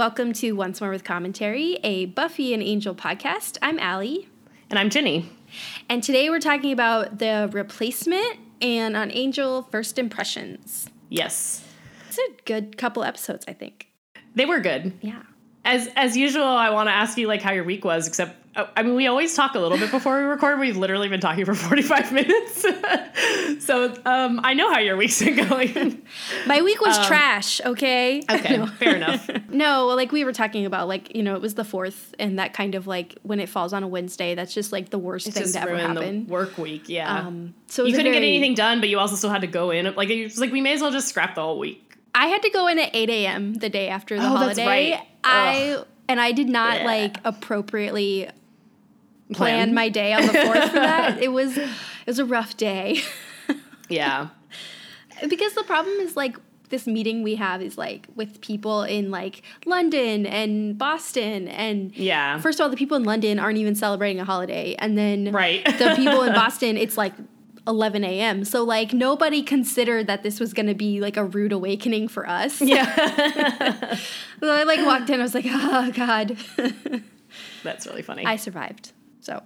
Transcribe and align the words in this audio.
Welcome 0.00 0.32
to 0.32 0.52
Once 0.52 0.80
More 0.80 0.88
with 0.88 1.04
Commentary, 1.04 1.78
a 1.84 2.06
Buffy 2.06 2.54
and 2.54 2.62
Angel 2.62 2.94
podcast. 2.94 3.58
I'm 3.60 3.78
Allie, 3.78 4.30
And 4.70 4.78
I'm 4.78 4.88
Ginny. 4.88 5.28
and 5.90 6.02
today 6.02 6.30
we're 6.30 6.40
talking 6.40 6.72
about 6.72 7.18
the 7.18 7.50
replacement 7.52 8.38
and 8.62 8.96
on 8.96 9.10
Angel 9.10 9.64
first 9.70 9.98
impressions. 9.98 10.88
Yes. 11.10 11.62
It's 12.08 12.16
a 12.16 12.42
good 12.46 12.78
couple 12.78 13.04
episodes, 13.04 13.44
I 13.46 13.52
think. 13.52 13.88
They 14.34 14.46
were 14.46 14.60
good. 14.60 14.94
Yeah. 15.02 15.20
As 15.66 15.86
as 15.96 16.16
usual, 16.16 16.44
I 16.44 16.70
want 16.70 16.88
to 16.88 16.94
ask 16.94 17.18
you 17.18 17.28
like 17.28 17.42
how 17.42 17.52
your 17.52 17.64
week 17.64 17.84
was, 17.84 18.08
except 18.08 18.39
I 18.56 18.82
mean 18.82 18.94
we 18.96 19.06
always 19.06 19.34
talk 19.34 19.54
a 19.54 19.60
little 19.60 19.78
bit 19.78 19.90
before 19.92 20.18
we 20.18 20.24
record. 20.24 20.58
We've 20.58 20.76
literally 20.76 21.08
been 21.08 21.20
talking 21.20 21.44
for 21.44 21.54
45 21.54 22.12
minutes. 22.12 22.66
so 23.64 23.94
um, 24.04 24.40
I 24.42 24.54
know 24.54 24.72
how 24.72 24.80
your 24.80 24.96
week's 24.96 25.22
been 25.22 25.48
going. 25.48 26.02
My 26.46 26.60
week 26.62 26.80
was 26.80 27.06
trash, 27.06 27.60
okay? 27.64 28.22
Okay, 28.30 28.56
No. 28.56 28.66
fair 28.66 28.96
enough. 28.96 29.28
No, 29.50 29.86
like 29.88 30.10
we 30.12 30.24
were 30.24 30.32
talking 30.32 30.66
about, 30.66 30.88
like, 30.88 31.14
you 31.14 31.22
know, 31.22 31.34
it 31.36 31.40
was 31.40 31.54
the 31.54 31.64
fourth, 31.64 32.14
and 32.18 32.38
that 32.38 32.52
kind 32.52 32.74
of 32.74 32.86
like 32.86 33.16
when 33.22 33.38
it 33.40 33.48
falls 33.48 33.72
on 33.72 33.82
a 33.82 33.88
Wednesday, 33.88 34.34
that's 34.34 34.52
just 34.52 34.72
like 34.72 34.90
the 34.90 34.98
worst 34.98 35.28
It's 35.28 35.38
thing 35.38 35.52
to 35.52 35.60
ever 35.60 35.76
happen. 35.78 36.26
work 36.26 36.58
week. 36.58 36.88
Yeah. 36.88 37.18
Um, 37.26 37.54
so 37.68 37.84
you 37.84 37.94
couldn't 37.94 38.12
get 38.12 38.22
anything 38.22 38.54
done, 38.54 38.80
but 38.80 38.88
you 38.88 38.98
also 38.98 39.14
still 39.16 39.30
had 39.30 39.42
to 39.42 39.46
go 39.46 39.70
in. 39.70 39.92
Like 39.94 40.10
it 40.10 40.24
was 40.24 40.38
like 40.38 40.50
we 40.52 40.60
may 40.60 40.72
as 40.72 40.80
well 40.80 40.90
just 40.90 41.08
scrap 41.08 41.34
the 41.36 41.42
whole 41.42 41.58
week. 41.58 41.96
I 42.14 42.26
had 42.26 42.42
to 42.42 42.50
go 42.50 42.66
in 42.66 42.78
at 42.80 42.90
8 42.94 43.08
a.m. 43.10 43.54
the 43.54 43.68
day 43.68 43.88
after 43.88 44.18
the 44.18 44.26
Oh, 44.26 44.32
that's 44.40 44.58
holiday. 44.58 44.66
right. 44.92 45.06
I 45.22 45.84
and 46.08 46.20
I 46.20 46.32
did 46.32 46.48
not 46.48 46.80
Yeah. 46.80 46.84
like 46.86 47.16
appropriately 47.24 48.28
plan 49.32 49.56
Plan. 49.68 49.74
my 49.74 49.88
day 49.88 50.12
on 50.12 50.22
the 50.26 50.32
fourth 50.32 50.70
for 50.70 50.76
that. 50.80 51.18
It 51.22 51.32
was 51.32 51.56
it 51.58 51.68
was 52.06 52.18
a 52.18 52.24
rough 52.24 52.56
day 52.56 53.00
Yeah. 53.88 54.28
because 55.28 55.52
the 55.54 55.64
problem 55.64 55.96
is 56.00 56.16
like 56.16 56.36
this 56.70 56.86
meeting 56.86 57.24
we 57.24 57.34
have 57.34 57.60
is 57.62 57.76
like 57.76 58.06
with 58.14 58.40
people 58.40 58.84
in 58.84 59.10
like 59.10 59.42
London 59.66 60.24
and 60.24 60.78
Boston 60.78 61.48
and 61.48 61.94
Yeah. 61.96 62.38
First 62.40 62.60
of 62.60 62.64
all, 62.64 62.70
the 62.70 62.76
people 62.76 62.96
in 62.96 63.02
London 63.04 63.38
aren't 63.40 63.58
even 63.58 63.74
celebrating 63.74 64.20
a 64.20 64.24
holiday, 64.24 64.76
and 64.78 64.96
then 64.96 65.32
Right. 65.32 65.64
the 65.64 65.94
people 65.96 66.22
in 66.22 66.32
Boston, 66.44 66.76
it's 66.76 66.96
like 66.96 67.12
11 67.66 68.04
a.m. 68.04 68.44
So 68.44 68.62
like 68.64 68.92
nobody 68.92 69.42
considered 69.42 70.06
that 70.06 70.22
this 70.22 70.38
was 70.40 70.52
going 70.54 70.66
to 70.68 70.74
be 70.74 71.00
like 71.00 71.16
a 71.16 71.24
rude 71.24 71.52
awakening 71.52 72.06
for 72.08 72.26
us. 72.28 72.60
yeah. 72.60 73.96
So 74.40 74.48
I 74.50 74.62
like 74.62 74.84
walked 74.86 75.10
in. 75.10 75.18
I 75.20 75.22
was 75.24 75.34
like, 75.34 75.46
oh 75.48 75.90
god, 75.92 76.36
That's 77.64 77.86
really 77.86 78.02
funny. 78.02 78.24
I 78.24 78.36
survived. 78.36 78.92
So, 79.20 79.42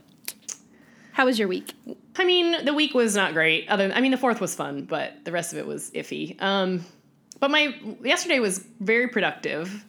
how 1.12 1.26
was 1.26 1.38
your 1.38 1.48
week? 1.48 1.72
I 2.16 2.24
mean, 2.24 2.64
the 2.64 2.74
week 2.74 2.94
was 2.94 3.14
not 3.14 3.32
great. 3.32 3.68
Other, 3.68 3.90
I 3.92 4.00
mean, 4.00 4.10
the 4.10 4.16
fourth 4.16 4.40
was 4.40 4.54
fun, 4.54 4.84
but 4.84 5.24
the 5.24 5.32
rest 5.32 5.52
of 5.52 5.58
it 5.58 5.66
was 5.66 5.90
iffy. 5.92 6.40
Um, 6.42 6.84
but 7.40 7.50
my 7.50 7.74
yesterday 8.02 8.38
was 8.38 8.58
very 8.80 9.08
productive. 9.08 9.84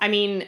I 0.00 0.08
mean, 0.08 0.46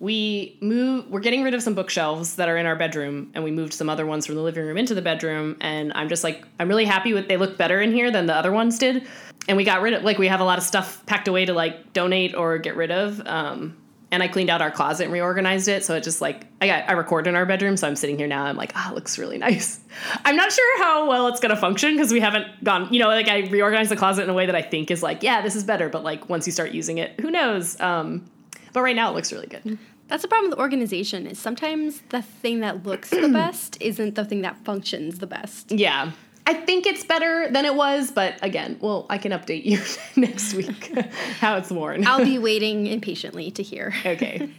we 0.00 0.58
move. 0.60 1.08
We're 1.08 1.20
getting 1.20 1.44
rid 1.44 1.54
of 1.54 1.62
some 1.62 1.74
bookshelves 1.74 2.36
that 2.36 2.48
are 2.48 2.56
in 2.56 2.66
our 2.66 2.74
bedroom, 2.74 3.30
and 3.34 3.44
we 3.44 3.52
moved 3.52 3.72
some 3.72 3.88
other 3.88 4.04
ones 4.04 4.26
from 4.26 4.34
the 4.34 4.42
living 4.42 4.66
room 4.66 4.76
into 4.76 4.94
the 4.94 5.02
bedroom. 5.02 5.56
And 5.60 5.92
I'm 5.94 6.08
just 6.08 6.24
like, 6.24 6.44
I'm 6.58 6.68
really 6.68 6.84
happy 6.84 7.12
with. 7.12 7.28
They 7.28 7.36
look 7.36 7.56
better 7.56 7.80
in 7.80 7.92
here 7.92 8.10
than 8.10 8.26
the 8.26 8.34
other 8.34 8.50
ones 8.50 8.78
did. 8.78 9.06
And 9.46 9.56
we 9.56 9.64
got 9.64 9.80
rid 9.80 9.94
of 9.94 10.02
like 10.02 10.18
we 10.18 10.26
have 10.26 10.40
a 10.40 10.44
lot 10.44 10.58
of 10.58 10.64
stuff 10.64 11.06
packed 11.06 11.28
away 11.28 11.44
to 11.44 11.52
like 11.52 11.92
donate 11.92 12.34
or 12.34 12.58
get 12.58 12.74
rid 12.74 12.90
of. 12.90 13.24
Um, 13.26 13.76
and 14.12 14.22
I 14.22 14.28
cleaned 14.28 14.50
out 14.50 14.60
our 14.60 14.70
closet 14.70 15.04
and 15.04 15.12
reorganized 15.12 15.66
it. 15.68 15.84
So 15.84 15.96
it 15.96 16.04
just 16.04 16.20
like 16.20 16.46
I 16.60 16.66
got 16.66 16.88
I 16.88 16.92
record 16.92 17.26
in 17.26 17.34
our 17.34 17.46
bedroom, 17.46 17.76
so 17.76 17.88
I'm 17.88 17.96
sitting 17.96 18.18
here 18.18 18.28
now. 18.28 18.44
I'm 18.44 18.56
like, 18.56 18.72
ah, 18.76 18.92
it 18.92 18.94
looks 18.94 19.18
really 19.18 19.38
nice. 19.38 19.80
I'm 20.24 20.36
not 20.36 20.52
sure 20.52 20.82
how 20.82 21.08
well 21.08 21.26
it's 21.28 21.40
gonna 21.40 21.56
function 21.56 21.94
because 21.94 22.12
we 22.12 22.20
haven't 22.20 22.62
gone. 22.62 22.92
You 22.92 23.00
know, 23.00 23.08
like 23.08 23.28
I 23.28 23.48
reorganized 23.48 23.90
the 23.90 23.96
closet 23.96 24.22
in 24.22 24.30
a 24.30 24.34
way 24.34 24.46
that 24.46 24.54
I 24.54 24.62
think 24.62 24.90
is 24.90 25.02
like, 25.02 25.22
yeah, 25.22 25.40
this 25.40 25.56
is 25.56 25.64
better. 25.64 25.88
But 25.88 26.04
like 26.04 26.28
once 26.28 26.46
you 26.46 26.52
start 26.52 26.72
using 26.72 26.98
it, 26.98 27.18
who 27.20 27.30
knows? 27.30 27.80
Um, 27.80 28.30
but 28.74 28.82
right 28.82 28.94
now 28.94 29.10
it 29.10 29.14
looks 29.14 29.32
really 29.32 29.48
good. 29.48 29.78
That's 30.08 30.22
the 30.22 30.28
problem 30.28 30.50
with 30.50 30.58
organization 30.58 31.26
is 31.26 31.38
sometimes 31.38 32.02
the 32.10 32.20
thing 32.20 32.60
that 32.60 32.84
looks 32.84 33.08
the 33.08 33.28
best 33.32 33.78
isn't 33.80 34.14
the 34.14 34.26
thing 34.26 34.42
that 34.42 34.62
functions 34.62 35.20
the 35.20 35.26
best. 35.26 35.72
Yeah. 35.72 36.12
I 36.52 36.60
think 36.66 36.84
it's 36.86 37.02
better 37.02 37.48
than 37.50 37.64
it 37.64 37.74
was, 37.74 38.10
but 38.10 38.38
again, 38.42 38.76
well, 38.80 39.06
I 39.08 39.16
can 39.16 39.32
update 39.32 39.64
you 39.64 39.80
next 40.20 40.52
week 40.52 40.94
how 41.40 41.56
it's 41.56 41.70
worn. 41.70 42.06
I'll 42.06 42.24
be 42.24 42.38
waiting 42.50 42.86
impatiently 42.86 43.50
to 43.52 43.62
hear. 43.62 43.94
okay. 44.04 44.50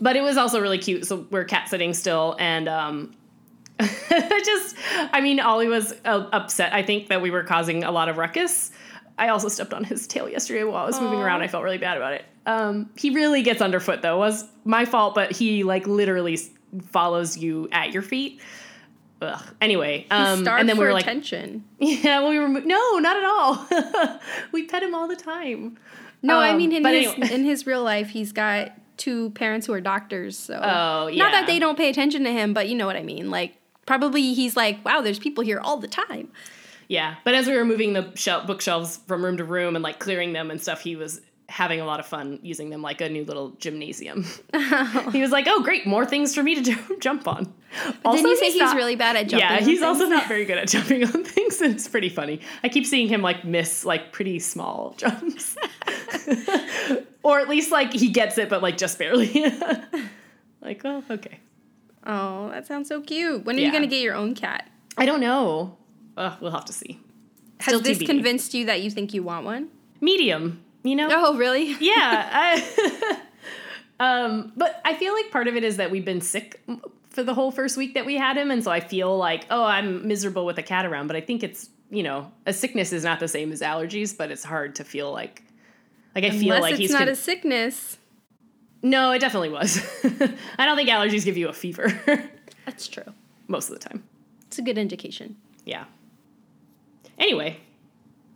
But 0.00 0.16
it 0.16 0.22
was 0.22 0.38
also 0.38 0.60
really 0.60 0.78
cute. 0.78 1.06
So 1.06 1.26
we're 1.30 1.44
cat 1.44 1.68
sitting 1.68 1.92
still, 1.92 2.36
and 2.38 2.68
um, 2.68 3.14
just, 3.78 4.76
I 4.90 5.20
mean, 5.20 5.40
Ollie 5.40 5.68
was 5.68 5.92
uh, 6.06 6.26
upset. 6.32 6.72
I 6.72 6.82
think 6.82 7.08
that 7.08 7.20
we 7.20 7.30
were 7.30 7.44
causing 7.44 7.84
a 7.84 7.92
lot 7.92 8.08
of 8.08 8.16
ruckus. 8.16 8.70
I 9.18 9.28
also 9.28 9.48
stepped 9.48 9.74
on 9.74 9.84
his 9.84 10.06
tail 10.06 10.28
yesterday 10.28 10.64
while 10.64 10.84
I 10.84 10.86
was 10.86 11.00
moving 11.00 11.20
around. 11.20 11.42
I 11.42 11.48
felt 11.48 11.62
really 11.62 11.78
bad 11.78 11.98
about 11.98 12.14
it. 12.14 12.24
Um, 12.46 12.90
he 12.96 13.10
really 13.10 13.42
gets 13.42 13.60
underfoot 13.60 14.00
though. 14.00 14.16
It 14.16 14.18
was 14.18 14.44
my 14.64 14.86
fault, 14.86 15.14
but 15.14 15.32
he 15.32 15.64
like 15.64 15.86
literally 15.86 16.38
follows 16.90 17.36
you 17.36 17.68
at 17.72 17.92
your 17.92 18.02
feet. 18.02 18.40
Ugh. 19.22 19.42
Anyway, 19.60 20.06
um, 20.10 20.46
and 20.46 20.68
then 20.68 20.76
we 20.76 20.84
were 20.84 20.92
like, 20.92 21.02
attention. 21.04 21.64
yeah, 21.78 22.28
we 22.28 22.38
were 22.38 22.48
no, 22.48 22.98
not 22.98 23.16
at 23.16 23.24
all. 23.24 24.20
we 24.52 24.64
pet 24.66 24.82
him 24.82 24.94
all 24.94 25.08
the 25.08 25.16
time. 25.16 25.78
No, 26.22 26.38
I 26.38 26.50
Um, 26.50 26.58
mean 26.58 26.72
in 26.72 26.84
his 26.84 27.06
anyway. 27.12 27.34
in 27.34 27.44
his 27.44 27.66
real 27.66 27.82
life, 27.82 28.08
he's 28.10 28.32
got 28.32 28.72
two 28.96 29.30
parents 29.30 29.66
who 29.66 29.72
are 29.72 29.80
doctors. 29.80 30.38
So 30.38 30.54
Oh, 30.54 31.10
not 31.14 31.32
that 31.32 31.46
they 31.46 31.58
don't 31.58 31.76
pay 31.76 31.88
attention 31.90 32.24
to 32.24 32.32
him, 32.32 32.54
but 32.54 32.68
you 32.68 32.74
know 32.74 32.86
what 32.86 32.96
I 32.96 33.02
mean. 33.02 33.30
Like 33.30 33.56
probably 33.86 34.34
he's 34.34 34.56
like, 34.56 34.84
wow, 34.84 35.00
there's 35.00 35.18
people 35.18 35.44
here 35.44 35.60
all 35.60 35.76
the 35.78 35.88
time. 35.88 36.30
Yeah, 36.88 37.14
but 37.24 37.34
as 37.34 37.46
we 37.46 37.56
were 37.56 37.64
moving 37.64 37.94
the 37.94 38.12
shel- 38.14 38.44
bookshelves 38.44 38.98
from 39.06 39.24
room 39.24 39.38
to 39.38 39.44
room 39.44 39.74
and 39.74 39.82
like 39.82 39.98
clearing 39.98 40.32
them 40.34 40.50
and 40.50 40.60
stuff, 40.60 40.80
he 40.82 40.96
was 40.96 41.20
having 41.48 41.80
a 41.80 41.84
lot 41.84 42.00
of 42.00 42.06
fun 42.06 42.38
using 42.42 42.70
them 42.70 42.80
like 42.82 43.00
a 43.00 43.08
new 43.08 43.24
little 43.24 43.50
gymnasium. 43.58 44.24
he 45.12 45.20
was 45.20 45.30
like, 45.30 45.46
"Oh, 45.48 45.62
great, 45.62 45.86
more 45.86 46.06
things 46.06 46.34
for 46.34 46.42
me 46.42 46.54
to 46.56 46.62
ju- 46.74 46.96
jump 47.00 47.26
on." 47.28 47.52
Didn't 48.04 48.26
you 48.26 48.36
say 48.36 48.50
he's 48.52 48.60
not- 48.60 48.76
really 48.76 48.96
bad 48.96 49.16
at 49.16 49.28
jumping? 49.28 49.40
Yeah, 49.48 49.60
he's 49.60 49.82
also 49.82 50.06
not 50.06 50.26
very 50.28 50.44
good 50.44 50.58
at 50.58 50.68
jumping 50.68 51.04
on 51.04 51.24
things. 51.24 51.60
and 51.60 51.74
It's 51.74 51.88
pretty 51.88 52.08
funny. 52.08 52.40
I 52.62 52.68
keep 52.68 52.86
seeing 52.86 53.08
him 53.08 53.20
like 53.22 53.44
miss 53.44 53.84
like 53.84 54.12
pretty 54.12 54.38
small 54.38 54.94
jumps, 54.96 55.56
or 57.22 57.40
at 57.40 57.48
least 57.48 57.70
like 57.70 57.92
he 57.92 58.08
gets 58.10 58.38
it, 58.38 58.48
but 58.48 58.62
like 58.62 58.76
just 58.76 58.98
barely. 58.98 59.30
like, 60.60 60.80
oh, 60.84 61.02
okay. 61.10 61.40
Oh, 62.06 62.50
that 62.50 62.66
sounds 62.66 62.88
so 62.88 63.00
cute. 63.00 63.44
When 63.44 63.56
are 63.56 63.60
you 63.60 63.72
gonna 63.72 63.86
get 63.86 64.02
your 64.02 64.14
own 64.14 64.34
cat? 64.34 64.68
I 64.96 65.06
don't 65.06 65.20
know. 65.20 65.76
Ugh, 66.16 66.38
we'll 66.40 66.52
have 66.52 66.64
to 66.66 66.72
see. 66.72 67.00
Has 67.60 67.66
Still 67.74 67.80
this 67.80 67.98
TBD. 67.98 68.06
convinced 68.06 68.54
you 68.54 68.66
that 68.66 68.82
you 68.82 68.90
think 68.90 69.14
you 69.14 69.22
want 69.22 69.44
one? 69.44 69.68
Medium, 70.00 70.63
you 70.84 70.94
know. 70.94 71.08
Oh, 71.10 71.36
really? 71.36 71.74
yeah. 71.80 72.28
I, 72.32 73.18
um, 74.00 74.52
but 74.56 74.80
I 74.84 74.94
feel 74.94 75.12
like 75.12 75.32
part 75.32 75.48
of 75.48 75.56
it 75.56 75.64
is 75.64 75.78
that 75.78 75.90
we've 75.90 76.04
been 76.04 76.20
sick 76.20 76.62
for 77.10 77.24
the 77.24 77.34
whole 77.34 77.50
first 77.50 77.76
week 77.76 77.94
that 77.94 78.06
we 78.06 78.16
had 78.16 78.36
him, 78.36 78.52
and 78.52 78.62
so 78.62 78.70
I 78.70 78.78
feel 78.78 79.16
like, 79.16 79.46
oh, 79.50 79.64
I'm 79.64 80.06
miserable 80.06 80.46
with 80.46 80.58
a 80.58 80.62
cat 80.62 80.86
around. 80.86 81.08
But 81.08 81.16
I 81.16 81.20
think 81.20 81.42
it's 81.42 81.70
you 81.90 82.02
know, 82.02 82.30
a 82.46 82.52
sickness 82.52 82.92
is 82.92 83.04
not 83.04 83.20
the 83.20 83.28
same 83.28 83.52
as 83.52 83.60
allergies, 83.60 84.16
but 84.16 84.30
it's 84.30 84.42
hard 84.44 84.74
to 84.76 84.84
feel 84.84 85.12
like, 85.12 85.42
like 86.14 86.24
I 86.24 86.30
feel 86.30 86.60
like 86.60 86.72
it's 86.72 86.80
he's 86.80 86.90
not 86.90 87.00
con- 87.00 87.08
a 87.08 87.14
sickness. 87.16 87.98
no, 88.82 89.12
it 89.12 89.20
definitely 89.20 89.50
was. 89.50 89.78
I 90.58 90.66
don't 90.66 90.76
think 90.76 90.88
allergies 90.88 91.24
give 91.24 91.36
you 91.36 91.48
a 91.48 91.52
fever 91.52 91.92
That's 92.66 92.88
true. 92.88 93.04
most 93.46 93.70
of 93.70 93.78
the 93.80 93.88
time. 93.88 94.02
It's 94.46 94.58
a 94.58 94.62
good 94.62 94.78
indication. 94.78 95.36
Yeah. 95.64 95.84
Anyway, 97.18 97.58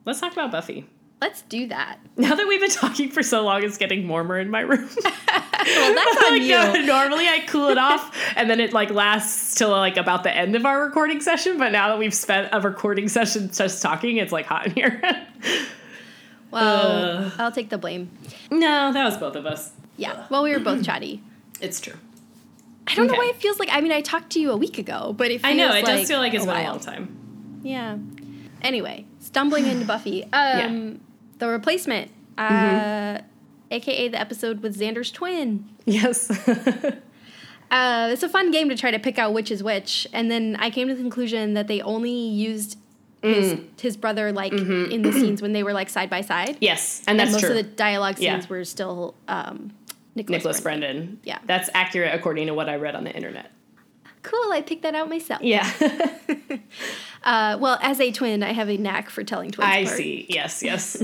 let's 0.04 0.20
talk 0.20 0.32
about 0.32 0.52
Buffy. 0.52 0.86
Let's 1.20 1.42
do 1.42 1.66
that. 1.68 1.98
Now 2.16 2.34
that 2.34 2.48
we've 2.48 2.60
been 2.60 2.70
talking 2.70 3.10
for 3.10 3.22
so 3.22 3.42
long, 3.44 3.62
it's 3.62 3.76
getting 3.78 4.06
warmer 4.08 4.38
in 4.38 4.50
my 4.50 4.60
room. 4.60 4.88
Well, 5.60 5.94
that's 5.94 6.16
on 6.24 6.32
like, 6.32 6.42
you. 6.42 6.48
no, 6.48 6.72
normally 6.86 7.26
I 7.26 7.40
cool 7.46 7.68
it 7.68 7.78
off 7.78 8.16
and 8.36 8.48
then 8.48 8.58
it 8.60 8.72
like 8.72 8.90
lasts 8.90 9.56
till 9.56 9.70
like 9.70 9.96
about 9.96 10.22
the 10.22 10.34
end 10.34 10.54
of 10.56 10.64
our 10.64 10.82
recording 10.82 11.20
session. 11.20 11.58
But 11.58 11.72
now 11.72 11.88
that 11.88 11.98
we've 11.98 12.14
spent 12.14 12.48
a 12.52 12.60
recording 12.60 13.08
session 13.08 13.50
just 13.52 13.82
talking, 13.82 14.16
it's 14.16 14.32
like 14.32 14.46
hot 14.46 14.66
in 14.66 14.72
here. 14.72 15.02
Well, 16.50 17.22
Ugh. 17.26 17.32
I'll 17.38 17.52
take 17.52 17.68
the 17.70 17.76
blame. 17.78 18.08
no, 18.50 18.92
that 18.92 19.04
was 19.04 19.16
both 19.18 19.36
of 19.36 19.44
us. 19.46 19.72
Yeah. 19.96 20.26
Well, 20.30 20.42
we 20.42 20.52
were 20.52 20.60
both 20.60 20.84
chatty. 20.84 21.22
It's 21.60 21.80
true. 21.80 21.94
I 22.86 22.94
don't 22.94 23.08
know 23.08 23.14
why 23.14 23.26
it 23.34 23.36
feels 23.36 23.58
like. 23.58 23.68
I 23.72 23.80
mean, 23.80 23.90
I 23.90 24.00
talked 24.00 24.30
to 24.30 24.40
you 24.40 24.52
a 24.52 24.56
week 24.56 24.78
ago, 24.78 25.12
but 25.12 25.32
it 25.32 25.40
feels 25.42 25.50
I 25.50 25.54
know 25.54 25.66
it 25.70 25.82
like 25.82 25.84
does 25.86 26.06
feel 26.06 26.20
like 26.20 26.32
it's 26.34 26.44
a 26.44 26.46
been 26.46 26.56
a 26.56 26.62
long 26.62 26.78
time. 26.78 27.60
Yeah. 27.64 27.98
Anyway, 28.62 29.06
stumbling 29.18 29.66
into 29.66 29.84
Buffy. 29.84 30.22
Um, 30.32 30.32
Yeah. 30.32 30.90
Mm-hmm. 31.38 31.46
the 31.46 31.48
replacement, 31.48 32.10
uh, 32.36 33.18
aka 33.70 34.08
the 34.08 34.20
episode 34.20 34.62
with 34.62 34.78
Xander's 34.78 35.10
twin. 35.10 35.68
Yes. 35.84 36.30
Uh, 37.70 38.08
it's 38.12 38.22
a 38.22 38.28
fun 38.30 38.50
game 38.50 38.70
to 38.70 38.74
try 38.74 38.90
to 38.90 38.98
pick 38.98 39.18
out 39.18 39.34
which 39.34 39.50
is 39.50 39.62
which, 39.62 40.06
and 40.14 40.30
then 40.30 40.56
I 40.58 40.70
came 40.70 40.88
to 40.88 40.94
the 40.94 41.02
conclusion 41.02 41.52
that 41.52 41.68
they 41.68 41.82
only 41.82 42.10
used 42.10 42.78
his 43.22 43.52
Mm. 43.56 43.78
his 43.78 43.94
brother 43.98 44.32
like 44.32 44.54
in 44.54 45.02
the 45.02 45.12
scenes 45.20 45.42
when 45.42 45.52
they 45.52 45.62
were 45.62 45.74
like 45.74 45.90
side 45.90 46.08
by 46.08 46.22
side. 46.22 46.56
yes, 46.62 47.00
and 47.06 47.10
and 47.10 47.20
that's 47.20 47.32
most 47.32 47.40
true. 47.42 47.50
of 47.50 47.56
the 47.56 47.62
dialogue 47.64 48.14
scenes 48.16 48.44
Yeah. 48.44 48.48
were 48.48 48.64
still 48.64 49.14
um, 49.28 49.72
Nicholas, 50.14 50.38
Nicholas 50.38 50.60
Brendon. 50.62 50.96
Brendon. 50.96 51.20
Yeah. 51.24 51.40
That's 51.44 51.68
accurate 51.74 52.14
according 52.14 52.46
to 52.46 52.54
what 52.54 52.70
I 52.70 52.76
read 52.76 52.94
on 52.94 53.04
the 53.04 53.14
internet. 53.14 53.50
Cool, 54.22 54.50
I 54.50 54.62
picked 54.62 54.80
that 54.84 54.94
out 54.94 55.10
myself. 55.10 55.42
Yeah. 55.42 55.70
Uh, 57.24 57.58
well, 57.60 57.78
as 57.82 58.00
a 58.00 58.12
twin, 58.12 58.42
I 58.44 58.52
have 58.52 58.70
a 58.70 58.78
knack 58.78 59.10
for 59.10 59.24
telling 59.24 59.50
twins. 59.50 59.68
I 59.70 59.78
apart. 59.78 59.96
see. 59.98 60.24
Yes, 60.30 60.62
yes. 60.62 61.02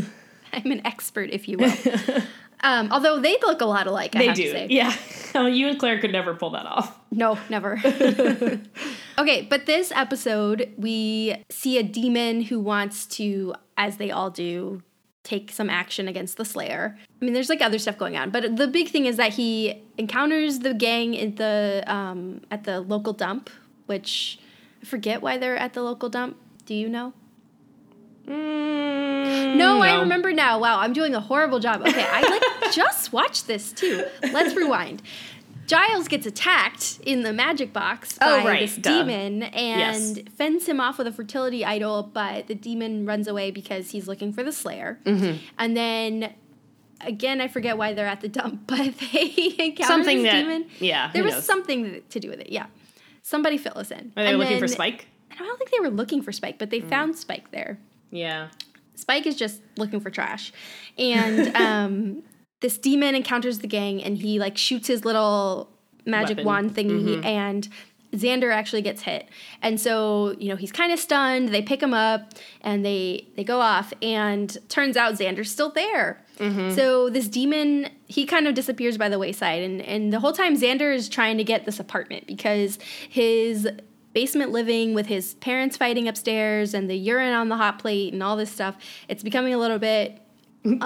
I'm 0.55 0.71
an 0.73 0.87
expert, 0.87 1.31
if 1.33 1.49
you 1.49 1.59
will. 1.59 1.73
Um, 2.65 2.89
although 2.93 3.19
they 3.21 3.37
look 3.43 3.61
a 3.61 3.67
lot 3.67 3.87
alike. 3.87 4.17
I 4.17 4.29
They 4.29 4.33
do. 4.33 4.51
say. 4.51 4.67
Yeah. 4.71 4.95
Oh, 5.37 5.47
you 5.47 5.67
and 5.67 5.77
Claire 5.81 5.99
could 5.99 6.13
never 6.13 6.33
pull 6.35 6.51
that 6.51 6.65
off. 6.65 6.97
No, 7.11 7.37
never. 7.51 7.77
okay, 9.19 9.43
but 9.43 9.67
this 9.67 9.91
episode, 9.91 10.73
we 10.77 11.35
see 11.51 11.77
a 11.77 11.83
demon 11.83 12.43
who 12.43 12.61
wants 12.61 13.05
to, 13.17 13.53
as 13.77 13.97
they 13.97 14.13
all 14.13 14.31
do, 14.31 14.81
take 15.25 15.51
some 15.51 15.69
action 15.69 16.07
against 16.07 16.37
the 16.37 16.45
Slayer. 16.45 16.97
I 17.21 17.25
mean, 17.25 17.35
there's 17.35 17.49
like 17.49 17.61
other 17.61 17.81
stuff 17.81 17.99
going 17.99 18.17
on, 18.17 18.31
but 18.31 18.57
the 18.57 18.69
big 18.69 18.91
thing 18.91 19.07
is 19.07 19.17
that 19.17 19.33
he 19.33 19.83
encounters 19.99 20.61
the 20.61 20.73
gang 20.73 21.19
at 21.19 21.35
the 21.37 21.83
um, 21.89 22.43
at 22.53 22.63
the 22.63 22.81
local 22.81 23.13
dump, 23.13 23.51
which 23.87 24.39
I 24.83 24.87
forget 24.87 25.21
why 25.21 25.37
they're 25.37 25.57
at 25.57 25.73
the 25.73 25.83
local 25.83 26.09
dump. 26.09 26.37
Do 26.65 26.75
you 26.75 26.89
know? 26.89 27.13
Mm, 28.27 29.57
No, 29.57 29.81
I 29.81 30.01
remember 30.01 30.33
now. 30.33 30.59
Wow, 30.59 30.79
I'm 30.81 30.93
doing 30.93 31.15
a 31.15 31.21
horrible 31.21 31.59
job. 31.61 31.83
Okay, 31.83 32.07
I 32.09 32.23
like 32.63 32.73
just 32.73 33.13
watched 33.13 33.47
this 33.47 33.73
too. 33.73 34.05
Let's 34.33 34.55
rewind. 34.55 35.03
Giles 35.67 36.09
gets 36.09 36.27
attacked 36.27 37.01
in 37.07 37.23
the 37.23 37.33
magic 37.33 37.73
box 37.73 38.19
by 38.19 38.27
Oh, 38.43 38.45
right, 38.45 38.61
this 38.61 38.77
duh. 38.77 38.99
demon 39.05 39.45
and 39.45 40.17
Yes. 40.19 40.19
fends 40.37 40.67
him 40.69 40.79
off 40.79 40.99
with 40.99 41.07
a 41.07 41.13
fertility 41.13 41.65
idol, 41.65 42.03
but 42.03 42.49
the 42.49 42.55
demon 42.55 43.07
runs 43.07 43.27
away 43.27 43.51
because 43.51 43.91
he's 43.91 44.07
looking 44.07 44.31
for 44.33 44.43
the 44.43 44.53
Slayer. 44.53 44.99
Mm-hmm. 45.05 45.39
And 45.59 45.75
then 45.75 46.35
again, 47.01 47.41
I 47.41 47.49
forget 47.49 47.79
why 47.79 47.95
they're 47.95 48.07
at 48.07 48.21
the 48.21 48.29
dump, 48.29 48.63
but 48.67 48.95
they 49.13 49.55
encounter 49.59 49.85
Something 49.85 50.23
this 50.23 50.33
that- 50.33 50.41
demon. 50.43 50.67
yeah, 50.81 51.11
there 51.13 51.25
was 51.25 51.35
knows? 51.35 51.45
something 51.47 52.03
to 52.11 52.21
do 52.21 52.29
with 52.29 52.41
it. 52.41 52.51
Yeah, 52.51 52.67
somebody 53.23 53.57
fill 53.57 53.79
us 53.79 53.91
in. 53.91 54.13
Are 54.19 54.23
they 54.23 54.31
And 54.31 54.39
looking 54.39 54.59
for 54.59 54.69
Spike? 54.69 55.07
I 55.33 55.37
don't 55.37 55.57
think 55.59 55.71
they 55.71 55.81
were 55.81 55.89
looking 55.91 56.21
for 56.21 56.31
Spike, 56.31 56.59
but 56.59 56.69
they 56.69 56.81
Mm. 56.81 56.91
found 56.91 57.17
Spike 57.17 57.51
there. 57.53 57.79
Yeah. 58.11 58.49
Spike 58.95 59.27
is 59.27 59.37
just 59.37 59.61
looking 59.77 60.01
for 60.01 60.11
trash. 60.11 60.53
And 60.99 61.55
um, 61.57 62.23
this 62.61 62.79
demon 62.79 63.15
encounters 63.15 63.59
the 63.59 63.67
gang 63.67 64.03
and 64.03 64.17
he 64.17 64.39
like 64.39 64.57
shoots 64.57 64.89
his 64.89 65.05
little 65.05 65.71
magic 66.07 66.39
Weapon. 66.39 66.45
wand 66.45 66.75
thingy 66.75 67.25
and 67.25 67.69
Xander 68.13 68.53
actually 68.53 68.83
gets 68.83 69.03
hit. 69.03 69.29
And 69.61 69.81
so, 69.81 70.37
you 70.39 70.49
know, 70.49 70.57
he's 70.57 70.71
kind 70.71 70.93
of 70.93 71.01
stunned. 71.01 71.49
They 71.49 71.63
pick 71.63 71.83
him 71.83 71.93
up 71.93 72.33
and 72.61 72.85
they 72.85 73.27
they 73.37 73.43
go 73.45 73.61
off 73.61 73.93
and 74.01 74.57
turns 74.69 74.97
out 74.97 75.15
Xander's 75.15 75.51
still 75.51 75.71
there. 75.71 76.21
So 76.75 77.11
this 77.11 77.29
demon, 77.29 77.89
he 78.07 78.27
kind 78.27 78.49
of 78.49 78.55
disappears 78.55 78.99
by 78.99 79.09
the 79.09 79.19
wayside 79.19 79.63
and 79.63 79.81
and 79.83 80.13
the 80.13 80.21
whole 80.21 80.33
time 80.33 80.57
Xander 80.57 80.95
is 80.95 81.09
trying 81.09 81.39
to 81.39 81.45
get 81.45 81.65
this 81.65 81.79
apartment 81.81 82.27
because 82.27 82.79
his 83.09 83.69
basement 84.15 84.53
living 84.53 84.95
with 84.95 85.07
his 85.07 85.35
parents 85.35 85.77
fighting 85.77 86.09
upstairs 86.09 86.73
and 86.73 86.89
the 86.89 86.97
urine 86.97 87.35
on 87.35 87.49
the 87.51 87.57
hot 87.57 87.79
plate 87.79 88.13
and 88.13 88.23
all 88.23 88.37
this 88.37 88.51
stuff. 88.51 88.77
It's 89.09 89.23
becoming 89.23 89.53
a 89.53 89.59
little 89.59 89.79
bit 89.79 90.21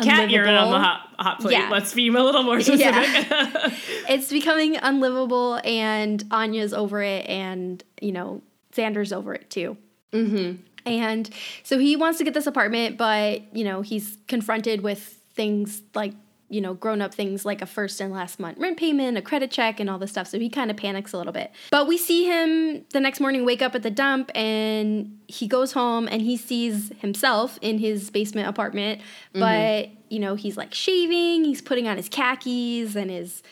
Cat 0.03 0.29
urine 0.31 0.55
on 0.55 0.73
the 0.73 0.79
hot 0.79 1.09
hot 1.21 1.41
plate. 1.41 1.53
Yeah. 1.53 1.69
Let's 1.71 1.95
be 1.95 2.09
a 2.09 2.11
little 2.11 2.43
more 2.43 2.61
specific. 2.61 3.27
It's 4.09 4.31
becoming 4.31 4.77
unlivable 4.77 5.61
and 5.63 6.25
Anya's 6.31 6.73
over 6.73 7.03
it 7.03 7.29
and, 7.29 7.85
you 8.01 8.11
know, 8.11 8.43
Xander's 8.73 9.13
over 9.13 9.35
it 9.35 9.51
too. 9.51 9.77
Mm-hmm. 10.13 10.63
And 10.87 11.31
so 11.63 11.79
he 11.79 11.95
wants 11.95 12.19
to 12.19 12.25
get 12.25 12.35
this 12.35 12.47
apartment, 12.47 12.97
but, 12.97 13.55
you 13.55 13.65
know, 13.65 13.83
he's 13.83 14.17
confronted 14.27 14.81
with 14.81 15.21
things 15.35 15.83
like, 15.95 16.15
you 16.49 16.61
know, 16.61 16.75
grown 16.75 17.03
up 17.03 17.13
things 17.13 17.45
like 17.45 17.61
a 17.61 17.67
first 17.67 18.01
and 18.01 18.13
last 18.13 18.41
month 18.41 18.59
rent 18.59 18.79
payment, 18.79 19.19
a 19.19 19.23
credit 19.23 19.51
check, 19.51 19.81
and 19.81 19.91
all 19.91 19.99
this 19.99 20.11
stuff. 20.11 20.27
So 20.27 20.39
he 20.39 20.49
kind 20.49 20.71
of 20.71 20.77
panics 20.77 21.13
a 21.13 21.19
little 21.19 21.33
bit. 21.33 21.53
But 21.71 21.87
we 21.87 21.99
see 21.99 22.25
him 22.25 22.85
the 22.93 23.01
next 23.01 23.21
morning 23.21 23.45
wake 23.45 23.61
up 23.61 23.75
at 23.75 23.83
the 23.83 23.91
dump 23.91 24.31
and 24.35 25.19
he 25.27 25.47
goes 25.47 25.73
home 25.73 26.09
and 26.11 26.23
he 26.23 26.37
sees 26.37 26.91
himself 27.01 27.59
in 27.61 27.79
his 27.79 28.11
basement 28.11 28.49
apartment. 28.49 29.01
Mm-hmm. 29.35 29.41
But, 29.41 29.91
you 30.11 30.19
know, 30.19 30.35
he's 30.37 30.57
like 30.57 30.73
shaving, 30.73 31.45
he's 31.45 31.61
putting 31.61 31.87
on 31.87 31.97
his 31.97 32.09
khakis 32.09 32.97
and 32.97 33.11
his 33.11 33.43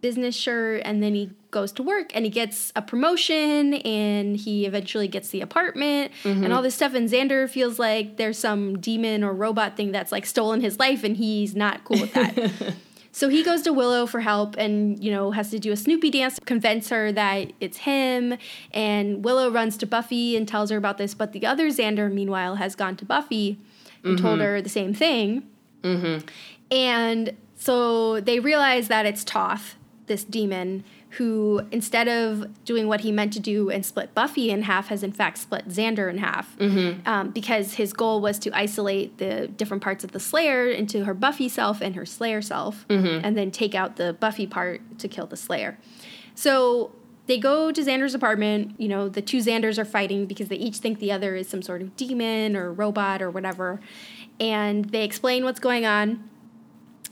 business 0.00 0.34
shirt 0.34 0.82
and 0.84 1.00
then 1.00 1.14
he 1.14 1.30
goes 1.52 1.70
to 1.70 1.82
work 1.82 2.10
and 2.16 2.24
he 2.24 2.30
gets 2.30 2.72
a 2.74 2.82
promotion 2.82 3.74
and 3.74 4.36
he 4.36 4.66
eventually 4.66 5.06
gets 5.06 5.28
the 5.28 5.40
apartment 5.40 6.10
and 6.24 6.42
mm-hmm. 6.42 6.52
all 6.52 6.62
this 6.62 6.74
stuff. 6.74 6.94
And 6.94 7.08
Xander 7.08 7.48
feels 7.48 7.78
like 7.78 8.16
there's 8.16 8.38
some 8.38 8.78
demon 8.80 9.22
or 9.22 9.32
robot 9.32 9.76
thing 9.76 9.92
that's 9.92 10.10
like 10.10 10.26
stolen 10.26 10.60
his 10.60 10.80
life 10.80 11.04
and 11.04 11.16
he's 11.16 11.54
not 11.54 11.84
cool 11.84 12.00
with 12.00 12.12
that. 12.14 12.74
so 13.12 13.28
he 13.28 13.44
goes 13.44 13.62
to 13.62 13.72
Willow 13.72 14.06
for 14.06 14.20
help 14.20 14.56
and 14.58 15.02
you 15.02 15.12
know 15.12 15.30
has 15.30 15.50
to 15.50 15.60
do 15.60 15.70
a 15.70 15.76
Snoopy 15.76 16.10
dance 16.10 16.34
to 16.36 16.40
convince 16.40 16.88
her 16.88 17.12
that 17.12 17.52
it's 17.60 17.76
him. 17.78 18.36
And 18.72 19.24
Willow 19.24 19.48
runs 19.48 19.76
to 19.78 19.86
Buffy 19.86 20.36
and 20.36 20.48
tells 20.48 20.70
her 20.70 20.76
about 20.76 20.98
this. 20.98 21.14
But 21.14 21.32
the 21.32 21.46
other 21.46 21.68
Xander 21.68 22.12
meanwhile 22.12 22.56
has 22.56 22.74
gone 22.74 22.96
to 22.96 23.04
Buffy 23.04 23.60
and 24.02 24.18
told 24.18 24.40
mm-hmm. 24.40 24.48
her 24.48 24.62
the 24.62 24.68
same 24.68 24.92
thing. 24.92 25.44
Mm-hmm. 25.82 26.26
And 26.72 27.36
so 27.56 28.20
they 28.20 28.40
realize 28.40 28.88
that 28.88 29.06
it's 29.06 29.22
Toth, 29.22 29.76
this 30.06 30.24
demon, 30.24 30.82
who 31.18 31.60
instead 31.70 32.08
of 32.08 32.64
doing 32.64 32.88
what 32.88 33.00
he 33.00 33.12
meant 33.12 33.32
to 33.34 33.40
do 33.40 33.68
and 33.70 33.84
split 33.84 34.14
Buffy 34.14 34.50
in 34.50 34.62
half, 34.62 34.88
has 34.88 35.02
in 35.02 35.12
fact 35.12 35.36
split 35.38 35.68
Xander 35.68 36.08
in 36.08 36.18
half. 36.18 36.56
Um, 37.06 37.30
because 37.30 37.74
his 37.74 37.92
goal 37.92 38.20
was 38.20 38.38
to 38.40 38.50
isolate 38.56 39.18
the 39.18 39.48
different 39.48 39.82
parts 39.82 40.04
of 40.04 40.12
the 40.12 40.20
Slayer 40.20 40.68
into 40.70 41.04
her 41.04 41.14
Buffy 41.14 41.48
self 41.48 41.80
and 41.82 41.94
her 41.96 42.06
Slayer 42.06 42.40
self, 42.40 42.86
and 43.24 43.36
then 43.36 43.50
take 43.50 43.74
out 43.74 43.96
the 43.96 44.14
Buffy 44.14 44.46
part 44.46 44.80
to 44.98 45.08
kill 45.08 45.26
the 45.26 45.36
Slayer. 45.36 45.78
So 46.34 46.92
they 47.26 47.38
go 47.38 47.70
to 47.70 47.80
Xander's 47.82 48.14
apartment. 48.14 48.74
You 48.78 48.88
know, 48.88 49.08
the 49.08 49.22
two 49.22 49.38
Xanders 49.38 49.78
are 49.78 49.84
fighting 49.84 50.26
because 50.26 50.48
they 50.48 50.56
each 50.56 50.78
think 50.78 50.98
the 50.98 51.12
other 51.12 51.36
is 51.36 51.48
some 51.48 51.62
sort 51.62 51.82
of 51.82 51.94
demon 51.94 52.56
or 52.56 52.72
robot 52.72 53.20
or 53.20 53.30
whatever. 53.30 53.80
And 54.40 54.86
they 54.86 55.04
explain 55.04 55.44
what's 55.44 55.60
going 55.60 55.84
on. 55.84 56.28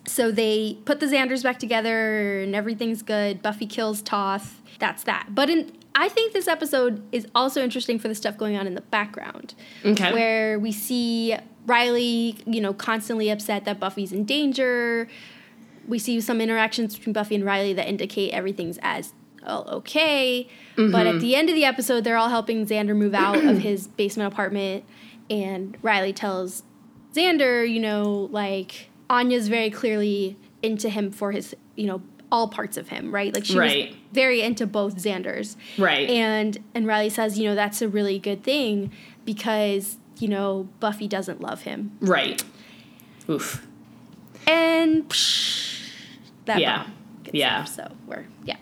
So 0.06 0.30
they 0.30 0.78
put 0.84 1.00
the 1.00 1.06
Xanders 1.06 1.42
back 1.42 1.58
together 1.58 2.40
and 2.40 2.54
everything's 2.54 3.02
good. 3.02 3.42
Buffy 3.42 3.66
kills 3.66 4.02
Toth. 4.02 4.60
That's 4.78 5.04
that. 5.04 5.28
But 5.30 5.50
in 5.50 5.72
I 5.94 6.08
think 6.08 6.32
this 6.32 6.48
episode 6.48 7.02
is 7.12 7.26
also 7.34 7.62
interesting 7.62 7.98
for 7.98 8.08
the 8.08 8.14
stuff 8.14 8.36
going 8.36 8.56
on 8.56 8.66
in 8.66 8.74
the 8.74 8.80
background. 8.80 9.54
Okay. 9.84 10.12
Where 10.12 10.58
we 10.58 10.72
see 10.72 11.36
Riley, 11.66 12.38
you 12.46 12.60
know, 12.60 12.72
constantly 12.72 13.28
upset 13.28 13.64
that 13.64 13.80
Buffy's 13.80 14.12
in 14.12 14.24
danger. 14.24 15.08
We 15.88 15.98
see 15.98 16.20
some 16.20 16.40
interactions 16.40 16.96
between 16.96 17.12
Buffy 17.12 17.34
and 17.34 17.44
Riley 17.44 17.72
that 17.72 17.88
indicate 17.88 18.32
everything's 18.32 18.78
as 18.82 19.12
okay. 19.46 20.48
But 20.76 21.06
at 21.06 21.14
mm-hmm. 21.14 21.18
the 21.18 21.34
end 21.34 21.48
of 21.48 21.54
the 21.54 21.64
episode, 21.64 22.04
they're 22.04 22.16
all 22.16 22.28
helping 22.28 22.66
Xander 22.66 22.96
move 22.96 23.14
out 23.14 23.36
of 23.36 23.58
his 23.62 23.88
basement 23.88 24.32
apartment. 24.32 24.84
And 25.28 25.76
Riley 25.82 26.12
tells 26.12 26.62
Xander, 27.14 27.68
you 27.68 27.80
know, 27.80 28.28
like 28.30 28.89
Anya's 29.10 29.48
very 29.48 29.68
clearly 29.70 30.36
into 30.62 30.88
him 30.88 31.10
for 31.10 31.32
his, 31.32 31.54
you 31.76 31.86
know, 31.86 32.00
all 32.32 32.48
parts 32.48 32.76
of 32.76 32.88
him, 32.88 33.12
right? 33.12 33.34
Like 33.34 33.44
she 33.44 33.58
Right. 33.58 33.88
was 33.88 33.96
very 34.12 34.40
into 34.40 34.66
both 34.66 34.96
Xanders. 34.96 35.56
Right. 35.76 36.08
And 36.08 36.58
and 36.74 36.86
Riley 36.86 37.10
says, 37.10 37.38
you 37.38 37.44
know, 37.48 37.54
that's 37.56 37.82
a 37.82 37.88
really 37.88 38.18
good 38.20 38.42
thing 38.44 38.92
because, 39.24 39.96
you 40.20 40.28
know, 40.28 40.68
Buffy 40.78 41.08
doesn't 41.08 41.40
love 41.40 41.62
him. 41.62 41.90
right. 42.00 42.42
Oof. 43.28 43.66
And 44.46 45.08
psh, 45.08 45.90
that 46.46 46.60
Yeah. 46.60 46.86
gets 47.24 47.34
Yeah. 47.36 47.64
so 47.64 47.90
we're 48.06 48.26
yeah. 48.44 48.56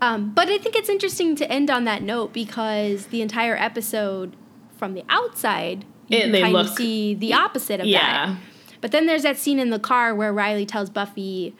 Um, 0.00 0.30
but 0.34 0.48
I 0.48 0.58
think 0.58 0.76
it's 0.76 0.88
interesting 0.88 1.34
to 1.36 1.50
end 1.50 1.70
on 1.70 1.84
that 1.84 2.02
note 2.02 2.32
because 2.32 3.06
the 3.06 3.20
entire 3.22 3.56
episode 3.56 4.36
from 4.76 4.94
the 4.94 5.02
outside 5.08 5.84
you 6.08 6.18
It- 6.18 6.30
can 6.32 6.42
kind 6.42 6.56
of 6.56 6.68
see 6.70 7.14
the 7.14 7.32
opposite 7.34 7.80
of 7.80 7.86
Yeah. 7.86 8.26
that. 8.34 8.36
But 8.80 8.92
then 8.92 9.06
there's 9.06 9.22
that 9.22 9.36
scene 9.38 9.58
in 9.58 9.70
the 9.70 9.78
car 9.78 10.14
where 10.14 10.32
Riley 10.32 10.66
tells 10.66 10.90
Buffy 10.90 11.54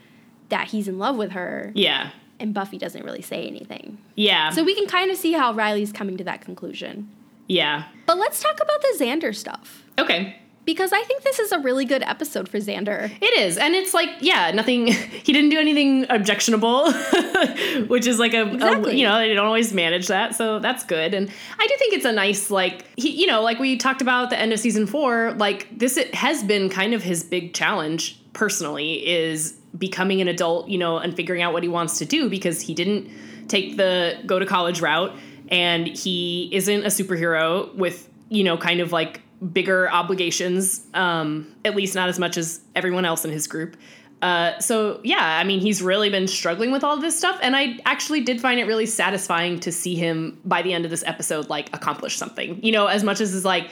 that 0.49 0.69
he's 0.69 0.89
in 0.89 0.99
love 0.99 1.17
with 1.17 1.33
her, 1.33 1.73
Yeah. 1.75 2.11
and 2.41 2.55
Buffy 2.55 2.79
doesn't 2.79 3.05
really 3.05 3.23
say 3.23 3.47
anything. 3.47 3.99
Yeah. 4.15 4.51
So 4.51 4.63
we 4.65 4.75
can 4.75 4.87
kind 4.87 5.11
of 5.11 5.17
see 5.17 5.33
how 5.33 5.53
Riley's 5.53 5.93
coming 5.93 6.17
to 6.17 6.25
that 6.25 6.41
conclusion. 6.41 7.09
yeah. 7.49 7.85
But 8.07 8.17
let's 8.19 8.43
talk 8.43 8.55
about 8.63 8.81
the 8.83 8.97
Xander 9.05 9.35
stuff. 9.35 9.83
Okay. 9.99 10.37
Because 10.69 10.93
I 10.93 11.03
think 11.05 11.23
this 11.23 11.39
is 11.39 11.51
a 11.51 11.59
really 11.61 11.87
good 11.87 12.03
episode 12.03 12.47
for 12.47 12.59
Xander. 12.59 13.11
It 13.23 13.39
is, 13.39 13.57
and 13.57 13.75
it's 13.75 13.95
like, 13.95 14.11
yeah, 14.21 14.51
nothing. 14.51 14.89
He 15.29 15.33
didn't 15.33 15.49
do 15.49 15.59
anything 15.59 16.05
objectionable, 16.11 16.93
which 17.89 18.07
is 18.07 18.19
like 18.19 18.35
a, 18.35 18.43
a- 18.43 18.93
you 18.93 19.07
know, 19.07 19.17
they 19.19 19.33
don't 19.33 19.47
always 19.47 19.73
manage 19.73 20.09
that, 20.09 20.35
so 20.35 20.59
that's 20.59 20.85
good. 20.85 21.15
And 21.15 21.31
I 21.59 21.67
do 21.67 21.75
think 21.79 21.95
it's 21.95 22.05
a 22.05 22.13
nice, 22.13 22.51
like, 22.51 22.85
he, 22.99 23.09
you 23.19 23.27
know, 23.27 23.41
like 23.41 23.59
we 23.59 23.79
talked 23.79 24.03
about 24.03 24.29
the 24.29 24.39
end 24.39 24.53
of 24.53 24.61
season 24.61 24.87
four, 24.87 25.33
like 25.39 25.67
this 25.79 25.97
it 25.97 26.15
has 26.15 26.45
been 26.45 26.69
kind 26.69 26.93
of 26.93 27.03
his 27.03 27.25
big 27.25 27.55
challenge 27.55 28.21
personally 28.35 29.07
is 29.07 29.53
becoming 29.79 30.21
an 30.21 30.29
adult, 30.29 30.69
you 30.69 30.77
know, 30.77 30.99
and 30.99 31.17
figuring 31.17 31.41
out 31.41 31.55
what 31.55 31.63
he 31.63 31.69
wants 31.71 31.97
to 31.99 32.05
do 32.05 32.29
because 32.29 32.61
he 32.61 32.75
didn't 32.75 33.09
take 33.49 33.79
the 33.79 34.19
go 34.27 34.39
to 34.39 34.45
college 34.45 34.83
route, 34.83 35.15
and 35.51 35.87
he 35.87 36.51
isn't 36.53 36.85
a 36.85 36.89
superhero 36.89 37.75
with, 37.75 38.07
you 38.29 38.45
know, 38.45 38.59
kind 38.59 38.81
of 38.81 38.93
like 38.93 39.23
bigger 39.53 39.91
obligations, 39.91 40.87
um, 40.95 41.55
at 41.65 41.77
least 41.77 41.95
not 41.95 42.09
as 42.09 42.19
much 42.19 42.37
as 42.37 42.61
everyone 42.75 43.05
else 43.05 43.25
in 43.25 43.31
his 43.31 43.47
group. 43.47 43.77
Uh, 44.21 44.59
so 44.59 45.01
yeah, 45.05 45.39
I 45.39 45.45
mean, 45.45 45.61
he's 45.61 45.81
really 45.81 46.11
been 46.11 46.27
struggling 46.27 46.73
with 46.73 46.83
all 46.83 46.99
this 46.99 47.17
stuff, 47.17 47.39
and 47.41 47.55
I 47.55 47.79
actually 47.85 48.21
did 48.21 48.41
find 48.41 48.59
it 48.59 48.65
really 48.65 48.87
satisfying 48.87 49.61
to 49.61 49.71
see 49.71 49.95
him 49.95 50.41
by 50.45 50.63
the 50.63 50.73
end 50.73 50.85
of 50.85 50.91
this 50.91 51.05
episode 51.07 51.49
like 51.49 51.75
accomplish 51.75 52.17
something. 52.17 52.63
You 52.65 52.73
know, 52.73 52.87
as 52.87 53.05
much 53.05 53.21
as 53.21 53.33
is 53.33 53.45
like 53.45 53.71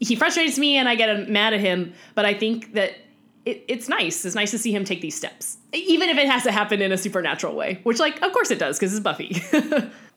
he 0.00 0.14
frustrates 0.14 0.58
me 0.58 0.76
and 0.76 0.88
I 0.88 0.94
get 0.94 1.30
mad 1.30 1.54
at 1.54 1.60
him, 1.60 1.94
but 2.14 2.26
I 2.26 2.34
think 2.34 2.74
that 2.74 2.92
it, 3.46 3.64
it's 3.68 3.88
nice. 3.88 4.24
It's 4.24 4.34
nice 4.34 4.50
to 4.50 4.58
see 4.58 4.74
him 4.74 4.84
take 4.84 5.00
these 5.00 5.16
steps, 5.16 5.56
even 5.72 6.08
if 6.10 6.18
it 6.18 6.28
has 6.28 6.42
to 6.42 6.52
happen 6.52 6.82
in 6.82 6.92
a 6.92 6.98
supernatural 6.98 7.54
way. 7.54 7.80
Which, 7.84 7.98
like, 7.98 8.20
of 8.22 8.32
course 8.32 8.50
it 8.50 8.58
does, 8.58 8.78
because 8.78 8.92
it's 8.92 9.02
Buffy. 9.02 9.40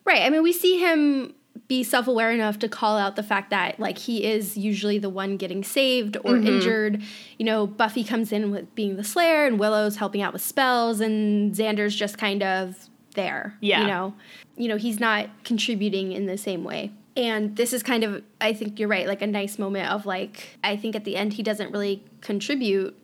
right. 0.06 0.24
I 0.24 0.29
mean, 0.29 0.44
we 0.44 0.51
see 0.51 0.79
him 0.79 1.34
be 1.69 1.83
self-aware 1.83 2.31
enough 2.31 2.57
to 2.59 2.67
call 2.67 2.97
out 2.97 3.15
the 3.15 3.21
fact 3.21 3.51
that 3.51 3.79
like 3.79 3.99
he 3.99 4.25
is 4.25 4.57
usually 4.57 4.97
the 4.97 5.09
one 5.09 5.38
getting 5.38 5.63
saved 5.63 6.17
or 6.17 6.33
mm-hmm. 6.33 6.47
injured. 6.47 7.03
You 7.38 7.45
know, 7.45 7.67
Buffy 7.67 8.03
comes 8.03 8.31
in 8.31 8.49
with 8.49 8.73
being 8.73 8.97
the 8.97 9.03
Slayer 9.03 9.45
and 9.45 9.59
Willow's 9.59 9.95
helping 9.95 10.21
out 10.21 10.33
with 10.33 10.41
spells 10.41 10.99
and 10.99 11.53
Xander's 11.53 11.95
just 11.95 12.17
kind 12.17 12.41
of 12.41 12.89
there. 13.13 13.55
Yeah. 13.61 13.81
You 13.81 13.88
know. 13.88 14.13
You 14.57 14.67
know, 14.67 14.77
he's 14.77 14.99
not 14.99 15.29
contributing 15.43 16.11
in 16.11 16.25
the 16.25 16.39
same 16.39 16.63
way. 16.63 16.91
And 17.15 17.55
this 17.55 17.71
is 17.71 17.83
kind 17.83 18.03
of 18.03 18.23
I 18.41 18.51
think 18.53 18.79
you're 18.79 18.89
right, 18.89 19.05
like 19.05 19.21
a 19.21 19.27
nice 19.27 19.59
moment 19.59 19.91
of 19.91 20.07
like 20.07 20.57
I 20.63 20.75
think 20.75 20.95
at 20.95 21.05
the 21.05 21.15
end 21.15 21.33
he 21.33 21.43
doesn't 21.43 21.71
really 21.71 22.03
contribute 22.21 22.97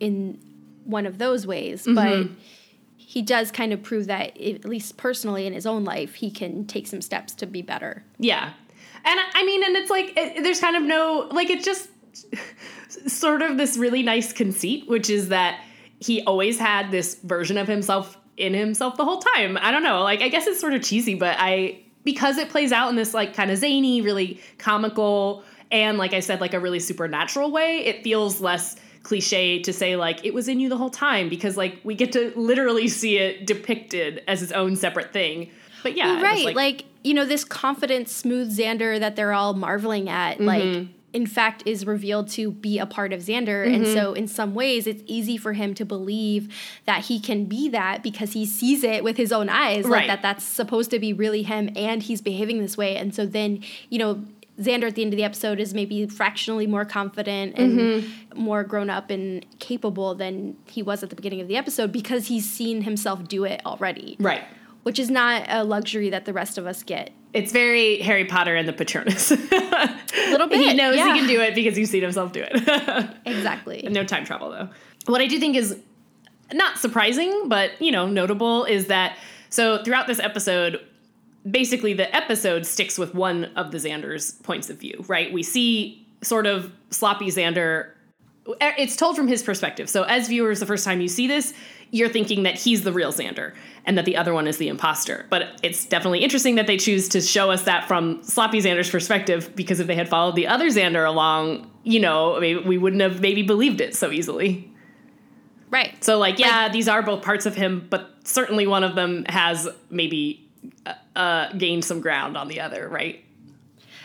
in 0.00 0.40
one 0.84 1.06
of 1.06 1.18
those 1.18 1.46
ways, 1.46 1.86
mm-hmm. 1.86 1.94
but 1.94 2.28
he 3.14 3.22
does 3.22 3.52
kind 3.52 3.72
of 3.72 3.80
prove 3.80 4.08
that, 4.08 4.36
at 4.40 4.64
least 4.64 4.96
personally 4.96 5.46
in 5.46 5.52
his 5.52 5.66
own 5.66 5.84
life, 5.84 6.14
he 6.14 6.32
can 6.32 6.66
take 6.66 6.84
some 6.84 7.00
steps 7.00 7.32
to 7.32 7.46
be 7.46 7.62
better. 7.62 8.02
Yeah. 8.18 8.52
And 9.04 9.20
I 9.34 9.44
mean, 9.46 9.62
and 9.62 9.76
it's 9.76 9.88
like, 9.88 10.12
it, 10.16 10.42
there's 10.42 10.58
kind 10.58 10.74
of 10.74 10.82
no, 10.82 11.28
like, 11.30 11.48
it's 11.48 11.64
just 11.64 11.88
sort 13.08 13.40
of 13.40 13.56
this 13.56 13.76
really 13.76 14.02
nice 14.02 14.32
conceit, 14.32 14.88
which 14.88 15.08
is 15.08 15.28
that 15.28 15.62
he 16.00 16.24
always 16.24 16.58
had 16.58 16.90
this 16.90 17.14
version 17.22 17.56
of 17.56 17.68
himself 17.68 18.18
in 18.36 18.52
himself 18.52 18.96
the 18.96 19.04
whole 19.04 19.20
time. 19.20 19.56
I 19.60 19.70
don't 19.70 19.84
know. 19.84 20.02
Like, 20.02 20.20
I 20.20 20.28
guess 20.28 20.48
it's 20.48 20.58
sort 20.58 20.74
of 20.74 20.82
cheesy, 20.82 21.14
but 21.14 21.36
I, 21.38 21.82
because 22.02 22.36
it 22.36 22.48
plays 22.48 22.72
out 22.72 22.90
in 22.90 22.96
this, 22.96 23.14
like, 23.14 23.32
kind 23.32 23.52
of 23.52 23.58
zany, 23.58 24.00
really 24.00 24.40
comical, 24.58 25.44
and 25.70 25.98
like 25.98 26.14
I 26.14 26.18
said, 26.18 26.40
like 26.40 26.52
a 26.52 26.58
really 26.58 26.80
supernatural 26.80 27.52
way, 27.52 27.84
it 27.84 28.02
feels 28.02 28.40
less 28.40 28.74
cliche 29.04 29.60
to 29.60 29.72
say 29.72 29.94
like 29.94 30.24
it 30.24 30.34
was 30.34 30.48
in 30.48 30.58
you 30.58 30.68
the 30.68 30.76
whole 30.76 30.90
time 30.90 31.28
because 31.28 31.56
like 31.56 31.78
we 31.84 31.94
get 31.94 32.10
to 32.12 32.32
literally 32.34 32.88
see 32.88 33.18
it 33.18 33.46
depicted 33.46 34.22
as 34.26 34.42
its 34.42 34.50
own 34.50 34.74
separate 34.74 35.12
thing. 35.12 35.50
But 35.84 35.96
yeah, 35.96 36.14
well, 36.14 36.22
right. 36.22 36.44
Like, 36.46 36.56
like, 36.56 36.84
you 37.04 37.12
know, 37.12 37.26
this 37.26 37.44
confident, 37.44 38.08
smooth 38.08 38.56
Xander 38.56 38.98
that 38.98 39.14
they're 39.16 39.34
all 39.34 39.52
marveling 39.52 40.08
at, 40.08 40.38
mm-hmm. 40.38 40.46
like 40.46 40.88
in 41.14 41.26
fact 41.26 41.62
is 41.64 41.86
revealed 41.86 42.28
to 42.28 42.50
be 42.50 42.78
a 42.78 42.86
part 42.86 43.12
of 43.12 43.20
Xander. 43.20 43.64
Mm-hmm. 43.64 43.74
And 43.74 43.86
so 43.86 44.14
in 44.14 44.26
some 44.26 44.52
ways 44.54 44.86
it's 44.86 45.02
easy 45.06 45.36
for 45.36 45.52
him 45.52 45.72
to 45.74 45.84
believe 45.84 46.52
that 46.86 47.04
he 47.04 47.20
can 47.20 47.44
be 47.44 47.68
that 47.68 48.02
because 48.02 48.32
he 48.32 48.44
sees 48.44 48.82
it 48.82 49.04
with 49.04 49.16
his 49.16 49.32
own 49.32 49.48
eyes. 49.48 49.84
Right. 49.84 50.00
Like 50.00 50.06
that 50.08 50.22
that's 50.22 50.44
supposed 50.44 50.90
to 50.90 50.98
be 50.98 51.12
really 51.12 51.44
him 51.44 51.70
and 51.76 52.02
he's 52.02 52.20
behaving 52.20 52.58
this 52.58 52.76
way. 52.76 52.96
And 52.96 53.14
so 53.14 53.26
then, 53.26 53.62
you 53.90 53.98
know, 53.98 54.24
Xander 54.60 54.84
at 54.84 54.94
the 54.94 55.02
end 55.02 55.12
of 55.12 55.16
the 55.16 55.24
episode 55.24 55.58
is 55.58 55.74
maybe 55.74 56.06
fractionally 56.06 56.66
more 56.66 56.84
confident 56.84 57.58
and 57.58 57.78
mm-hmm. 57.78 58.40
more 58.40 58.62
grown 58.62 58.88
up 58.88 59.10
and 59.10 59.44
capable 59.58 60.14
than 60.14 60.56
he 60.66 60.82
was 60.82 61.02
at 61.02 61.10
the 61.10 61.16
beginning 61.16 61.40
of 61.40 61.48
the 61.48 61.56
episode 61.56 61.90
because 61.90 62.28
he's 62.28 62.48
seen 62.48 62.82
himself 62.82 63.26
do 63.26 63.44
it 63.44 63.60
already. 63.66 64.16
Right. 64.20 64.44
Which 64.84 64.98
is 64.98 65.10
not 65.10 65.44
a 65.48 65.64
luxury 65.64 66.10
that 66.10 66.24
the 66.24 66.32
rest 66.32 66.56
of 66.56 66.66
us 66.66 66.82
get. 66.82 67.10
It's 67.32 67.50
very 67.50 67.98
Harry 68.00 68.24
Potter 68.26 68.54
and 68.54 68.68
the 68.68 68.72
Patronus. 68.72 69.32
a 69.32 69.36
little 70.30 70.46
bit. 70.46 70.60
He 70.60 70.74
knows 70.74 70.96
yeah. 70.96 71.12
he 71.12 71.18
can 71.18 71.28
do 71.28 71.40
it 71.40 71.56
because 71.56 71.74
he's 71.74 71.90
seen 71.90 72.02
himself 72.02 72.30
do 72.30 72.44
it. 72.48 73.16
exactly. 73.26 73.82
No 73.90 74.04
time 74.04 74.24
travel 74.24 74.50
though. 74.50 74.68
What 75.06 75.20
I 75.20 75.26
do 75.26 75.40
think 75.40 75.56
is 75.56 75.76
not 76.52 76.78
surprising, 76.78 77.48
but 77.48 77.72
you 77.82 77.90
know, 77.90 78.06
notable 78.06 78.64
is 78.64 78.86
that 78.86 79.18
so 79.48 79.82
throughout 79.82 80.06
this 80.06 80.20
episode, 80.20 80.80
basically 81.48 81.92
the 81.92 82.14
episode 82.14 82.66
sticks 82.66 82.98
with 82.98 83.14
one 83.14 83.46
of 83.56 83.70
the 83.70 83.78
Xander's 83.78 84.32
points 84.32 84.70
of 84.70 84.78
view, 84.78 85.04
right? 85.08 85.32
We 85.32 85.42
see 85.42 86.06
sort 86.22 86.46
of 86.46 86.72
sloppy 86.90 87.26
Xander. 87.26 87.90
It's 88.60 88.96
told 88.96 89.16
from 89.16 89.28
his 89.28 89.42
perspective. 89.42 89.88
So 89.88 90.04
as 90.04 90.28
viewers, 90.28 90.60
the 90.60 90.66
first 90.66 90.84
time 90.84 91.00
you 91.00 91.08
see 91.08 91.26
this, 91.26 91.54
you're 91.90 92.08
thinking 92.08 92.42
that 92.42 92.58
he's 92.58 92.82
the 92.82 92.92
real 92.92 93.12
Xander 93.12 93.54
and 93.84 93.96
that 93.98 94.04
the 94.04 94.16
other 94.16 94.34
one 94.34 94.46
is 94.46 94.58
the 94.58 94.68
imposter. 94.68 95.26
But 95.30 95.60
it's 95.62 95.84
definitely 95.84 96.20
interesting 96.20 96.56
that 96.56 96.66
they 96.66 96.76
choose 96.76 97.08
to 97.10 97.20
show 97.20 97.50
us 97.50 97.62
that 97.64 97.86
from 97.86 98.22
sloppy 98.22 98.60
Xander's 98.60 98.90
perspective 98.90 99.54
because 99.54 99.80
if 99.80 99.86
they 99.86 99.94
had 99.94 100.08
followed 100.08 100.34
the 100.34 100.46
other 100.46 100.68
Xander 100.68 101.06
along, 101.06 101.70
you 101.84 102.00
know, 102.00 102.40
maybe 102.40 102.60
we 102.60 102.78
wouldn't 102.78 103.02
have 103.02 103.20
maybe 103.20 103.42
believed 103.42 103.80
it 103.80 103.94
so 103.94 104.10
easily. 104.10 104.70
Right. 105.70 106.02
So 106.02 106.18
like, 106.18 106.38
yeah, 106.38 106.64
like, 106.64 106.72
these 106.72 106.88
are 106.88 107.02
both 107.02 107.22
parts 107.22 107.46
of 107.46 107.54
him, 107.54 107.86
but 107.90 108.10
certainly 108.24 108.66
one 108.66 108.84
of 108.84 108.94
them 108.94 109.24
has 109.28 109.68
maybe 109.90 110.48
uh, 111.16 111.52
gained 111.52 111.84
some 111.84 112.00
ground 112.00 112.36
on 112.36 112.48
the 112.48 112.60
other, 112.60 112.88
right? 112.88 113.24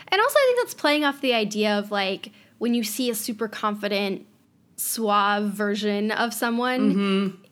And 0.08 0.20
also, 0.20 0.34
I 0.36 0.44
think 0.46 0.58
that's 0.60 0.74
playing 0.74 1.04
off 1.04 1.20
the 1.20 1.34
idea 1.34 1.78
of 1.78 1.90
like 1.90 2.32
when 2.58 2.74
you 2.74 2.84
see 2.84 3.10
a 3.10 3.14
super 3.14 3.48
confident, 3.48 4.26
suave 4.76 5.50
version 5.52 6.10
of 6.10 6.32
someone. 6.34 6.94
Mm-hmm. 6.94 7.42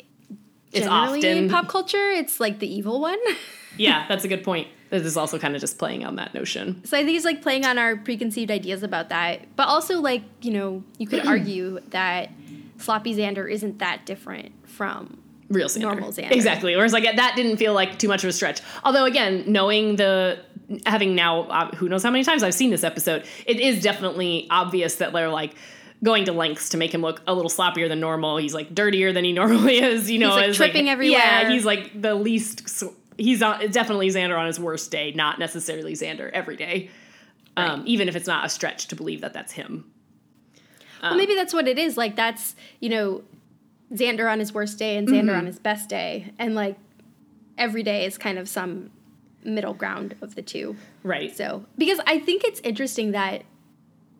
It's 0.72 0.86
often 0.86 1.24
in 1.24 1.48
pop 1.48 1.68
culture, 1.68 2.10
it's 2.10 2.40
like 2.40 2.58
the 2.58 2.72
evil 2.72 3.00
one. 3.00 3.18
yeah, 3.78 4.06
that's 4.06 4.24
a 4.24 4.28
good 4.28 4.44
point. 4.44 4.68
This 4.90 5.04
is 5.04 5.16
also 5.16 5.38
kind 5.38 5.54
of 5.54 5.60
just 5.60 5.78
playing 5.78 6.04
on 6.04 6.16
that 6.16 6.34
notion. 6.34 6.84
So 6.84 6.96
I 6.96 7.04
think 7.04 7.16
it's 7.16 7.24
like 7.24 7.42
playing 7.42 7.64
on 7.64 7.78
our 7.78 7.96
preconceived 7.96 8.50
ideas 8.50 8.82
about 8.82 9.08
that, 9.08 9.56
but 9.56 9.68
also 9.68 10.00
like 10.00 10.22
you 10.42 10.52
know 10.52 10.84
you 10.98 11.06
could 11.06 11.26
argue 11.26 11.80
that 11.88 12.30
sloppy 12.76 13.14
Xander 13.14 13.50
isn't 13.50 13.78
that 13.78 14.04
different 14.04 14.52
from 14.68 15.18
real 15.48 15.68
Xander. 15.68 15.82
normal 15.82 16.12
Xander. 16.12 16.30
Exactly. 16.30 16.76
Whereas 16.76 16.92
like 16.92 17.04
that 17.04 17.32
didn't 17.36 17.56
feel 17.56 17.74
like 17.74 17.98
too 17.98 18.08
much 18.08 18.24
of 18.24 18.30
a 18.30 18.32
stretch. 18.32 18.60
Although 18.84 19.04
again, 19.04 19.44
knowing 19.46 19.96
the 19.96 20.38
having 20.86 21.14
now 21.14 21.42
uh, 21.42 21.74
who 21.76 21.88
knows 21.88 22.02
how 22.02 22.10
many 22.10 22.24
times 22.24 22.42
I've 22.42 22.54
seen 22.54 22.70
this 22.70 22.84
episode, 22.84 23.24
it 23.46 23.58
is 23.58 23.82
definitely 23.82 24.46
obvious 24.50 24.96
that 24.96 25.12
they're 25.12 25.30
like 25.30 25.54
going 26.02 26.26
to 26.26 26.32
lengths 26.32 26.68
to 26.70 26.76
make 26.76 26.92
him 26.92 27.02
look 27.02 27.22
a 27.26 27.34
little 27.34 27.50
sloppier 27.50 27.88
than 27.88 28.00
normal. 28.00 28.36
He's 28.36 28.54
like 28.54 28.74
dirtier 28.74 29.12
than 29.12 29.24
he 29.24 29.32
normally 29.42 29.78
is. 29.78 30.10
You 30.10 30.18
know, 30.18 30.36
he's 30.36 30.58
like 30.58 30.68
tripping 30.68 30.86
like, 30.86 30.92
everywhere. 30.92 31.20
Yeah, 31.20 31.50
he's 31.50 31.64
like 31.64 32.00
the 32.00 32.14
least. 32.14 32.84
He's 33.16 33.42
on, 33.42 33.68
definitely 33.70 34.08
Xander 34.08 34.38
on 34.38 34.46
his 34.46 34.60
worst 34.60 34.90
day, 34.90 35.12
not 35.12 35.38
necessarily 35.38 35.94
Xander 35.94 36.30
every 36.30 36.56
day. 36.56 36.90
Um. 37.56 37.82
Even 37.86 38.08
if 38.08 38.14
it's 38.14 38.28
not 38.28 38.46
a 38.46 38.48
stretch 38.48 38.86
to 38.88 38.96
believe 38.96 39.22
that 39.22 39.32
that's 39.32 39.52
him. 39.52 39.90
Um, 41.00 41.10
well, 41.10 41.16
maybe 41.16 41.34
that's 41.34 41.52
what 41.52 41.66
it 41.66 41.78
is. 41.78 41.96
Like 41.96 42.16
that's 42.16 42.54
you 42.80 42.88
know 42.88 43.22
Xander 43.92 44.30
on 44.30 44.38
his 44.38 44.52
worst 44.52 44.78
day 44.78 44.96
and 44.96 45.08
Xander 45.08 45.28
mm-hmm. 45.28 45.38
on 45.38 45.46
his 45.46 45.58
best 45.58 45.88
day. 45.88 46.32
And 46.38 46.54
like 46.54 46.76
every 47.56 47.82
day 47.82 48.04
is 48.04 48.18
kind 48.18 48.38
of 48.38 48.48
some 48.48 48.90
middle 49.44 49.74
ground 49.74 50.14
of 50.20 50.34
the 50.34 50.42
two. 50.42 50.76
Right. 51.02 51.34
So, 51.34 51.64
because 51.76 52.00
I 52.06 52.18
think 52.18 52.44
it's 52.44 52.60
interesting 52.60 53.12
that 53.12 53.44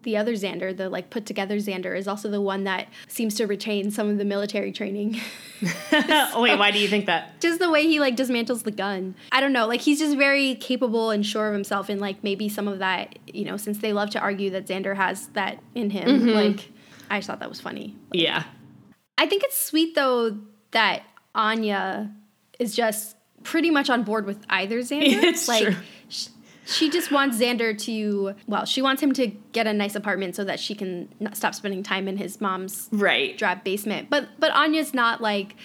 the 0.02 0.16
other 0.16 0.32
Xander, 0.34 0.75
the 0.75 0.88
like 0.88 1.10
put 1.10 1.26
together 1.26 1.56
Xander, 1.56 1.96
is 1.96 2.08
also 2.08 2.30
the 2.30 2.40
one 2.40 2.64
that 2.64 2.88
seems 3.08 3.34
to 3.37 3.46
retain 3.46 3.90
some 3.90 4.08
of 4.08 4.18
the 4.18 4.25
military 4.25 4.72
training. 4.72 5.20
oh, 5.92 6.40
wait, 6.40 6.58
why 6.58 6.70
do 6.70 6.78
you 6.78 6.88
think 6.88 7.06
that? 7.06 7.38
Just 7.40 7.58
the 7.58 7.70
way 7.70 7.82
he 7.82 8.00
like 8.00 8.16
dismantles 8.16 8.62
the 8.62 8.70
gun. 8.70 9.16
I 9.32 9.40
don't 9.40 9.52
know. 9.52 9.66
Like 9.66 9.80
he's 9.80 9.98
just 9.98 10.16
very 10.16 10.54
capable 10.54 11.10
and 11.10 11.26
sure 11.26 11.48
of 11.48 11.52
himself, 11.52 11.88
and 11.88 12.00
like 12.00 12.22
maybe 12.22 12.48
some 12.48 12.68
of 12.68 12.78
that, 12.78 13.18
you 13.26 13.44
know, 13.44 13.56
since 13.56 13.78
they 13.78 13.92
love 13.92 14.10
to 14.10 14.20
argue 14.20 14.50
that 14.50 14.66
Xander 14.66 14.96
has 14.96 15.26
that 15.28 15.62
in 15.75 15.90
him. 15.90 16.08
Mm-hmm. 16.08 16.28
Like, 16.30 16.70
I 17.10 17.18
just 17.18 17.26
thought 17.26 17.40
that 17.40 17.48
was 17.48 17.60
funny. 17.60 17.96
Yeah. 18.12 18.44
I 19.18 19.26
think 19.26 19.42
it's 19.42 19.60
sweet 19.60 19.94
though 19.94 20.38
that 20.70 21.02
Anya 21.34 22.10
is 22.58 22.75
just 22.75 23.16
pretty 23.42 23.70
much 23.70 23.90
on 23.90 24.04
board 24.04 24.25
with 24.25 24.38
either 24.48 24.78
Xander. 24.78 25.22
It's 25.25 25.48
like 25.48 25.64
true. 25.64 25.76
She, 26.08 26.28
she 26.66 26.90
just 26.90 27.10
wants 27.10 27.38
Xander 27.38 27.76
to 27.84 28.34
well, 28.46 28.64
she 28.64 28.80
wants 28.80 29.02
him 29.02 29.12
to 29.14 29.26
get 29.52 29.66
a 29.66 29.72
nice 29.72 29.94
apartment 29.94 30.37
so 30.37 30.44
that 30.44 30.60
she 30.60 30.75
can 30.75 31.08
stop 31.34 31.54
spending 31.54 31.82
time 31.82 32.08
in 32.08 32.16
his 32.16 32.40
mom's 32.40 32.88
right 32.92 33.37
drab 33.37 33.64
basement. 33.64 34.08
But 34.08 34.28
but 34.38 34.52
Anya's 34.52 34.94
not 34.94 35.20
like 35.20 35.56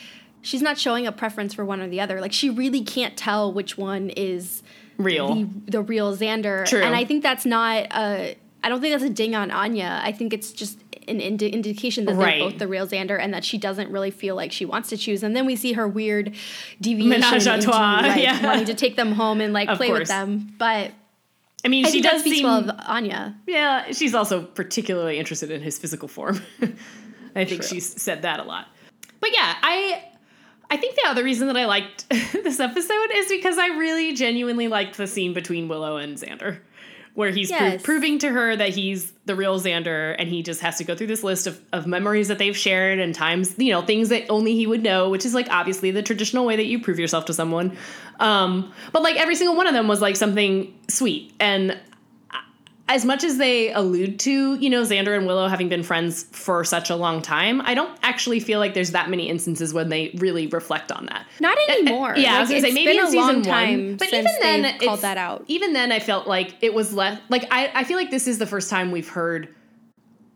she's 0.42 0.62
not 0.62 0.78
showing 0.78 1.06
a 1.06 1.12
preference 1.12 1.54
for 1.54 1.64
one 1.64 1.80
or 1.82 1.88
the 1.88 2.02
other. 2.02 2.22
Like 2.22 2.34
she 2.34 2.50
really 2.50 2.82
can't 2.82 3.16
tell 3.16 3.54
which 3.54 3.78
one 3.78 4.10
is 4.10 4.64
real 4.98 5.36
the, 5.36 5.50
the 5.68 5.82
real 5.82 6.16
Xander. 6.16 6.66
True. 6.66 6.82
And 6.82 6.96
I 6.96 7.06
think 7.06 7.22
that's 7.22 7.46
not 7.46 7.88
a 7.92 8.36
I 8.64 8.70
don't 8.70 8.80
think 8.80 8.94
that's 8.94 9.04
a 9.04 9.14
ding 9.14 9.36
on 9.36 9.52
Anya. 9.52 10.00
I 10.04 10.14
think 10.14 10.32
it's 10.32 10.54
just 10.54 10.80
an 11.08 11.20
indi- 11.20 11.50
indication 11.50 12.06
that 12.06 12.16
right. 12.16 12.40
they're 12.40 12.50
both 12.50 12.60
the 12.60 12.68
real 12.68 12.88
Xander 12.88 13.20
and 13.20 13.34
that 13.34 13.44
she 13.44 13.58
doesn't 13.58 13.92
really 13.92 14.12
feel 14.12 14.36
like 14.36 14.52
she 14.52 14.66
wants 14.66 14.90
to 14.90 14.98
choose. 14.98 15.24
And 15.24 15.36
then 15.36 15.46
we 15.46 15.56
see 15.56 15.74
her 15.74 15.88
weird 15.88 16.36
deviation 16.82 17.22
Menage 17.22 17.64
trois, 17.64 18.02
like, 18.02 18.22
yeah. 18.22 18.46
wanting 18.46 18.66
to 18.66 18.74
take 18.74 18.96
them 18.96 19.14
home 19.14 19.42
and 19.42 19.54
like 19.54 19.70
of 19.70 19.78
play 19.78 19.88
course. 19.88 20.00
with 20.00 20.08
them. 20.10 20.54
But 20.58 20.92
I 21.66 21.70
mean, 21.70 21.86
I 21.86 21.90
she 21.90 22.02
does 22.02 22.24
seem 22.24 22.44
well 22.44 22.70
of 22.70 22.76
Anya. 22.88 23.36
Yeah, 23.48 23.92
she's 23.92 24.14
also 24.14 24.44
particularly 24.44 25.18
interested 25.18 25.52
in 25.52 25.62
his 25.62 25.80
physical 25.80 26.08
form. 26.08 26.42
I 27.36 27.46
think 27.46 27.62
True. 27.62 27.70
she's 27.70 28.02
said 28.02 28.24
that 28.24 28.40
a 28.40 28.44
lot. 28.44 28.68
But 29.20 29.32
yeah, 29.34 29.56
I 29.62 30.04
I 30.70 30.78
think 30.78 30.96
the 30.96 31.08
other 31.08 31.24
reason 31.24 31.48
that 31.48 31.58
I 31.58 31.66
liked 31.66 32.10
this 32.10 32.60
episode 32.60 33.12
is 33.14 33.28
because 33.30 33.58
I 33.58 33.68
really 33.68 34.14
genuinely 34.14 34.68
liked 34.68 34.98
the 34.98 35.08
scene 35.08 35.34
between 35.34 35.68
Willow 35.68 35.98
and 35.98 36.18
Xander 36.18 36.60
where 37.14 37.30
he's 37.30 37.50
yes. 37.50 37.76
pro- 37.76 37.84
proving 37.84 38.18
to 38.20 38.30
her 38.30 38.56
that 38.56 38.70
he's 38.70 39.12
the 39.26 39.36
real 39.36 39.60
Xander 39.60 40.16
and 40.18 40.28
he 40.28 40.42
just 40.42 40.62
has 40.62 40.78
to 40.78 40.84
go 40.84 40.96
through 40.96 41.08
this 41.08 41.24
list 41.24 41.46
of, 41.46 41.62
of 41.72 41.86
memories 41.86 42.28
that 42.28 42.40
they've 42.40 42.58
shared 42.58 43.00
and 43.00 43.14
times, 43.14 43.56
you 43.58 43.72
know, 43.72 43.82
things 43.84 44.10
that 44.10 44.26
only 44.30 44.56
he 44.56 44.66
would 44.66 44.82
know, 44.82 45.10
which 45.10 45.26
is 45.26 45.34
like 45.34 45.48
obviously 45.50 45.92
the 45.92 46.02
traditional 46.02 46.46
way 46.46 46.56
that 46.56 46.66
you 46.66 46.82
prove 46.82 47.00
yourself 47.00 47.26
to 47.26 47.34
someone. 47.34 47.78
Um, 48.20 48.74
but 48.92 49.04
like 49.04 49.16
every 49.18 49.36
single 49.36 49.56
one 49.56 49.68
of 49.68 49.74
them 49.74 49.88
was 49.88 50.02
like 50.02 50.16
something 50.16 50.74
sweet. 50.88 51.34
And 51.40 51.78
as 52.90 53.06
much 53.06 53.24
as 53.24 53.38
they 53.38 53.72
allude 53.72 54.20
to, 54.20 54.56
you 54.56 54.70
know, 54.70 54.82
Xander 54.82 55.16
and 55.16 55.26
Willow 55.26 55.48
having 55.48 55.70
been 55.70 55.84
friends 55.84 56.24
for 56.32 56.66
such 56.66 56.90
a 56.90 56.96
long 56.96 57.22
time, 57.22 57.62
I 57.62 57.76
don't 57.76 57.98
actually 58.04 58.42
feel 58.42 58.60
like 58.60 58.74
there's 58.74 58.92
that 58.92 59.10
many 59.10 59.30
instances 59.30 59.74
when 59.74 59.88
they 59.88 60.12
really 60.18 60.48
reflect 60.48 60.92
on 60.92 61.06
that. 61.06 61.26
Not 61.40 61.58
eh, 61.58 61.62
eh, 61.70 61.74
anymore. 61.74 62.14
Yeah, 62.18 62.36
I 62.36 62.40
was 62.42 62.50
gonna 62.50 62.62
say 62.62 62.72
maybe 62.72 62.98
in 62.98 63.04
a 63.04 63.08
season 63.08 63.20
long 63.20 63.36
one, 63.36 63.44
time 63.44 63.98
but 63.98 64.10
since 64.10 64.30
even 64.30 64.42
then, 64.42 64.80
called 64.80 65.02
that 65.02 65.18
out. 65.18 65.46
Even 65.48 65.72
then, 65.72 65.94
I 65.94 66.00
felt 66.00 66.28
like 66.28 66.56
it 66.62 66.74
was 66.74 66.94
less. 66.94 67.22
Like 67.30 67.48
I, 67.52 67.72
I 67.74 67.84
feel 67.86 67.98
like 67.98 68.12
this 68.12 68.28
is 68.28 68.38
the 68.38 68.48
first 68.48 68.70
time 68.70 68.92
we've 68.92 69.10
heard 69.10 69.54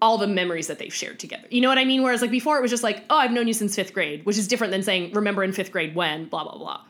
all 0.01 0.17
the 0.17 0.27
memories 0.27 0.67
that 0.67 0.79
they've 0.79 0.93
shared 0.93 1.19
together. 1.19 1.47
You 1.49 1.59
know 1.59 1.69
what 1.69 1.77
I 1.77 1.85
mean? 1.85 2.01
Whereas 2.01 2.21
like 2.21 2.31
before, 2.31 2.57
it 2.57 2.61
was 2.61 2.71
just 2.71 2.83
like, 2.83 3.03
oh, 3.09 3.17
I've 3.17 3.31
known 3.31 3.47
you 3.47 3.53
since 3.53 3.75
fifth 3.75 3.93
grade, 3.93 4.25
which 4.25 4.37
is 4.37 4.47
different 4.47 4.71
than 4.71 4.83
saying 4.83 5.11
remember 5.11 5.43
in 5.43 5.51
fifth 5.51 5.71
grade 5.71 5.95
when 5.95 6.25
blah 6.25 6.43
blah 6.43 6.57
blah. 6.57 6.81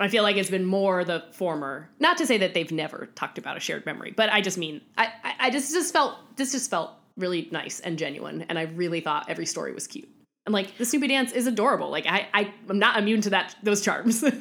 I 0.00 0.08
feel 0.08 0.22
like 0.22 0.36
it's 0.36 0.50
been 0.50 0.64
more 0.64 1.04
the 1.04 1.24
former. 1.32 1.88
Not 1.98 2.16
to 2.18 2.26
say 2.26 2.38
that 2.38 2.54
they've 2.54 2.72
never 2.72 3.08
talked 3.14 3.38
about 3.38 3.56
a 3.56 3.60
shared 3.60 3.84
memory, 3.86 4.12
but 4.16 4.30
I 4.32 4.40
just 4.40 4.58
mean 4.58 4.80
I, 4.98 5.12
I, 5.24 5.34
I 5.40 5.50
just 5.50 5.72
just 5.72 5.92
felt 5.92 6.16
this 6.36 6.52
just 6.52 6.70
felt 6.70 6.90
really 7.16 7.48
nice 7.52 7.80
and 7.80 7.98
genuine, 7.98 8.42
and 8.48 8.58
I 8.58 8.62
really 8.62 9.00
thought 9.00 9.28
every 9.28 9.46
story 9.46 9.72
was 9.72 9.86
cute. 9.86 10.08
And 10.46 10.54
like 10.54 10.76
the 10.78 10.84
Snoopy 10.86 11.08
dance 11.08 11.32
is 11.32 11.46
adorable. 11.46 11.90
Like 11.90 12.06
I, 12.06 12.28
I 12.32 12.54
I'm 12.68 12.78
not 12.78 12.98
immune 12.98 13.20
to 13.22 13.30
that 13.30 13.54
those 13.62 13.82
charms. 13.82 14.24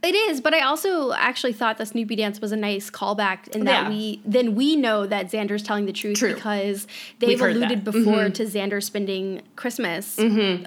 It 0.00 0.14
is, 0.14 0.40
but 0.40 0.54
I 0.54 0.60
also 0.60 1.10
actually 1.12 1.52
thought 1.54 1.76
the 1.76 1.84
Snoopy 1.84 2.14
dance 2.14 2.40
was 2.40 2.52
a 2.52 2.56
nice 2.56 2.88
callback 2.88 3.48
in 3.48 3.64
that 3.64 3.84
Yeah. 3.84 3.88
we 3.88 4.22
then 4.24 4.54
we 4.54 4.76
know 4.76 5.06
that 5.06 5.26
Xander's 5.26 5.64
telling 5.64 5.86
the 5.86 5.92
truth 5.92 6.18
True. 6.18 6.34
because 6.34 6.86
they've 7.18 7.40
alluded 7.40 7.84
that. 7.84 7.92
Mm-hmm. 7.92 8.04
before 8.04 8.30
to 8.30 8.44
Xander 8.44 8.80
spending 8.80 9.42
Christmas 9.56 10.16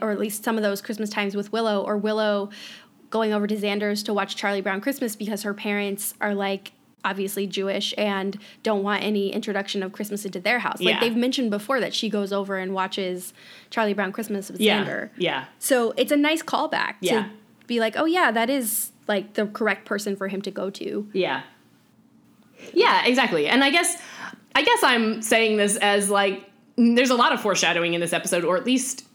or 0.02 0.12
at 0.12 0.20
least 0.20 0.44
some 0.44 0.58
of 0.58 0.64
those 0.64 0.82
Christmas 0.82 1.10
times 1.10 1.34
with 1.34 1.54
Willow 1.54 1.82
or 1.82 1.96
Willow 1.96 2.50
going 3.12 3.32
over 3.34 3.46
to 3.46 3.56
Xander's 3.56 4.02
to 4.04 4.14
watch 4.14 4.36
Charlie 4.36 4.62
Brown 4.62 4.82
Christmas 4.82 5.16
because 5.16 5.44
her 5.44 5.54
parents 5.54 6.16
are 6.20 6.34
like 6.34 6.72
obviously 7.04 7.48
Jewish 7.48 7.94
and 7.98 8.38
don't 8.64 8.84
want 8.84 9.04
any 9.04 9.32
introduction 9.34 9.82
of 9.84 9.92
Christmas 9.92 10.24
into 10.26 10.40
their 10.40 10.60
house. 10.60 10.80
Like 10.80 10.96
Yeah. 10.96 11.00
they've 11.02 11.16
mentioned 11.16 11.50
before 11.52 11.80
that 11.80 11.94
she 11.94 12.10
goes 12.10 12.32
over 12.32 12.58
and 12.58 12.74
watches 12.74 13.34
Charlie 13.72 13.94
Brown 13.94 14.12
Christmas 14.12 14.50
with 14.52 14.62
yeah, 14.62 14.84
Xander. 14.86 15.10
yeah, 15.18 15.46
So 15.60 15.94
it's 15.98 16.12
a 16.12 16.18
nice 16.18 16.42
callback 16.44 16.96
Yeah. 17.02 17.24
to 17.24 17.30
be 17.68 17.80
like, 17.80 17.96
oh 17.98 18.06
yeah, 18.06 18.32
that 18.32 18.50
is 18.52 18.92
like 19.08 19.34
the 19.34 19.48
correct 19.48 19.86
person 19.86 20.16
for 20.16 20.28
him 20.28 20.42
to 20.44 20.52
go 20.52 20.70
to. 20.70 21.10
Yeah. 21.14 21.42
Yeah, 22.74 23.04
exactly. 23.06 23.48
And 23.48 23.64
I 23.64 23.72
guess 23.72 24.00
I 24.54 24.64
guess 24.64 24.84
I'm 24.84 25.22
saying 25.22 25.58
this 25.58 25.78
as 25.78 26.10
like 26.10 26.50
there's 26.78 27.10
a 27.10 27.16
lot 27.16 27.34
of 27.34 27.42
foreshadowing 27.42 27.94
in 27.94 28.02
this 28.02 28.14
episode 28.14 28.44
or 28.44 28.58
at 28.58 28.66
least 28.66 29.06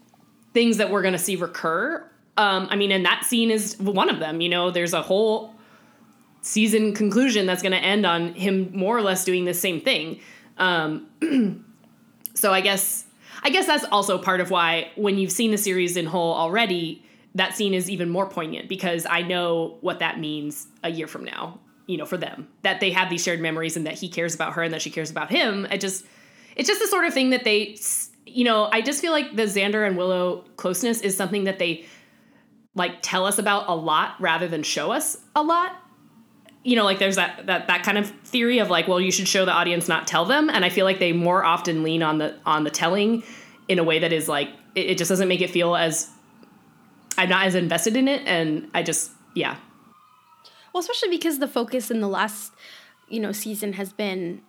things 0.55 0.79
that 0.79 0.91
we're 0.91 1.03
going 1.03 1.13
to 1.13 1.19
see 1.19 1.37
recur. 1.37 2.05
Um 2.37 2.69
I 2.71 2.77
mean 2.77 2.93
and 2.93 3.05
that 3.05 3.25
scene 3.25 3.51
is 3.51 3.79
one 3.79 4.09
of 4.09 4.19
them, 4.19 4.41
you 4.41 4.49
know, 4.49 4.71
there's 4.71 4.93
a 4.93 5.03
whole 5.03 5.55
season 6.43 6.95
conclusion 6.95 7.47
that's 7.47 7.63
going 7.63 7.73
to 7.73 7.79
end 7.79 8.07
on 8.07 8.33
him 8.35 8.71
more 8.73 8.97
or 8.97 9.03
less 9.03 9.25
doing 9.25 9.45
the 9.45 9.55
same 9.55 9.81
thing. 9.81 10.21
Um 10.59 11.07
so 12.35 12.53
I 12.53 12.61
guess 12.61 13.07
I 13.43 13.51
guess 13.51 13.67
that's 13.67 13.85
also 13.85 14.19
part 14.19 14.41
of 14.41 14.51
why 14.51 14.91
when 14.97 15.19
you've 15.19 15.33
seen 15.33 15.51
the 15.51 15.59
series 15.59 15.97
in 15.97 16.07
whole 16.07 16.35
already, 16.35 17.05
that 17.37 17.55
scene 17.55 17.75
is 17.75 17.89
even 17.91 18.09
more 18.09 18.27
poignant 18.27 18.69
because 18.69 19.07
I 19.09 19.23
know 19.23 19.77
what 19.83 19.99
that 20.01 20.19
means 20.19 20.67
a 20.83 20.91
year 20.91 21.07
from 21.07 21.25
now, 21.25 21.61
you 21.87 21.97
know, 21.97 22.07
for 22.07 22.17
them. 22.17 22.49
That 22.63 22.81
they 22.81 22.91
have 22.91 23.11
these 23.11 23.23
shared 23.23 23.41
memories 23.41 23.77
and 23.77 23.87
that 23.87 23.95
he 23.95 24.09
cares 24.09 24.35
about 24.35 24.55
her 24.55 24.63
and 24.63 24.73
that 24.75 24.83
she 24.83 24.91
cares 24.91 25.11
about 25.11 25.31
him. 25.31 25.67
It 25.67 25.81
just 25.81 26.07
it's 26.57 26.67
just 26.67 26.81
the 26.81 26.89
sort 26.89 27.05
of 27.05 27.15
thing 27.15 27.31
that 27.31 27.45
they 27.45 27.77
you 28.27 28.45
know, 28.45 28.69
I 28.73 28.83
just 28.83 29.01
feel 29.01 29.13
like 29.13 29.37
the 29.37 29.45
Xander 29.45 29.87
and 29.87 29.97
Willow 29.97 30.45
closeness 30.57 31.01
is 31.01 31.17
something 31.17 31.45
that 31.45 31.59
they 31.59 31.87
like 32.77 32.99
tell 33.03 33.27
us 33.27 33.39
about 33.39 33.69
a 33.69 33.75
lot 33.75 34.15
rather 34.21 34.47
than 34.47 34.63
show 34.63 34.93
us 34.93 35.17
a 35.35 35.43
lot. 35.43 35.77
You 36.63 36.77
know 36.77 36.85
like 36.85 36.99
there's 36.99 37.17
that 37.17 37.47
that 37.47 37.67
that 37.67 37.83
kind 37.83 37.99
of 37.99 38.11
theory 38.25 38.59
of 38.59 38.71
like 38.71 38.87
well 38.87 39.01
you 39.01 39.11
should 39.11 39.27
show 39.27 39.45
the 39.45 39.53
audience 39.53 39.89
not 39.89 40.07
tell 40.07 40.25
them. 40.25 40.49
And 40.51 40.65
i 40.65 40.69
feel 40.69 40.85
like 40.85 40.99
they 40.99 41.13
more 41.13 41.45
often 41.45 41.83
lean 41.83 42.03
on 42.03 42.19
the 42.19 42.37
on 42.45 42.65
the 42.65 42.71
telling 42.71 43.23
in 43.69 43.79
a 43.79 43.85
way 43.85 43.99
that 44.01 44.13
is 44.13 44.29
like 44.29 44.51
it, 44.75 44.87
it 44.87 44.99
just 44.99 45.09
doesn't 45.09 45.29
make 45.29 45.41
it 45.41 45.51
feel 45.51 45.75
as 45.77 46.11
i'm 47.17 47.29
not 47.29 47.47
as 47.47 47.55
invested 47.55 47.97
in 47.97 48.07
it. 48.09 48.23
And 48.27 48.69
i 48.75 48.83
just 48.83 49.13
yeah. 49.35 49.57
Well, 50.73 50.81
especially 50.81 51.11
because 51.11 51.39
the 51.39 51.49
focus 51.49 51.91
in 51.91 52.01
the 52.01 52.09
last, 52.09 52.53
you 53.09 53.21
know, 53.21 53.33
season 53.33 53.75
has 53.75 53.93
been 53.93 54.43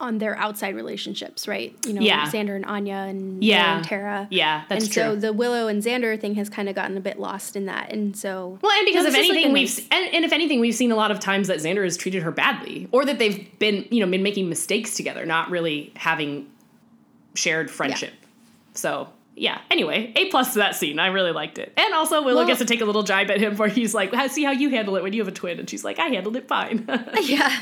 on 0.00 0.18
their 0.18 0.36
outside 0.38 0.76
relationships, 0.76 1.48
right? 1.48 1.74
You 1.84 1.94
know, 1.94 2.00
Yeah. 2.00 2.24
Xander 2.30 2.54
and 2.54 2.64
Anya 2.64 2.94
and 3.08 3.42
Yeah. 3.42 3.76
And 3.78 3.84
Tara. 3.84 4.28
Yeah, 4.30 4.62
that's 4.68 4.84
and 4.84 4.92
true. 4.92 5.02
so 5.02 5.16
the 5.16 5.32
Willow 5.32 5.66
and 5.66 5.82
Xander 5.82 6.18
thing 6.20 6.36
has 6.36 6.48
kind 6.48 6.68
of 6.68 6.76
gotten 6.76 6.96
a 6.96 7.00
bit 7.00 7.18
lost 7.18 7.56
in 7.56 7.66
that, 7.66 7.92
and 7.92 8.16
so 8.16 8.58
well 8.62 8.70
and 8.72 8.86
because 8.86 9.02
No, 9.02 9.08
if 9.10 9.14
it's 9.16 9.28
like 9.28 9.30
anything 9.36 9.52
we've 9.52 9.62
nice- 9.76 9.88
and, 9.90 10.14
and 10.14 10.24
if 10.24 10.32
anything 10.32 10.60
we've 10.60 10.74
seen 10.74 10.92
a 10.92 10.96
lot 10.96 11.10
of 11.10 11.18
times 11.18 11.48
that 11.48 11.58
xander 11.58 11.82
has 11.82 11.96
treated 11.96 12.22
her 12.22 12.30
badly 12.30 12.86
or 12.92 13.04
that 13.04 13.18
they've 13.18 13.58
been 13.58 13.86
you 13.90 13.98
know 14.04 14.08
been 14.10 14.22
making 14.22 14.48
mistakes 14.48 14.94
together 14.94 15.26
not 15.26 15.50
really 15.50 15.92
having 15.96 16.46
shared 17.34 17.68
friendship 17.70 18.12
so 18.74 19.08
yeah 19.40 19.60
anyway 19.70 20.12
a 20.16 20.26
plus 20.26 20.52
to 20.52 20.58
that 20.58 20.74
scene 20.76 20.98
i 20.98 21.06
really 21.06 21.32
liked 21.32 21.58
it 21.58 21.72
and 21.76 21.94
also 21.94 22.22
willow 22.22 22.38
Well- 22.38 22.46
gets 22.46 22.58
to 22.58 22.64
take 22.64 22.80
a 22.80 22.84
little 22.84 23.02
jibe 23.02 23.30
at 23.30 23.40
him 23.40 23.56
where 23.56 23.68
he's 23.68 23.94
like 23.94 24.12
"How- 24.12 24.26
see 24.28 24.44
how 24.44 24.52
you 24.52 24.70
handle 24.70 24.96
it 24.96 25.02
when 25.02 25.12
you 25.12 25.20
have 25.20 25.28
a 25.28 25.32
twin 25.32 25.58
and 25.58 25.68
she's 25.68 25.84
like 25.84 25.98
i 25.98 26.06
handled 26.06 26.36
it 26.36 26.48
fine 26.48 26.84
yeah. 27.22 27.58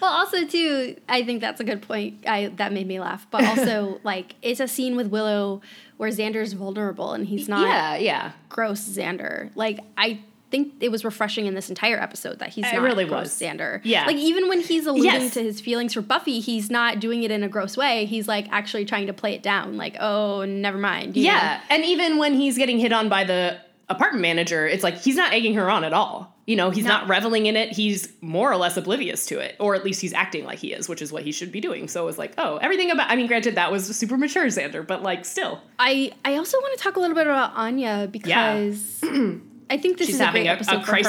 Well, 0.00 0.10
also 0.12 0.46
too, 0.46 0.96
I 1.08 1.22
think 1.24 1.40
that's 1.40 1.60
a 1.60 1.64
good 1.64 1.82
point. 1.82 2.26
I 2.26 2.48
that 2.56 2.72
made 2.72 2.86
me 2.86 3.00
laugh, 3.00 3.26
but 3.30 3.44
also 3.44 4.00
like 4.04 4.34
it's 4.42 4.60
a 4.60 4.68
scene 4.68 4.96
with 4.96 5.08
Willow 5.08 5.60
where 5.96 6.10
Xander's 6.10 6.52
vulnerable 6.52 7.12
and 7.12 7.26
he's 7.26 7.48
not 7.48 7.66
yeah 7.66 7.96
yeah 7.96 8.32
gross 8.48 8.80
Xander. 8.86 9.50
Like 9.54 9.80
I 9.96 10.20
think 10.50 10.74
it 10.80 10.90
was 10.90 11.04
refreshing 11.04 11.46
in 11.46 11.54
this 11.54 11.68
entire 11.68 11.98
episode 11.98 12.38
that 12.38 12.50
he's 12.50 12.64
It 12.66 12.72
not 12.74 12.82
really. 12.82 13.04
Xander. 13.04 13.80
Yeah. 13.84 14.06
Like 14.06 14.16
even 14.16 14.48
when 14.48 14.60
he's 14.60 14.86
alluding 14.86 15.04
Yes. 15.04 15.34
to 15.34 15.42
his 15.42 15.60
feelings 15.60 15.94
for 15.94 16.00
Buffy, 16.02 16.40
he's 16.40 16.70
not 16.70 17.00
doing 17.00 17.22
it 17.24 17.30
in 17.30 17.42
a 17.42 17.48
gross 17.48 17.76
way. 17.76 18.04
He's 18.06 18.28
like 18.28 18.46
actually 18.50 18.84
trying 18.84 19.06
to 19.08 19.12
play 19.12 19.34
it 19.34 19.42
down. 19.42 19.76
Like, 19.76 19.96
oh, 20.00 20.44
never 20.44 20.78
mind. 20.78 21.16
you 21.16 21.24
know? 21.24 21.30
yeah 21.32 21.60
and 21.70 21.84
even 21.84 22.18
when 22.18 22.34
he's 22.34 22.56
getting 22.58 22.78
hit 22.78 22.92
on 22.92 23.08
by 23.08 23.24
the 23.24 23.58
apartment 23.88 24.20
manager 24.22 24.66
it's 24.66 24.82
like 24.82 24.96
he's 24.96 25.14
not 25.14 25.32
egging 25.32 25.54
her 25.54 25.70
on 25.70 25.84
at 25.84 25.92
all 25.92 26.34
you 26.44 26.56
know 26.56 26.70
he's 26.70 26.82
No. 26.84 26.90
not 26.90 27.08
reveling 27.08 27.46
in 27.46 27.54
it 27.56 27.70
he's 27.70 28.12
more 28.20 28.50
or 28.50 28.56
less 28.56 28.76
oblivious 28.76 29.26
to 29.26 29.38
it 29.38 29.54
or 29.60 29.76
at 29.76 29.84
least 29.84 30.00
he's 30.00 30.12
acting 30.12 30.44
like 30.44 30.58
he 30.58 30.72
is 30.72 30.88
which 30.88 31.00
is 31.00 31.12
what 31.12 31.22
he 31.22 31.30
should 31.30 31.52
be 31.52 31.60
doing 31.60 31.86
so 31.86 32.02
it 32.02 32.06
was 32.06 32.18
like 32.18 32.32
oh 32.36 32.56
everything 32.56 32.90
about 32.90 33.08
i 33.10 33.14
mean 33.14 33.28
granted 33.28 33.54
that 33.54 33.70
was 33.70 33.86
super 33.96 34.16
mature 34.16 34.46
xander 34.46 34.84
but 34.84 35.04
like 35.04 35.24
still 35.24 35.60
I 35.78 36.10
I 36.24 36.34
also 36.36 36.58
want 36.58 36.76
to 36.76 36.82
talk 36.82 36.96
a 36.96 37.00
little 37.00 37.14
bit 37.14 37.28
about 37.28 37.52
Anya 37.54 38.08
because 38.10 39.00
I 39.68 39.76
think 39.78 39.98
this 39.98 40.06
she's 40.06 40.16
is 40.16 40.20
a 40.20 40.30
great 40.30 40.46
a, 40.46 40.50
episode 40.50 40.82
a 40.82 40.84
for 40.84 41.02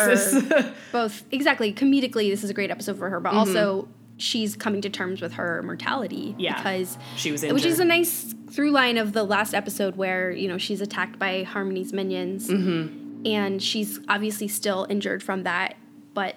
her. 0.55 0.73
Both 0.91 1.23
exactly 1.31 1.73
comedically, 1.73 2.29
this 2.29 2.43
is 2.43 2.49
a 2.49 2.53
great 2.53 2.71
episode 2.71 2.97
for 2.97 3.09
her, 3.09 3.19
but 3.19 3.29
Mm-hmm. 3.29 3.37
also 3.39 3.87
she's 4.19 4.55
coming 4.55 4.81
to 4.81 4.89
terms 4.89 5.21
with 5.21 5.33
her 5.33 5.61
mortality 5.61 6.33
Yeah. 6.39 6.57
because 6.57 6.97
she 7.17 7.31
was 7.31 7.43
which 7.43 7.65
is 7.65 7.79
a 7.79 7.85
nice 7.85 8.33
through 8.49 8.71
line 8.71 8.97
of 8.97 9.13
the 9.13 9.23
last 9.23 9.53
episode 9.53 9.95
where 9.95 10.31
you 10.31 10.47
know 10.47 10.57
she's 10.57 10.81
attacked 10.81 11.19
by 11.19 11.43
Harmony's 11.43 11.93
minions, 11.93 12.49
Mm-hmm. 12.49 13.27
and 13.27 13.61
she's 13.61 13.99
obviously 14.09 14.47
still 14.47 14.87
injured 14.89 15.21
from 15.21 15.43
that, 15.43 15.75
but 16.15 16.35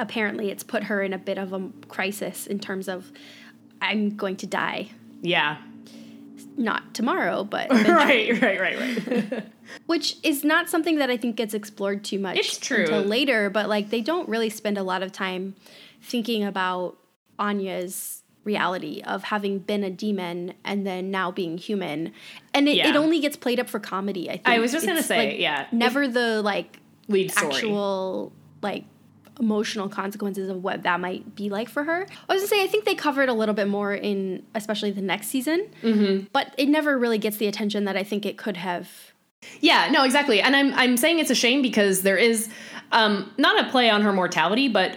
apparently 0.00 0.50
it's 0.50 0.64
put 0.64 0.82
her 0.84 1.00
in 1.02 1.12
a 1.12 1.18
bit 1.18 1.38
of 1.38 1.52
a 1.52 1.70
crisis 1.88 2.46
in 2.48 2.58
terms 2.58 2.88
of 2.88 3.12
I'm 3.80 4.16
going 4.16 4.36
to 4.38 4.46
die, 4.48 4.90
yeah 5.22 5.58
not 6.58 6.94
tomorrow, 6.94 7.44
but 7.44 7.70
right 7.70 8.40
right 8.42 8.60
right 8.60 8.78
right 9.06 9.44
which 9.86 10.16
is 10.22 10.44
not 10.44 10.68
something 10.68 10.96
that 10.96 11.10
I 11.10 11.16
think 11.16 11.36
gets 11.36 11.54
explored 11.54 12.04
too 12.04 12.18
much 12.18 12.36
It's 12.36 12.58
true. 12.58 12.84
until 12.84 13.02
later. 13.02 13.50
But 13.50 13.68
like 13.68 13.90
they 13.90 14.00
don't 14.00 14.28
really 14.28 14.50
spend 14.50 14.78
a 14.78 14.82
lot 14.82 15.02
of 15.02 15.12
time 15.12 15.54
thinking 16.02 16.44
about 16.44 16.96
Anya's 17.38 18.22
reality 18.44 19.02
of 19.04 19.24
having 19.24 19.58
been 19.58 19.82
a 19.82 19.90
demon 19.90 20.54
and 20.64 20.86
then 20.86 21.10
now 21.10 21.30
being 21.30 21.58
human, 21.58 22.12
and 22.54 22.68
it, 22.68 22.76
Yeah. 22.76 22.88
it 22.90 22.96
only 22.96 23.18
gets 23.20 23.36
played 23.36 23.58
up 23.58 23.68
for 23.68 23.80
comedy. 23.80 24.28
I 24.30 24.34
think 24.34 24.48
I 24.48 24.60
was 24.60 24.72
just 24.72 24.86
gonna 24.86 25.02
say, 25.02 25.30
like, 25.30 25.38
yeah. 25.40 25.66
never 25.72 26.06
the 26.06 26.40
like 26.42 26.78
lead 27.08 27.30
story 27.32 27.54
actual 27.54 28.32
like 28.62 28.84
emotional 29.38 29.88
consequences 29.88 30.48
of 30.48 30.62
what 30.62 30.84
that 30.84 30.98
might 31.00 31.34
be 31.34 31.50
like 31.50 31.68
for 31.68 31.84
her. 31.84 32.06
I 32.28 32.32
was 32.32 32.42
gonna 32.42 32.48
say 32.48 32.62
I 32.62 32.68
think 32.68 32.84
they 32.84 32.94
covered 32.94 33.28
a 33.28 33.34
little 33.34 33.54
bit 33.54 33.68
more 33.68 33.92
in 33.94 34.44
especially 34.54 34.92
the 34.92 35.02
next 35.02 35.26
season, 35.26 35.68
mm-hmm. 35.82 36.26
but 36.32 36.54
it 36.56 36.68
never 36.68 36.96
really 36.96 37.18
gets 37.18 37.36
the 37.36 37.46
attention 37.46 37.84
that 37.84 37.96
I 37.96 38.02
think 38.02 38.24
it 38.24 38.38
could 38.38 38.56
have. 38.56 38.88
Yeah, 39.60 39.88
no, 39.90 40.04
exactly. 40.04 40.40
And 40.40 40.54
I'm 40.54 40.72
I'm 40.74 40.96
saying 40.96 41.18
it's 41.18 41.30
a 41.30 41.34
shame 41.34 41.62
because 41.62 42.02
there 42.02 42.16
is 42.16 42.48
um, 42.92 43.32
not 43.38 43.66
a 43.66 43.70
play 43.70 43.90
on 43.90 44.02
her 44.02 44.12
mortality, 44.12 44.68
but 44.68 44.96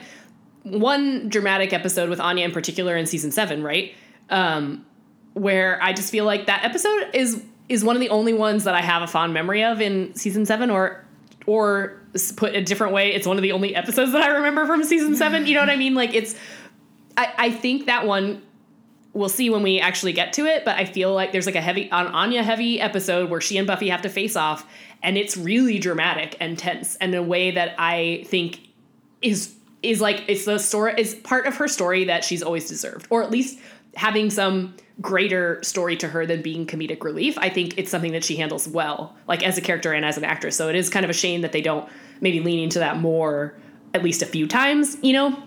one 0.64 1.30
dramatic 1.30 1.74
episode 1.74 2.10
with 2.10 2.20
Anya 2.20 2.46
in 2.46 2.52
particular 2.52 2.96
in 2.96 3.06
season 3.06 3.32
seven, 3.32 3.64
right? 3.64 3.94
Um, 4.30 4.86
where 5.34 5.82
I 5.82 5.94
just 5.94 6.12
feel 6.12 6.26
like 6.26 6.48
that 6.48 6.64
episode 6.64 7.10
is 7.14 7.44
is 7.68 7.84
one 7.84 7.96
of 7.96 8.00
the 8.00 8.10
only 8.10 8.34
ones 8.34 8.64
that 8.64 8.74
I 8.74 8.82
have 8.82 9.02
a 9.02 9.08
fond 9.08 9.34
memory 9.34 9.64
of 9.64 9.80
in 9.80 10.16
season 10.16 10.46
seven, 10.46 10.70
or 10.70 11.06
or 11.46 12.02
put 12.36 12.56
a 12.56 12.62
different 12.62 12.94
way, 12.94 13.14
it's 13.14 13.28
one 13.28 13.38
of 13.38 13.44
the 13.44 13.52
only 13.52 13.76
episodes 13.76 14.12
that 14.12 14.22
I 14.22 14.28
remember 14.28 14.66
from 14.66 14.84
season 14.84 15.16
seven. 15.16 15.46
You 15.46 15.56
know 15.56 15.62
what 15.62 15.70
I 15.70 15.76
mean? 15.78 15.94
Like 15.94 16.14
it's 16.14 16.36
I, 17.18 17.34
I 17.38 17.52
think 17.52 17.86
that 17.88 18.06
one 18.06 18.42
we'll 19.14 19.30
see 19.30 19.50
when 19.50 19.64
we 19.64 19.80
actually 19.80 20.14
get 20.14 20.34
to 20.34 20.46
it, 20.46 20.66
but 20.66 20.78
I 20.78 20.86
feel 20.86 21.14
like 21.14 21.32
there's 21.32 21.46
like 21.46 21.56
a 21.56 21.62
heavy 21.62 21.92
on 21.92 22.08
Anya 22.08 22.44
heavy 22.44 22.80
episode 22.80 23.30
where 23.30 23.42
she 23.42 23.58
and 23.58 23.68
Buffy 23.68 23.90
have 23.90 24.02
to 24.04 24.10
face 24.10 24.36
off, 24.36 24.66
and 25.02 25.18
it's 25.18 25.36
really 25.36 25.80
dramatic 25.80 26.36
and 26.40 26.58
tense 26.58 26.96
in 26.98 27.14
a 27.14 27.24
way 27.24 27.52
that 27.52 27.76
I 27.78 28.24
think 28.28 28.60
is 29.22 29.56
is 29.82 30.02
like 30.02 30.26
it's 30.28 30.46
the 30.46 30.60
story 30.60 30.94
is 30.98 31.16
part 31.16 31.46
of 31.46 31.56
her 31.56 31.68
story 31.68 32.06
that 32.06 32.24
she's 32.24 32.44
always 32.44 32.68
deserved, 32.68 33.08
or 33.10 33.24
at 33.24 33.32
least 33.32 33.60
having 33.96 34.30
some 34.30 34.76
greater 35.02 35.64
story 35.64 35.96
to 35.96 36.08
her 36.08 36.26
than 36.26 36.42
being 36.42 36.66
comedic 36.66 37.04
relief. 37.04 37.38
I 37.38 37.50
think 37.50 37.78
it's 37.78 37.90
something 37.90 38.12
that 38.12 38.24
she 38.24 38.36
handles 38.36 38.68
well, 38.68 39.16
like 39.28 39.44
as 39.44 39.58
a 39.58 39.62
character 39.62 39.94
and 39.94 40.06
as 40.06 40.18
an 40.18 40.26
actress. 40.26 40.56
So 40.56 40.68
it 40.70 40.76
is 40.76 40.90
kind 40.90 41.06
of 41.06 41.10
a 41.10 41.14
shame 41.14 41.42
that 41.42 41.54
they 41.54 41.62
don't 41.62 41.90
maybe 42.22 42.42
lean 42.42 42.60
into 42.60 42.80
that 42.80 42.98
more 42.98 43.56
at 43.94 44.04
least 44.04 44.22
a 44.22 44.26
few 44.26 44.46
times, 44.46 44.98
you 45.02 45.14
know? 45.14 45.42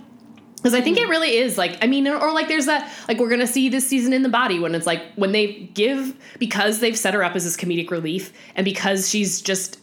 Because 0.62 0.75
I 0.75 0.81
think 0.81 0.96
it 0.96 1.03
mm-hmm. 1.03 1.11
really 1.11 1.37
is 1.37 1.59
like, 1.59 1.77
I 1.83 1.88
mean, 1.88 2.07
or 2.07 2.33
like 2.33 2.46
there's 2.46 2.66
that, 2.66 2.88
like 3.09 3.18
we're 3.18 3.29
gonna 3.29 3.48
see 3.48 3.68
this 3.68 3.85
season 3.85 4.12
in 4.12 4.22
the 4.22 4.29
body 4.29 4.61
when 4.61 4.77
it's 4.77 4.87
like, 4.87 5.03
when 5.16 5.33
they 5.33 5.68
give, 5.75 6.14
because 6.38 6.79
they've 6.79 6.96
set 6.96 7.14
her 7.14 7.25
up 7.25 7.35
as 7.35 7.42
this 7.42 7.57
comedic 7.57 7.90
relief 7.90 8.33
and 8.55 8.64
because 8.64 9.11
she's 9.11 9.42
just, 9.42 9.81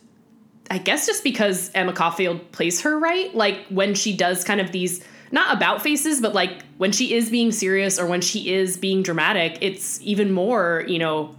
I 0.71 0.77
guess 0.77 1.05
just 1.05 1.21
because 1.21 1.69
Emma 1.75 1.91
Caulfield 1.91 2.53
plays 2.53 2.79
her 2.81 2.97
right, 2.97 3.35
like 3.35 3.65
when 3.67 3.93
she 3.93 4.15
does 4.15 4.45
kind 4.45 4.61
of 4.61 4.71
these, 4.71 5.03
not 5.33 5.53
about 5.53 5.81
faces, 5.81 6.21
but 6.21 6.33
like 6.33 6.63
when 6.77 6.93
she 6.93 7.13
is 7.13 7.29
being 7.29 7.51
serious 7.51 7.99
or 7.99 8.05
when 8.05 8.21
she 8.21 8.53
is 8.53 8.77
being 8.77 9.03
dramatic, 9.03 9.57
it's 9.59 10.01
even 10.01 10.31
more, 10.31 10.85
you 10.87 10.97
know, 10.97 11.35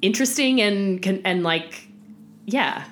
interesting 0.00 0.60
and, 0.60 1.04
and 1.24 1.42
like, 1.42 1.88
yeah, 2.46 2.84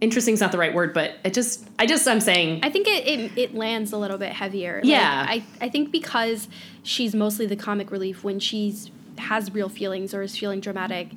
interesting 0.00 0.34
is 0.34 0.40
not 0.40 0.52
the 0.52 0.58
right 0.58 0.74
word, 0.74 0.92
but 0.92 1.14
it 1.24 1.34
just 1.34 1.66
I 1.78 1.86
just 1.86 2.06
I'm 2.08 2.20
saying 2.20 2.60
I 2.62 2.70
think 2.70 2.86
it 2.88 3.06
it, 3.06 3.38
it 3.38 3.54
lands 3.54 3.92
a 3.92 3.96
little 3.96 4.18
bit 4.18 4.32
heavier. 4.32 4.80
Yeah. 4.84 5.26
Like, 5.28 5.42
I 5.60 5.66
I 5.66 5.68
think 5.68 5.90
because 5.92 6.48
she's 6.82 7.14
mostly 7.14 7.46
the 7.46 7.56
comic 7.56 7.90
relief 7.90 8.22
when 8.24 8.38
she's 8.40 8.90
has 9.18 9.52
real 9.52 9.68
feelings 9.68 10.12
or 10.14 10.22
is 10.22 10.36
feeling 10.36 10.60
dramatic. 10.60 11.10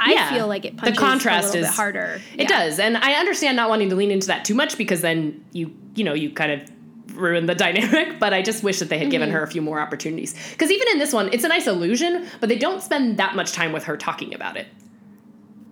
I 0.00 0.12
Yeah. 0.12 0.30
feel 0.32 0.46
like 0.46 0.64
it 0.64 0.76
punches 0.76 0.96
The 0.96 1.00
contrast 1.00 1.44
a 1.44 1.48
little 1.48 1.64
is- 1.64 1.70
bit 1.70 1.74
harder. 1.76 2.20
It 2.36 2.42
Yeah. 2.42 2.46
does, 2.48 2.78
and 2.78 2.96
I 2.98 3.14
understand 3.14 3.56
not 3.56 3.68
wanting 3.68 3.88
to 3.90 3.96
lean 3.96 4.10
into 4.12 4.28
that 4.28 4.44
too 4.44 4.54
much 4.54 4.76
because 4.78 5.00
then 5.00 5.44
you 5.52 5.74
you 5.96 6.04
know 6.04 6.14
you 6.14 6.30
kind 6.30 6.52
of 6.52 6.70
ruin 7.16 7.46
the 7.46 7.54
dynamic. 7.66 8.20
But 8.20 8.32
I 8.32 8.42
just 8.42 8.62
wish 8.62 8.78
that 8.78 8.90
they 8.90 8.98
had 8.98 9.06
Mm-hmm. 9.06 9.10
given 9.10 9.30
her 9.30 9.42
a 9.42 9.46
few 9.50 9.62
more 9.62 9.80
opportunities 9.80 10.34
because 10.52 10.70
even 10.70 10.86
in 10.92 10.98
this 11.00 11.12
one, 11.12 11.30
it's 11.32 11.42
a 11.42 11.48
nice 11.48 11.66
illusion, 11.66 12.26
but 12.38 12.48
they 12.48 12.58
don't 12.58 12.80
spend 12.82 13.16
that 13.16 13.34
much 13.34 13.50
time 13.52 13.72
with 13.72 13.84
her 13.84 13.96
talking 13.96 14.34
about 14.34 14.56
it. 14.56 14.66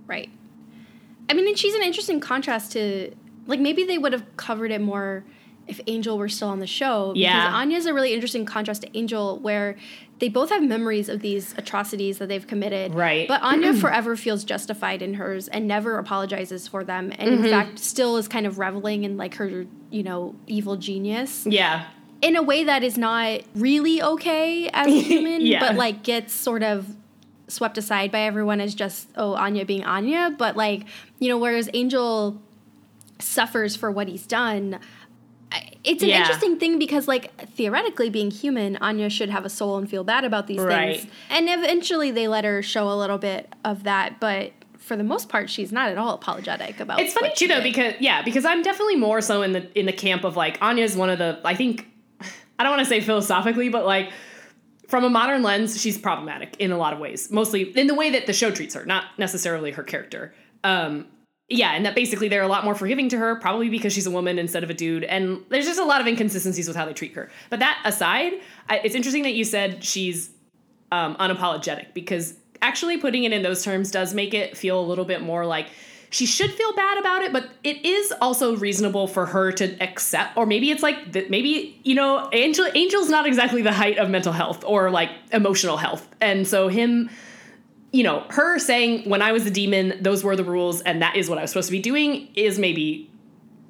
Right. 0.09 0.31
I 1.29 1.35
mean, 1.35 1.47
and 1.49 1.59
she's 1.59 1.75
an 1.75 1.83
interesting 1.83 2.21
contrast 2.21 2.73
to 2.73 3.15
like 3.47 3.61
maybe 3.61 3.85
they 3.85 3.99
would 3.99 4.13
have 4.13 4.25
covered 4.37 4.71
it 4.71 4.81
more 4.81 5.25
if 5.67 5.81
Angel 5.89 6.17
were 6.17 6.29
still 6.29 6.49
on 6.49 6.61
the 6.61 6.67
show. 6.67 7.09
Because 7.13 7.23
Yeah. 7.23 7.53
Anya's 7.53 7.87
a 7.87 7.95
really 7.95 8.13
interesting 8.15 8.45
contrast 8.45 8.83
to 8.83 8.97
Angel, 8.97 9.39
where 9.41 9.77
they 10.21 10.29
both 10.29 10.51
have 10.51 10.63
memories 10.63 11.09
of 11.09 11.21
these 11.21 11.55
atrocities 11.59 12.19
that 12.19 12.29
they've 12.29 12.47
committed. 12.47 12.95
Right. 12.95 13.27
But 13.27 13.43
Anya 13.43 13.75
forever 13.85 14.17
feels 14.17 14.45
justified 14.45 15.03
in 15.03 15.15
hers 15.15 15.49
and 15.49 15.67
never 15.67 15.99
apologizes 15.99 16.69
for 16.69 16.85
them, 16.85 17.13
and 17.19 17.31
Mm-hmm. 17.31 17.45
in 17.45 17.51
fact 17.51 17.79
still 17.81 18.17
is 18.17 18.29
kind 18.29 18.47
of 18.47 18.59
reveling 18.61 19.03
in 19.05 19.17
like 19.17 19.35
her, 19.37 19.67
you 19.91 20.03
know, 20.05 20.37
evil 20.47 20.77
genius 20.77 21.45
Yeah, 21.51 21.87
in 22.23 22.37
a 22.37 22.43
way 22.43 22.63
that 22.65 22.83
is 22.85 22.97
not 22.97 23.41
really 23.57 24.01
okay 24.01 24.69
as 24.73 24.87
a 24.87 24.91
human, 25.01 25.41
Yeah. 25.45 25.59
but 25.61 25.75
like 25.75 26.05
gets 26.05 26.33
sort 26.33 26.63
of 26.63 26.87
swept 27.49 27.79
aside 27.79 28.11
by 28.11 28.21
everyone 28.21 28.61
as 28.61 28.75
just 28.75 29.09
oh 29.17 29.35
Anya 29.35 29.65
being 29.65 29.85
Anya. 29.85 30.35
But 30.37 30.57
like 30.57 30.85
you 31.19 31.29
know, 31.29 31.39
whereas 31.39 31.69
Angel 31.75 32.41
suffers 33.19 33.77
for 33.77 33.91
what 33.91 34.09
he's 34.09 34.27
done. 34.27 34.79
It's 35.85 36.03
an 36.03 36.09
Yeah. 36.09 36.19
interesting 36.19 36.59
thing 36.59 36.79
because, 36.79 37.07
like, 37.07 37.31
theoretically, 37.53 38.11
being 38.11 38.33
human, 38.33 38.77
Anya 38.79 39.09
should 39.09 39.31
have 39.31 39.45
a 39.45 39.49
soul 39.49 39.79
and 39.79 39.89
feel 39.89 40.03
bad 40.03 40.25
about 40.25 40.49
these 40.49 40.59
Right. 40.59 40.99
things. 41.01 41.13
And 41.31 41.49
eventually, 41.49 42.11
they 42.11 42.27
let 42.27 42.45
her 42.45 42.61
show 42.63 42.89
a 42.91 42.97
little 42.99 43.17
bit 43.17 43.49
of 43.65 43.85
that, 43.85 44.19
but 44.19 44.51
for 44.79 44.97
the 44.97 45.05
most 45.05 45.29
part, 45.29 45.49
she's 45.49 45.71
not 45.73 45.89
at 45.89 45.97
all 45.97 46.15
apologetic 46.15 46.81
about. 46.81 46.99
It. 47.01 47.05
It's 47.05 47.15
funny 47.15 47.33
too 47.37 47.47
though 47.49 47.57
did. 47.57 47.63
because 47.63 47.95
yeah 48.01 48.23
because 48.23 48.45
I'm 48.45 48.63
definitely 48.63 48.97
more 48.97 49.21
so 49.21 49.43
in 49.43 49.53
the 49.53 49.67
in 49.79 49.87
the 49.87 49.93
camp 49.93 50.23
of 50.25 50.37
like 50.37 50.59
Anya's 50.61 50.97
one 50.97 51.11
of 51.11 51.19
the 51.19 51.41
I 51.45 51.55
think 51.55 51.87
I 52.59 52.63
don't 52.65 52.71
want 52.73 52.81
to 52.81 52.87
say 52.89 53.01
philosophically, 53.01 53.69
but 53.69 53.87
like 53.87 54.11
from 54.89 55.05
a 55.05 55.11
modern 55.11 55.43
lens, 55.43 55.81
she's 55.81 55.99
problematic 55.99 56.57
in 56.59 56.71
a 56.71 56.79
lot 56.79 56.93
of 56.93 56.99
ways. 56.99 57.31
Mostly 57.31 57.63
in 57.77 57.87
the 57.87 57.95
way 57.95 58.11
that 58.11 58.27
the 58.27 58.33
show 58.33 58.51
treats 58.51 58.75
her, 58.75 58.85
not 58.85 59.05
necessarily 59.19 59.73
her 59.73 59.83
character. 59.83 60.35
Um, 60.65 61.07
yeah, 61.49 61.73
and 61.73 61.87
that 61.87 61.95
basically 61.95 62.29
they're 62.29 62.43
a 62.43 62.49
lot 62.49 62.65
more 62.65 62.75
forgiving 62.75 63.09
to 63.11 63.19
her, 63.19 63.37
probably 63.37 63.69
because 63.69 63.93
she's 63.93 64.07
a 64.07 64.11
woman 64.11 64.39
instead 64.39 64.65
of 64.65 64.71
a 64.71 64.75
dude. 64.75 65.05
And 65.05 65.45
there's 65.49 65.67
just 65.67 65.79
a 65.79 65.85
lot 65.85 66.01
of 66.01 66.07
inconsistencies 66.07 66.67
with 66.67 66.77
how 66.77 66.87
they 66.87 66.93
treat 66.93 67.15
her. 67.15 67.31
But 67.51 67.61
that 67.61 67.81
aside, 67.85 68.33
I, 68.69 68.79
it's 68.79 68.97
interesting 68.97 69.23
that 69.23 69.35
you 69.35 69.45
said 69.45 69.85
she's 69.85 70.31
um, 70.91 71.15
unapologetic 71.17 71.95
because 71.95 72.35
actually 72.63 72.99
putting 72.99 73.25
it 73.25 73.33
in 73.33 73.43
those 73.43 73.63
terms 73.63 73.91
does 73.91 74.13
make 74.13 74.35
it 74.35 74.57
feel 74.57 74.81
a 74.81 74.87
little 74.87 75.05
bit 75.05 75.23
more 75.23 75.47
like 75.47 75.69
she 76.17 76.25
should 76.25 76.51
feel 76.51 76.73
bad 76.73 76.97
about 76.97 77.21
it, 77.21 77.31
but 77.31 77.51
it 77.63 77.85
is 77.85 78.11
also 78.23 78.57
reasonable 78.57 79.07
for 79.07 79.27
her 79.27 79.53
to 79.53 79.77
accept, 79.83 80.35
or 80.35 80.47
maybe 80.47 80.71
it's 80.71 80.83
like 80.83 81.13
that. 81.13 81.29
Maybe 81.29 81.79
you 81.85 81.95
know, 81.95 82.31
Angel 82.33 82.67
Angel's 82.75 83.11
not 83.11 83.27
exactly 83.27 83.61
the 83.61 83.73
height 83.73 83.99
of 83.99 84.09
mental 84.09 84.33
health 84.33 84.65
or 84.65 84.91
like 84.91 85.11
emotional 85.33 85.77
health, 85.77 86.09
and 86.23 86.49
so 86.49 86.69
him, 86.69 87.11
you 87.93 88.03
know, 88.03 88.25
her 88.31 88.59
saying 88.59 89.09
when 89.11 89.21
I 89.21 89.33
was 89.33 89.45
a 89.47 89.51
demon, 89.51 89.99
those 90.01 90.25
were 90.25 90.37
the 90.37 90.45
rules, 90.45 90.81
and 90.81 91.03
that 91.03 91.17
is 91.17 91.29
what 91.29 91.37
I 91.37 91.43
was 91.43 91.51
supposed 91.51 91.69
to 91.69 91.73
be 91.73 91.81
doing, 91.81 92.29
is 92.35 92.59
maybe 92.59 93.11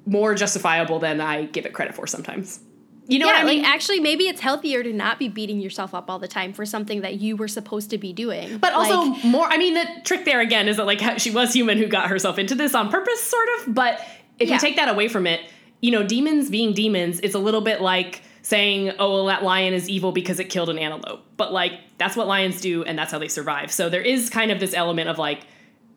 more 0.05 0.33
justifiable 0.33 0.99
than 0.99 1.19
I 1.19 1.47
give 1.47 1.65
it 1.65 1.73
credit 1.73 1.95
for 1.95 2.07
sometimes. 2.07 2.61
You 3.07 3.19
know 3.19 3.27
yeah, 3.27 3.33
what 3.33 3.41
I 3.43 3.45
mean? 3.45 3.61
like 3.63 3.71
actually, 3.71 3.99
maybe 3.99 4.25
it's 4.27 4.41
healthier 4.41 4.83
to 4.83 4.91
not 4.91 5.17
be 5.17 5.29
beating 5.29 5.59
yourself 5.59 5.93
up 5.93 6.09
all 6.09 6.19
the 6.19 6.27
time 6.27 6.51
for 6.53 6.65
something 6.65 7.01
that 7.01 7.15
you 7.19 7.35
were 7.37 7.47
supposed 7.47 7.89
to 7.91 7.97
be 7.97 8.11
doing. 8.13 8.57
But 8.57 8.73
also 8.73 9.11
Like, 9.11 9.23
more. 9.23 9.47
I 9.47 9.57
mean, 9.57 9.75
the 9.75 9.85
trick 10.03 10.25
there 10.25 10.41
again 10.41 10.67
is 10.67 10.77
that 10.77 10.85
like 10.85 11.19
she 11.19 11.31
was 11.31 11.53
human 11.53 11.77
who 11.77 11.87
got 11.87 12.07
herself 12.09 12.37
into 12.37 12.53
this 12.55 12.75
on 12.75 12.89
purpose, 12.89 13.21
sort 13.23 13.47
of. 13.59 13.73
But 13.73 14.01
if 14.39 14.49
Yeah. 14.49 14.55
you 14.55 14.59
take 14.59 14.75
that 14.75 14.89
away 14.89 15.07
from 15.07 15.25
it, 15.25 15.41
you 15.81 15.91
know, 15.91 16.03
demons 16.03 16.49
being 16.49 16.73
demons, 16.73 17.19
it's 17.21 17.35
a 17.35 17.39
little 17.39 17.61
bit 17.61 17.81
like 17.81 18.21
saying, 18.41 18.91
"Oh, 18.99 19.13
well, 19.13 19.25
that 19.27 19.43
lion 19.43 19.73
is 19.73 19.87
evil 19.89 20.11
because 20.11 20.39
it 20.39 20.45
killed 20.45 20.69
an 20.69 20.77
antelope." 20.79 21.23
But 21.37 21.53
like 21.53 21.73
that's 21.97 22.15
what 22.17 22.27
lions 22.27 22.59
do, 22.61 22.83
and 22.83 22.97
that's 22.99 23.11
how 23.11 23.19
they 23.19 23.27
survive. 23.27 23.71
So 23.71 23.87
there 23.89 24.01
is 24.01 24.29
kind 24.29 24.51
of 24.51 24.59
this 24.59 24.73
element 24.73 25.07
of 25.09 25.17
like 25.17 25.41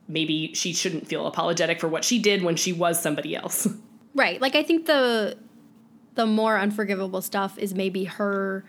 maybe 0.09 0.53
she 0.55 0.73
shouldn't 0.73 1.07
feel 1.07 1.27
apologetic 1.27 1.81
for 1.81 1.89
what 1.89 2.05
she 2.05 2.19
did 2.19 2.43
when 2.43 2.57
she 2.57 2.73
was 2.73 3.01
somebody 3.01 3.35
else. 3.37 3.67
right. 4.15 4.41
Like 4.41 4.55
I 4.55 4.63
think 4.63 4.87
the 4.87 5.37
the 6.21 6.27
more 6.27 6.59
unforgivable 6.59 7.23
stuff 7.23 7.57
is 7.59 7.73
maybe 7.75 8.05
her 8.05 8.63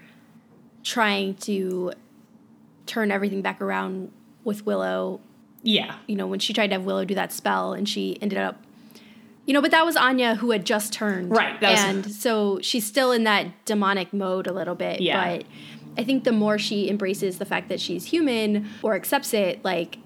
trying 0.83 1.33
to 1.35 1.91
turn 2.85 3.11
everything 3.11 3.41
back 3.41 3.61
around 3.61 4.09
with 4.45 4.65
Willow. 4.65 5.19
yeah. 5.63 5.95
You 6.07 6.15
know, 6.15 6.27
when 6.27 6.39
she 6.39 6.53
tried 6.53 6.67
to 6.67 6.73
have 6.75 6.85
Willow 6.85 7.03
do 7.03 7.13
that 7.15 7.33
spell 7.33 7.73
and 7.73 7.87
she 7.89 8.17
ended 8.21 8.39
up 8.39 8.63
you 9.45 9.53
know, 9.55 9.61
but 9.61 9.71
that 9.71 9.83
was 9.85 9.97
Anya 9.97 10.35
who 10.35 10.51
had 10.51 10.65
just 10.65 10.93
turned. 10.93 11.31
Right, 11.31 11.59
that 11.61 11.71
was- 11.71 11.79
and 12.05 12.11
so 12.13 12.59
she's 12.61 12.85
still 12.85 13.11
in 13.11 13.23
that 13.25 13.47
demonic 13.65 14.13
mode 14.13 14.45
a 14.47 14.53
little 14.53 14.75
bit. 14.75 15.01
Yeah. 15.01 15.37
But 15.39 15.45
I 15.97 16.03
think 16.05 16.23
the 16.23 16.31
more 16.31 16.57
she 16.59 16.89
embraces 16.89 17.37
the 17.39 17.45
fact 17.45 17.67
that 17.69 17.81
she's 17.81 18.05
human 18.05 18.69
or 18.83 18.93
accepts 18.95 19.33
it, 19.33 19.63
like 19.65 19.97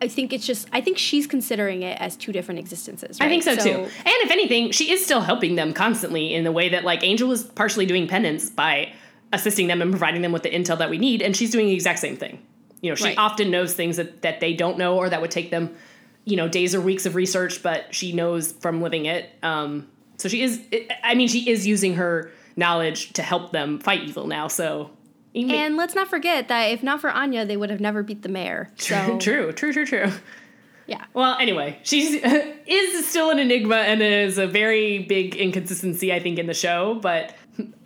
I 0.00 0.08
think 0.08 0.32
it's 0.32 0.46
just 0.46 0.68
I 0.72 0.80
think 0.80 0.98
she's 0.98 1.26
considering 1.26 1.82
it 1.82 2.00
as 2.00 2.16
two 2.16 2.32
different 2.32 2.60
existences. 2.60 3.18
I 3.20 3.24
right? 3.24 3.30
think 3.30 3.42
so, 3.42 3.56
too. 3.56 3.70
And 3.70 3.90
if 4.06 4.30
anything, 4.30 4.70
she 4.72 4.92
is 4.92 5.04
still 5.04 5.20
helping 5.20 5.56
them 5.56 5.72
constantly 5.72 6.34
in 6.34 6.44
the 6.44 6.52
way 6.52 6.68
that 6.70 6.84
like 6.84 7.02
Angel 7.02 7.30
is 7.32 7.42
partially 7.42 7.86
doing 7.86 8.06
penance 8.06 8.48
by 8.50 8.92
assisting 9.32 9.66
them 9.66 9.82
and 9.82 9.90
providing 9.90 10.22
them 10.22 10.32
with 10.32 10.42
the 10.42 10.50
intel 10.50 10.78
that 10.78 10.88
we 10.90 10.98
need, 10.98 11.20
and 11.20 11.36
she's 11.36 11.50
doing 11.50 11.66
the 11.66 11.74
exact 11.74 11.98
same 11.98 12.16
thing. 12.16 12.38
You 12.80 12.90
know, 12.90 12.94
she 12.94 13.04
Right. 13.04 13.18
often 13.18 13.50
knows 13.50 13.74
things 13.74 13.96
that, 13.96 14.22
that 14.22 14.40
they 14.40 14.54
don't 14.54 14.78
know 14.78 14.96
or 14.96 15.10
that 15.10 15.20
would 15.20 15.32
take 15.32 15.50
them, 15.50 15.74
you 16.24 16.36
know, 16.36 16.48
days 16.48 16.74
or 16.74 16.80
weeks 16.80 17.04
of 17.06 17.14
research, 17.16 17.62
but 17.62 17.92
she 17.94 18.12
knows 18.12 18.52
from 18.52 18.80
living 18.80 19.06
it. 19.06 19.28
Um, 19.42 19.88
so 20.16 20.28
she 20.28 20.42
is 20.42 20.60
I 21.02 21.14
mean, 21.14 21.28
she 21.28 21.50
is 21.50 21.66
using 21.66 21.94
her 21.94 22.30
knowledge 22.56 23.12
to 23.14 23.22
help 23.22 23.52
them 23.52 23.78
fight 23.80 24.02
evil 24.04 24.26
now, 24.26 24.48
so 24.48 24.90
And 25.34 25.76
let's 25.76 25.94
not 25.94 26.08
forget 26.08 26.48
that 26.48 26.64
if 26.66 26.82
not 26.82 27.00
for 27.00 27.10
Anya, 27.10 27.44
they 27.44 27.56
would 27.56 27.70
have 27.70 27.80
never 27.80 28.02
beat 28.02 28.22
the 28.22 28.28
mayor. 28.28 28.70
So 28.78 29.18
true, 29.18 29.52
true, 29.52 29.72
true, 29.72 29.86
true. 29.86 30.10
yeah. 30.86 31.04
Well, 31.14 31.36
anyway, 31.38 31.78
she's 31.82 32.20
is 32.66 33.06
still 33.06 33.30
an 33.30 33.38
enigma 33.38 33.76
and 33.76 34.02
is 34.02 34.38
a 34.38 34.46
very 34.46 35.00
big 35.00 35.36
inconsistency, 35.36 36.12
I 36.12 36.18
think, 36.20 36.38
in 36.38 36.46
the 36.46 36.54
show. 36.54 36.98
But 37.00 37.34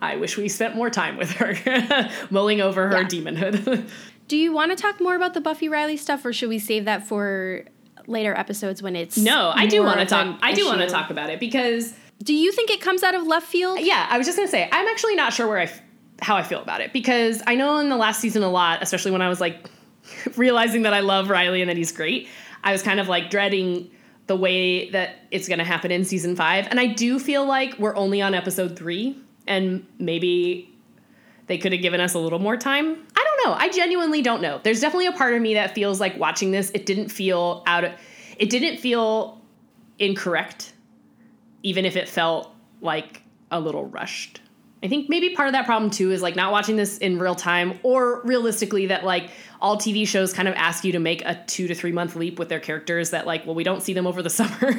I 0.01 0.15
wish 0.15 0.37
we 0.37 0.49
spent 0.49 0.75
more 0.75 0.89
time 0.89 1.17
with 1.17 1.31
her, 1.31 2.09
mulling 2.29 2.61
over 2.61 2.87
her 2.89 3.01
Yeah. 3.01 3.07
demonhood. 3.07 3.87
Do 4.27 4.37
you 4.37 4.53
want 4.53 4.71
to 4.71 4.81
talk 4.81 5.01
more 5.01 5.15
about 5.15 5.33
the 5.33 5.41
Buffy 5.41 5.67
Riley 5.67 5.97
stuff, 5.97 6.23
or 6.25 6.31
should 6.33 6.49
we 6.49 6.57
save 6.59 6.85
that 6.85 7.05
for 7.05 7.65
later 8.07 8.33
episodes 8.37 8.81
when 8.81 8.95
it's 8.95 9.17
no, 9.17 9.51
I 9.53 9.65
do 9.67 9.83
want 9.83 9.99
to 9.99 10.05
talk. 10.05 10.39
I 10.41 10.53
do 10.53 10.65
want 10.65 10.79
to 10.81 10.87
talk 10.87 11.09
about 11.09 11.29
it 11.29 11.39
because, 11.39 11.93
Do 12.23 12.33
you 12.33 12.51
think 12.51 12.69
it 12.69 12.81
comes 12.81 13.03
out 13.03 13.15
of 13.15 13.27
left 13.27 13.47
field? 13.47 13.79
yeah, 13.81 14.07
I 14.09 14.17
was 14.17 14.25
just 14.27 14.37
gonna 14.37 14.47
say 14.49 14.69
I'm 14.71 14.87
actually 14.87 15.15
not 15.15 15.33
sure 15.33 15.47
where 15.47 15.59
I 15.59 15.69
how 16.21 16.35
I 16.35 16.43
feel 16.43 16.61
about 16.61 16.81
it 16.81 16.93
because 16.93 17.41
I 17.47 17.55
know 17.55 17.79
in 17.79 17.89
the 17.89 17.97
last 17.97 18.21
season 18.21 18.43
a 18.43 18.49
lot, 18.49 18.81
especially 18.81 19.11
when 19.11 19.21
I 19.21 19.29
was 19.29 19.41
like 19.41 19.69
realizing 20.35 20.83
that 20.83 20.93
I 20.93 21.01
love 21.01 21.29
Riley 21.29 21.61
and 21.61 21.69
that 21.69 21.77
he's 21.77 21.91
great. 21.91 22.27
I 22.63 22.71
was 22.71 22.81
kind 22.81 22.99
of 22.99 23.07
like 23.07 23.29
dreading 23.29 23.89
the 24.27 24.35
way 24.35 24.89
that 24.91 25.19
it's 25.31 25.47
going 25.47 25.59
to 25.59 25.65
happen 25.65 25.91
in 25.91 26.05
season 26.05 26.35
five. 26.35 26.67
And 26.69 26.79
I 26.79 26.87
do 26.87 27.19
feel 27.19 27.45
like 27.45 27.77
we're 27.77 27.95
only 27.95 28.21
on 28.21 28.33
episode 28.33 28.77
three, 28.77 29.17
and 29.47 29.85
maybe 29.99 30.73
they 31.47 31.57
could 31.57 31.73
have 31.73 31.81
given 31.81 31.99
us 31.99 32.13
a 32.13 32.19
little 32.19 32.39
more 32.39 32.55
time. 32.55 33.05
I 33.15 33.23
don't 33.23 33.49
know. 33.49 33.53
I 33.53 33.69
genuinely 33.69 34.21
don't 34.21 34.41
know. 34.41 34.61
There's 34.63 34.79
definitely 34.79 35.07
a 35.07 35.11
part 35.11 35.33
of 35.33 35.41
me 35.41 35.55
that 35.55 35.75
feels 35.75 35.99
like 35.99 36.17
watching 36.17 36.51
this, 36.51 36.71
it 36.73 36.85
didn't 36.85 37.09
feel 37.09 37.63
out 37.67 37.83
of, 37.83 37.91
it 38.37 38.49
didn't 38.49 38.77
feel 38.77 39.41
incorrect, 39.99 40.73
even 41.63 41.85
if 41.85 41.97
it 41.97 42.07
felt 42.07 42.53
like 42.79 43.21
a 43.51 43.59
little 43.59 43.85
rushed. 43.85 44.39
I 44.83 44.89
think 44.89 45.07
maybe 45.07 45.29
part 45.29 45.47
of 45.47 45.53
that 45.53 45.65
problem 45.65 45.89
too 45.89 46.11
is 46.11 46.21
like 46.21 46.35
not 46.35 46.51
watching 46.51 46.75
this 46.75 46.97
in 46.97 47.17
real 47.17 47.35
time 47.35 47.79
or 47.83 48.21
realistically 48.23 48.87
that 48.87 49.05
like 49.05 49.29
all 49.61 49.77
TV 49.77 50.05
shows 50.05 50.33
kind 50.33 50.49
of 50.49 50.53
ask 50.55 50.83
you 50.83 50.91
to 50.91 50.99
make 50.99 51.23
a 51.23 51.41
2 51.47 51.69
to 51.69 51.73
3 51.73 51.93
month 51.93 52.17
leap 52.17 52.37
with 52.37 52.49
their 52.49 52.59
characters 52.59 53.11
that 53.11 53.25
like 53.25 53.45
well 53.45 53.55
we 53.55 53.63
don't 53.63 53.81
see 53.81 53.93
them 53.93 54.05
over 54.05 54.21
the 54.21 54.29
summer. 54.41 54.77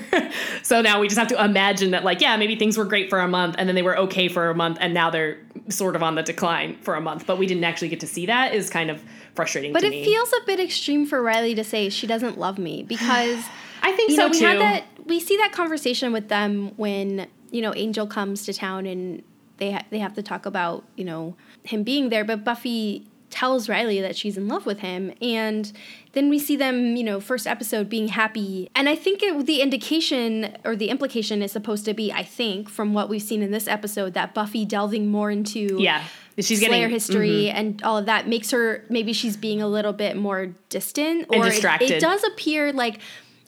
so 0.62 0.82
now 0.82 1.00
we 1.00 1.08
just 1.08 1.18
have 1.18 1.28
to 1.28 1.42
imagine 1.42 1.92
that 1.92 2.04
like 2.04 2.20
yeah, 2.20 2.36
maybe 2.36 2.54
things 2.54 2.76
were 2.76 2.84
great 2.84 3.08
for 3.08 3.18
a 3.18 3.26
month 3.26 3.54
and 3.58 3.66
then 3.66 3.74
they 3.74 3.82
were 3.82 3.96
okay 3.96 4.28
for 4.28 4.50
a 4.50 4.54
month 4.54 4.76
and 4.78 4.92
now 4.92 5.08
they're 5.08 5.38
sort 5.70 5.96
of 5.96 6.02
on 6.02 6.16
the 6.16 6.22
decline 6.22 6.76
for 6.82 6.94
a 6.94 7.00
month, 7.00 7.26
but 7.26 7.38
we 7.38 7.46
didn't 7.46 7.64
actually 7.64 7.88
get 7.88 8.00
to 8.00 8.06
see 8.06 8.26
that 8.26 8.54
is 8.54 8.68
kind 8.68 8.90
of 8.90 9.02
frustrating 9.34 9.72
but 9.72 9.82
it 9.82 9.90
me. 9.90 10.04
feels 10.04 10.30
a 10.34 10.46
bit 10.46 10.60
extreme 10.60 11.06
for 11.06 11.22
Riley 11.22 11.54
to 11.54 11.64
say 11.64 11.88
she 11.88 12.06
doesn't 12.06 12.38
love 12.38 12.58
me 12.58 12.82
because 12.86 13.42
I 13.82 13.92
think 13.92 14.10
so 14.10 14.16
know, 14.16 14.28
we 14.28 14.38
too. 14.38 14.44
had 14.44 14.60
that 14.60 14.84
we 15.06 15.18
see 15.18 15.38
that 15.38 15.52
conversation 15.52 16.12
with 16.12 16.28
them 16.28 16.72
when 16.76 17.26
you 17.50 17.62
know 17.62 17.72
Angel 17.74 18.06
comes 18.06 18.44
to 18.44 18.52
town 18.52 18.84
and 18.84 19.22
they 19.58 19.72
ha- 19.72 19.84
they 19.90 19.98
have 19.98 20.14
to 20.14 20.22
talk 20.22 20.46
about 20.46 20.84
you 20.96 21.04
know 21.04 21.36
him 21.62 21.82
being 21.82 22.08
there, 22.08 22.24
but 22.24 22.44
Buffy 22.44 23.06
tells 23.30 23.68
Riley 23.68 24.00
that 24.00 24.14
she's 24.16 24.36
in 24.36 24.46
love 24.46 24.64
with 24.64 24.78
him, 24.78 25.12
and 25.20 25.72
then 26.12 26.28
we 26.28 26.38
see 26.38 26.54
them 26.56 26.96
you 26.96 27.02
know 27.04 27.20
first 27.20 27.46
episode 27.46 27.88
being 27.88 28.08
happy, 28.08 28.70
and 28.74 28.88
I 28.88 28.94
think 28.94 29.22
it, 29.22 29.46
the 29.46 29.60
indication 29.60 30.56
or 30.64 30.76
the 30.76 30.88
implication 30.88 31.42
is 31.42 31.50
supposed 31.52 31.84
to 31.86 31.94
be 31.94 32.12
I 32.12 32.22
think 32.22 32.68
from 32.68 32.94
what 32.94 33.08
we've 33.08 33.22
seen 33.22 33.42
in 33.42 33.50
this 33.50 33.66
episode 33.66 34.14
that 34.14 34.34
Buffy 34.34 34.64
delving 34.64 35.08
more 35.08 35.30
into 35.30 35.78
yeah. 35.80 36.04
She's 36.36 36.58
Slayer 36.58 36.70
getting 36.70 36.90
history 36.90 37.44
mm-hmm. 37.46 37.56
and 37.56 37.82
all 37.84 37.96
of 37.98 38.06
that 38.06 38.26
makes 38.26 38.50
her 38.50 38.84
maybe 38.88 39.12
she's 39.12 39.36
being 39.36 39.62
a 39.62 39.68
little 39.68 39.92
bit 39.92 40.16
more 40.16 40.46
distant 40.68 41.26
or 41.30 41.36
it- 41.46 41.60
It, 41.92 42.00
does 42.00 42.24
appear 42.24 42.72
like 42.72 42.98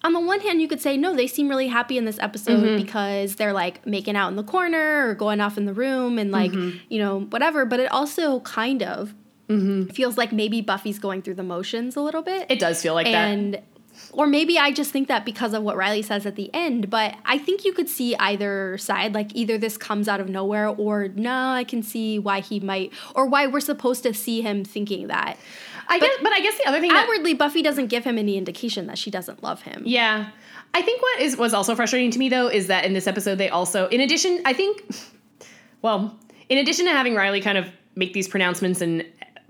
on 0.06 0.12
the 0.14 0.20
one 0.20 0.40
hand 0.40 0.60
you 0.62 0.68
could 0.68 0.80
say 0.80 0.96
no 0.96 1.14
they 1.14 1.26
seem 1.26 1.48
really 1.48 1.66
happy 1.68 1.98
in 1.98 2.04
this 2.06 2.18
episode 2.20 2.60
Mm-hmm. 2.62 2.82
because 2.84 3.34
they're 3.36 3.52
like 3.52 3.84
making 3.86 4.16
out 4.16 4.28
in 4.28 4.36
the 4.36 4.44
corner 4.44 5.08
or 5.08 5.14
going 5.14 5.40
off 5.40 5.58
in 5.58 5.64
the 5.66 5.74
room 5.74 6.18
and 6.18 6.30
like 6.30 6.52
Mm-hmm. 6.52 6.78
you 6.88 6.98
know 6.98 7.20
whatever 7.34 7.64
but 7.64 7.80
it 7.80 7.90
also 7.92 8.40
kind 8.40 8.82
of 8.82 9.14
Mm-hmm. 9.48 9.90
feels 9.90 10.18
like 10.18 10.32
maybe 10.32 10.60
Buffy's 10.60 10.98
going 10.98 11.22
through 11.22 11.34
the 11.34 11.44
motions 11.44 11.94
a 11.94 12.00
little 12.00 12.22
bit 12.22 12.46
It 12.50 12.58
does 12.58 12.82
feel 12.82 12.94
like 12.94 13.06
that. 13.06 13.28
and 13.30 13.60
or 14.12 14.26
maybe 14.26 14.58
I 14.58 14.72
just 14.72 14.90
think 14.90 15.08
that 15.08 15.24
because 15.24 15.54
of 15.54 15.62
what 15.62 15.74
Riley 15.76 16.02
says 16.02 16.26
at 16.26 16.34
the 16.36 16.50
end, 16.52 16.90
but 16.90 17.14
I 17.24 17.38
think 17.38 17.64
you 17.64 17.72
could 17.72 17.88
see 17.88 18.14
either 18.16 18.76
side. 18.76 19.14
Like 19.14 19.30
either 19.34 19.56
this 19.56 19.78
comes 19.78 20.06
out 20.06 20.20
of 20.20 20.28
nowhere, 20.28 20.68
or 20.68 21.08
no, 21.08 21.32
I 21.60 21.64
can 21.64 21.82
see 21.82 22.18
why 22.18 22.40
he 22.40 22.60
might, 22.60 22.92
or 23.14 23.24
why 23.26 23.46
we're 23.46 23.60
supposed 23.60 24.02
to 24.02 24.12
see 24.12 24.42
him 24.42 24.64
thinking 24.66 25.06
that. 25.06 25.38
I 25.88 25.98
guess 25.98 26.10
but 26.22 26.32
I 26.32 26.40
guess 26.40 26.58
the 26.58 26.68
other 26.68 26.80
thing 26.80 26.90
that 26.90 27.04
Outwardly, 27.04 27.34
Buffy 27.34 27.62
doesn't 27.62 27.86
give 27.86 28.04
him 28.04 28.18
any 28.18 28.36
indication 28.36 28.86
that 28.86 28.98
she 28.98 29.10
doesn't 29.10 29.42
love 29.42 29.62
him. 29.62 29.82
Yeah. 29.84 30.30
I 30.74 30.82
think 30.82 31.00
what 31.02 31.20
is 31.20 31.36
was 31.36 31.54
also 31.54 31.74
frustrating 31.74 32.10
to 32.10 32.18
me 32.18 32.28
though 32.28 32.48
is 32.48 32.66
that 32.66 32.84
in 32.84 32.92
this 32.92 33.06
episode 33.06 33.36
they 33.36 33.48
also 33.48 33.88
in 33.88 34.00
addition 34.00 34.40
I 34.44 34.52
think 34.52 34.82
well, 35.82 36.18
in 36.48 36.58
addition 36.58 36.86
to 36.86 36.92
having 36.92 37.14
Riley 37.14 37.40
kind 37.40 37.58
of 37.58 37.68
make 37.94 38.12
these 38.12 38.28
pronouncements 38.28 38.80
and 38.80 39.04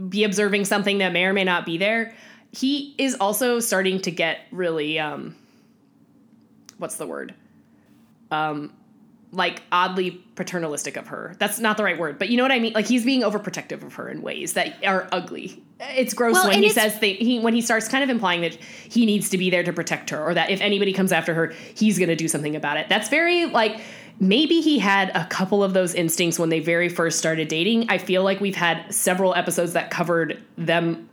be 0.09 0.25
observing 0.25 0.65
something 0.67 0.99
that 0.99 1.13
may 1.13 1.25
or 1.25 1.33
may 1.33 1.45
not 1.45 1.65
be 1.65 1.79
there, 1.79 2.15
he 2.53 2.95
is 2.99 3.17
also 3.17 3.61
starting 3.61 4.01
to 4.03 4.11
get 4.11 4.41
really 4.51 4.99
um 4.99 5.35
what's 6.79 6.97
the 6.97 7.07
word? 7.07 7.35
Um 8.31 8.73
like 9.33 9.63
oddly 9.73 10.23
paternalistic 10.35 10.97
of 10.97 11.09
her. 11.09 11.35
That's 11.39 11.59
not 11.59 11.77
the 11.77 11.85
right 11.85 11.99
word, 11.99 12.19
but 12.19 12.29
you 12.29 12.37
know 12.37 12.45
what 12.45 12.53
I 12.53 12.59
mean? 12.59 12.73
Like 12.73 12.87
he's 12.87 13.05
being 13.05 13.23
overprotective 13.23 13.83
of 13.83 13.95
her 13.95 14.09
in 14.09 14.23
ways 14.23 14.55
that 14.55 14.85
are 14.85 15.09
ugly. 15.13 15.63
It's 15.81 16.15
gross 16.15 16.35
Well, 16.35 16.49
when 16.49 16.63
he 16.63 16.69
says 16.71 16.99
th- 16.99 17.19
he 17.19 17.39
when 17.41 17.55
he 17.55 17.61
starts 17.61 17.89
kind 17.89 18.03
of 18.03 18.11
implying 18.11 18.41
that 18.43 18.55
he 18.55 19.05
needs 19.05 19.29
to 19.31 19.39
be 19.39 19.51
there 19.51 19.63
to 19.63 19.73
protect 19.73 20.11
her 20.11 20.23
or 20.23 20.35
that 20.35 20.51
if 20.51 20.61
anybody 20.61 20.93
comes 20.93 21.13
after 21.13 21.35
her, 21.35 21.53
he's 21.75 21.99
going 21.99 22.09
to 22.09 22.17
do 22.17 22.29
something 22.29 22.57
about 22.57 22.77
it. 22.77 22.89
That's 22.89 23.09
very 23.09 23.47
like 23.47 23.81
maybe 24.21 24.61
he 24.61 24.79
had 24.79 25.11
a 25.15 25.27
couple 25.27 25.63
of 25.63 25.75
those 25.75 25.95
instincts 25.95 26.39
when 26.39 26.49
they 26.49 26.61
very 26.61 26.89
first 26.89 27.19
started 27.19 27.49
dating. 27.49 27.91
I 27.91 27.99
feel 27.99 28.23
like 28.23 28.41
we've 28.41 28.57
had 28.57 28.95
several 28.95 29.35
episodes 29.35 29.75
that 29.75 29.91
covered 29.91 30.43
them 30.57 31.09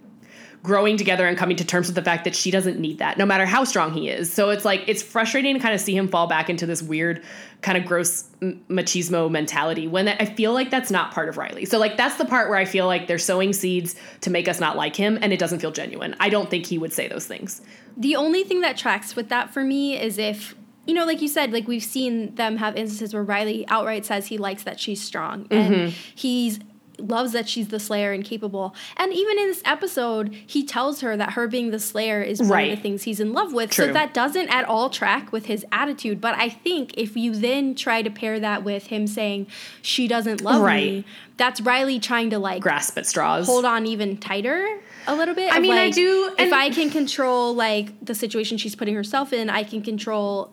growing 0.63 0.95
together 0.95 1.27
and 1.27 1.37
coming 1.37 1.57
to 1.57 1.65
terms 1.65 1.87
with 1.87 1.95
the 1.95 2.01
fact 2.01 2.23
that 2.23 2.33
she 2.33 2.49
doesn't 2.49 2.79
need 2.79 2.97
that, 2.99 3.17
no 3.17 3.25
matter 3.25 3.45
how 3.45 3.65
strong 3.65 3.91
he 3.93 4.09
is. 4.09 4.31
So 4.31 4.49
it's 4.49 4.63
like 4.63 4.83
it's 4.87 5.03
frustrating 5.03 5.53
to 5.55 5.59
kind 5.59 5.75
of 5.75 5.81
see 5.81 5.95
him 5.95 6.07
fall 6.07 6.25
back 6.25 6.49
into 6.49 6.65
this 6.65 6.81
weird, 6.81 7.21
kind 7.61 7.77
of 7.77 7.85
gross 7.85 8.23
machismo 8.41 9.29
mentality 9.29 9.87
when 9.87 10.07
I 10.07 10.25
feel 10.25 10.53
like 10.53 10.69
that's 10.71 10.89
not 10.89 11.11
part 11.11 11.27
of 11.27 11.37
Riley. 11.37 11.65
So 11.65 11.77
like 11.79 11.97
that's 11.97 12.15
the 12.15 12.25
part 12.25 12.49
where 12.49 12.57
I 12.57 12.63
feel 12.65 12.87
like 12.87 13.07
they're 13.07 13.17
sowing 13.19 13.51
seeds 13.51 13.95
to 14.21 14.29
make 14.29 14.47
us 14.47 14.59
not 14.61 14.77
like 14.77 14.95
him, 14.95 15.19
and 15.21 15.33
it 15.33 15.37
doesn't 15.39 15.59
feel 15.59 15.71
genuine. 15.71 16.15
I 16.19 16.29
don't 16.29 16.49
think 16.49 16.65
he 16.65 16.77
would 16.77 16.93
say 16.93 17.07
those 17.09 17.27
things. 17.27 17.61
The 17.97 18.15
only 18.15 18.43
thing 18.45 18.61
that 18.61 18.77
tracks 18.77 19.15
with 19.15 19.29
that 19.29 19.53
for 19.53 19.63
me 19.63 19.99
is 20.01 20.17
if 20.17 20.55
you 20.85 20.93
know, 20.93 21.05
like 21.05 21.21
you 21.21 21.29
said, 21.29 21.53
like 21.53 21.65
we've 21.67 21.83
seen 21.83 22.35
them 22.35 22.57
have 22.57 22.75
instances 22.75 23.13
where 23.13 23.23
Riley 23.23 23.65
outright 23.69 24.05
says 24.05 24.27
he 24.27 24.37
likes 24.37 24.63
that 24.63 24.79
she's 24.79 25.01
strong 25.01 25.47
and 25.49 25.73
Mm-hmm. 25.75 25.95
he's 26.15 26.59
loves 26.99 27.31
that 27.31 27.49
she's 27.49 27.69
the 27.69 27.79
slayer 27.79 28.11
and 28.11 28.23
capable. 28.23 28.75
And 28.97 29.11
even 29.13 29.39
in 29.39 29.47
this 29.47 29.61
episode, 29.65 30.33
he 30.45 30.63
tells 30.65 31.01
her 31.01 31.17
that 31.17 31.33
her 31.33 31.47
being 31.47 31.71
the 31.71 31.79
slayer 31.79 32.21
is 32.21 32.41
one 32.41 32.63
of 32.65 32.69
the 32.69 32.75
things 32.81 33.03
he's 33.03 33.19
in 33.19 33.33
love 33.33 33.51
with. 33.53 33.71
True. 33.71 33.87
So 33.87 33.93
that 33.93 34.13
doesn't 34.13 34.49
at 34.49 34.65
all 34.65 34.89
track 34.89 35.31
with 35.31 35.47
his 35.47 35.65
attitude. 35.71 36.21
But 36.21 36.35
I 36.35 36.49
think 36.49 36.93
if 36.95 37.17
you 37.17 37.33
then 37.35 37.75
try 37.75 38.01
to 38.01 38.09
pair 38.09 38.39
that 38.39 38.63
with 38.63 38.87
him 38.87 39.07
saying 39.07 39.47
she 39.81 40.07
doesn't 40.07 40.41
love 40.41 40.61
Right. 40.61 40.83
me, 40.85 41.05
that's 41.37 41.59
Riley 41.61 41.99
trying 41.99 42.29
to 42.29 42.39
like 42.39 42.61
Grasp 42.61 42.97
at 42.97 43.05
straws. 43.07 43.47
hold 43.47 43.65
on 43.65 43.85
even 43.87 44.17
tighter 44.17 44.79
a 45.07 45.15
little 45.15 45.33
bit. 45.35 45.51
I 45.53 45.59
mean, 45.59 45.71
I 45.73 45.89
do- 45.89 46.33
If 46.37 46.53
I 46.53 46.69
can 46.69 46.89
control 46.91 47.53
like 47.55 48.05
the 48.05 48.13
situation 48.15 48.57
she's 48.57 48.75
putting 48.75 48.93
herself 48.95 49.33
in, 49.33 49.49
I 49.49 49.63
can 49.63 49.81
control 49.81 50.51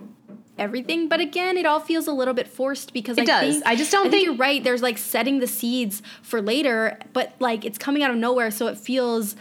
everything. 0.60 1.08
But 1.08 1.20
again, 1.20 1.56
it 1.56 1.66
all 1.66 1.80
feels 1.80 2.06
a 2.06 2.12
little 2.12 2.34
bit 2.34 2.46
forced 2.46 2.92
because 2.92 3.18
It 3.18 3.22
I 3.22 3.24
does. 3.24 3.54
think 3.54 3.66
I 3.66 3.74
just 3.74 3.90
don't 3.90 4.10
think- 4.10 4.24
you're 4.24 4.36
right. 4.36 4.62
There's 4.62 4.82
like 4.82 4.98
setting 4.98 5.40
the 5.40 5.46
seeds 5.46 6.02
for 6.22 6.40
later, 6.42 6.98
but 7.12 7.34
like 7.40 7.64
it's 7.64 7.78
coming 7.78 8.02
out 8.02 8.10
of 8.10 8.16
nowhere, 8.16 8.50
so 8.50 8.66
it 8.68 8.78
feels 8.78 9.34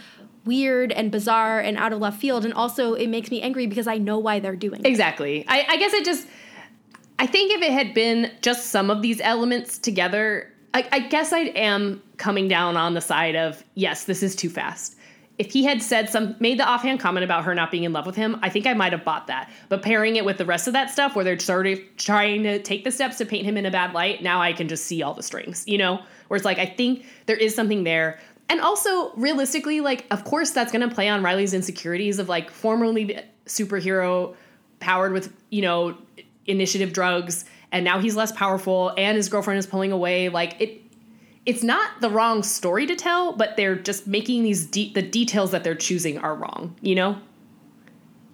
weird 0.44 0.90
and 0.92 1.10
bizarre 1.12 1.60
and 1.60 1.76
out 1.76 1.92
of 1.92 2.00
left 2.00 2.18
field. 2.20 2.44
And 2.44 2.54
also, 2.54 2.94
it 2.94 3.08
makes 3.08 3.30
me 3.30 3.42
angry 3.42 3.66
because 3.66 3.86
I 3.86 3.98
know 3.98 4.18
why 4.18 4.40
they're 4.40 4.56
doing 4.56 4.80
it. 4.80 4.86
Exactly. 4.86 5.44
I, 5.46 5.66
I 5.68 5.76
guess 5.76 5.92
it 5.92 6.04
just. 6.04 6.26
I 7.18 7.26
think 7.26 7.52
if 7.52 7.60
it 7.60 7.70
had 7.72 7.92
been 7.92 8.32
just 8.40 8.68
some 8.70 8.88
of 8.90 9.02
these 9.02 9.20
elements 9.20 9.76
together, 9.78 10.50
I, 10.72 10.88
I 10.90 10.98
guess 11.00 11.34
I 11.34 11.40
am 11.40 12.02
coming 12.16 12.48
down 12.48 12.78
on 12.78 12.94
the 12.94 13.02
side 13.02 13.36
of 13.36 13.62
yes, 13.74 14.04
this 14.04 14.22
is 14.22 14.34
too 14.34 14.48
fast. 14.48 14.96
If 15.40 15.52
he 15.52 15.64
had 15.64 15.82
said 15.82 16.10
some, 16.10 16.36
made 16.38 16.58
the 16.58 16.68
offhand 16.68 17.00
comment 17.00 17.24
about 17.24 17.44
her 17.44 17.54
not 17.54 17.70
being 17.70 17.84
in 17.84 17.94
love 17.94 18.04
with 18.04 18.14
him, 18.14 18.38
I 18.42 18.50
think 18.50 18.66
I 18.66 18.74
might 18.74 18.92
have 18.92 19.06
bought 19.06 19.26
that. 19.28 19.50
But 19.70 19.80
pairing 19.80 20.16
it 20.16 20.24
with 20.26 20.36
the 20.36 20.44
rest 20.44 20.66
of 20.66 20.74
that 20.74 20.90
stuff, 20.90 21.16
where 21.16 21.24
they're 21.24 21.38
sort 21.38 21.66
of 21.66 21.80
trying 21.96 22.42
to 22.42 22.62
take 22.62 22.84
the 22.84 22.90
steps 22.90 23.16
to 23.18 23.24
paint 23.24 23.46
him 23.46 23.56
in 23.56 23.64
a 23.64 23.70
bad 23.70 23.94
light, 23.94 24.22
now 24.22 24.42
I 24.42 24.52
can 24.52 24.68
just 24.68 24.84
see 24.84 25.02
all 25.02 25.14
the 25.14 25.22
strings, 25.22 25.64
you 25.66 25.78
know. 25.78 26.02
Where 26.28 26.36
it's 26.36 26.44
like 26.44 26.58
I 26.58 26.66
think 26.66 27.06
there 27.24 27.38
is 27.38 27.54
something 27.54 27.84
there, 27.84 28.20
and 28.50 28.60
also 28.60 29.14
realistically, 29.14 29.80
like 29.80 30.04
of 30.10 30.24
course 30.24 30.50
that's 30.50 30.72
to 30.72 30.88
play 30.88 31.08
on 31.08 31.22
Riley's 31.22 31.54
insecurities 31.54 32.18
of 32.18 32.28
like 32.28 32.50
formerly 32.50 33.18
superhero 33.46 34.36
powered 34.78 35.14
with 35.14 35.32
you 35.48 35.62
know 35.62 35.96
initiative 36.44 36.92
drugs 36.92 37.46
and 37.72 37.84
now 37.84 37.98
he's 37.98 38.16
less 38.16 38.32
powerful 38.32 38.92
and 38.96 39.16
his 39.16 39.28
girlfriend 39.28 39.58
is 39.58 39.66
pulling 39.66 39.92
away 39.92 40.28
like 40.28 40.56
it 40.60 40.79
it's 41.50 41.62
not 41.62 41.88
the 42.00 42.10
wrong 42.10 42.42
story 42.42 42.86
to 42.86 42.94
tell 42.96 43.32
but 43.32 43.56
they're 43.56 43.76
just 43.76 44.06
making 44.06 44.42
these 44.42 44.66
de- 44.66 44.92
the 44.92 45.02
details 45.02 45.50
that 45.50 45.62
they're 45.64 45.74
choosing 45.88 46.18
are 46.18 46.34
wrong 46.34 46.74
you 46.80 46.94
know? 46.94 47.16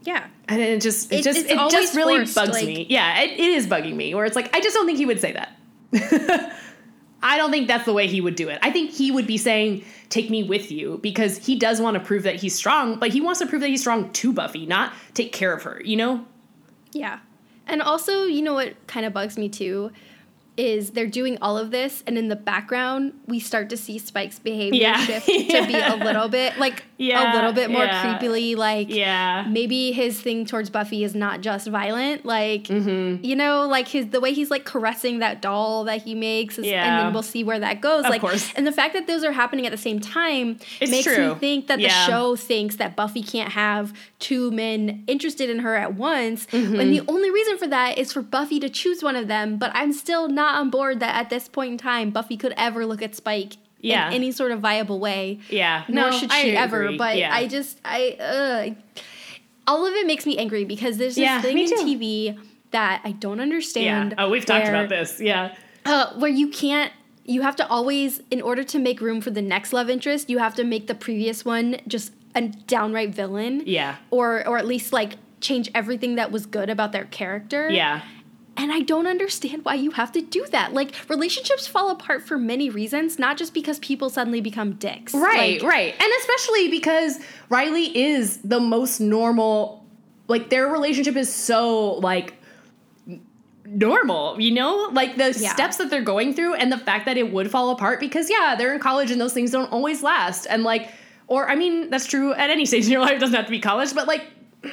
Yeah. 0.03 0.27
and 0.49 0.61
it 0.63 0.81
just 0.81 1.13
it, 1.13 1.21
It- 1.21 1.25
just 1.25 1.39
it 1.47 1.71
just 1.71 1.97
really 1.97 2.19
forced, 2.19 2.35
bugs 2.35 2.53
like- 2.53 2.67
me. 2.67 2.87
Yeah 2.89 3.21
it, 3.23 3.31
it 3.33 3.51
is 3.59 3.67
bugging 3.67 3.97
me 3.97 4.15
where 4.15 4.25
it's 4.25 4.37
like 4.37 4.55
i 4.55 4.61
just 4.61 4.75
don't 4.75 4.87
think 4.87 4.99
he 4.99 5.07
would 5.07 5.21
say 5.21 5.33
that. 5.33 5.53
I 7.23 7.39
don't 7.39 7.51
think 7.51 7.67
that's 7.67 7.87
the 7.87 7.93
way 7.93 8.07
he 8.07 8.21
would 8.21 8.37
do 8.37 8.49
it. 8.51 8.59
I 8.63 8.71
think 8.71 8.91
he 8.93 9.11
would 9.11 9.27
be 9.27 9.37
saying 9.39 9.85
take 10.11 10.31
me 10.31 10.45
with 10.45 10.71
you 10.71 10.99
because 11.03 11.39
he 11.45 11.59
does 11.59 11.81
want 11.81 11.95
to 11.97 12.01
prove 12.01 12.23
that 12.25 12.37
he's 12.37 12.55
strong 12.55 12.99
but 12.99 13.11
he 13.11 13.21
wants 13.21 13.41
to 13.41 13.47
prove 13.47 13.63
that 13.63 13.69
he's 13.69 13.81
strong 13.81 14.13
to 14.13 14.33
buffy 14.33 14.67
not 14.67 14.93
take 15.15 15.33
care 15.33 15.53
of 15.53 15.63
her 15.65 15.81
you 15.85 15.97
know? 15.97 16.25
Yeah. 16.93 17.19
And 17.67 17.83
also, 17.83 18.25
you 18.27 18.43
know 18.43 18.55
what 18.55 18.75
kind 18.87 19.05
of 19.07 19.13
bugs 19.13 19.37
me 19.37 19.49
too 19.49 19.91
is 20.57 20.91
they're 20.93 21.07
doing 21.07 21.37
all 21.43 21.59
of 21.59 21.71
this 21.71 22.03
and 22.07 22.17
in 22.17 22.29
the 22.29 22.37
background 22.37 23.13
we 23.27 23.39
start 23.39 23.69
to 23.71 23.77
see 23.77 23.99
Spike's 23.99 24.39
behavior 24.39 24.81
Yeah. 24.81 24.99
shift 25.05 25.27
to 25.51 25.67
be 25.67 25.75
a 25.79 25.97
little 25.97 26.29
bit 26.29 26.59
like 26.59 26.85
Yeah, 26.99 27.33
a 27.33 27.37
little 27.37 27.53
bit 27.53 27.71
more 27.71 27.85
yeah. 27.85 28.19
creepily 28.19 28.57
like 28.57 28.89
yeah 28.89 29.47
maybe 29.49 29.93
his 29.93 30.21
thing 30.21 30.47
towards 30.47 30.71
Buffy 30.71 31.05
is 31.05 31.15
not 31.15 31.41
just 31.41 31.67
violent 31.69 32.25
like 32.25 32.65
Mm-hmm. 32.65 33.25
you 33.25 33.37
know 33.37 33.67
like 33.69 33.89
his 33.89 34.09
the 34.09 34.21
way 34.21 34.33
he's 34.33 34.51
like 34.51 34.65
caressing 34.65 35.19
that 35.19 35.43
doll 35.43 35.85
that 35.85 36.03
he 36.03 36.15
makes 36.15 36.59
is, 36.59 36.65
and 36.67 36.99
then 36.99 37.13
we'll 37.13 37.23
see 37.23 37.45
where 37.45 37.59
that 37.61 37.81
goes 37.81 38.05
Of 38.05 38.11
like 38.11 38.21
course. 38.21 38.53
and 38.57 38.67
the 38.67 38.73
fact 38.73 38.95
that 38.95 39.07
those 39.07 39.25
are 39.25 39.33
happening 39.33 39.67
at 39.67 39.73
the 39.73 39.79
same 39.79 40.01
time 40.01 40.59
It's 40.81 40.91
makes 40.91 41.05
true. 41.05 41.35
me 41.35 41.39
think 41.39 41.67
that 41.69 41.81
Yeah. 41.81 41.89
the 42.07 42.11
show 42.13 42.37
thinks 42.37 42.77
that 42.77 42.97
Buffy 42.97 43.23
can't 43.23 43.53
have 43.53 43.93
two 44.19 44.51
men 44.51 45.05
interested 45.07 45.51
in 45.51 45.59
her 45.61 45.75
at 45.77 45.95
once 45.95 46.47
Mm-hmm. 46.47 46.77
when 46.77 46.91
the 46.91 47.03
only 47.09 47.31
reason 47.31 47.59
for 47.59 47.67
that 47.67 47.99
is 47.99 48.13
for 48.13 48.23
Buffy 48.23 48.59
to 48.61 48.69
choose 48.69 49.03
one 49.03 49.17
of 49.17 49.29
them 49.29 49.59
but 49.59 49.71
I'm 49.75 49.93
still 49.93 50.29
not 50.29 50.46
on 50.55 50.71
board 50.71 51.01
that 51.01 51.15
at 51.17 51.29
this 51.31 51.49
point 51.49 51.73
in 51.73 51.79
time 51.79 52.11
Buffy 52.11 52.37
could 52.37 52.55
ever 52.57 52.87
look 52.87 53.03
at 53.03 53.15
Spike 53.15 53.57
Yeah. 53.81 54.09
in 54.09 54.15
any 54.15 54.33
sort 54.33 54.53
of 54.53 54.61
viable 54.61 54.99
way 55.01 55.41
Yeah, 55.51 55.85
nor 55.89 56.11
no, 56.11 56.19
should 56.19 56.31
I 56.31 56.43
she 56.43 56.57
ever. 56.57 56.85
agree. 56.85 56.97
But 56.99 57.17
Yeah. 57.19 57.35
I 57.35 57.47
just 57.49 57.81
I 57.85 58.17
uh, 58.21 59.01
all 59.67 59.85
of 59.87 59.93
it 59.95 60.07
makes 60.07 60.27
me 60.27 60.39
angry 60.39 60.65
because 60.65 60.97
there's 60.99 61.15
this 61.17 61.23
Yeah, 61.23 61.41
thing 61.43 61.59
in 61.59 61.69
too. 61.69 61.77
TV 61.77 62.39
that 62.71 63.01
I 63.05 63.13
don't 63.13 63.37
yeah 63.39 63.43
understand. 63.43 64.15
oh 64.19 64.29
we've 64.31 64.45
talked 64.47 64.69
about 64.69 64.89
this 64.89 65.21
yeah 65.21 65.55
uh, 65.85 66.13
where 66.15 66.31
you 66.31 66.49
can't 66.49 66.93
you 67.25 67.43
have 67.43 67.57
to 67.57 67.67
always 67.69 68.21
in 68.31 68.41
order 68.43 68.63
to 68.65 68.79
make 68.79 69.01
room 69.01 69.21
for 69.21 69.31
the 69.31 69.43
next 69.43 69.73
love 69.73 69.89
interest 69.91 70.29
you 70.31 70.39
have 70.39 70.55
to 70.55 70.65
make 70.65 70.87
the 70.87 70.95
previous 70.95 71.45
one 71.45 71.77
just 71.87 72.13
a 72.35 72.43
downright 72.43 73.15
villain 73.15 73.63
Yeah. 73.67 73.97
or 74.11 74.47
or 74.47 74.59
at 74.59 74.67
least 74.67 74.93
like 74.93 75.15
change 75.41 75.71
everything 75.75 76.17
that 76.17 76.31
was 76.33 76.45
good 76.47 76.69
about 76.71 76.93
their 76.93 77.05
character 77.05 77.69
Yeah. 77.71 78.03
And 78.57 78.73
i 78.73 78.81
don't 78.81 79.07
understand 79.07 79.65
why 79.65 79.75
you 79.75 79.91
have 79.93 80.11
to 80.13 80.21
do 80.21 80.45
that 80.51 80.73
like 80.73 80.95
relationships 81.09 81.67
fall 81.67 81.91
apart 81.91 82.23
for 82.27 82.39
many 82.39 82.71
reasons 82.71 83.19
not 83.19 83.37
just 83.37 83.53
because 83.55 83.79
people 83.81 84.09
suddenly 84.11 84.41
become 84.41 84.73
dicks 84.75 85.13
Right, 85.15 85.61
Like, 85.63 85.71
right. 85.71 85.95
And 86.03 86.13
especially 86.21 86.69
because 86.69 87.19
Riley 87.49 87.97
is 87.97 88.39
the 88.39 88.61
most 88.61 89.01
normal 89.01 89.85
like 90.29 90.51
their 90.51 90.67
relationship 90.69 91.17
is 91.17 91.33
so 91.33 91.95
like 91.95 92.35
normal, 93.65 94.41
you 94.41 94.53
know? 94.53 94.89
Like 94.93 95.17
the 95.17 95.37
Yeah. 95.39 95.53
steps 95.53 95.77
that 95.79 95.91
they're 95.91 96.03
going 96.03 96.35
through 96.35 96.55
and 96.55 96.71
the 96.71 96.79
fact 96.79 97.07
that 97.07 97.17
it 97.17 97.33
would 97.33 97.51
fall 97.51 97.71
apart 97.71 98.01
because 98.01 98.31
yeah, 98.31 98.55
they're 98.57 98.73
in 98.75 98.81
college 98.81 99.11
and 99.11 99.21
those 99.21 99.33
things 99.33 99.51
don't 99.51 99.71
always 99.73 100.03
last. 100.03 100.47
And 100.47 100.63
like 100.63 100.91
or 101.29 101.49
I 101.51 101.57
mean, 101.57 101.91
that's 101.91 102.07
true 102.07 102.33
at 102.35 102.51
any 102.51 102.65
stage 102.67 102.85
in 102.87 102.93
your 102.93 103.01
life, 103.01 103.13
it 103.17 103.19
doesn't 103.19 103.35
have 103.35 103.47
to 103.47 103.51
be 103.51 103.59
college, 103.61 103.93
but 103.95 104.07
like 104.07 104.25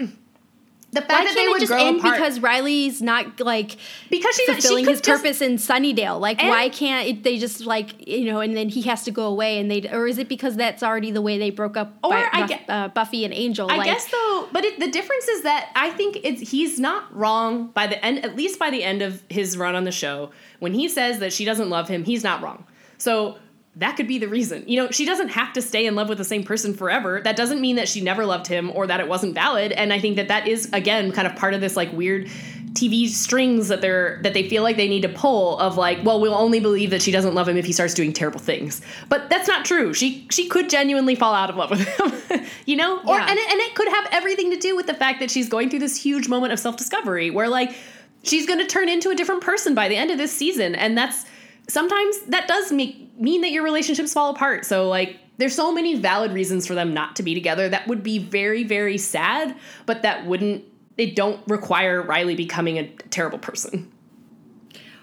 the 0.93 1.01
fact 1.01 1.11
why 1.11 1.23
that 1.25 1.35
they 1.35 1.47
would 1.47 1.59
just 1.59 1.71
grow 1.71 1.85
end 1.85 1.99
apart 1.99 2.15
because 2.15 2.39
Riley's 2.39 3.01
not 3.01 3.39
like 3.39 3.77
because 4.09 4.35
she's 4.35 4.45
fulfilling 4.45 4.85
she 4.85 4.91
his 4.91 5.01
just- 5.01 5.21
purpose 5.21 5.41
in 5.41 5.55
Sunnydale. 5.55 6.19
Like, 6.19 6.39
why 6.41 6.69
can't 6.69 7.07
it, 7.07 7.23
they 7.23 7.37
just 7.37 7.65
like 7.65 8.07
you 8.07 8.25
know? 8.25 8.39
And 8.39 8.55
then 8.55 8.69
he 8.69 8.83
has 8.83 9.03
to 9.03 9.11
go 9.11 9.25
away, 9.25 9.59
and 9.59 9.69
they 9.69 9.87
or 9.89 10.07
is 10.07 10.17
it 10.17 10.29
because 10.29 10.55
that's 10.55 10.83
already 10.83 11.11
the 11.11 11.21
way 11.21 11.37
they 11.37 11.49
broke 11.49 11.75
up? 11.77 11.93
Or 12.03 12.11
by, 12.11 12.27
I 12.31 12.47
get- 12.47 12.65
uh, 12.69 12.87
Buffy 12.89 13.25
and 13.25 13.33
Angel. 13.33 13.69
I 13.69 13.77
like, 13.77 13.85
guess 13.85 14.09
though, 14.09 14.47
but 14.51 14.63
it, 14.63 14.79
the 14.79 14.89
difference 14.89 15.27
is 15.27 15.43
that 15.43 15.69
I 15.75 15.89
think 15.91 16.19
it's 16.23 16.51
he's 16.51 16.79
not 16.79 17.15
wrong 17.15 17.67
by 17.67 17.87
the 17.87 18.03
end, 18.03 18.23
at 18.23 18.35
least 18.35 18.59
by 18.59 18.69
the 18.69 18.83
end 18.83 19.01
of 19.01 19.21
his 19.29 19.57
run 19.57 19.75
on 19.75 19.83
the 19.83 19.91
show. 19.91 20.31
When 20.59 20.73
he 20.73 20.87
says 20.87 21.19
that 21.19 21.33
she 21.33 21.45
doesn't 21.45 21.69
love 21.69 21.87
him, 21.87 22.03
he's 22.03 22.23
not 22.23 22.41
wrong. 22.41 22.65
So 22.97 23.37
that 23.77 23.97
could 23.97 24.07
be 24.07 24.19
the 24.19 24.27
reason. 24.27 24.63
You 24.67 24.83
know, 24.83 24.91
she 24.91 25.03
doesn't 25.05 25.29
have 25.29 25.53
to 25.53 25.61
stay 25.61 25.87
in 25.87 25.95
love 25.95 26.07
with 26.07 26.19
the 26.19 26.23
same 26.23 26.43
person 26.43 26.73
forever. 26.75 27.21
That 27.21 27.35
doesn't 27.35 27.59
mean 27.59 27.75
that 27.77 27.87
she 27.89 28.01
never 28.01 28.25
loved 28.25 28.45
him 28.45 28.71
or 28.75 28.85
that 28.85 28.99
it 28.99 29.07
wasn't 29.07 29.33
valid. 29.33 29.71
And 29.71 29.91
I 29.91 29.99
think 29.99 30.15
that 30.17 30.27
that 30.27 30.47
is 30.47 30.69
again 30.73 31.11
kind 31.11 31.27
of 31.27 31.35
part 31.35 31.53
of 31.55 31.61
this 31.61 31.75
like 31.75 31.91
weird 31.91 32.27
TV 32.73 33.07
strings 33.07 33.67
that 33.69 33.81
they're 33.81 34.19
that 34.23 34.33
they 34.33 34.47
feel 34.47 34.61
like 34.63 34.77
they 34.77 34.87
need 34.87 35.01
to 35.01 35.09
pull 35.09 35.57
of 35.59 35.75
like, 35.77 36.03
well, 36.03 36.19
we'll 36.21 36.35
only 36.35 36.59
believe 36.59 36.91
that 36.91 37.01
she 37.01 37.11
doesn't 37.11 37.33
love 37.33 37.47
him 37.47 37.57
if 37.57 37.65
he 37.65 37.71
starts 37.71 37.93
doing 37.95 38.13
terrible 38.13 38.39
things. 38.39 38.81
But 39.09 39.29
that's 39.29 39.47
not 39.47 39.65
true. 39.65 39.93
She 39.93 40.27
she 40.29 40.47
could 40.47 40.69
genuinely 40.69 41.15
fall 41.15 41.33
out 41.33 41.49
of 41.49 41.55
love 41.55 41.71
with 41.71 41.81
him, 41.87 42.45
you 42.65 42.75
know? 42.75 42.99
Or 42.99 43.15
Yeah. 43.15 43.27
and 43.29 43.39
it, 43.39 43.51
and 43.51 43.59
it 43.59 43.73
could 43.75 43.87
have 43.89 44.07
everything 44.11 44.51
to 44.51 44.57
do 44.57 44.75
with 44.75 44.85
the 44.85 44.93
fact 44.95 45.19
that 45.19 45.31
she's 45.31 45.49
going 45.49 45.69
through 45.71 45.79
this 45.79 45.97
huge 45.97 46.27
moment 46.27 46.53
of 46.53 46.59
self 46.59 46.77
discovery 46.77 47.31
where 47.31 47.47
like 47.49 47.75
she's 48.23 48.45
going 48.45 48.59
to 48.59 48.67
turn 48.67 48.87
into 48.89 49.09
a 49.09 49.15
different 49.15 49.41
person 49.41 49.73
by 49.75 49.87
the 49.87 49.95
end 49.95 50.11
of 50.11 50.17
this 50.19 50.31
season, 50.31 50.75
and 50.75 50.95
that's 50.97 51.25
sometimes 51.67 52.19
that 52.27 52.47
does 52.47 52.71
make 52.71 53.17
mean 53.19 53.41
that 53.41 53.51
your 53.51 53.63
relationships 53.63 54.13
fall 54.13 54.29
apart. 54.31 54.65
So 54.65 54.87
like 54.89 55.19
there's 55.37 55.55
so 55.55 55.71
many 55.71 55.95
valid 55.95 56.31
reasons 56.31 56.67
for 56.67 56.75
them 56.75 56.93
not 56.93 57.15
to 57.17 57.23
be 57.23 57.33
together 57.33 57.69
that 57.69 57.87
would 57.87 58.03
be 58.03 58.19
very 58.19 58.63
very 58.63 58.97
sad, 58.97 59.55
but 59.85 60.01
that 60.03 60.25
wouldn't 60.25 60.63
they 60.95 61.09
don't 61.09 61.39
require 61.47 62.01
Riley 62.01 62.35
becoming 62.35 62.77
a 62.77 62.87
terrible 63.09 63.39
person. 63.39 63.91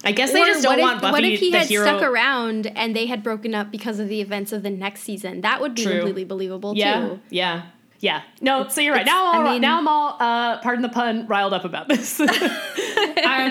I 0.03 0.13
guess 0.13 0.33
they 0.33 0.41
Or 0.43 0.47
just 0.47 0.63
don't 0.63 0.79
if, 0.79 0.83
want 0.83 1.03
Buffy 1.03 1.13
What 1.13 1.25
if 1.25 1.41
he 1.41 1.51
the 1.51 1.59
had 1.59 1.67
hero. 1.67 1.85
stuck 1.85 2.03
around 2.03 2.69
and 2.69 2.97
they 2.97 3.05
had 3.07 3.23
broken 3.23 3.55
up 3.55 3.71
because 3.71 3.99
of 3.99 4.09
the 4.09 4.21
events 4.23 4.51
of 4.53 4.63
the 4.63 4.71
next 4.71 5.03
season? 5.03 5.43
That 5.43 5.61
would 5.61 5.75
be 5.75 5.83
True. 5.83 5.93
completely 5.97 6.25
believable 6.25 6.75
yeah, 6.75 7.01
too. 7.09 7.21
yeah, 7.29 7.63
yeah. 8.01 8.23
No, 8.41 8.67
so 8.69 8.81
you're 8.81 8.95
right. 8.95 9.03
it's- 9.03 9.15
Now, 9.15 9.33
I'm 9.33 9.41
all, 9.41 9.47
I 9.47 9.53
mean- 9.53 9.63
now 9.63 9.79
I'm 9.79 9.89
all, 9.89 10.17
uh, 10.19 10.59
pardon 10.61 10.83
the 10.83 10.89
pun, 10.89 11.27
riled 11.27 11.53
up 11.55 11.65
about 11.65 11.89
this, 11.89 12.19
and 12.21 12.31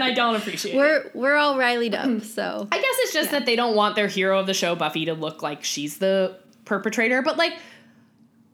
I 0.04 0.12
don't 0.16 0.36
appreciate 0.36 0.74
it. 0.76 0.78
We're 0.78 1.10
we're 1.14 1.36
all 1.36 1.58
riled 1.58 1.94
up, 1.96 2.22
so 2.24 2.68
I 2.72 2.76
guess 2.78 2.96
it's 3.00 3.14
just 3.14 3.32
that 3.32 3.46
they 3.46 3.56
don't 3.56 3.76
want 3.76 3.96
their 3.96 4.08
hero 4.08 4.40
of 4.40 4.48
the 4.48 4.54
show, 4.54 4.76
Buffy, 4.76 5.06
to 5.06 5.14
look 5.14 5.42
like 5.42 5.64
she's 5.64 5.98
the 6.00 6.36
perpetrator. 6.66 7.22
But 7.22 7.38
like, 7.38 7.54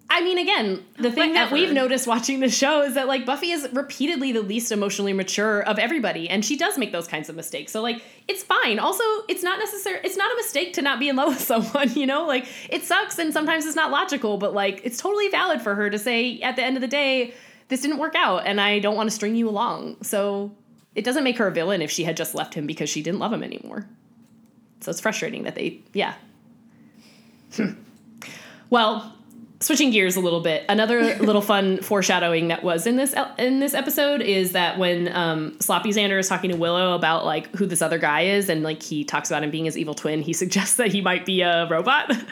I 0.08 0.22
mean, 0.22 0.38
again, 0.38 0.86
the 1.00 1.12
thing 1.12 1.34
that 1.34 1.52
we've 1.52 1.74
noticed 1.74 2.06
watching 2.06 2.39
the 2.39 2.50
show 2.50 2.84
is 2.84 2.94
that 2.94 3.08
like 3.08 3.26
Buffy 3.26 3.52
is 3.52 3.68
repeatedly 3.74 4.32
the 4.32 4.41
least 4.41 4.72
emotionally 4.72 5.13
mature 5.13 5.62
of 5.62 5.80
everybody, 5.80 6.30
and 6.30 6.46
she 6.46 6.56
does 6.56 6.78
make 6.78 6.91
those 6.91 7.08
kinds 7.08 7.28
of 7.28 7.36
mistakes. 7.36 7.72
So 7.72 7.82
like, 7.82 8.04
it's 8.28 8.44
fine. 8.44 8.78
Also, 8.78 9.04
it's 9.28 9.41
not 9.41 9.58
necessary. 9.58 10.00
It's 10.04 10.15
not 10.15 10.32
a 10.32 10.36
mistake 10.36 10.74
to 10.74 10.82
not 10.82 11.00
be 11.00 11.10
in 11.10 11.15
love 11.15 11.30
with 11.34 11.41
someone. 11.41 11.91
You 11.94 12.06
know, 12.06 12.26
like 12.28 12.48
it 12.70 12.84
sucks, 12.84 13.18
and 13.18 13.34
sometimes 13.34 13.65
it's 13.65 13.76
not 13.76 13.91
logical, 13.91 14.38
but 14.38 14.54
like 14.54 14.82
it's 14.84 14.98
totally 14.98 15.30
valid 15.30 15.62
for 15.62 15.74
her 15.74 15.89
to 15.89 15.98
say 15.98 16.39
at 16.41 16.56
the 16.56 16.63
end 16.63 16.78
of 16.78 16.82
the 16.82 16.88
day, 16.88 17.34
this 17.70 17.82
didn't 17.82 17.98
work 17.98 18.15
out, 18.15 18.46
and 18.46 18.62
I 18.62 18.80
don't 18.80 18.96
want 18.96 19.10
to 19.10 19.15
string 19.15 19.36
you 19.36 19.50
along. 19.50 19.98
So 20.04 20.56
it 20.94 21.04
doesn't 21.04 21.24
make 21.24 21.38
her 21.39 21.48
a 21.48 21.52
villain 21.52 21.82
if 21.82 21.89
she 21.89 22.04
had 22.04 22.15
just 22.15 22.36
left 22.36 22.54
him 22.54 22.68
because 22.68 22.89
she 22.89 23.02
didn't 23.02 23.20
love 23.20 23.34
him 23.34 23.44
anymore. 23.44 23.88
So 24.82 24.91
it's 24.91 25.02
frustrating 25.02 25.44
that 25.44 25.56
they, 25.56 25.82
yeah. 25.94 26.13
Well, 28.70 29.14
switching 29.60 29.89
gears 29.91 30.15
a 30.15 30.20
little 30.20 30.41
bit, 30.41 30.63
another 30.70 31.15
little 31.20 31.41
fun 31.41 31.78
foreshadowing 31.82 32.50
that 32.50 32.63
was 32.63 32.86
in 32.88 32.96
this 32.98 33.13
in 33.38 33.60
this 33.60 33.74
episode 33.74 34.22
is 34.22 34.52
that 34.52 34.78
when 34.78 35.08
um, 35.15 35.56
Sloppy 35.60 35.89
Xander 35.89 36.20
is 36.20 36.28
talking 36.28 36.50
to 36.52 36.58
Willow 36.58 36.94
about 36.96 37.26
like 37.26 37.54
who 37.56 37.65
this 37.65 37.82
other 37.82 37.98
guy 37.98 38.22
is, 38.22 38.50
and 38.50 38.63
like 38.63 38.82
he 38.84 39.04
talks 39.04 39.30
about 39.30 39.44
him 39.44 39.52
being 39.52 39.65
his 39.65 39.78
evil 39.78 39.94
twin, 39.96 40.22
he 40.22 40.34
suggests 40.34 40.76
that 40.78 40.91
he 40.91 41.02
might 41.02 41.26
be 41.26 41.41
a 41.41 41.68
robot. 41.70 42.12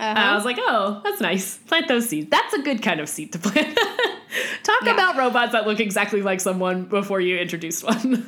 And 0.00 0.16
I 0.16 0.36
was 0.36 0.44
like, 0.44 0.58
oh, 0.60 1.00
that's 1.02 1.20
nice. 1.20 1.56
Plant 1.58 1.88
those 1.88 2.08
seeds. 2.08 2.30
That's 2.30 2.54
a 2.54 2.62
good 2.62 2.84
kind 2.84 3.00
of 3.00 3.08
seed 3.08 3.32
to 3.32 3.38
plant. 3.40 3.76
Talk 4.62 4.82
Yeah. 4.84 4.92
about 4.94 5.16
robots 5.16 5.50
that 5.50 5.66
look 5.66 5.80
exactly 5.80 6.22
like 6.22 6.40
someone 6.40 6.84
before 6.84 7.20
you 7.20 7.36
introduce 7.36 7.82
one. 7.82 8.24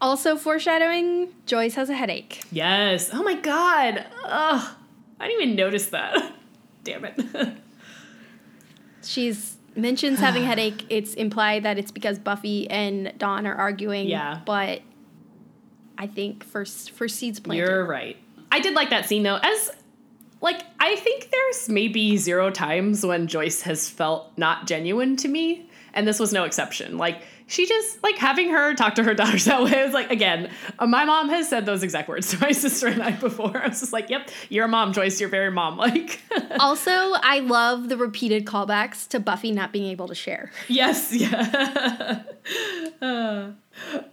also 0.00 0.36
foreshadowing. 0.36 1.30
Joyce 1.46 1.74
has 1.74 1.90
a 1.90 1.94
headache. 1.94 2.42
Yes. 2.52 3.10
Oh 3.12 3.24
my 3.24 3.34
god. 3.34 4.06
Ugh. 4.24 4.76
I 5.18 5.26
didn't 5.26 5.42
even 5.42 5.56
notice 5.56 5.86
that. 5.86 6.32
Damn 6.84 7.04
it. 7.04 7.20
She's 9.02 9.56
mentions 9.76 10.20
having 10.20 10.44
headache. 10.46 10.86
It's 10.88 11.14
implied 11.14 11.64
that 11.64 11.78
it's 11.78 11.90
because 11.90 12.18
Buffy 12.18 12.68
and 12.70 13.12
Dawn 13.18 13.46
are 13.46 13.54
arguing. 13.54 14.06
Yeah. 14.08 14.40
but 14.44 14.82
I 15.98 16.06
think 16.06 16.44
for 16.44 16.64
for 16.64 17.08
seeds 17.08 17.40
planted. 17.40 17.68
You're 17.68 17.84
right. 17.84 18.16
I 18.52 18.60
did 18.60 18.74
like 18.74 18.90
that 18.90 19.06
scene 19.06 19.22
though. 19.22 19.38
As 19.42 19.70
like 20.40 20.62
I 20.78 20.96
think 20.96 21.30
there's 21.30 21.68
maybe 21.68 22.16
zero 22.16 22.50
times 22.50 23.04
when 23.04 23.26
Joyce 23.26 23.62
has 23.62 23.88
felt 23.88 24.36
not 24.36 24.66
genuine 24.66 25.16
to 25.16 25.28
me, 25.28 25.68
and 25.92 26.06
this 26.06 26.18
was 26.20 26.32
no 26.32 26.44
exception. 26.44 26.98
Like 26.98 27.22
she 27.54 27.66
just 27.66 28.02
like 28.02 28.18
having 28.18 28.50
her 28.50 28.74
talk 28.74 28.96
to 28.96 29.04
her 29.04 29.14
daughters 29.22 29.44
that 29.44 29.62
way. 29.62 29.84
Was 29.84 29.94
like 29.94 30.10
again, 30.10 30.50
uh, 30.78 30.86
my 30.86 31.04
mom 31.04 31.28
has 31.28 31.48
said 31.48 31.66
those 31.66 31.82
exact 31.82 32.08
words 32.08 32.28
to 32.30 32.40
my 32.40 32.52
sister 32.52 32.88
and 32.88 33.02
I 33.02 33.12
before. 33.12 33.56
I 33.56 33.68
was 33.68 33.80
just 33.80 33.92
like, 33.92 34.10
"Yep, 34.10 34.30
you're 34.48 34.64
a 34.64 34.68
mom, 34.68 34.92
Joyce. 34.92 35.20
You're 35.20 35.30
very 35.30 35.50
mom." 35.50 35.78
Like, 35.84 36.22
also, 36.60 36.90
I 36.90 37.40
love 37.40 37.90
the 37.90 37.96
repeated 37.98 38.46
callbacks 38.46 39.06
to 39.08 39.20
Buffy 39.20 39.52
not 39.52 39.70
being 39.70 39.84
able 39.90 40.08
to 40.08 40.14
share. 40.14 40.50
Yes, 40.66 41.12
yeah. 41.12 42.22
Uh, 43.02 43.50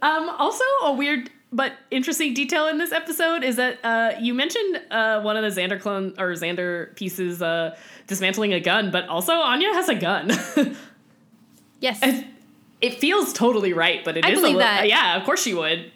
um, 0.02 0.28
also, 0.38 0.64
a 0.82 0.92
weird 0.92 1.30
but 1.50 1.72
interesting 1.90 2.34
detail 2.34 2.68
in 2.68 2.76
this 2.76 2.92
episode 2.92 3.42
is 3.42 3.56
that 3.56 3.78
uh, 3.84 4.12
you 4.20 4.34
mentioned 4.34 4.82
uh, 4.90 5.22
one 5.22 5.36
of 5.36 5.42
the 5.42 5.60
Xander 5.60 5.80
clone 5.80 6.14
or 6.18 6.32
Xander 6.32 6.94
pieces 6.94 7.40
uh, 7.40 7.74
dismantling 8.06 8.52
a 8.52 8.60
gun, 8.60 8.90
but 8.90 9.08
also 9.08 9.32
Anya 9.32 9.72
has 9.72 9.88
a 9.88 9.94
gun. 9.94 10.30
Yes. 11.82 11.98
it, 12.00 12.24
it 12.82 12.94
feels 12.98 13.32
totally 13.32 13.72
right, 13.72 14.04
but 14.04 14.16
it 14.18 14.24
is 14.24 14.30
I 14.30 14.32
a 14.32 14.36
believe 14.36 14.56
li- 14.56 14.62
that. 14.62 14.88
Yeah, 14.88 15.16
of 15.16 15.24
course 15.24 15.42
she 15.42 15.54
would. 15.54 15.90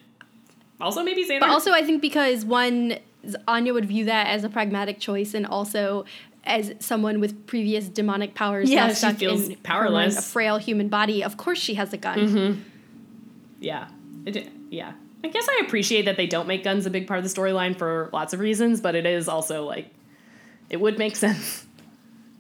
Also, 0.81 1.03
maybe 1.03 1.25
Xander. 1.25 1.41
But 1.41 1.51
also, 1.51 1.73
I 1.73 1.83
think 1.83 2.01
because 2.01 2.45
one, 2.45 2.99
Anya 3.49 3.73
would 3.75 3.85
view 3.87 4.05
that 4.07 4.29
as 4.29 4.45
a 4.45 4.49
pragmatic 4.49 5.01
choice, 5.01 5.35
and 5.35 5.47
also 5.47 6.05
as 6.45 6.75
someone 6.79 7.19
with 7.19 7.47
previous 7.47 7.89
demonic 7.89 8.35
powers, 8.35 8.71
Yeah, 8.71 8.93
she 8.95 9.11
feels 9.15 9.49
in 9.49 9.57
powerless. 9.57 10.17
a 10.19 10.23
frail 10.23 10.59
human 10.59 10.89
body. 10.89 11.25
Of 11.25 11.37
course, 11.37 11.59
she 11.59 11.75
has 11.75 11.93
a 11.93 11.97
gun. 11.97 12.19
Mm-hmm. 12.19 12.61
yeah, 13.61 13.89
it, 14.27 14.49
yeah. 14.71 14.93
I 15.25 15.29
guess 15.29 15.49
I 15.49 15.63
appreciate 15.67 16.05
that 16.05 16.17
they 16.17 16.27
don't 16.29 16.47
make 16.47 16.63
guns 16.63 16.87
a 16.87 16.91
big 16.91 17.09
part 17.09 17.19
of 17.19 17.25
the 17.25 17.31
storyline 17.41 17.77
for 17.77 18.11
lots 18.13 18.33
of 18.33 18.39
reasons, 18.39 18.81
but 18.81 18.95
it 18.95 19.07
is 19.07 19.29
also 19.29 19.65
like 19.65 19.89
it 20.71 20.77
would 20.81 20.99
make 20.99 21.17
sense 21.27 21.67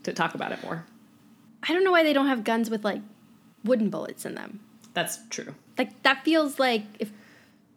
to 0.04 0.12
talk 0.12 0.34
about 0.36 0.52
it 0.52 0.62
more. 0.62 0.84
I 1.68 1.72
don't 1.72 1.82
know 1.82 1.90
why 1.90 2.04
they 2.04 2.12
don't 2.12 2.28
have 2.28 2.44
guns 2.44 2.70
with 2.70 2.84
like 2.84 3.00
wooden 3.66 3.90
bullets 3.90 4.24
in 4.24 4.34
them. 4.34 4.60
That's 4.94 5.18
true. 5.28 5.54
Like 5.76 6.02
that 6.02 6.24
feels 6.24 6.58
like 6.58 6.82
if, 6.98 7.10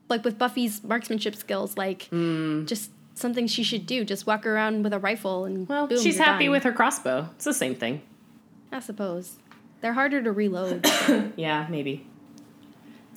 like 0.07 0.23
with 0.23 0.37
Buffy's 0.37 0.83
marksmanship 0.83 1.35
skills, 1.35 1.77
like 1.77 2.03
Hmm. 2.09 2.65
just 2.65 2.91
something 3.15 3.47
she 3.47 3.63
should 3.63 3.85
do. 3.85 4.05
Just 4.05 4.25
walk 4.25 4.45
around 4.45 4.83
with 4.83 4.93
a 4.93 4.99
rifle 4.99 5.43
and 5.45 5.67
Well, 5.67 5.87
boom, 5.87 5.99
she's 6.01 6.17
happy 6.17 6.45
done. 6.45 6.51
with 6.53 6.63
her 6.63 6.71
crossbow. 6.71 7.29
It's 7.35 7.45
the 7.45 7.53
same 7.53 7.75
thing. 7.75 8.01
I 8.71 8.79
suppose 8.79 9.35
they're 9.81 9.93
harder 9.93 10.21
to 10.21 10.31
reload. 10.31 10.85
Yeah, 11.35 11.67
maybe. 11.69 12.05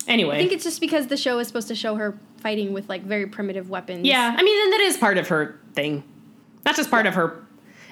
Anyway. 0.08 0.34
I 0.34 0.38
think 0.38 0.50
it's 0.52 0.64
just 0.64 0.80
because 0.80 1.06
the 1.06 1.16
show 1.16 1.38
is 1.38 1.46
supposed 1.46 1.68
to 1.68 1.74
show 1.76 1.94
her 1.94 2.18
fighting 2.38 2.72
with 2.72 2.88
like 2.88 3.02
very 3.04 3.26
primitive 3.26 3.70
weapons. 3.70 4.04
yeah, 4.04 4.34
I 4.36 4.42
mean, 4.42 4.64
and 4.64 4.72
that 4.72 4.80
is 4.80 4.96
part 4.96 5.16
of 5.18 5.28
her 5.28 5.60
thing. 5.74 6.02
That's 6.64 6.76
just 6.76 6.90
part 6.90 7.06
of 7.06 7.14
her. 7.14 7.41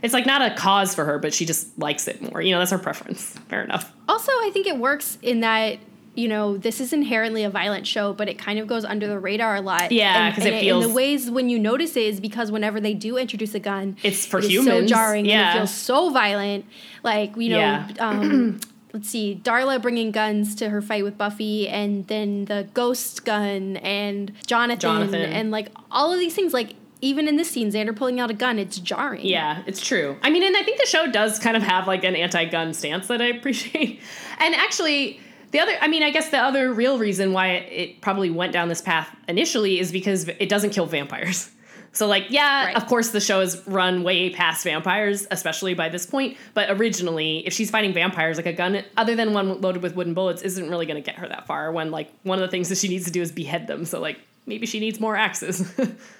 It's 0.02 0.14
like 0.14 0.26
not 0.26 0.42
a 0.42 0.54
cause 0.54 0.94
for 0.94 1.04
her, 1.04 1.18
but 1.18 1.34
she 1.34 1.44
just 1.44 1.78
likes 1.78 2.08
it 2.08 2.20
more. 2.22 2.40
You 2.40 2.52
know, 2.52 2.58
that's 2.58 2.70
her 2.70 2.78
preference. 2.78 3.22
Fair 3.48 3.62
enough. 3.62 3.92
Also, 4.08 4.32
I 4.32 4.50
think 4.52 4.66
it 4.66 4.78
works 4.78 5.18
in 5.22 5.40
that 5.40 5.78
you 6.16 6.26
know, 6.26 6.56
this 6.56 6.80
is 6.80 6.92
inherently 6.92 7.44
a 7.44 7.50
violent 7.50 7.86
show, 7.86 8.12
but 8.12 8.28
it 8.28 8.36
kind 8.36 8.58
of 8.58 8.66
goes 8.66 8.84
under 8.84 9.06
the 9.06 9.18
radar 9.18 9.54
a 9.54 9.60
lot. 9.60 9.92
Yeah, 9.92 10.30
because 10.30 10.44
it 10.44 10.60
feels. 10.60 10.84
And 10.84 10.90
the 10.92 10.94
ways 10.96 11.30
when 11.30 11.48
you 11.48 11.56
notice 11.58 11.96
it 11.96 12.02
is 12.02 12.18
because 12.20 12.50
whenever 12.50 12.80
they 12.80 12.94
do 12.94 13.16
introduce 13.16 13.54
a 13.54 13.60
gun, 13.60 13.96
it's 14.02 14.26
for 14.26 14.38
it 14.40 14.44
humans. 14.50 14.90
so 14.90 14.94
jarring. 14.96 15.24
Yeah. 15.24 15.50
And 15.50 15.56
it 15.56 15.60
feels 15.60 15.72
so 15.74 16.10
violent. 16.10 16.64
Like 17.04 17.36
you 17.36 17.50
know, 17.50 17.58
Yeah. 17.58 17.88
um, 18.00 18.60
let's 18.92 19.08
see, 19.08 19.40
Darla 19.42 19.80
bringing 19.80 20.10
guns 20.10 20.56
to 20.56 20.68
her 20.70 20.82
fight 20.82 21.04
with 21.04 21.16
Buffy, 21.16 21.68
and 21.68 22.04
then 22.08 22.46
the 22.46 22.66
ghost 22.74 23.24
gun 23.24 23.76
and 23.76 24.32
Jonathan, 24.46 24.80
Jonathan. 24.80 25.20
and 25.32 25.50
like 25.52 25.68
all 25.92 26.12
of 26.12 26.18
these 26.18 26.34
things. 26.34 26.52
Like 26.52 26.74
even 27.00 27.26
in 27.28 27.36
this 27.36 27.50
scene, 27.50 27.70
Xander 27.70 27.94
pulling 27.96 28.20
out 28.20 28.30
a 28.30 28.34
gun, 28.34 28.58
it's 28.58 28.78
jarring. 28.78 29.24
Yeah, 29.26 29.62
it's 29.66 29.84
true. 29.84 30.16
I 30.22 30.30
mean, 30.30 30.42
and 30.42 30.56
I 30.56 30.62
think 30.62 30.80
the 30.80 30.86
show 30.86 31.10
does 31.10 31.38
kind 31.38 31.56
of 31.56 31.62
have 31.62 31.86
like 31.86 32.04
an 32.04 32.14
anti-gun 32.16 32.74
stance 32.74 33.08
that 33.08 33.20
I 33.22 33.26
appreciate. 33.36 34.00
And 34.38 34.54
actually, 34.54 35.20
the 35.52 35.60
other, 35.60 35.72
I 35.80 35.88
mean, 35.88 36.02
I 36.02 36.10
guess 36.10 36.28
the 36.30 36.38
other 36.38 36.72
real 36.72 36.98
reason 36.98 37.32
why 37.32 37.48
it, 37.52 37.72
it 37.72 38.00
probably 38.00 38.30
went 38.30 38.52
down 38.52 38.68
this 38.68 38.82
path 38.82 39.08
initially 39.28 39.80
is 39.80 39.90
because 39.92 40.28
it 40.28 40.48
doesn't 40.48 40.70
kill 40.70 40.86
vampires. 40.86 41.50
So, 41.92 42.06
like, 42.06 42.26
yeah, 42.30 42.66
Right. 42.66 42.76
of 42.76 42.86
course, 42.86 43.08
the 43.08 43.18
show 43.20 43.40
has 43.40 43.60
run 43.66 44.04
way 44.04 44.30
past 44.30 44.62
vampires, 44.62 45.26
especially 45.32 45.74
by 45.74 45.88
this 45.88 46.06
point. 46.06 46.36
But 46.54 46.70
originally, 46.70 47.44
if 47.44 47.52
she's 47.52 47.68
fighting 47.68 47.92
vampires, 47.92 48.36
like 48.36 48.46
a 48.46 48.52
gun, 48.52 48.84
other 48.96 49.16
than 49.16 49.32
one 49.32 49.60
loaded 49.60 49.82
with 49.82 49.96
wooden 49.96 50.14
bullets, 50.14 50.42
isn't 50.42 50.70
really 50.70 50.86
going 50.86 51.02
to 51.02 51.04
get 51.04 51.18
her 51.18 51.26
that 51.26 51.48
far. 51.48 51.72
When 51.72 51.90
like 51.90 52.12
one 52.22 52.38
of 52.38 52.42
the 52.42 52.48
things 52.48 52.68
that 52.68 52.78
she 52.78 52.86
needs 52.86 53.06
to 53.06 53.10
do 53.10 53.20
is 53.20 53.32
behead 53.32 53.66
them. 53.66 53.84
So, 53.86 53.98
like, 54.00 54.20
maybe 54.46 54.66
she 54.66 54.78
needs 54.78 55.00
more 55.00 55.16
axes, 55.16 55.68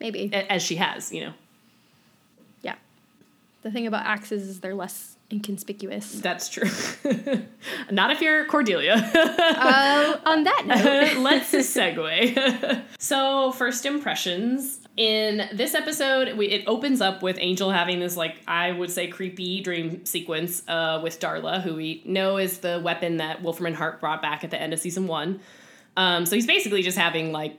maybe. 0.00 0.32
as 0.32 0.62
she 0.62 0.76
has, 0.76 1.12
you 1.12 1.26
know. 1.26 1.32
Yeah. 2.62 2.74
The 3.62 3.70
thing 3.70 3.86
about 3.86 4.06
axes 4.06 4.42
is 4.48 4.60
they're 4.60 4.74
less 4.74 5.16
inconspicuous. 5.32 6.12
That's 6.20 6.48
true. 6.48 6.68
Not 7.90 8.10
if 8.10 8.20
you're 8.20 8.46
Cordelia. 8.46 8.94
uh, 9.14 10.18
on 10.26 10.44
that 10.44 10.64
note, 10.66 11.18
Let's 11.22 11.52
segue. 11.52 12.82
so, 12.98 13.52
first 13.52 13.86
impressions. 13.86 14.78
In 14.96 15.48
this 15.52 15.74
episode, 15.74 16.36
we, 16.36 16.48
it 16.48 16.64
opens 16.66 17.00
up 17.00 17.22
with 17.22 17.38
Angel 17.40 17.70
having 17.70 18.00
this, 18.00 18.16
like, 18.16 18.36
I 18.46 18.72
would 18.72 18.90
say, 18.90 19.06
creepy 19.06 19.60
dream 19.60 20.04
sequence 20.04 20.62
uh, 20.68 21.00
with 21.02 21.20
Darla, 21.20 21.62
who 21.62 21.76
we 21.76 22.02
know 22.04 22.36
is 22.36 22.58
the 22.58 22.80
weapon 22.84 23.18
that 23.18 23.40
Wolfram 23.40 23.66
and 23.66 23.76
Hart 23.76 24.00
brought 24.00 24.20
back 24.20 24.42
at 24.44 24.50
the 24.50 24.60
end 24.60 24.72
of 24.74 24.80
season 24.80 25.06
one. 25.06 25.40
Um, 25.96 26.26
so 26.26 26.34
he's 26.34 26.46
basically 26.46 26.82
just 26.82 26.98
having, 26.98 27.30
like, 27.32 27.56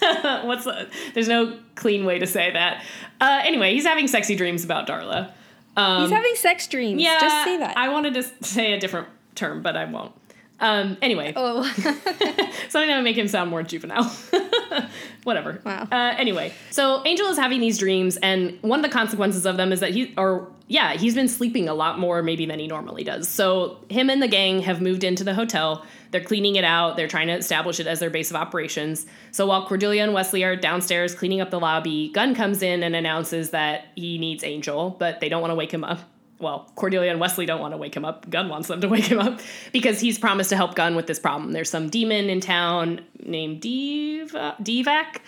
what's 0.46 0.64
the, 0.64 0.88
there's 1.14 1.28
no 1.28 1.58
clean 1.74 2.04
way 2.04 2.18
to 2.18 2.26
say 2.26 2.50
that. 2.52 2.84
Uh, 3.20 3.40
anyway, 3.44 3.72
he's 3.74 3.86
having 3.86 4.08
sexy 4.08 4.36
dreams 4.36 4.64
about 4.64 4.86
Darla. 4.86 5.32
Um, 5.76 6.02
he's 6.02 6.10
having 6.10 6.34
sex 6.34 6.66
dreams. 6.66 7.00
yeah, 7.00 7.18
Just 7.20 7.44
say 7.44 7.56
that. 7.58 7.76
I 7.76 7.88
wanted 7.88 8.14
to 8.14 8.22
say 8.44 8.72
a 8.72 8.80
different 8.80 9.08
term, 9.34 9.62
but 9.62 9.76
I 9.76 9.84
won't. 9.84 10.12
Um, 10.60 10.96
anyway, 11.00 11.32
oh. 11.36 11.62
something 11.72 12.88
that 12.88 12.96
would 12.96 13.04
make 13.04 13.16
him 13.16 13.28
sound 13.28 13.50
more 13.50 13.62
juvenile. 13.62 14.04
Whatever. 15.24 15.60
Wow. 15.64 15.86
Uh, 15.90 16.14
anyway, 16.16 16.52
so 16.70 17.02
Angel 17.04 17.28
is 17.28 17.38
having 17.38 17.60
these 17.60 17.78
dreams, 17.78 18.16
and 18.16 18.58
one 18.62 18.80
of 18.80 18.82
the 18.82 18.92
consequences 18.92 19.46
of 19.46 19.56
them 19.56 19.72
is 19.72 19.80
that 19.80 19.90
he, 19.90 20.14
or 20.16 20.50
yeah, 20.66 20.94
he's 20.94 21.14
been 21.14 21.28
sleeping 21.28 21.68
a 21.68 21.74
lot 21.74 21.98
more 21.98 22.22
maybe 22.22 22.44
than 22.44 22.58
he 22.58 22.66
normally 22.66 23.04
does. 23.04 23.28
So 23.28 23.78
him 23.88 24.10
and 24.10 24.20
the 24.22 24.28
gang 24.28 24.60
have 24.62 24.80
moved 24.80 25.04
into 25.04 25.24
the 25.24 25.34
hotel. 25.34 25.84
They're 26.10 26.24
cleaning 26.24 26.56
it 26.56 26.64
out. 26.64 26.96
They're 26.96 27.08
trying 27.08 27.28
to 27.28 27.34
establish 27.34 27.80
it 27.80 27.86
as 27.86 28.00
their 28.00 28.10
base 28.10 28.30
of 28.30 28.36
operations. 28.36 29.06
So 29.30 29.46
while 29.46 29.66
Cordelia 29.66 30.02
and 30.02 30.12
Wesley 30.12 30.44
are 30.44 30.56
downstairs 30.56 31.14
cleaning 31.14 31.40
up 31.40 31.50
the 31.50 31.60
lobby, 31.60 32.10
Gunn 32.12 32.34
comes 32.34 32.62
in 32.62 32.82
and 32.82 32.96
announces 32.96 33.50
that 33.50 33.88
he 33.94 34.18
needs 34.18 34.42
Angel, 34.44 34.90
but 34.98 35.20
they 35.20 35.28
don't 35.28 35.40
want 35.40 35.52
to 35.52 35.56
wake 35.56 35.72
him 35.72 35.84
up. 35.84 36.00
Well, 36.40 36.70
Cordelia 36.76 37.10
and 37.10 37.20
Wesley 37.20 37.46
don't 37.46 37.60
want 37.60 37.74
to 37.74 37.78
wake 37.78 37.96
him 37.96 38.04
up. 38.04 38.28
Gunn 38.30 38.48
wants 38.48 38.68
them 38.68 38.80
to 38.80 38.88
wake 38.94 39.06
him 39.06 39.18
up 39.18 39.40
because 39.72 40.00
he's 40.00 40.18
promised 40.18 40.50
to 40.50 40.56
help 40.56 40.74
Gunn 40.74 40.94
with 40.94 41.06
this 41.06 41.18
problem. 41.18 41.52
There's 41.52 41.70
some 41.70 41.88
demon 41.88 42.30
in 42.30 42.40
town 42.40 43.00
named 43.24 43.60
Diva, 43.60 44.56
Deevak, 44.62 45.18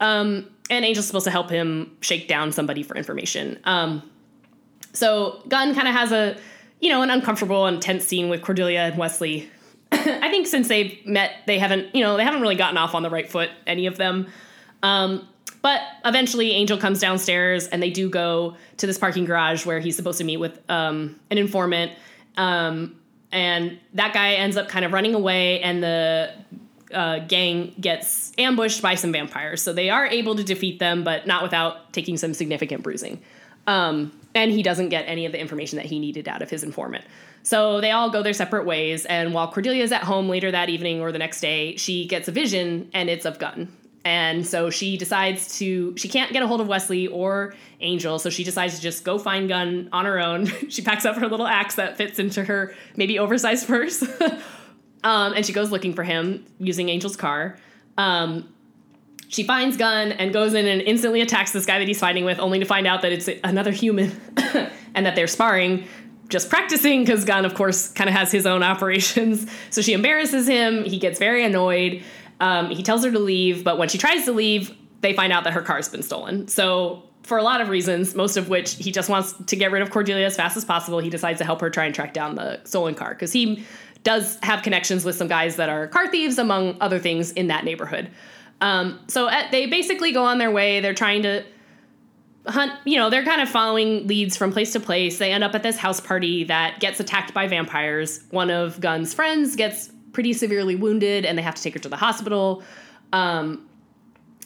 um, 0.00 0.48
and 0.70 0.84
Angel's 0.84 1.06
supposed 1.06 1.24
to 1.24 1.30
help 1.30 1.50
him 1.50 1.96
shake 2.00 2.28
down 2.28 2.52
somebody 2.52 2.82
for 2.82 2.96
information. 2.96 3.58
Um, 3.64 4.02
so 4.92 5.42
Gunn 5.48 5.74
kind 5.74 5.88
of 5.88 5.94
has 5.94 6.12
a, 6.12 6.36
you 6.80 6.90
know, 6.90 7.02
an 7.02 7.10
uncomfortable 7.10 7.66
and 7.66 7.80
tense 7.80 8.04
scene 8.04 8.28
with 8.28 8.42
Cordelia 8.42 8.80
and 8.80 8.98
Wesley. 8.98 9.50
I 9.92 10.30
think 10.30 10.46
since 10.46 10.68
they've 10.68 10.98
met, 11.04 11.32
they 11.46 11.58
haven't, 11.58 11.94
you 11.94 12.02
know, 12.02 12.16
they 12.16 12.24
haven't 12.24 12.40
really 12.40 12.56
gotten 12.56 12.78
off 12.78 12.94
on 12.94 13.02
the 13.02 13.10
right 13.10 13.28
foot, 13.28 13.50
any 13.66 13.86
of 13.86 13.96
them. 13.96 14.28
Um, 14.82 15.28
but 15.62 15.80
eventually, 16.04 16.52
Angel 16.52 16.76
comes 16.76 16.98
downstairs, 16.98 17.68
and 17.68 17.82
they 17.82 17.90
do 17.90 18.10
go 18.10 18.56
to 18.78 18.86
this 18.86 18.98
parking 18.98 19.24
garage 19.24 19.64
where 19.64 19.78
he's 19.78 19.96
supposed 19.96 20.18
to 20.18 20.24
meet 20.24 20.38
with 20.38 20.60
um, 20.68 21.20
an 21.30 21.38
informant. 21.38 21.92
Um, 22.36 22.96
and 23.30 23.78
that 23.94 24.12
guy 24.12 24.34
ends 24.34 24.56
up 24.56 24.68
kind 24.68 24.84
of 24.84 24.92
running 24.92 25.14
away, 25.14 25.60
and 25.60 25.82
the 25.82 26.34
uh, 26.92 27.20
gang 27.20 27.74
gets 27.80 28.32
ambushed 28.38 28.82
by 28.82 28.96
some 28.96 29.12
vampires. 29.12 29.62
So 29.62 29.72
they 29.72 29.88
are 29.88 30.06
able 30.06 30.34
to 30.34 30.44
defeat 30.44 30.78
them, 30.78 31.04
but 31.04 31.26
not 31.26 31.42
without 31.42 31.92
taking 31.92 32.16
some 32.16 32.34
significant 32.34 32.82
bruising. 32.82 33.22
Um, 33.66 34.12
and 34.34 34.50
he 34.50 34.62
doesn't 34.62 34.88
get 34.88 35.04
any 35.06 35.26
of 35.26 35.32
the 35.32 35.40
information 35.40 35.76
that 35.76 35.86
he 35.86 35.98
needed 35.98 36.28
out 36.28 36.42
of 36.42 36.50
his 36.50 36.64
informant. 36.64 37.04
So 37.42 37.80
they 37.80 37.90
all 37.90 38.10
go 38.10 38.22
their 38.22 38.32
separate 38.32 38.66
ways. 38.66 39.04
And 39.06 39.34
while 39.34 39.50
Cordelia 39.50 39.82
is 39.82 39.92
at 39.92 40.02
home 40.02 40.28
later 40.28 40.50
that 40.50 40.68
evening 40.68 41.00
or 41.00 41.12
the 41.12 41.18
next 41.18 41.40
day, 41.40 41.76
she 41.76 42.06
gets 42.06 42.28
a 42.28 42.32
vision, 42.32 42.90
and 42.92 43.08
it's 43.08 43.24
of 43.24 43.38
Gunn. 43.38 43.68
And 44.04 44.44
so 44.44 44.70
she 44.70 44.96
decides 44.96 45.58
to, 45.58 45.96
she 45.96 46.08
can't 46.08 46.32
get 46.32 46.42
a 46.42 46.46
hold 46.46 46.60
of 46.60 46.66
Wesley 46.66 47.06
or 47.06 47.54
Angel, 47.80 48.18
so 48.18 48.30
she 48.30 48.42
decides 48.42 48.74
to 48.74 48.80
just 48.80 49.04
go 49.04 49.18
find 49.18 49.48
Gunn 49.48 49.88
on 49.92 50.04
her 50.06 50.18
own. 50.18 50.46
she 50.68 50.82
packs 50.82 51.04
up 51.04 51.16
her 51.16 51.28
little 51.28 51.46
axe 51.46 51.76
that 51.76 51.96
fits 51.96 52.18
into 52.18 52.44
her 52.44 52.74
maybe 52.96 53.18
oversized 53.18 53.66
purse. 53.68 54.02
um, 55.04 55.34
and 55.34 55.46
she 55.46 55.52
goes 55.52 55.70
looking 55.70 55.94
for 55.94 56.02
him 56.02 56.44
using 56.58 56.90
Angel's 56.90 57.16
car. 57.16 57.56
Um, 57.96 58.52
she 59.28 59.44
finds 59.44 59.76
Gunn 59.76 60.12
and 60.12 60.32
goes 60.32 60.52
in 60.52 60.66
and 60.66 60.82
instantly 60.82 61.22
attacks 61.22 61.52
this 61.52 61.64
guy 61.64 61.78
that 61.78 61.88
he's 61.88 62.00
fighting 62.00 62.24
with, 62.24 62.38
only 62.38 62.58
to 62.58 62.66
find 62.66 62.86
out 62.86 63.02
that 63.02 63.12
it's 63.12 63.30
another 63.44 63.70
human 63.70 64.12
and 64.94 65.06
that 65.06 65.14
they're 65.16 65.26
sparring, 65.26 65.86
just 66.28 66.50
practicing 66.50 67.02
because 67.02 67.24
Gunn, 67.24 67.44
of 67.44 67.54
course, 67.54 67.88
kind 67.88 68.10
of 68.10 68.16
has 68.16 68.32
his 68.32 68.46
own 68.46 68.62
operations. 68.62 69.50
So 69.70 69.80
she 69.80 69.94
embarrasses 69.94 70.46
him. 70.46 70.84
He 70.84 70.98
gets 70.98 71.18
very 71.18 71.44
annoyed. 71.44 72.02
Um, 72.42 72.70
he 72.70 72.82
tells 72.82 73.04
her 73.04 73.10
to 73.12 73.20
leave, 73.20 73.62
but 73.62 73.78
when 73.78 73.88
she 73.88 73.98
tries 73.98 74.24
to 74.24 74.32
leave, 74.32 74.76
they 75.00 75.12
find 75.12 75.32
out 75.32 75.44
that 75.44 75.52
her 75.52 75.62
car's 75.62 75.88
been 75.88 76.02
stolen. 76.02 76.48
So, 76.48 77.04
for 77.22 77.38
a 77.38 77.42
lot 77.44 77.60
of 77.60 77.68
reasons, 77.68 78.16
most 78.16 78.36
of 78.36 78.48
which 78.48 78.74
he 78.74 78.90
just 78.90 79.08
wants 79.08 79.32
to 79.46 79.54
get 79.54 79.70
rid 79.70 79.80
of 79.80 79.92
Cordelia 79.92 80.26
as 80.26 80.34
fast 80.34 80.56
as 80.56 80.64
possible, 80.64 80.98
he 80.98 81.08
decides 81.08 81.38
to 81.38 81.44
help 81.44 81.60
her 81.60 81.70
try 81.70 81.84
and 81.84 81.94
track 81.94 82.12
down 82.12 82.34
the 82.34 82.60
stolen 82.64 82.96
car 82.96 83.10
because 83.10 83.32
he 83.32 83.64
does 84.02 84.38
have 84.42 84.64
connections 84.64 85.04
with 85.04 85.14
some 85.14 85.28
guys 85.28 85.54
that 85.54 85.68
are 85.68 85.86
car 85.86 86.08
thieves, 86.08 86.36
among 86.36 86.76
other 86.80 86.98
things, 86.98 87.30
in 87.30 87.46
that 87.46 87.64
neighborhood. 87.64 88.10
Um, 88.60 88.98
so 89.06 89.28
at, 89.28 89.52
they 89.52 89.66
basically 89.66 90.10
go 90.10 90.24
on 90.24 90.38
their 90.38 90.50
way. 90.50 90.80
They're 90.80 90.94
trying 90.94 91.22
to 91.22 91.44
hunt, 92.48 92.72
you 92.84 92.98
know, 92.98 93.08
they're 93.08 93.24
kind 93.24 93.40
of 93.40 93.48
following 93.48 94.08
leads 94.08 94.36
from 94.36 94.52
place 94.52 94.72
to 94.72 94.80
place. 94.80 95.18
They 95.18 95.30
end 95.30 95.44
up 95.44 95.54
at 95.54 95.62
this 95.62 95.78
house 95.78 96.00
party 96.00 96.42
that 96.44 96.80
gets 96.80 96.98
attacked 96.98 97.32
by 97.32 97.46
vampires. 97.46 98.24
One 98.30 98.50
of 98.50 98.80
Gunn's 98.80 99.14
friends 99.14 99.54
gets 99.54 99.92
pretty 100.12 100.32
severely 100.32 100.76
wounded 100.76 101.24
and 101.24 101.36
they 101.36 101.42
have 101.42 101.54
to 101.54 101.62
take 101.62 101.74
her 101.74 101.80
to 101.80 101.88
the 101.88 101.96
hospital. 101.96 102.62
Um, 103.12 103.66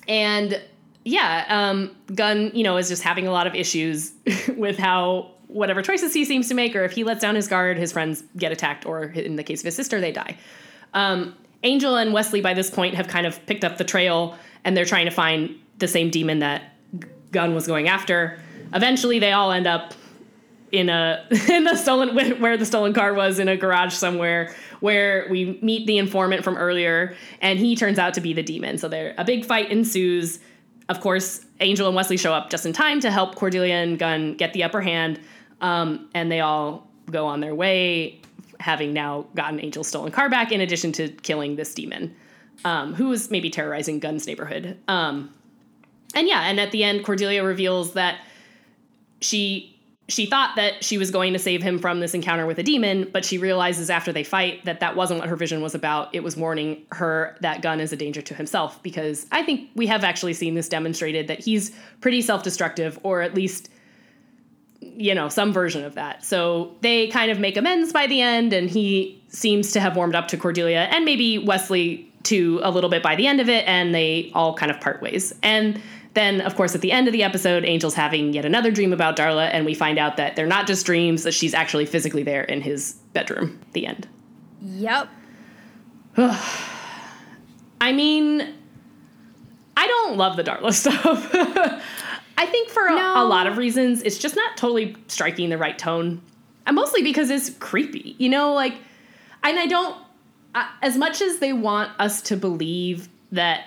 and 0.09 0.61
yeah, 1.05 1.45
um, 1.49 1.95
Gunn, 2.15 2.51
you 2.55 2.65
know, 2.65 2.77
is 2.77 2.89
just 2.89 3.03
having 3.03 3.27
a 3.27 3.33
lot 3.33 3.47
of 3.47 3.55
issues 3.55 4.13
with 4.57 4.79
how 4.79 5.31
whatever 5.49 5.83
choices 5.83 6.13
he 6.13 6.25
seems 6.25 6.49
to 6.49 6.55
make, 6.55 6.75
or 6.75 6.85
if 6.85 6.93
he 6.93 7.05
lets 7.05 7.21
down 7.21 7.35
his 7.35 7.47
guard, 7.47 7.79
his 7.79 7.93
friends 7.93 8.25
get 8.37 8.51
attacked, 8.51 8.85
or 8.85 9.05
in 9.05 9.37
the 9.37 9.45
case 9.45 9.61
of 9.61 9.67
his 9.67 9.77
sister, 9.77 10.01
they 10.01 10.11
die. 10.11 10.37
Um, 10.95 11.37
Angel 11.63 11.97
and 11.97 12.13
Wesley, 12.13 12.41
by 12.41 12.55
this 12.55 12.71
point, 12.71 12.95
have 12.95 13.09
kind 13.09 13.27
of 13.27 13.45
picked 13.47 13.65
up 13.65 13.79
the 13.79 13.85
trail 13.85 14.37
and 14.65 14.77
they're 14.77 14.85
trying 14.85 15.05
to 15.07 15.13
find 15.13 15.55
the 15.79 15.89
same 15.89 16.11
demon 16.11 16.41
that 16.41 16.75
Gunn 17.31 17.55
was 17.55 17.67
going 17.67 17.89
after. 17.89 18.41
Eventually, 18.75 19.19
they 19.19 19.33
all 19.33 19.53
end 19.53 19.67
up 19.67 19.95
in 20.73 20.89
a 20.89 21.25
in 21.49 21.65
the 21.65 21.77
stolen 21.77 22.41
where 22.41 22.57
the 22.57 22.67
stolen 22.67 22.93
car 22.93 23.15
was 23.15 23.39
in 23.39 23.49
a 23.49 23.57
garage 23.57 23.95
somewhere 23.95 24.55
where 24.81 25.27
we 25.31 25.59
meet 25.63 25.87
the 25.87 25.99
informant 25.99 26.45
from 26.45 26.57
earlier 26.57 27.15
and 27.41 27.59
he 27.59 27.77
turns 27.77 27.99
out 27.99 28.15
to 28.15 28.21
be 28.21 28.33
the 28.33 28.43
demon. 28.43 28.79
So 28.79 28.89
there 28.89 29.15
a 29.19 29.25
big 29.25 29.45
fight 29.45 29.71
ensues. 29.71 30.39
Of 30.89 31.01
course 31.01 31.45
angel 31.61 31.87
and 31.87 31.97
wesley 31.97 32.17
show 32.17 32.33
up 32.33 32.51
just 32.51 32.67
in 32.67 32.73
time 32.73 33.01
to 33.01 33.11
help 33.11 33.35
cordelia 33.35 33.75
and 33.75 33.99
gunn 33.99 34.35
get 34.35 34.53
the 34.53 34.63
upper 34.63 34.81
hand 34.81 35.19
um, 35.61 36.09
and 36.15 36.31
they 36.31 36.41
all 36.41 36.87
go 37.11 37.27
on 37.27 37.41
their 37.41 37.55
way 37.55 38.21
having 38.61 38.93
now 38.93 39.27
gotten 39.35 39.59
angel's 39.61 39.89
stolen 39.89 40.13
car 40.13 40.29
back 40.29 40.53
in 40.53 40.61
addition 40.61 40.93
to 40.93 41.09
killing 41.09 41.57
this 41.57 41.75
demon 41.75 42.15
um, 42.65 42.95
who 42.95 43.09
was 43.09 43.31
maybe 43.31 43.51
terrorizing 43.51 43.99
gunn's 43.99 44.27
neighborhood. 44.27 44.79
Um, 44.89 45.33
and 46.15 46.29
yeah 46.29 46.43
and 46.43 46.61
at 46.61 46.71
the 46.71 46.85
end 46.85 47.05
cordelia 47.05 47.43
reveals 47.43 47.95
that 47.95 48.21
she 49.21 49.76
she 50.09 50.27
thought 50.27 50.55
that 50.55 50.85
she 50.85 50.99
was 50.99 51.11
going 51.11 51.33
to 51.33 51.39
save 51.39 51.63
him 51.63 51.79
from 51.79 51.99
this 51.99 52.15
encounter 52.15 52.47
with 52.47 52.59
a 52.59 52.63
demon, 52.63 53.09
but 53.13 53.25
she 53.25 53.39
realizes 53.39 53.91
after 53.91 54.13
they 54.13 54.23
fight 54.23 54.65
that 54.65 54.79
that 54.79 54.95
wasn't 54.95 55.19
what 55.19 55.29
her 55.29 55.35
vision 55.35 55.61
was 55.61 55.75
about. 55.75 56.15
It 56.15 56.23
was 56.23 56.37
warning 56.37 56.85
her 56.93 57.37
that 57.41 57.61
Gunn 57.61 57.81
is 57.81 57.93
a 57.93 57.97
danger 57.97 58.23
to 58.23 58.35
himself 58.35 58.81
because 58.85 59.27
I 59.33 59.43
think 59.43 59.69
we 59.75 59.89
have 59.89 60.05
actually 60.05 60.35
seen 60.35 60.55
this 60.55 60.69
demonstrated 60.69 61.27
that 61.27 61.41
he's 61.41 61.73
pretty 62.01 62.23
self 62.23 62.45
destructive, 62.45 63.01
or 63.03 63.21
at 63.21 63.35
least, 63.35 63.69
you 64.81 65.13
know, 65.13 65.29
some 65.29 65.53
version 65.53 65.85
of 65.85 65.97
that. 65.97 66.25
So 66.25 66.77
they 66.83 67.09
kind 67.09 67.33
of 67.33 67.41
make 67.41 67.57
amends 67.57 67.93
by 67.93 68.07
the 68.07 68.21
end, 68.21 68.53
and 68.53 68.71
he 68.71 69.21
seems 69.29 69.73
to 69.73 69.81
have 69.81 69.97
warmed 69.97 70.15
up 70.15 70.29
to 70.29 70.37
Cordelia 70.37 70.83
and 70.93 71.05
maybe 71.05 71.39
Wesley 71.39 72.13
too 72.23 72.61
a 72.63 72.71
little 72.71 72.91
bit 72.91 73.03
by 73.03 73.17
the 73.17 73.27
end 73.27 73.41
of 73.41 73.49
it, 73.49 73.67
and 73.67 73.93
they 73.93 74.31
all 74.35 74.55
kind 74.55 74.71
of 74.71 74.81
part 74.81 75.03
ways. 75.03 75.35
And 75.43 75.81
then, 76.17 76.41
of 76.41 76.57
course, 76.57 76.75
at 76.75 76.81
the 76.81 76.91
end 76.91 77.07
of 77.07 77.13
the 77.13 77.23
episode, 77.23 77.65
Angel's 77.65 77.95
having 77.95 78.33
yet 78.33 78.45
another 78.45 78.73
dream 78.73 78.93
about 78.93 79.17
Darla, 79.17 79.49
and 79.53 79.65
we 79.65 79.75
find 79.75 79.99
out 79.99 80.17
that 80.17 80.35
they're 80.35 80.47
not 80.49 80.67
just 80.67 80.85
dreams, 80.85 81.23
that 81.23 81.33
she's 81.35 81.55
actually 81.55 81.87
physically 81.87 82.25
there 82.25 82.43
in 82.43 82.61
his 82.63 82.95
bedroom. 83.13 83.61
The 83.73 83.87
end. 83.87 84.09
Yep. 84.63 85.09
I 87.81 87.93
mean, 87.93 88.55
I 89.77 89.87
don't 89.87 90.17
love 90.17 90.37
the 90.37 90.43
Darla 90.45 90.73
stuff. 90.75 91.31
I 92.39 92.47
think 92.47 92.69
for 92.71 92.87
a, 92.87 92.95
No. 92.95 93.23
a 93.23 93.27
lot 93.27 93.47
of 93.47 93.57
reasons, 93.59 94.03
it's 94.03 94.19
just 94.19 94.35
not 94.37 94.57
totally 94.57 94.97
striking 95.09 95.51
the 95.51 95.59
right 95.59 95.79
tone. 95.79 96.21
And 96.67 96.75
mostly 96.75 97.03
because 97.03 97.31
it's 97.31 97.51
creepy, 97.51 98.17
you 98.19 98.29
know, 98.29 98.53
like, 98.53 98.75
and 99.45 99.59
I 99.59 99.67
don't, 99.67 99.97
uh, 100.55 100.67
as 100.83 100.97
much 100.97 101.21
as 101.23 101.39
they 101.39 101.53
want 101.53 101.93
us 102.01 102.21
to 102.23 102.37
believe 102.37 103.09
that 103.33 103.65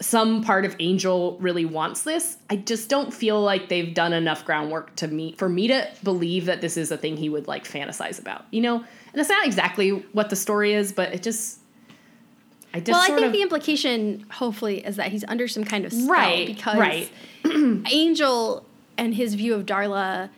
some 0.00 0.42
part 0.44 0.64
of 0.64 0.76
Angel 0.78 1.36
really 1.40 1.64
wants 1.64 2.02
this, 2.02 2.36
I 2.48 2.56
just 2.56 2.88
don't 2.88 3.12
feel 3.12 3.40
like 3.42 3.68
they've 3.68 3.92
done 3.92 4.12
enough 4.12 4.44
groundwork 4.44 4.94
to 4.96 5.08
me 5.08 5.34
for 5.36 5.48
me 5.48 5.68
to 5.68 5.88
believe 6.04 6.46
that 6.46 6.60
this 6.60 6.76
is 6.76 6.90
a 6.90 6.96
thing 6.96 7.16
he 7.16 7.28
would 7.28 7.48
like 7.48 7.64
fantasize 7.64 8.20
about, 8.20 8.44
you 8.50 8.60
know. 8.60 8.76
And 8.76 9.14
that's 9.14 9.28
not 9.28 9.44
exactly 9.44 9.90
what 10.12 10.30
the 10.30 10.36
story 10.36 10.74
is, 10.74 10.92
but 10.92 11.12
it 11.12 11.22
just, 11.22 11.58
I 12.72 12.80
just 12.80 12.92
well, 12.92 13.02
I 13.02 13.06
think 13.06 13.26
of, 13.26 13.32
the 13.32 13.42
implication, 13.42 14.24
hopefully, 14.30 14.84
is 14.84 14.96
that 14.96 15.10
he's 15.10 15.24
under 15.26 15.48
some 15.48 15.64
kind 15.64 15.84
of 15.84 15.92
spell 15.92 16.08
Right, 16.08 16.46
because 16.46 16.78
right. 16.78 17.10
Angel 17.90 18.64
and 18.96 19.14
his 19.14 19.34
view 19.34 19.54
of 19.54 19.66
Darla, 19.66 20.30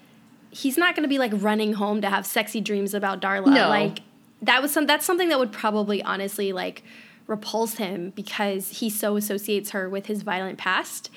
he's 0.51 0.79
not 0.79 0.95
going 0.95 1.03
to 1.03 1.09
be 1.09 1.19
like 1.19 1.33
running 1.35 1.75
home 1.75 2.01
to 2.01 2.09
have 2.09 2.25
sexy 2.25 2.63
dreams 2.63 2.95
about 2.95 3.21
Darla. 3.21 3.47
No. 3.47 3.69
Like 3.69 4.01
that 4.43 4.63
was 4.63 4.73
some 4.73 4.87
that's 4.87 5.05
something 5.05 5.29
that 5.29 5.39
would 5.39 5.53
probably 5.53 6.03
honestly 6.03 6.53
like 6.53 6.83
repulse 7.31 7.75
him 7.75 8.11
because 8.17 8.81
he 8.81 8.91
so 8.91 9.17
associates 9.17 9.71
her 9.71 9.89
with 9.89 10.07
his 10.07 10.23
violent 10.23 10.59
past 10.59 11.09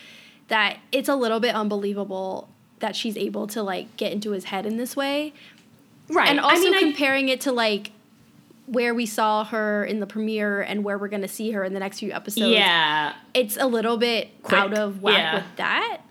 that 0.47 0.77
it's 0.91 1.09
a 1.09 1.15
little 1.15 1.39
bit 1.39 1.55
unbelievable 1.55 2.47
that 2.79 2.95
she's 2.95 3.17
able 3.17 3.47
to 3.47 3.63
like 3.63 3.97
get 3.97 4.11
into 4.11 4.31
his 4.31 4.45
head 4.45 4.65
in 4.65 4.77
this 4.77 4.95
way. 4.95 5.33
right. 6.09 6.29
And 6.29 6.39
also 6.39 6.55
I 6.55 6.59
mean, 6.59 6.75
I- 6.75 6.79
comparing 6.79 7.29
it 7.29 7.41
to 7.41 7.51
like 7.51 7.91
where 8.65 8.93
we 8.93 9.05
saw 9.05 9.43
her 9.43 9.83
in 9.83 9.99
the 9.99 10.07
premiere 10.07 10.61
and 10.61 10.85
where 10.85 10.97
we're 10.97 11.09
going 11.09 11.21
to 11.21 11.27
see 11.27 11.51
her 11.51 11.65
in 11.65 11.73
the 11.73 11.79
next 11.81 11.99
few 11.99 12.13
episodes. 12.13 12.47
yeah. 12.51 13.13
It's 13.33 13.57
a 13.57 13.65
little 13.65 13.97
bit 13.97 14.29
Quick, 14.41 14.57
out 14.57 14.73
of 14.73 15.01
whack 15.01 15.17
yeah. 15.17 15.35
with 15.35 15.55
that. 15.57 16.01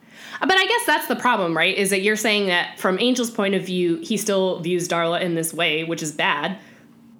But 0.40 0.58
I 0.58 0.66
guess 0.66 0.86
that's 0.86 1.06
the 1.06 1.16
problem, 1.16 1.56
right? 1.56 1.74
Is 1.74 1.90
that 1.90 2.02
you're 2.02 2.16
saying 2.16 2.48
that 2.48 2.78
from 2.78 2.98
Angel's 2.98 3.30
point 3.30 3.54
of 3.54 3.64
view, 3.64 3.96
he 3.98 4.16
still 4.16 4.60
views 4.60 4.86
Darla 4.88 5.20
in 5.22 5.34
this 5.34 5.54
way, 5.54 5.84
which 5.84 6.02
is 6.02 6.12
bad. 6.12 6.58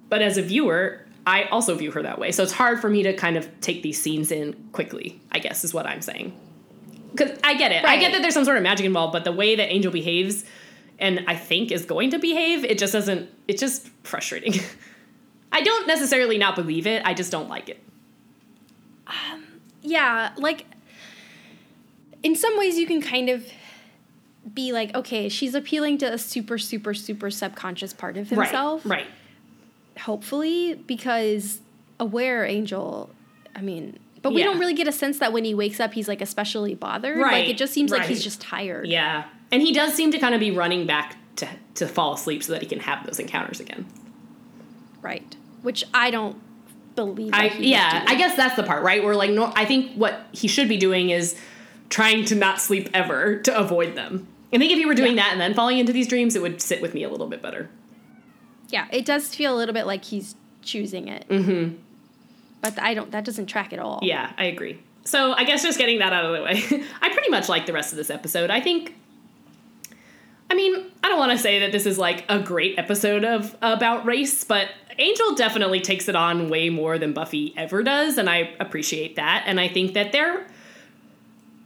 But 0.09 0.21
as 0.21 0.37
a 0.37 0.41
viewer, 0.43 1.02
I 1.25 1.43
also 1.45 1.75
view 1.75 1.91
her 1.91 2.01
that 2.03 2.19
way. 2.19 2.31
So 2.31 2.43
it's 2.43 2.51
hard 2.51 2.81
for 2.81 2.89
me 2.89 3.03
to 3.03 3.13
kind 3.13 3.37
of 3.37 3.49
take 3.61 3.81
these 3.81 4.01
scenes 4.01 4.31
in 4.31 4.53
quickly, 4.73 5.21
I 5.31 5.39
guess 5.39 5.63
is 5.63 5.73
what 5.73 5.85
I'm 5.85 6.01
saying. 6.01 6.37
Because 7.11 7.37
I 7.43 7.53
get 7.55 7.71
it. 7.71 7.85
I 7.85 7.97
get 7.97 8.11
that 8.11 8.21
there's 8.21 8.33
some 8.33 8.45
sort 8.45 8.57
of 8.57 8.63
magic 8.63 8.85
involved, 8.85 9.13
but 9.13 9.23
the 9.23 9.31
way 9.31 9.55
that 9.55 9.71
Angel 9.71 9.91
behaves 9.91 10.43
and 10.99 11.23
I 11.27 11.35
think 11.35 11.71
is 11.71 11.85
going 11.85 12.09
to 12.11 12.19
behave, 12.19 12.65
it 12.65 12.77
just 12.77 12.93
doesn't, 12.93 13.29
it's 13.47 13.61
just 13.61 13.87
frustrating. 14.03 14.53
I 15.51 15.61
don't 15.61 15.87
necessarily 15.87 16.37
not 16.37 16.55
believe 16.55 16.87
it, 16.87 17.03
I 17.05 17.13
just 17.13 17.31
don't 17.31 17.47
like 17.47 17.69
it. 17.69 17.79
Yeah, 19.83 20.31
like 20.37 20.65
in 22.23 22.35
some 22.35 22.57
ways 22.57 22.77
you 22.77 22.87
can 22.87 23.01
kind 23.01 23.29
of 23.29 23.45
be 24.53 24.71
like, 24.71 24.95
okay, 24.95 25.29
she's 25.29 25.53
appealing 25.53 25.99
to 25.99 26.13
a 26.13 26.17
super, 26.17 26.57
super, 26.57 26.93
super 26.93 27.29
subconscious 27.29 27.93
part 27.93 28.17
of 28.17 28.29
himself. 28.29 28.85
Right. 28.85 28.99
Right. 28.99 29.07
Hopefully, 30.01 30.75
because 30.87 31.61
aware 31.99 32.45
angel, 32.45 33.09
I 33.55 33.61
mean, 33.61 33.99
but 34.21 34.33
we 34.33 34.39
Yeah. 34.41 34.47
don't 34.47 34.59
really 34.59 34.73
get 34.73 34.87
a 34.87 34.91
sense 34.91 35.19
that 35.19 35.33
when 35.33 35.43
he 35.45 35.53
wakes 35.53 35.79
up, 35.79 35.93
he's 35.93 36.07
like 36.07 36.21
especially 36.21 36.75
bothered. 36.75 37.17
Like 37.19 37.47
it 37.49 37.57
just 37.57 37.73
seems 37.73 37.91
like 37.91 38.03
he's 38.05 38.23
just 38.23 38.41
tired. 38.41 38.87
Yeah. 38.87 39.25
And 39.51 39.61
he 39.61 39.71
does 39.73 39.93
seem 39.93 40.11
to 40.11 40.17
kind 40.17 40.33
of 40.33 40.39
be 40.39 40.49
running 40.51 40.87
back 40.87 41.17
to, 41.37 41.47
to 41.75 41.87
fall 41.87 42.13
asleep 42.13 42.43
so 42.43 42.53
that 42.53 42.61
he 42.61 42.67
can 42.67 42.79
have 42.79 43.05
those 43.05 43.19
encounters 43.19 43.59
again. 43.59 43.85
Right. 45.01 45.35
Which 45.61 45.83
I 45.93 46.09
don't 46.11 46.37
believe. 46.95 47.31
I 47.33 47.47
yeah. 47.59 48.05
I 48.07 48.15
guess 48.15 48.35
that's 48.35 48.55
the 48.55 48.63
part, 48.63 48.83
right? 48.83 49.03
Where 49.03 49.15
like 49.15 49.31
no 49.31 49.51
I 49.55 49.65
think 49.65 49.93
what 49.95 50.27
he 50.31 50.47
should 50.47 50.69
be 50.69 50.77
doing 50.77 51.09
is 51.09 51.35
trying 51.89 52.25
to 52.25 52.35
not 52.35 52.59
sleep 52.61 52.89
ever 52.93 53.37
to 53.41 53.55
avoid 53.57 53.95
them. 53.95 54.27
I 54.53 54.57
think 54.57 54.71
if 54.71 54.77
he 54.77 54.85
were 54.85 54.93
doing 54.95 55.15
Yeah. 55.17 55.23
that 55.23 55.31
and 55.33 55.41
then 55.41 55.53
falling 55.53 55.79
into 55.79 55.91
these 55.93 56.07
dreams, 56.07 56.35
it 56.35 56.41
would 56.41 56.61
sit 56.61 56.81
with 56.81 56.93
me 56.93 57.03
a 57.03 57.09
little 57.09 57.27
bit 57.27 57.41
better. 57.41 57.69
Yeah, 58.73 58.87
it 58.91 59.05
does 59.05 59.33
feel 59.33 59.55
a 59.55 59.57
little 59.57 59.75
bit 59.75 59.85
like 59.85 60.03
he's 60.03 60.33
choosing 60.63 61.07
it. 61.07 61.29
Mm-hmm. 61.29 61.75
But 62.61 62.81
I 62.81 62.95
don't. 62.95 63.11
That 63.11 63.23
doesn't 63.23 63.45
track 63.45 63.71
at 63.71 63.77
all. 63.77 63.99
Yeah, 64.01 64.33
I 64.35 64.45
agree. 64.45 64.79
So 65.03 65.33
I 65.33 65.43
guess 65.43 65.61
just 65.61 65.77
getting 65.77 65.99
that 65.99 66.11
out 66.11 66.25
of 66.25 66.35
the 66.35 66.41
way, 66.41 66.83
I 67.01 67.09
pretty 67.13 67.29
much 67.29 67.47
like 67.47 67.67
the 67.67 67.73
rest 67.73 67.93
of 67.93 67.97
this 67.97 68.09
episode. 68.09 68.49
I 68.49 68.61
think. 68.61 68.95
I 70.49 70.55
mean, 70.55 70.85
I 71.03 71.07
don't 71.07 71.19
want 71.19 71.31
to 71.31 71.37
say 71.37 71.59
that 71.59 71.71
this 71.71 71.85
is 71.85 71.99
like 71.99 72.25
a 72.29 72.39
great 72.39 72.79
episode 72.79 73.23
of 73.23 73.55
about 73.61 74.05
race, 74.05 74.43
but 74.43 74.69
Angel 74.97 75.35
definitely 75.35 75.79
takes 75.79 76.07
it 76.07 76.15
on 76.15 76.49
way 76.49 76.69
more 76.69 76.97
than 76.97 77.13
Buffy 77.13 77.53
ever 77.55 77.83
does, 77.83 78.17
and 78.17 78.27
I 78.27 78.55
appreciate 78.59 79.17
that. 79.17 79.43
And 79.45 79.59
I 79.59 79.67
think 79.67 79.93
that 79.93 80.11
they're 80.11 80.47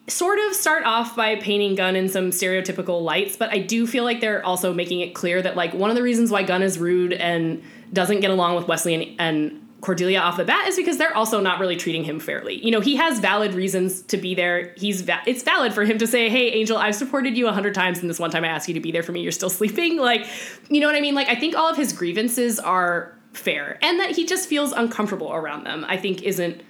sort 0.08 0.40
of 0.40 0.54
start 0.54 0.86
off 0.86 1.16
by 1.16 1.36
painting 1.36 1.76
Gunn 1.76 1.96
in 1.96 2.08
some 2.08 2.32
stereotypical 2.32 3.02
lights, 3.02 3.36
but 3.36 3.50
I 3.52 3.60
do 3.60 3.86
feel 3.86 4.04
like 4.04 4.22
they're 4.22 4.46
also 4.46 4.74
making 4.74 5.02
it 5.02 5.14
clear 5.14 5.42
that 5.42 5.56
like 5.56 5.74
one 5.74 5.90
of 5.90 5.96
the 5.96 6.04
reasons 6.04 6.32
why 6.32 6.44
Gunn 6.44 6.64
is 6.64 6.80
rude 6.80 7.14
and 7.14 7.62
doesn't 7.92 8.22
get 8.22 8.32
along 8.32 8.56
with 8.56 8.68
Wesley 8.68 8.94
and, 8.94 9.16
and 9.20 9.68
Cordelia 9.82 10.20
off 10.20 10.38
the 10.38 10.46
bat 10.46 10.68
is 10.68 10.76
because 10.76 10.98
they're 10.98 11.16
also 11.16 11.40
not 11.40 11.60
really 11.60 11.76
treating 11.76 12.04
him 12.04 12.20
fairly. 12.20 12.64
You 12.66 12.72
know, 12.72 12.80
he 12.80 12.96
has 12.96 13.20
valid 13.20 13.54
reasons 13.54 14.02
to 14.04 14.18
be 14.18 14.34
there. 14.34 14.74
He's 14.76 15.02
va- 15.02 15.22
it's 15.28 15.44
valid 15.44 15.74
for 15.74 15.84
him 15.84 15.98
to 16.00 16.08
say, 16.08 16.30
"Hey, 16.30 16.50
Angel, 16.50 16.78
I've 16.78 16.96
supported 16.96 17.38
you 17.38 17.48
a 17.48 17.52
hundred 17.52 17.76
times, 17.76 18.00
and 18.00 18.10
this 18.10 18.20
one 18.20 18.32
time 18.32 18.44
I 18.44 18.48
asked 18.48 18.68
you 18.68 18.74
to 18.74 18.80
be 18.80 18.92
there 18.92 19.04
for 19.04 19.12
me, 19.12 19.22
you're 19.22 19.32
still 19.32 19.50
sleeping." 19.62 19.98
Like, 19.98 20.26
you 20.70 20.82
know 20.82 20.88
what 20.88 20.96
I 20.96 21.02
mean? 21.02 21.14
Like, 21.14 21.28
I 21.28 21.36
think 21.36 21.56
all 21.56 21.70
of 21.70 21.78
his 21.78 21.94
grievances 21.94 22.60
are 22.60 23.16
fair, 23.34 23.78
and 23.84 24.00
that 24.00 24.16
he 24.16 24.26
just 24.26 24.50
feels 24.50 24.72
uncomfortable 24.72 25.32
around 25.32 25.66
them. 25.66 25.86
I 25.88 25.98
think 25.98 26.24
isn't 26.24 26.64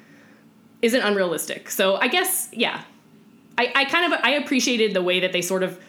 isn't 0.81 1.01
unrealistic. 1.01 1.69
So 1.69 1.95
I 1.95 2.09
guess 2.09 2.49
yeah, 2.51 2.83
I, 3.57 3.71
I 3.75 3.85
kind 3.85 4.11
of 4.11 4.19
I 4.23 4.31
appreciated 4.31 4.93
the 4.93 5.01
way 5.01 5.19
that 5.19 5.31
they 5.31 5.41
sort 5.41 5.63
of 5.63 5.79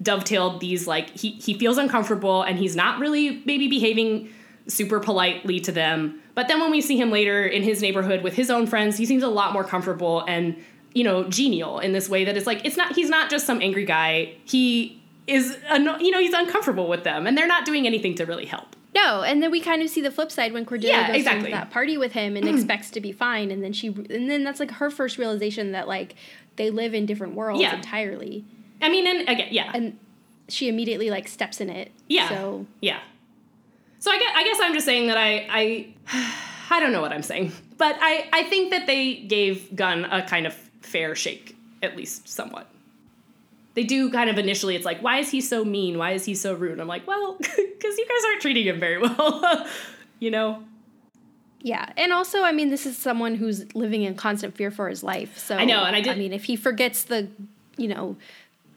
dovetailed 0.00 0.60
these 0.60 0.86
like 0.86 1.10
he 1.10 1.32
he 1.32 1.54
feels 1.54 1.78
uncomfortable 1.78 2.42
and 2.42 2.58
he's 2.58 2.76
not 2.76 3.00
really 3.00 3.42
maybe 3.44 3.68
behaving 3.68 4.32
super 4.68 5.00
politely 5.00 5.58
to 5.60 5.72
them. 5.72 6.20
But 6.34 6.46
then 6.48 6.60
when 6.60 6.70
we 6.70 6.80
see 6.80 6.96
him 6.96 7.10
later 7.10 7.44
in 7.44 7.62
his 7.62 7.82
neighborhood 7.82 8.22
with 8.22 8.34
his 8.34 8.50
own 8.50 8.66
friends, 8.66 8.96
he 8.96 9.06
seems 9.06 9.22
a 9.22 9.28
lot 9.28 9.52
more 9.52 9.64
comfortable 9.64 10.24
and 10.28 10.56
you 10.94 11.04
know 11.04 11.24
genial 11.24 11.80
in 11.80 11.92
this 11.92 12.08
way 12.08 12.24
that 12.24 12.36
it's 12.36 12.46
like 12.46 12.64
it's 12.64 12.76
not 12.76 12.94
he's 12.94 13.08
not 13.08 13.30
just 13.30 13.46
some 13.46 13.60
angry 13.60 13.84
guy. 13.84 14.34
He 14.44 15.02
is 15.26 15.58
you 15.74 16.10
know 16.10 16.20
he's 16.20 16.32
uncomfortable 16.32 16.88
with 16.88 17.04
them 17.04 17.26
and 17.26 17.36
they're 17.36 17.48
not 17.48 17.64
doing 17.64 17.86
anything 17.86 18.14
to 18.16 18.26
really 18.26 18.46
help. 18.46 18.76
No, 18.94 19.22
and 19.22 19.42
then 19.42 19.50
we 19.50 19.60
kind 19.60 19.82
of 19.82 19.90
see 19.90 20.00
the 20.00 20.10
flip 20.10 20.32
side 20.32 20.52
when 20.52 20.64
Cordelia 20.64 20.96
Yeah, 20.96 21.06
goes 21.08 21.16
exactly. 21.16 21.50
to 21.50 21.56
that 21.56 21.70
party 21.70 21.98
with 21.98 22.12
him 22.12 22.36
and 22.36 22.46
mm-hmm. 22.46 22.54
expects 22.56 22.90
to 22.92 23.00
be 23.00 23.12
fine, 23.12 23.50
and 23.50 23.62
then 23.62 23.72
she, 23.72 23.88
and 23.88 24.30
then 24.30 24.44
that's 24.44 24.58
like 24.58 24.70
her 24.72 24.90
first 24.90 25.18
realization 25.18 25.72
that 25.72 25.86
like 25.86 26.14
they 26.58 26.68
live 26.70 26.92
in 26.92 27.06
different 27.06 27.34
worlds 27.34 27.62
Yeah. 27.62 27.74
entirely, 27.74 28.44
I 28.82 28.90
mean, 28.90 29.06
and 29.06 29.28
again, 29.28 29.48
yeah, 29.50 29.70
and 29.74 29.98
she 30.48 30.68
immediately 30.68 31.10
like 31.10 31.26
steps 31.28 31.60
in 31.60 31.70
it. 31.70 31.90
Yeah. 32.08 32.28
So 32.28 32.66
Yeah. 32.80 33.00
So 34.00 34.10
I 34.12 34.18
guess, 34.18 34.32
I 34.36 34.44
guess 34.44 34.58
I'm 34.60 34.74
just 34.74 34.86
saying 34.86 35.08
that 35.08 35.16
I, 35.16 35.46
I 35.50 36.34
I 36.70 36.80
don't 36.80 36.92
know 36.92 37.00
what 37.00 37.12
I'm 37.12 37.22
saying, 37.22 37.52
but 37.78 37.96
I 38.00 38.28
I 38.32 38.42
think 38.44 38.70
that 38.70 38.86
they 38.86 39.14
gave 39.14 39.74
Gunn 39.74 40.04
a 40.04 40.22
kind 40.22 40.46
of 40.46 40.54
fair 40.82 41.14
shake, 41.14 41.56
at 41.82 41.96
least 41.96 42.28
somewhat. 42.28 42.66
They 43.74 43.84
do 43.84 44.10
kind 44.10 44.28
of 44.28 44.38
initially. 44.38 44.74
It's 44.76 44.84
like, 44.84 45.00
why 45.02 45.18
is 45.18 45.30
he 45.30 45.40
so 45.40 45.64
mean? 45.64 45.98
Why 45.98 46.12
is 46.12 46.24
he 46.24 46.34
so 46.34 46.52
rude? 46.54 46.80
I'm 46.80 46.88
like, 46.88 47.06
well, 47.06 47.36
because 47.38 47.96
you 47.98 48.06
guys 48.06 48.24
aren't 48.26 48.40
treating 48.42 48.66
him 48.66 48.80
very 48.80 48.98
well, 49.02 49.66
you 50.18 50.30
know. 50.30 50.62
Yeah, 51.60 51.92
and 51.96 52.12
also 52.12 52.42
I 52.42 52.52
mean 52.52 52.70
this 52.70 52.86
is 52.86 52.96
someone 52.96 53.34
who's 53.34 53.74
living 53.74 54.02
in 54.02 54.14
constant 54.14 54.56
fear 54.56 54.70
for 54.70 54.88
his 54.88 55.02
life. 55.02 55.38
So 55.38 55.56
I 55.56 55.64
know, 55.64 55.84
and 55.84 55.94
I 55.96 56.00
did- 56.00 56.12
I 56.12 56.16
mean 56.16 56.32
if 56.32 56.44
he 56.44 56.56
forgets 56.56 57.04
the, 57.04 57.28
you 57.76 57.88
know, 57.88 58.16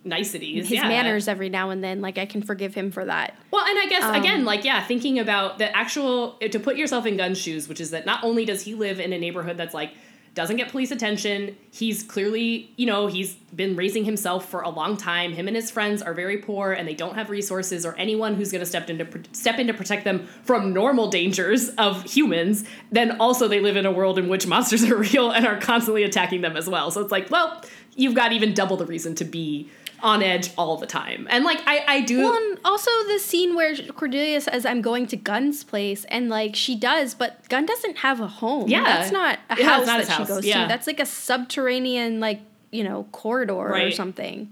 Niceties, 0.03 0.63
his 0.67 0.71
yeah. 0.79 0.87
manners 0.87 1.27
every 1.27 1.49
now 1.49 1.69
and 1.69 1.83
then, 1.83 2.01
like 2.01 2.17
I 2.17 2.25
can 2.25 2.41
forgive 2.41 2.73
him 2.73 2.89
for 2.89 3.05
that. 3.05 3.35
Well, 3.51 3.63
and 3.63 3.77
I 3.77 3.85
guess 3.85 4.03
Um, 4.03 4.15
again, 4.15 4.45
like 4.45 4.63
yeah, 4.65 4.83
thinking 4.83 5.19
about 5.19 5.59
the 5.59 5.75
actual 5.77 6.33
to 6.39 6.59
put 6.59 6.75
yourself 6.75 7.05
in 7.05 7.17
Gunn's 7.17 7.37
shoes, 7.39 7.67
which 7.69 7.79
is 7.79 7.91
that 7.91 8.07
not 8.07 8.23
only 8.23 8.43
does 8.43 8.63
he 8.63 8.73
live 8.73 8.99
in 8.99 9.13
a 9.13 9.19
neighborhood 9.19 9.57
that's 9.57 9.75
like 9.75 9.91
doesn't 10.33 10.55
get 10.55 10.69
police 10.69 10.91
attention, 10.91 11.57
he's 11.71 12.03
clearly, 12.03 12.71
you 12.77 12.85
know, 12.85 13.07
he's 13.07 13.33
been 13.53 13.75
raising 13.75 14.05
himself 14.05 14.47
for 14.49 14.61
a 14.61 14.69
long 14.69 14.95
time. 14.95 15.33
Him 15.33 15.47
and 15.47 15.55
his 15.57 15.69
friends 15.69 16.01
are 16.01 16.13
very 16.13 16.37
poor 16.37 16.71
and 16.71 16.87
they 16.87 16.93
don't 16.93 17.15
have 17.15 17.29
resources 17.29 17.85
or 17.85 17.93
anyone 17.97 18.35
who's 18.35 18.49
going 18.49 18.61
to 18.61 18.65
step 18.65 18.89
into 18.89 19.05
step 19.33 19.59
in 19.59 19.67
to 19.67 19.73
protect 19.73 20.05
them 20.05 20.27
from 20.43 20.71
normal 20.71 21.09
dangers 21.09 21.69
of 21.71 22.03
humans. 22.03 22.63
Then 22.93 23.19
also 23.19 23.49
they 23.49 23.59
live 23.59 23.75
in 23.75 23.85
a 23.85 23.91
world 23.91 24.17
in 24.17 24.29
which 24.29 24.47
monsters 24.47 24.89
are 24.89 24.95
real 25.11 25.31
and 25.31 25.45
are 25.45 25.59
constantly 25.59 26.03
attacking 26.03 26.41
them 26.41 26.55
as 26.55 26.69
well. 26.69 26.91
So 26.91 27.01
it's 27.01 27.11
like, 27.11 27.29
well, 27.29 27.61
you've 27.95 28.15
got 28.15 28.31
even 28.31 28.53
double 28.53 28.77
the 28.77 28.85
reason 28.85 29.15
to 29.15 29.25
be 29.25 29.69
on 30.03 30.23
edge 30.23 30.51
all 30.57 30.77
the 30.77 30.87
time. 30.87 31.27
And 31.29 31.43
like 31.45 31.59
I, 31.65 31.83
I 31.87 32.01
do 32.01 32.19
Well, 32.19 32.33
and 32.33 32.59
also 32.65 32.89
the 33.07 33.19
scene 33.19 33.55
where 33.55 33.75
Cordelia 33.93 34.41
says, 34.41 34.65
"I'm 34.65 34.81
going 34.81 35.07
to 35.07 35.17
Gunn's 35.17 35.63
place," 35.63 36.05
and 36.05 36.29
like 36.29 36.55
she 36.55 36.75
does, 36.75 37.13
but 37.13 37.47
Gun 37.49 37.65
doesn't 37.65 37.97
have 37.97 38.19
a 38.19 38.27
home. 38.27 38.67
Yeah. 38.69 38.83
that's 38.83 39.11
not 39.11 39.39
a 39.49 39.57
Yeah, 39.59 39.65
house 39.69 39.85
not 39.87 39.97
that 39.99 40.07
she 40.07 40.13
house. 40.13 40.27
goes 40.27 40.45
Yeah. 40.45 40.63
to. 40.63 40.67
That's 40.67 40.87
like 40.87 40.99
a 40.99 41.05
subterranean, 41.05 42.19
like 42.19 42.41
you 42.71 42.83
know, 42.83 43.05
corridor 43.11 43.53
or 43.53 43.91
something. 43.91 44.49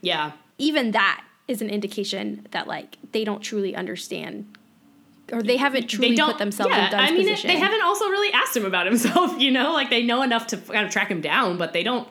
yeah. 0.00 0.32
Even 0.58 0.90
that 0.90 1.24
is 1.46 1.62
an 1.62 1.70
indication 1.70 2.46
that 2.50 2.66
like 2.66 2.96
they 3.12 3.24
don't 3.24 3.40
truly 3.40 3.74
understand, 3.76 4.44
or 5.32 5.42
they 5.42 5.56
haven't 5.56 5.86
truly 5.88 6.10
they 6.10 6.14
don't 6.16 6.30
put 6.32 6.38
themselves 6.38 6.74
yeah, 6.74 6.86
in 6.86 6.90
Gunn's 6.90 7.10
I 7.10 7.14
mean, 7.14 7.26
it- 7.28 7.30
position. 7.30 7.48
they 7.48 7.56
haven't 7.58 7.82
also 7.82 8.06
really 8.08 8.32
asked 8.32 8.56
him 8.56 8.64
about 8.64 8.86
himself. 8.86 9.38
You 9.40 9.50
know, 9.52 9.72
like 9.72 9.88
they 9.88 10.02
know 10.02 10.22
enough 10.22 10.48
to 10.48 10.56
kind 10.56 10.84
of 10.84 10.92
track 10.92 11.08
him 11.10 11.20
down, 11.20 11.56
but 11.58 11.72
they 11.72 11.82
don't 11.84 12.08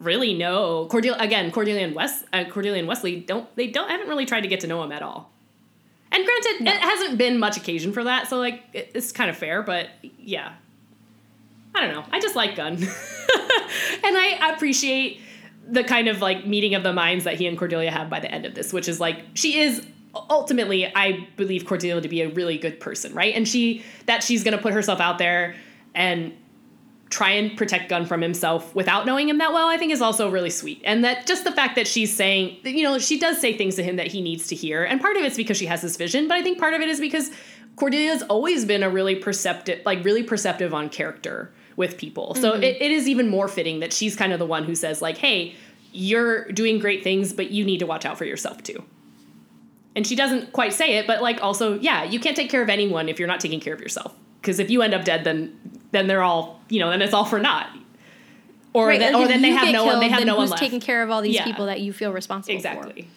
really 0.00 0.34
know 0.34 0.86
Cordelia. 0.86 1.20
Again, 1.20 1.50
Cordelia 1.50 1.84
and 1.84 1.94
Wes, 1.94 2.24
uh, 2.32 2.44
Cordelia 2.44 2.78
and 2.78 2.88
Wesley 2.88 3.20
don't 3.20 3.54
they 3.56 3.68
don't 3.68 3.88
haven't 3.88 4.08
really 4.08 4.26
tried 4.26 4.40
to 4.40 4.48
get 4.48 4.60
to 4.60 4.66
know 4.66 4.82
him 4.82 4.92
at 4.92 5.02
all. 5.02 5.30
And 6.12 6.24
granted, 6.24 6.66
it 6.66 6.80
hasn't 6.80 7.18
been 7.18 7.38
much 7.38 7.56
occasion 7.56 7.92
for 7.92 8.02
that, 8.04 8.28
so 8.28 8.38
like 8.38 8.62
it, 8.72 8.90
it's 8.94 9.12
kind 9.12 9.30
of 9.30 9.36
fair. 9.36 9.62
But 9.62 9.90
yeah, 10.18 10.54
I 11.74 11.80
don't 11.80 11.94
know. 11.94 12.04
I 12.10 12.18
just 12.18 12.34
like 12.34 12.56
Gunn, 12.56 12.74
and 12.74 12.82
I 12.82 14.52
appreciate 14.54 15.20
the 15.68 15.84
kind 15.84 16.08
of 16.08 16.20
like 16.20 16.46
meeting 16.46 16.74
of 16.74 16.82
the 16.82 16.92
minds 16.92 17.24
that 17.24 17.34
he 17.34 17.46
and 17.46 17.56
Cordelia 17.56 17.92
have 17.92 18.10
by 18.10 18.18
the 18.18 18.30
end 18.30 18.44
of 18.44 18.54
this, 18.54 18.72
which 18.72 18.88
is 18.88 18.98
like 18.98 19.22
she 19.34 19.60
is 19.60 19.86
ultimately, 20.14 20.92
I 20.92 21.28
believe 21.36 21.64
Cordelia 21.64 22.00
to 22.00 22.08
be 22.08 22.22
a 22.22 22.28
really 22.28 22.58
good 22.58 22.80
person, 22.80 23.14
right? 23.14 23.34
And 23.34 23.46
she 23.46 23.84
that 24.06 24.24
she's 24.24 24.42
gonna 24.42 24.58
put 24.58 24.72
herself 24.72 24.98
out 24.98 25.18
there 25.18 25.54
and 25.94 26.32
try 27.10 27.30
and 27.30 27.56
protect 27.56 27.88
Gunn 27.88 28.06
from 28.06 28.22
himself 28.22 28.72
without 28.74 29.04
knowing 29.04 29.28
him 29.28 29.38
that 29.38 29.52
well, 29.52 29.68
I 29.68 29.76
think 29.76 29.92
is 29.92 30.00
also 30.00 30.30
really 30.30 30.50
sweet. 30.50 30.80
And 30.84 31.04
that 31.04 31.26
just 31.26 31.42
the 31.42 31.50
fact 31.50 31.74
that 31.74 31.88
she's 31.88 32.14
saying, 32.14 32.58
you 32.62 32.84
know, 32.84 32.98
she 32.98 33.18
does 33.18 33.40
say 33.40 33.56
things 33.56 33.74
to 33.76 33.82
him 33.82 33.96
that 33.96 34.06
he 34.06 34.20
needs 34.20 34.46
to 34.46 34.54
hear. 34.54 34.84
And 34.84 35.00
part 35.00 35.16
of 35.16 35.24
it's 35.24 35.36
because 35.36 35.56
she 35.56 35.66
has 35.66 35.82
this 35.82 35.96
vision, 35.96 36.28
but 36.28 36.36
I 36.36 36.42
think 36.42 36.58
part 36.58 36.72
of 36.72 36.80
it 36.80 36.88
is 36.88 37.00
because 37.00 37.32
Cordelia's 37.76 38.22
always 38.22 38.64
been 38.64 38.84
a 38.84 38.90
really 38.90 39.16
perceptive, 39.16 39.80
like 39.84 40.04
really 40.04 40.22
perceptive 40.22 40.72
on 40.72 40.88
character 40.88 41.52
with 41.74 41.96
people. 41.98 42.34
So 42.36 42.52
mm-hmm. 42.52 42.62
it, 42.62 42.80
it 42.80 42.92
is 42.92 43.08
even 43.08 43.28
more 43.28 43.48
fitting 43.48 43.80
that 43.80 43.92
she's 43.92 44.14
kind 44.14 44.32
of 44.32 44.38
the 44.38 44.46
one 44.46 44.64
who 44.64 44.76
says, 44.76 45.02
like, 45.02 45.18
hey, 45.18 45.56
you're 45.92 46.44
doing 46.52 46.78
great 46.78 47.02
things, 47.02 47.32
but 47.32 47.50
you 47.50 47.64
need 47.64 47.78
to 47.78 47.86
watch 47.86 48.04
out 48.04 48.18
for 48.18 48.24
yourself 48.24 48.62
too. 48.62 48.84
And 49.96 50.06
she 50.06 50.14
doesn't 50.14 50.52
quite 50.52 50.72
say 50.72 50.98
it, 50.98 51.08
but 51.08 51.20
like 51.22 51.42
also, 51.42 51.76
yeah, 51.80 52.04
you 52.04 52.20
can't 52.20 52.36
take 52.36 52.50
care 52.50 52.62
of 52.62 52.68
anyone 52.68 53.08
if 53.08 53.18
you're 53.18 53.26
not 53.26 53.40
taking 53.40 53.58
care 53.58 53.74
of 53.74 53.80
yourself. 53.80 54.14
Because 54.40 54.60
if 54.60 54.70
you 54.70 54.82
end 54.82 54.94
up 54.94 55.04
dead, 55.04 55.24
then 55.24 55.79
then 55.92 56.06
they're 56.06 56.22
all, 56.22 56.60
you 56.68 56.78
know, 56.80 56.90
then 56.90 57.02
it's 57.02 57.14
all 57.14 57.24
for 57.24 57.38
naught. 57.38 57.68
Or 58.72 58.86
Right, 58.86 59.00
then, 59.00 59.14
or 59.16 59.26
then 59.26 59.42
they 59.42 59.50
have 59.50 59.72
no 59.72 59.84
one. 59.84 59.98
They 60.00 60.08
have 60.08 60.20
then 60.20 60.28
no 60.28 60.36
one 60.36 60.48
left. 60.48 60.62
taking 60.62 60.80
care 60.80 61.02
of 61.02 61.10
all 61.10 61.22
these 61.22 61.34
Yeah. 61.34 61.44
people 61.44 61.66
that 61.66 61.80
you 61.80 61.92
feel 61.92 62.12
responsible 62.12 62.52
for. 62.54 62.56
exactly. 62.56 63.08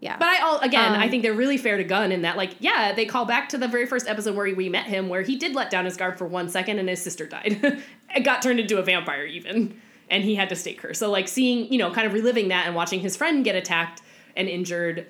Yeah. 0.00 0.18
But 0.18 0.28
I 0.28 0.40
all 0.42 0.58
again, 0.60 0.92
I 0.92 1.04
Um, 1.04 1.10
think 1.10 1.22
they're 1.22 1.32
really 1.32 1.56
fair 1.56 1.78
to 1.78 1.84
Gunn 1.84 2.12
in 2.12 2.22
that, 2.22 2.36
like, 2.36 2.50
yeah, 2.60 2.92
they 2.92 3.06
call 3.06 3.24
back 3.24 3.48
to 3.50 3.58
the 3.58 3.66
very 3.68 3.86
first 3.86 4.06
episode 4.06 4.36
where 4.36 4.54
we 4.54 4.68
met 4.68 4.84
him, 4.84 5.08
where 5.08 5.22
he 5.22 5.36
did 5.36 5.54
let 5.54 5.70
down 5.70 5.86
his 5.86 5.96
guard 5.96 6.18
for 6.18 6.26
one 6.26 6.50
second, 6.50 6.78
and 6.78 6.88
his 6.90 7.00
sister 7.00 7.24
died, 7.26 7.80
and 8.10 8.24
got 8.24 8.42
turned 8.42 8.60
into 8.60 8.76
a 8.76 8.82
vampire 8.82 9.24
even, 9.24 9.80
and 10.10 10.22
he 10.22 10.34
had 10.34 10.50
to 10.50 10.56
stake 10.56 10.82
her. 10.82 10.92
So 10.92 11.10
like 11.10 11.26
seeing, 11.28 11.72
you 11.72 11.78
know, 11.78 11.90
kind 11.90 12.06
of 12.06 12.12
reliving 12.12 12.48
that 12.48 12.66
and 12.66 12.76
watching 12.76 13.00
his 13.00 13.16
friend 13.16 13.42
get 13.42 13.56
attacked 13.56 14.02
and 14.36 14.46
injured. 14.50 15.06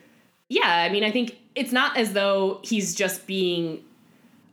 Yeah, 0.48 0.62
I 0.68 0.88
mean, 0.90 1.02
I 1.02 1.10
think 1.10 1.36
it's 1.56 1.72
not 1.72 1.96
as 1.96 2.12
though 2.12 2.60
he's 2.62 2.94
just 2.94 3.26
being 3.26 3.80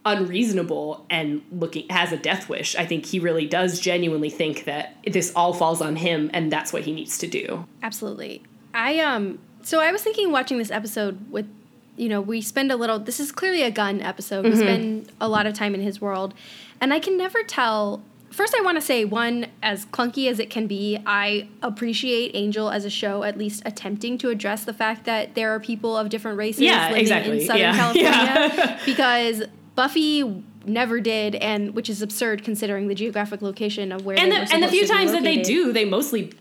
unreasonable 0.05 1.05
and 1.09 1.41
looking 1.51 1.87
has 1.89 2.11
a 2.11 2.17
death 2.17 2.49
wish. 2.49 2.75
I 2.75 2.85
think 2.85 3.05
he 3.05 3.19
really 3.19 3.45
does 3.45 3.79
genuinely 3.79 4.29
think 4.29 4.65
that 4.65 4.97
this 5.07 5.31
all 5.35 5.53
falls 5.53 5.81
on 5.81 5.95
him, 5.95 6.29
and 6.33 6.51
that's 6.51 6.73
what 6.73 6.83
he 6.83 6.91
needs 6.91 7.17
to 7.19 7.27
do. 7.27 7.65
Absolutely. 7.81 8.43
I 8.73 8.99
um 8.99 9.39
so 9.61 9.79
I 9.79 9.91
was 9.91 10.01
thinking 10.01 10.31
watching 10.31 10.57
this 10.57 10.71
episode 10.71 11.31
with 11.31 11.47
you 11.95 12.09
know, 12.09 12.21
we 12.21 12.41
spend 12.41 12.71
a 12.71 12.75
little 12.75 12.99
this 12.99 13.19
is 13.19 13.31
clearly 13.31 13.61
a 13.61 13.71
Gunn 13.71 14.01
episode. 14.01 14.45
Mm-hmm. 14.45 14.51
We 14.57 14.57
spend 14.63 15.11
a 15.21 15.27
lot 15.29 15.45
of 15.45 15.53
time 15.53 15.75
in 15.75 15.81
his 15.81 16.01
world. 16.01 16.33
And 16.81 16.93
I 16.93 16.99
can 16.99 17.17
never 17.17 17.43
tell 17.43 18.01
First 18.31 18.55
I 18.57 18.61
want 18.63 18.77
to 18.77 18.81
say 18.81 19.05
one 19.05 19.45
as 19.61 19.85
clunky 19.85 20.27
as 20.27 20.39
it 20.39 20.49
can 20.49 20.65
be, 20.65 20.97
I 21.05 21.47
appreciate 21.61 22.31
Angel 22.33 22.71
as 22.71 22.83
a 22.83 22.89
show 22.89 23.21
at 23.21 23.37
least 23.37 23.61
attempting 23.63 24.17
to 24.17 24.29
address 24.29 24.65
the 24.65 24.73
fact 24.73 25.05
that 25.05 25.35
there 25.35 25.53
are 25.53 25.59
people 25.59 25.95
of 25.95 26.09
different 26.09 26.39
races 26.39 26.61
Yeah, 26.61 26.87
living 26.87 27.01
exactly. 27.03 27.41
in 27.41 27.45
Southern 27.45 27.61
Yeah. 27.61 27.75
California 27.93 28.11
Yeah. 28.57 28.79
because 28.87 29.43
Buffy 29.75 30.43
never 30.65 30.99
did 31.01 31.35
and 31.35 31.73
which 31.75 31.89
is 31.89 32.01
absurd 32.01 32.43
considering 32.43 32.87
the 32.87 32.95
geographic 32.95 33.41
location 33.41 33.91
of 33.91 34.05
where 34.05 34.17
and 34.17 34.31
they 34.31 34.35
the, 34.37 34.41
were 34.43 34.47
and 34.53 34.63
the 34.63 34.67
few 34.69 34.87
times 34.87 35.11
that 35.11 35.23
they 35.23 35.41
do, 35.41 35.73
they 35.73 35.85
mostly 35.85 36.31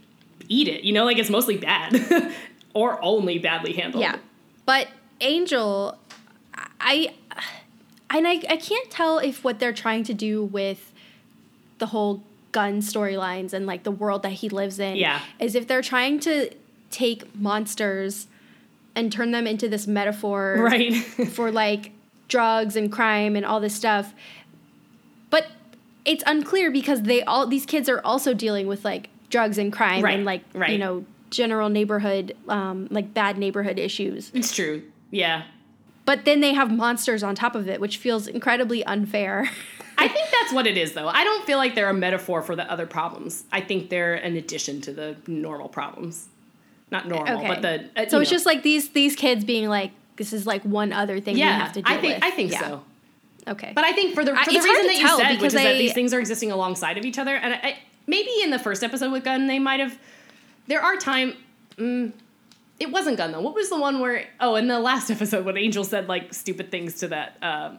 eat 0.48 0.68
it. 0.68 0.84
You 0.84 0.92
know, 0.92 1.04
like 1.04 1.18
it's 1.18 1.30
mostly 1.30 1.56
bad 1.56 2.32
or 2.74 3.02
only 3.02 3.38
badly 3.38 3.72
handled. 3.72 4.02
Yeah. 4.02 4.16
But 4.66 4.88
Angel, 5.20 5.98
I, 6.80 7.14
and 8.10 8.26
I, 8.28 8.42
I 8.48 8.56
can't 8.56 8.90
tell 8.90 9.18
if 9.18 9.42
what 9.44 9.58
they're 9.58 9.72
trying 9.72 10.04
to 10.04 10.14
do 10.14 10.44
with 10.44 10.92
the 11.78 11.86
whole 11.86 12.22
Gunn 12.52 12.80
storylines 12.80 13.52
and 13.54 13.66
like 13.66 13.82
the 13.82 13.90
world 13.90 14.22
that 14.24 14.32
he 14.32 14.48
lives 14.48 14.78
in 14.78 14.96
Yeah. 14.96 15.20
is 15.40 15.54
if 15.54 15.66
they're 15.66 15.82
trying 15.82 16.20
to 16.20 16.50
take 16.90 17.34
monsters 17.34 18.26
and 18.94 19.10
turn 19.10 19.30
them 19.30 19.46
into 19.46 19.68
this 19.68 19.86
metaphor 19.86 20.56
Right. 20.60 20.94
for 20.94 21.50
like 21.50 21.92
drugs 22.32 22.76
and 22.76 22.90
crime 22.90 23.36
and 23.36 23.44
all 23.44 23.60
this 23.60 23.74
stuff. 23.74 24.14
But 25.30 25.46
it's 26.04 26.24
unclear 26.26 26.70
because 26.70 27.02
they 27.02 27.22
all 27.22 27.46
these 27.46 27.66
kids 27.66 27.88
are 27.88 28.00
also 28.04 28.32
dealing 28.34 28.66
with 28.66 28.84
like 28.84 29.10
drugs 29.30 29.58
and 29.58 29.72
crime 29.72 30.02
Right, 30.02 30.14
and 30.16 30.24
like 30.24 30.42
right. 30.54 30.70
you 30.70 30.78
know 30.78 31.04
general 31.30 31.68
neighborhood 31.68 32.34
um, 32.48 32.88
like 32.90 33.14
bad 33.14 33.38
neighborhood 33.38 33.78
issues. 33.78 34.30
it's 34.34 34.54
true. 34.54 34.82
Yeah. 35.10 35.42
But 36.04 36.24
then 36.24 36.40
they 36.40 36.52
have 36.54 36.70
monsters 36.72 37.22
on 37.22 37.34
top 37.36 37.54
of 37.54 37.68
it, 37.68 37.80
which 37.80 37.96
feels 37.98 38.26
incredibly 38.26 38.84
unfair. 38.84 39.48
I 39.98 40.08
think 40.08 40.28
that's 40.32 40.52
what 40.52 40.66
it 40.66 40.76
is, 40.76 40.94
though. 40.94 41.06
I 41.06 41.22
don't 41.22 41.44
feel 41.46 41.58
like 41.58 41.74
they're 41.76 41.88
a 41.90 41.94
metaphor 41.94 42.42
for 42.42 42.56
the 42.56 42.68
other 42.70 42.86
problems. 42.86 43.44
I 43.52 43.60
think 43.60 43.88
they're 43.88 44.14
an 44.14 44.34
addition 44.36 44.80
to 44.80 44.92
the 44.92 45.16
normal 45.28 45.68
problems. 45.68 46.26
Not 46.90 47.06
normal, 47.06 47.36
Okay. 47.38 47.46
but 47.46 47.62
the. 47.62 47.74
uh, 47.96 48.08
so 48.08 48.18
it's 48.20 48.30
know. 48.30 48.34
just 48.36 48.46
like 48.46 48.62
these 48.64 48.88
these 48.90 49.14
kids 49.14 49.44
being 49.44 49.68
like, 49.68 49.92
this 50.16 50.32
is 50.32 50.46
like 50.46 50.62
one 50.62 50.92
other 50.92 51.20
thing 51.20 51.34
we 51.34 51.40
yeah. 51.40 51.58
have 51.58 51.72
to 51.72 51.82
deal 51.82 51.92
I 51.92 52.00
think 52.00 52.14
with. 52.14 52.24
I 52.24 52.30
think 52.30 52.52
Yeah. 52.52 52.60
so. 52.60 52.84
Okay. 53.48 53.72
But 53.74 53.84
I 53.84 53.92
think 53.92 54.14
for 54.14 54.24
the 54.24 54.36
for 54.36 54.50
the 54.50 54.56
it's 54.56 54.64
reason 54.64 54.86
that 54.86 54.96
you 54.96 55.08
said, 55.08 55.30
which 55.30 55.38
because 55.38 55.54
is 55.54 55.62
that 55.62 55.78
these 55.78 55.92
things 55.92 56.14
are 56.14 56.20
existing 56.20 56.52
alongside 56.52 56.96
of 56.96 57.04
each 57.04 57.18
other, 57.18 57.34
and 57.34 57.54
I, 57.54 57.56
I, 57.56 57.78
maybe 58.06 58.30
in 58.42 58.50
the 58.50 58.58
first 58.58 58.84
episode 58.84 59.10
with 59.10 59.24
Gunn, 59.24 59.46
they 59.46 59.58
might 59.58 59.80
have. 59.80 59.98
There 60.68 60.80
are 60.80 60.96
time. 60.96 61.34
Mm, 61.76 62.12
it 62.78 62.92
wasn't 62.92 63.16
Gunn 63.16 63.32
though. 63.32 63.40
What 63.40 63.54
was 63.54 63.68
the 63.68 63.80
one 63.80 63.98
where? 63.98 64.26
Oh, 64.38 64.54
in 64.54 64.68
the 64.68 64.78
last 64.78 65.10
episode 65.16 65.44
when 65.44 65.56
Angel 65.56 65.82
said 65.82 66.08
like 66.08 66.32
stupid 66.32 66.70
things 66.70 66.94
to 67.00 67.08
that. 67.08 67.36
Uh, 67.42 67.72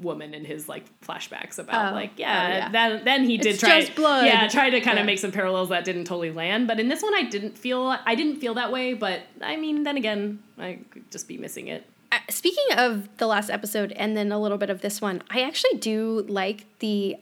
woman 0.00 0.34
in 0.34 0.44
his 0.44 0.68
like 0.68 0.84
flashbacks 1.00 1.58
about 1.58 1.92
Oh. 1.92 1.94
like 1.94 2.12
yeah, 2.16 2.26
Oh, 2.46 2.56
yeah. 2.56 2.68
then 2.70 3.04
then 3.04 3.24
he 3.24 3.38
did 3.38 3.54
It's 3.54 3.60
try 3.60 3.78
yeah 4.26 4.48
try 4.48 4.70
to 4.70 4.80
kind 4.80 4.98
of 4.98 5.02
Yeah. 5.02 5.06
make 5.06 5.18
some 5.18 5.32
parallels 5.32 5.68
that 5.70 5.84
didn't 5.84 6.04
totally 6.04 6.30
land 6.30 6.66
but 6.66 6.78
in 6.80 6.88
this 6.88 7.02
one 7.02 7.14
I 7.14 7.22
didn't 7.22 7.56
feel 7.58 7.96
I 8.04 8.14
didn't 8.14 8.36
feel 8.40 8.54
that 8.54 8.70
way 8.72 8.94
but 8.94 9.22
I 9.40 9.56
mean 9.56 9.82
then 9.84 9.96
again 9.96 10.40
I 10.58 10.78
could 10.90 11.10
just 11.10 11.28
be 11.28 11.38
missing 11.38 11.68
it 11.68 11.86
Uh, 12.10 12.18
speaking 12.30 12.64
of 12.76 13.08
the 13.18 13.26
last 13.26 13.50
episode 13.50 13.92
and 13.92 14.16
then 14.16 14.32
a 14.32 14.38
little 14.40 14.58
bit 14.58 14.70
of 14.70 14.80
this 14.80 15.00
one, 15.00 15.22
I 15.30 15.42
actually 15.42 15.78
do 15.78 16.24
like 16.28 16.64
the 16.78 17.16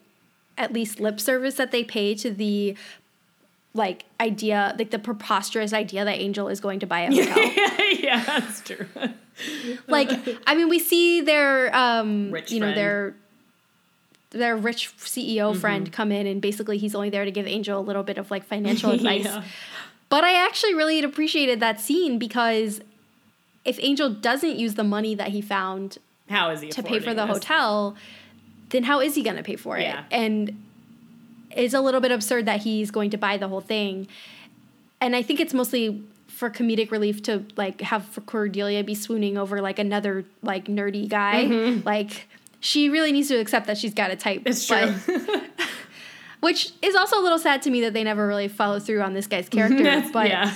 at 0.58 0.72
least 0.72 1.00
lip 1.00 1.18
service 1.20 1.54
that 1.56 1.70
they 1.72 1.82
pay 1.84 2.14
to 2.14 2.30
the 2.30 2.76
like 3.74 4.04
idea, 4.20 4.74
like 4.78 4.90
the 4.90 4.98
preposterous 4.98 5.72
idea 5.74 6.04
that 6.04 6.16
Angel 6.18 6.48
is 6.48 6.60
going 6.60 6.80
to 6.80 6.86
buy 6.86 7.00
a 7.00 7.10
hotel. 7.14 7.36
yeah 7.98 8.22
that's 8.24 8.60
true 8.62 8.86
like, 9.88 10.10
I 10.46 10.54
mean, 10.54 10.68
we 10.68 10.78
see 10.78 11.20
their 11.20 11.74
um, 11.76 12.30
Rich 12.30 12.52
you 12.52 12.60
know, 12.60 12.66
friend. 12.66 12.76
their 12.78 13.14
their 14.30 14.56
rich 14.56 14.92
CEO 14.98 15.50
Mm-hmm. 15.52 15.60
friend 15.60 15.92
come 15.92 16.12
in 16.12 16.26
and 16.26 16.42
basically 16.42 16.78
he's 16.78 16.94
only 16.94 17.10
there 17.10 17.24
to 17.24 17.30
give 17.30 17.46
Angel 17.46 17.78
a 17.78 17.80
little 17.80 18.02
bit 18.02 18.18
of 18.18 18.30
like 18.30 18.44
financial 18.44 18.90
advice. 18.98 19.24
Yeah. 19.24 19.42
But 20.08 20.24
I 20.24 20.44
actually 20.44 20.74
really 20.74 21.02
appreciated 21.02 21.60
that 21.60 21.80
scene 21.80 22.18
because 22.18 22.80
if 23.64 23.78
Angel 23.80 24.10
doesn't 24.10 24.56
use 24.56 24.74
the 24.74 24.84
money 24.84 25.14
that 25.14 25.28
he 25.28 25.40
found 25.40 25.98
How 26.28 26.50
is 26.50 26.60
he 26.60 26.68
to 26.70 26.82
pay 26.82 26.98
for 27.00 27.14
the 27.14 27.24
this? 27.26 27.36
hotel, 27.36 27.96
then 28.70 28.82
how 28.84 29.00
is 29.00 29.14
he 29.14 29.22
going 29.22 29.36
to 29.36 29.42
pay 29.42 29.56
for 29.56 29.78
it? 29.78 29.82
Yeah. 29.82 30.04
And 30.10 30.62
it's 31.50 31.72
a 31.74 31.80
little 31.80 32.00
bit 32.00 32.10
absurd 32.12 32.46
that 32.46 32.62
he's 32.62 32.90
going 32.90 33.10
to 33.10 33.16
buy 33.16 33.36
the 33.38 33.48
whole 33.48 33.60
thing. 33.62 34.06
And 35.00 35.16
I 35.16 35.22
think 35.22 35.40
it's 35.40 35.54
mostly 35.54 36.02
for 36.36 36.50
comedic 36.50 36.90
relief 36.90 37.22
to 37.22 37.44
like 37.56 37.80
have 37.80 38.18
Cordelia 38.26 38.84
be 38.84 38.94
swooning 38.94 39.38
over 39.38 39.62
like 39.62 39.78
another 39.78 40.24
like 40.42 40.66
nerdy 40.66 41.08
guy. 41.08 41.44
Like 41.84 42.28
she 42.60 42.88
really 42.90 43.10
needs 43.10 43.28
to 43.28 43.36
accept 43.36 43.66
that 43.68 43.78
she's 43.78 43.94
got 43.94 44.10
a 44.10 44.16
type. 44.16 44.40
Mm-hmm. 44.44 44.48
It's 44.48 44.68
but- 44.68 45.02
true. 45.04 45.40
which 46.40 46.72
is 46.82 46.94
also 46.94 47.18
a 47.18 47.22
little 47.22 47.38
sad 47.38 47.62
to 47.62 47.70
me 47.70 47.80
that 47.80 47.92
they 47.94 48.04
never 48.04 48.26
really 48.26 48.48
follow 48.48 48.78
through 48.78 49.00
on 49.02 49.14
this 49.14 49.26
guy's 49.26 49.48
character. 49.48 50.04
But 50.12 50.28
yeah, 50.28 50.54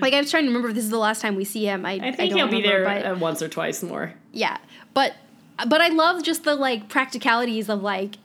like 0.00 0.14
I 0.14 0.20
was 0.20 0.30
trying 0.30 0.44
to 0.44 0.48
remember 0.48 0.68
if 0.70 0.74
this 0.74 0.84
is 0.84 0.90
the 0.90 0.98
last 0.98 1.20
time 1.20 1.36
we 1.36 1.44
see 1.44 1.64
him. 1.66 1.84
I, 1.84 1.92
I 1.92 2.12
think 2.12 2.30
don't 2.30 2.38
he'll 2.38 2.48
be 2.48 2.62
there 2.62 2.84
but- 2.84 3.04
uh, 3.06 3.14
once 3.18 3.42
or 3.42 3.48
twice 3.48 3.82
more. 3.82 4.14
yeah, 4.32 4.56
but 4.94 5.14
but 5.68 5.80
I 5.82 5.88
love 5.88 6.22
just 6.22 6.44
the 6.44 6.54
like 6.54 6.88
practicalities 6.88 7.68
of 7.68 7.82
like 7.82 8.16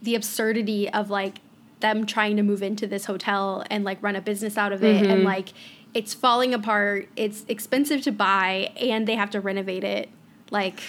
the 0.00 0.14
absurdity 0.14 0.88
of 0.90 1.10
like 1.10 1.38
them 1.80 2.06
trying 2.06 2.36
to 2.36 2.42
move 2.42 2.62
into 2.62 2.86
this 2.86 3.04
hotel 3.04 3.64
and 3.70 3.84
like 3.84 4.02
run 4.02 4.16
a 4.16 4.20
business 4.20 4.56
out 4.56 4.72
of 4.72 4.82
it 4.84 5.02
Mm-hmm. 5.02 5.10
and 5.10 5.24
like 5.24 5.48
it's 5.94 6.14
falling 6.14 6.52
apart, 6.52 7.08
it's 7.16 7.44
expensive 7.48 8.02
to 8.02 8.12
buy, 8.12 8.72
and 8.80 9.06
they 9.06 9.16
have 9.16 9.30
to 9.30 9.40
renovate 9.40 9.84
it. 9.84 10.08
Like, 10.50 10.80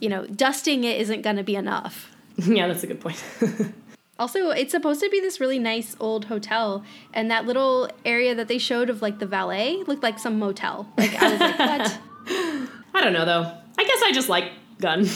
you 0.00 0.08
know, 0.08 0.26
dusting 0.26 0.84
it 0.84 1.00
isn't 1.00 1.22
going 1.22 1.36
to 1.36 1.42
be 1.42 1.56
enough. 1.56 2.10
yeah, 2.36 2.66
that's 2.66 2.82
a 2.82 2.86
good 2.86 3.00
point. 3.00 3.22
Also, 4.18 4.48
it's 4.48 4.70
supposed 4.70 5.00
to 5.00 5.10
be 5.10 5.20
this 5.20 5.40
really 5.40 5.58
nice 5.58 5.94
old 6.00 6.26
hotel, 6.26 6.82
and 7.12 7.30
that 7.30 7.44
little 7.44 7.90
area 8.02 8.34
that 8.34 8.48
they 8.48 8.56
showed 8.56 8.88
of 8.88 9.02
like 9.02 9.18
the 9.18 9.26
valet 9.26 9.82
looked 9.86 10.02
like 10.02 10.18
some 10.18 10.38
motel. 10.38 10.88
Like 10.96 11.14
I 11.22 11.32
was 11.32 11.40
like, 11.40 11.58
what? 11.58 11.98
I 12.94 13.04
don't 13.04 13.12
know 13.12 13.26
though. 13.26 13.52
I 13.78 13.84
guess 13.84 14.02
I 14.02 14.12
just 14.12 14.30
like 14.30 14.52
Gunn. 14.80 15.06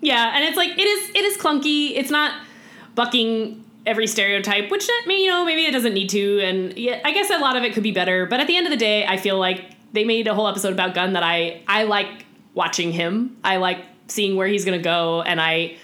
yeah, 0.00 0.32
and 0.34 0.44
it's 0.44 0.56
like 0.56 0.70
it 0.70 0.86
is 0.86 1.10
it 1.10 1.22
is 1.22 1.36
clunky. 1.36 1.92
It's 1.96 2.10
not 2.10 2.40
bucking 2.94 3.62
every 3.86 4.06
stereotype, 4.06 4.70
which 4.70 4.86
I 4.88 5.06
mean, 5.06 5.24
you 5.24 5.30
know 5.30 5.44
maybe 5.44 5.66
it 5.66 5.72
doesn't 5.72 5.94
need 5.94 6.08
to, 6.10 6.40
and 6.40 6.76
yeah, 6.76 7.00
I 7.04 7.12
guess 7.12 7.30
a 7.30 7.38
lot 7.38 7.56
of 7.56 7.62
it 7.62 7.74
could 7.74 7.82
be 7.82 7.92
better. 7.92 8.26
But 8.26 8.40
at 8.40 8.46
the 8.46 8.56
end 8.56 8.66
of 8.66 8.70
the 8.70 8.76
day, 8.76 9.06
I 9.06 9.16
feel 9.16 9.38
like 9.38 9.64
they 9.92 10.04
made 10.04 10.26
a 10.26 10.34
whole 10.34 10.48
episode 10.48 10.72
about 10.72 10.94
Gunn 10.94 11.12
that 11.12 11.22
I 11.22 11.62
I 11.66 11.84
like 11.84 12.24
watching 12.54 12.92
him. 12.92 13.36
I 13.44 13.56
like 13.56 13.78
seeing 14.08 14.36
where 14.36 14.46
he's 14.46 14.64
gonna 14.64 14.78
go, 14.78 15.22
and 15.22 15.40
I 15.40 15.76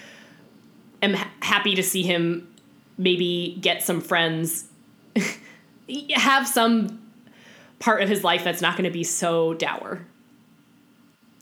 am 1.01 1.13
ha- 1.13 1.31
happy 1.41 1.75
to 1.75 1.83
see 1.83 2.03
him 2.03 2.47
maybe 2.97 3.57
get 3.61 3.83
some 3.83 4.01
friends, 4.01 4.65
have 6.15 6.47
some 6.47 7.01
part 7.79 8.01
of 8.01 8.09
his 8.09 8.23
life 8.23 8.43
that's 8.43 8.61
not 8.61 8.77
going 8.77 8.85
to 8.85 8.93
be 8.93 9.03
so 9.03 9.53
dour. 9.55 10.05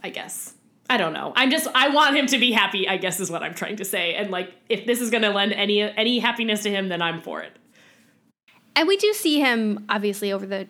I 0.02 0.10
guess. 0.10 0.54
I 0.90 0.98
don't 0.98 1.14
know. 1.14 1.34
I'm 1.36 1.52
just 1.52 1.68
I 1.76 1.90
want 1.90 2.16
him 2.16 2.26
to 2.28 2.38
be 2.40 2.52
happy, 2.52 2.88
I 2.88 2.98
guess 2.98 3.20
is 3.20 3.30
what 3.30 3.44
I'm 3.44 3.54
trying 3.54 3.76
to 3.78 3.86
say. 3.86 4.16
And 4.16 4.32
like 4.32 4.54
if 4.70 4.86
this 4.86 5.02
is 5.02 5.10
going 5.12 5.22
to 5.24 5.30
lend 5.30 5.54
any 5.54 5.82
any 5.82 6.20
happiness 6.20 6.64
to 6.64 6.70
him, 6.72 6.90
then 6.90 7.02
I'm 7.02 7.22
for 7.22 7.42
it. 7.42 7.52
And 8.76 8.88
we 8.88 8.98
do 8.98 9.14
see 9.14 9.40
him 9.40 9.86
obviously 9.90 10.32
over 10.32 10.46
the 10.46 10.68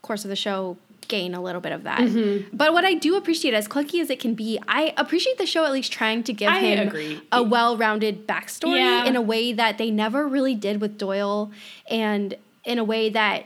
course 0.00 0.24
of 0.24 0.30
the 0.30 0.36
show 0.36 0.76
gain 1.08 1.34
a 1.34 1.42
little 1.42 1.60
bit 1.60 1.72
of 1.72 1.82
that. 1.82 2.00
Mm-hmm. 2.00 2.56
But 2.56 2.72
what 2.72 2.84
I 2.84 2.94
do 2.94 3.16
appreciate, 3.16 3.52
as 3.54 3.68
clunky 3.68 4.00
as 4.00 4.08
it 4.08 4.18
can 4.18 4.34
be, 4.34 4.58
I 4.66 4.94
appreciate 4.96 5.36
the 5.36 5.44
show 5.46 5.64
at 5.64 5.72
least 5.72 5.92
trying 5.92 6.22
to 6.24 6.32
give 6.32 6.48
I 6.48 6.60
him 6.60 6.88
agree. 6.88 7.20
a 7.30 7.42
well 7.42 7.76
rounded 7.76 8.26
backstory 8.26 8.78
Yeah. 8.78 9.04
in 9.04 9.14
a 9.16 9.20
way 9.20 9.52
that 9.52 9.78
they 9.78 9.90
never 9.90 10.26
really 10.26 10.54
did 10.54 10.80
with 10.80 10.96
Doyle 10.98 11.50
and 11.90 12.34
in 12.64 12.78
a 12.78 12.84
way 12.84 13.10
that 13.10 13.44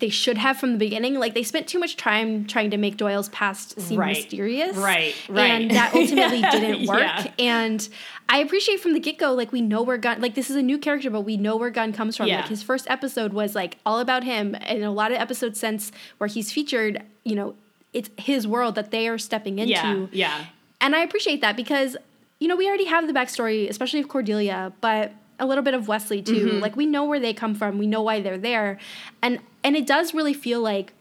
they 0.00 0.08
should 0.08 0.38
have 0.38 0.56
from 0.56 0.72
the 0.72 0.78
beginning. 0.78 1.14
Like 1.14 1.34
they 1.34 1.42
spent 1.42 1.66
too 1.68 1.78
much 1.78 1.96
time 1.96 2.46
trying 2.46 2.70
to 2.70 2.76
make 2.76 2.96
Doyle's 2.96 3.28
past 3.28 3.80
seem 3.80 3.98
Right. 4.00 4.16
mysterious. 4.16 4.76
Right, 4.76 5.14
right. 5.28 5.50
And 5.50 5.70
that 5.72 5.94
ultimately 5.94 6.40
didn't 6.42 6.86
work. 6.86 7.00
Yeah. 7.00 7.26
And 7.38 7.88
I 8.28 8.38
appreciate 8.38 8.80
from 8.80 8.94
the 8.94 9.00
get 9.00 9.18
go, 9.18 9.32
like 9.34 9.52
we 9.52 9.60
know 9.60 9.82
where 9.82 9.98
Gunn 9.98 10.20
like 10.20 10.34
this 10.34 10.50
is 10.50 10.56
a 10.56 10.62
new 10.62 10.78
character, 10.78 11.10
but 11.10 11.20
we 11.22 11.36
know 11.36 11.56
where 11.56 11.70
Gunn 11.70 11.92
comes 11.92 12.16
from. 12.16 12.26
Yeah. 12.26 12.36
Like 12.40 12.48
his 12.48 12.62
first 12.62 12.86
episode 12.90 13.32
was 13.32 13.54
like 13.54 13.78
all 13.84 14.00
about 14.00 14.24
him 14.24 14.56
and 14.60 14.82
a 14.82 14.90
lot 14.90 15.12
of 15.12 15.18
episodes 15.18 15.60
since 15.60 15.92
where 16.18 16.28
he's 16.28 16.50
featured, 16.50 17.02
you 17.24 17.34
know, 17.34 17.54
it's 17.92 18.10
his 18.16 18.46
world 18.46 18.74
that 18.74 18.90
they 18.90 19.06
are 19.08 19.18
stepping 19.18 19.58
into. 19.58 19.72
Yeah. 19.72 20.06
Yeah. 20.10 20.44
And 20.80 20.96
I 20.96 21.00
appreciate 21.00 21.40
that 21.42 21.56
because, 21.56 21.96
you 22.40 22.48
know, 22.48 22.56
we 22.56 22.66
already 22.66 22.86
have 22.86 23.06
the 23.06 23.12
backstory, 23.12 23.68
especially 23.70 24.00
of 24.00 24.08
Cordelia, 24.08 24.72
but 24.80 25.12
a 25.38 25.46
little 25.46 25.64
bit 25.64 25.74
of 25.74 25.88
Wesley 25.88 26.22
too. 26.22 26.46
Mm-hmm. 26.46 26.58
Like 26.60 26.76
we 26.76 26.86
know 26.86 27.04
where 27.04 27.20
they 27.20 27.34
come 27.34 27.54
from, 27.54 27.78
we 27.78 27.86
know 27.86 28.02
why 28.02 28.20
they're 28.20 28.38
there. 28.38 28.78
And 29.22 29.40
and 29.62 29.76
it 29.76 29.86
does 29.86 30.14
really 30.14 30.34
feel 30.34 30.60
like 30.60 30.92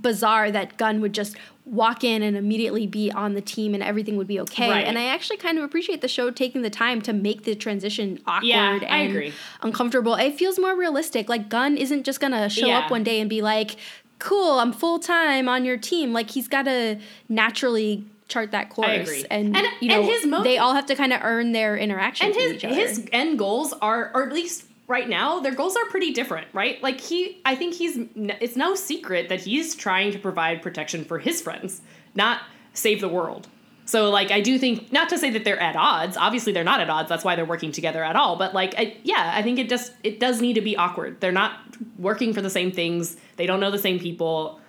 bizarre 0.00 0.50
that 0.50 0.76
Gunn 0.76 1.00
would 1.00 1.12
just 1.14 1.36
walk 1.64 2.04
in 2.04 2.22
and 2.22 2.36
immediately 2.36 2.86
be 2.86 3.10
on 3.10 3.34
the 3.34 3.40
team 3.40 3.74
and 3.74 3.82
everything 3.82 4.16
would 4.16 4.26
be 4.26 4.38
okay. 4.40 4.70
Right. 4.70 4.86
And 4.86 4.98
I 4.98 5.06
actually 5.06 5.38
kind 5.38 5.58
of 5.58 5.64
appreciate 5.64 6.00
the 6.00 6.08
show 6.08 6.30
taking 6.30 6.62
the 6.62 6.70
time 6.70 7.00
to 7.02 7.12
make 7.12 7.44
the 7.44 7.54
transition 7.54 8.20
awkward 8.26 8.46
Yeah, 8.46 8.78
and 8.82 9.32
uncomfortable. 9.62 10.14
It 10.14 10.34
feels 10.36 10.58
more 10.58 10.76
realistic. 10.76 11.28
Like 11.28 11.48
Gunn 11.48 11.76
isn't 11.76 12.04
just 12.04 12.20
gonna 12.20 12.48
show 12.48 12.66
Yeah. 12.66 12.80
up 12.80 12.90
one 12.90 13.02
day 13.04 13.20
and 13.20 13.28
be 13.30 13.40
like, 13.42 13.76
"Cool, 14.18 14.60
I'm 14.60 14.72
full 14.72 14.98
time 14.98 15.48
on 15.48 15.64
your 15.64 15.76
team." 15.76 16.12
Like 16.12 16.30
he's 16.30 16.46
got 16.48 16.64
to 16.66 16.98
naturally 17.28 18.04
chart 18.28 18.50
that 18.52 18.70
course. 18.70 18.88
agree. 19.08 19.24
And, 19.30 19.56
And- 19.56 19.66
you 19.80 19.88
know, 19.88 20.00
and 20.00 20.04
his 20.04 20.26
mo- 20.26 20.42
they 20.42 20.58
all 20.58 20.74
have 20.74 20.86
to 20.86 20.94
kind 20.96 21.12
of 21.12 21.20
earn 21.22 21.52
their 21.52 21.76
interaction 21.76 22.26
and 22.26 22.34
his 22.34 22.52
each 22.54 22.64
other. 22.64 22.74
his 22.74 23.08
end 23.12 23.38
goals 23.38 23.72
are 23.80 24.10
or 24.14 24.24
at 24.26 24.32
least 24.32 24.64
right 24.88 25.08
now 25.08 25.40
their 25.40 25.54
goals 25.54 25.74
are 25.76 25.84
pretty 25.86 26.12
different 26.12 26.46
right 26.52 26.80
like 26.82 27.00
he 27.00 27.40
i 27.44 27.56
think 27.56 27.74
he's 27.74 27.98
it's 28.40 28.54
no 28.54 28.74
secret 28.76 29.28
that 29.28 29.40
he's 29.40 29.74
trying 29.74 30.12
to 30.12 30.18
provide 30.18 30.62
protection 30.62 31.04
for 31.04 31.18
his 31.18 31.42
friends 31.42 31.80
not 32.14 32.40
save 32.72 33.00
the 33.00 33.08
world 33.08 33.48
so 33.84 34.10
like 34.10 34.30
i 34.30 34.40
do 34.40 34.56
think 34.60 34.92
not 34.92 35.08
to 35.08 35.18
say 35.18 35.28
that 35.28 35.44
they're 35.44 35.58
at 35.58 35.74
odds 35.74 36.16
obviously 36.16 36.52
they're 36.52 36.62
not 36.62 36.78
at 36.80 36.88
odds 36.88 37.08
that's 37.08 37.24
why 37.24 37.34
they're 37.34 37.44
working 37.44 37.72
together 37.72 38.04
at 38.04 38.14
all 38.14 38.36
but 38.36 38.54
like 38.54 38.74
I, 38.78 38.96
yeah 39.02 39.32
i 39.34 39.42
think 39.42 39.58
it 39.58 39.68
just 39.68 39.92
it 40.04 40.20
does 40.20 40.40
need 40.40 40.52
to 40.54 40.60
be 40.60 40.76
awkward 40.76 41.20
they're 41.20 41.32
not 41.32 41.58
working 41.98 42.32
for 42.32 42.40
the 42.40 42.50
same 42.50 42.70
things 42.70 43.16
they 43.36 43.46
don't 43.46 43.58
know 43.58 43.72
the 43.72 43.78
same 43.78 43.98
people 43.98 44.60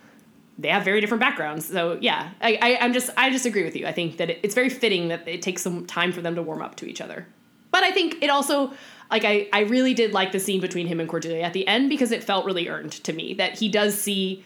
they 0.58 0.68
have 0.68 0.84
very 0.84 1.00
different 1.00 1.20
backgrounds. 1.20 1.66
So 1.66 1.98
yeah, 2.00 2.30
I, 2.40 2.78
I'm 2.80 2.92
just 2.92 3.10
I 3.16 3.30
just 3.30 3.46
agree 3.46 3.64
with 3.64 3.76
you. 3.76 3.86
I 3.86 3.92
think 3.92 4.16
that 4.16 4.30
it, 4.30 4.40
it's 4.42 4.54
very 4.54 4.68
fitting 4.68 5.08
that 5.08 5.26
it 5.26 5.40
takes 5.40 5.62
some 5.62 5.86
time 5.86 6.12
for 6.12 6.20
them 6.20 6.34
to 6.34 6.42
warm 6.42 6.62
up 6.62 6.74
to 6.76 6.86
each 6.86 7.00
other. 7.00 7.26
But 7.70 7.84
I 7.84 7.92
think 7.92 8.22
it 8.22 8.28
also 8.28 8.72
like 9.10 9.24
I 9.24 9.48
I 9.52 9.60
really 9.60 9.94
did 9.94 10.12
like 10.12 10.32
the 10.32 10.40
scene 10.40 10.60
between 10.60 10.86
him 10.86 11.00
and 11.00 11.08
Cordelia 11.08 11.42
at 11.42 11.52
the 11.52 11.66
end 11.66 11.88
because 11.88 12.10
it 12.10 12.24
felt 12.24 12.44
really 12.44 12.68
earned 12.68 12.92
to 12.92 13.12
me 13.12 13.34
that 13.34 13.58
he 13.58 13.68
does 13.68 13.98
see 13.98 14.44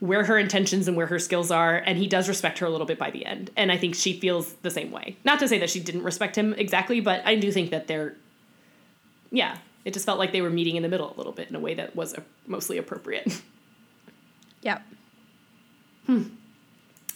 where 0.00 0.24
her 0.24 0.38
intentions 0.38 0.86
and 0.86 0.96
where 0.96 1.08
her 1.08 1.18
skills 1.18 1.50
are 1.50 1.76
and 1.76 1.98
he 1.98 2.06
does 2.06 2.28
respect 2.28 2.58
her 2.58 2.66
a 2.66 2.70
little 2.70 2.86
bit 2.86 3.00
by 3.00 3.10
the 3.10 3.26
end 3.26 3.50
and 3.56 3.72
i 3.72 3.76
think 3.76 3.96
she 3.96 4.12
feels 4.20 4.52
the 4.62 4.70
same 4.70 4.92
way 4.92 5.16
not 5.24 5.40
to 5.40 5.48
say 5.48 5.58
that 5.58 5.68
she 5.68 5.80
didn't 5.80 6.04
respect 6.04 6.38
him 6.38 6.54
exactly 6.54 7.00
but 7.00 7.20
i 7.26 7.34
do 7.34 7.50
think 7.50 7.70
that 7.70 7.88
they're 7.88 8.14
yeah 9.32 9.58
it 9.84 9.92
just 9.92 10.06
felt 10.06 10.16
like 10.16 10.30
they 10.30 10.40
were 10.40 10.50
meeting 10.50 10.76
in 10.76 10.84
the 10.84 10.88
middle 10.88 11.12
a 11.12 11.16
little 11.16 11.32
bit 11.32 11.48
in 11.48 11.56
a 11.56 11.58
way 11.58 11.74
that 11.74 11.96
was 11.96 12.14
mostly 12.46 12.78
appropriate 12.78 13.42
Yep. 14.62 14.82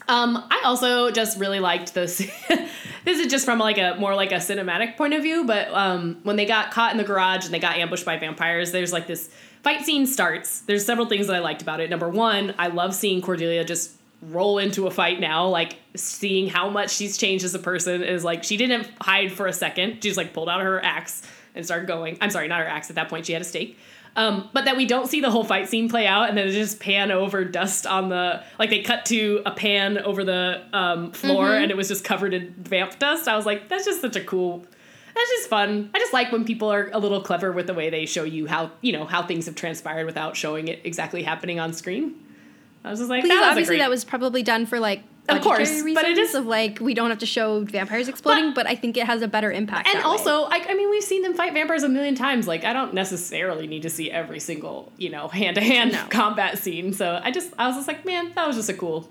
Um, 0.09 0.45
I 0.51 0.62
also 0.64 1.11
just 1.11 1.38
really 1.38 1.61
liked 1.61 1.95
this. 1.95 2.18
this 3.05 3.18
is 3.18 3.28
just 3.28 3.45
from 3.45 3.59
like 3.59 3.78
a 3.78 3.97
more 3.99 4.14
like 4.14 4.32
a 4.32 4.36
cinematic 4.36 4.97
point 4.97 5.14
of 5.14 5.22
view, 5.22 5.45
but 5.45 5.68
um, 5.72 6.18
when 6.22 6.36
they 6.36 6.45
got 6.45 6.70
caught 6.70 6.93
in 6.93 6.99
the 6.99 7.05
garage 7.05 7.45
and 7.45 7.55
they 7.55 7.59
got 7.59 7.76
ambushed 7.76 8.05
by 8.05 8.18
vampires, 8.18 8.72
there's 8.72 8.93
like 8.93 9.07
this 9.07 9.30
fight 9.62 9.84
scene 9.84 10.07
starts. 10.07 10.61
There's 10.62 10.84
several 10.84 11.07
things 11.07 11.28
that 11.28 11.36
I 11.36 11.38
liked 11.38 11.62
about 11.62 11.80
it. 11.80 11.88
Number 11.88 12.09
one, 12.09 12.55
I 12.59 12.68
love 12.68 12.95
seeing 12.95 13.22
Cordelia 13.22 13.64
just 13.64 13.93
roll 14.22 14.59
into 14.59 14.86
a 14.86 14.90
fight 14.90 15.20
now, 15.20 15.49
like 15.49 15.76
seeing 15.97 16.49
how 16.49 16.68
much 16.68 16.90
she's 16.90 17.16
changed 17.16 17.45
as 17.45 17.55
a 17.55 17.59
person 17.59 18.03
is 18.03 18.24
like 18.24 18.45
she 18.45 18.57
didn't 18.57 18.88
hide 19.01 19.32
for 19.32 19.47
a 19.47 19.53
second. 19.53 19.95
She 19.95 20.01
just 20.01 20.16
like 20.16 20.32
pulled 20.32 20.49
out 20.49 20.61
her 20.61 20.84
axe 20.84 21.22
and 21.55 21.64
started 21.64 21.86
going. 21.86 22.18
I'm 22.20 22.30
sorry, 22.30 22.49
not 22.49 22.61
her 22.61 22.66
axe. 22.66 22.90
At 22.90 22.97
that 22.97 23.09
point, 23.09 23.26
she 23.26 23.32
had 23.32 23.43
a 23.43 23.45
stake. 23.45 23.78
Um, 24.14 24.50
but 24.52 24.66
that 24.66 24.76
we 24.76 24.84
don't 24.84 25.06
see 25.08 25.22
the 25.22 25.30
whole 25.30 25.42
fight 25.44 25.68
scene 25.68 25.88
play 25.88 26.06
out, 26.06 26.28
and 26.28 26.36
then 26.36 26.46
they 26.46 26.52
just 26.52 26.80
pan 26.80 27.10
over 27.10 27.44
dust 27.44 27.86
on 27.86 28.10
the 28.10 28.42
like 28.58 28.68
they 28.68 28.82
cut 28.82 29.06
to 29.06 29.40
a 29.46 29.50
pan 29.52 29.96
over 29.98 30.22
the 30.22 30.62
um, 30.74 31.12
floor, 31.12 31.54
and 31.54 31.70
it 31.70 31.76
was 31.76 31.88
just 31.88 32.04
covered 32.04 32.34
in 32.34 32.54
vamp 32.58 32.98
dust. 32.98 33.26
I 33.26 33.36
was 33.36 33.46
like, 33.46 33.68
that's 33.70 33.86
just 33.86 34.02
such 34.02 34.16
a 34.16 34.22
cool. 34.22 34.66
That's 35.14 35.30
just 35.30 35.48
fun. 35.48 35.90
I 35.94 35.98
just 35.98 36.12
like 36.12 36.30
when 36.30 36.44
people 36.44 36.70
are 36.70 36.90
a 36.92 36.98
little 36.98 37.22
clever 37.22 37.52
with 37.52 37.66
the 37.66 37.74
way 37.74 37.88
they 37.90 38.04
show 38.06 38.24
you 38.24 38.46
how 38.46 38.70
you 38.82 38.92
know 38.92 39.06
how 39.06 39.22
things 39.22 39.46
have 39.46 39.54
transpired 39.54 40.04
without 40.04 40.36
showing 40.36 40.68
it 40.68 40.80
exactly 40.84 41.22
happening 41.22 41.58
on 41.58 41.72
screen. 41.72 42.14
I 42.84 42.90
was 42.90 42.98
just 42.98 43.10
like, 43.10 43.22
that 43.22 43.42
obviously 43.44 43.76
great- 43.76 43.78
that 43.78 43.90
was 43.90 44.04
probably 44.04 44.42
done 44.42 44.66
for 44.66 44.78
like 44.80 45.04
Of 45.29 45.41
course, 45.41 45.83
but 45.95 46.05
it 46.05 46.18
is 46.18 46.35
of 46.35 46.47
like 46.47 46.81
we 46.81 46.95
don't 46.95 47.11
have 47.11 47.20
to 47.20 47.27
show 47.27 47.64
vampires 47.64 48.09
exploding, 48.09 48.55
but, 48.55 48.66
I 48.66 48.75
think 48.75 48.97
it 48.97 49.07
has 49.07 49.23
a 49.23 49.29
better 49.29 49.53
impact. 49.53 49.89
and 49.89 50.03
also 50.05 50.45
I, 50.45 50.64
I 50.68 50.75
mean 50.75 50.91
we've 50.91 51.03
seen 51.03 51.23
them 51.23 51.35
fight 51.35 51.53
vampires 51.53 51.85
a 51.85 51.89
million 51.89 52.14
times 52.14 52.49
like 52.49 52.64
i 52.64 52.73
don't 52.73 52.95
necessarily 52.95 53.66
need 53.66 53.83
to 53.83 53.91
see 53.91 54.11
every 54.11 54.41
single 54.41 54.93
you 54.97 55.11
know 55.11 55.29
hand-to-hand 55.29 55.93
No. 55.93 56.05
combat 56.11 56.59
scene 56.59 56.93
so 56.93 57.20
i 57.23 57.31
just 57.31 57.53
i 57.59 57.66
was 57.66 57.77
just 57.77 57.87
like 57.89 58.05
man 58.05 58.33
that 58.35 58.47
was 58.47 58.57
just 58.57 58.68
a 58.68 58.75
cool 58.75 59.09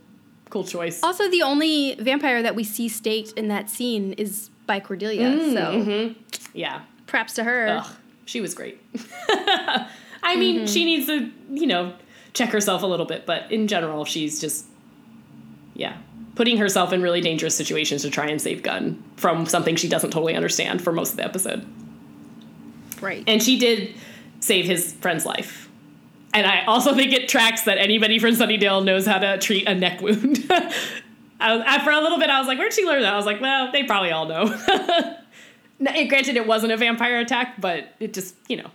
cool 0.50 0.64
choice 0.64 1.02
also 1.04 1.30
the 1.30 1.42
only 1.44 1.96
vampire 1.96 2.42
that 2.44 2.56
we 2.56 2.64
see 2.64 2.90
staked 2.90 3.32
in 3.34 3.48
that 3.50 3.70
scene 3.70 4.14
is 4.14 4.50
by 4.68 4.80
Cordelia. 4.80 5.30
Mm, 5.30 5.54
so 5.54 5.60
mm-hmm. 5.60 6.22
yeah 6.54 6.82
props 7.08 7.34
to 7.34 7.44
her. 7.44 7.68
Ugh, 7.68 7.88
she 8.26 8.42
was 8.42 8.54
great 8.54 8.82
i 10.24 10.36
mean 10.36 10.66
she 10.68 10.86
needs 10.86 11.06
to 11.08 11.30
you 11.52 11.68
know 11.68 11.94
check 12.34 12.50
herself 12.50 12.84
a 12.84 12.88
little 12.88 13.06
bit 13.06 13.26
but 13.26 13.52
in 13.52 13.68
general 13.68 14.06
she's 14.06 14.40
just 14.42 14.66
yeah 15.74 15.98
putting 16.36 16.58
herself 16.58 16.94
in 16.94 17.02
really 17.02 17.22
dangerous 17.22 17.56
situations 17.56 18.02
to 18.04 18.10
try 18.10 18.26
and 18.28 18.42
save 18.42 18.64
gunn 18.64 19.02
from 19.18 19.46
something 19.46 19.76
she 19.76 19.88
doesn't 19.90 20.12
totally 20.12 20.36
understand 20.36 20.82
for 20.82 20.92
most 20.94 21.12
of 21.12 21.18
the 21.18 21.24
episode 21.26 21.66
Right. 23.02 23.24
And 23.26 23.42
she 23.42 23.58
did 23.58 23.96
save 24.42 24.66
his 24.66 24.94
friend's 24.94 25.26
life. 25.26 25.68
And 26.36 26.46
I 26.46 26.66
also 26.66 26.94
think 26.94 27.14
it 27.14 27.28
tracks 27.28 27.64
that 27.64 27.80
anybody 27.80 28.20
from 28.20 28.30
Sunnydale 28.36 28.86
knows 28.86 29.08
how 29.08 29.18
to 29.18 29.40
treat 29.40 29.68
a 29.68 29.74
neck 29.74 30.02
wound. 30.02 30.38
I 31.40 31.56
was, 31.56 31.64
I- 31.66 31.84
for 31.84 31.90
a 31.90 32.00
little 32.00 32.20
bit, 32.20 32.30
I 32.30 32.38
was 32.38 32.48
like, 32.48 32.60
where'd 32.60 32.74
she 32.74 32.86
learn 32.86 33.02
that? 33.02 33.12
I 33.12 33.18
was 33.18 33.26
like, 33.26 33.42
well, 33.42 33.72
they 33.72 33.84
probably 33.86 34.12
all 34.12 34.28
know. 34.28 34.56
Now, 35.80 35.94
Granted, 36.08 36.36
it 36.38 36.46
wasn't 36.46 36.74
a 36.74 36.78
vampire 36.78 37.18
attack, 37.20 37.60
but 37.60 37.88
it 38.00 38.14
just, 38.14 38.36
you 38.48 38.58
know, 38.58 38.70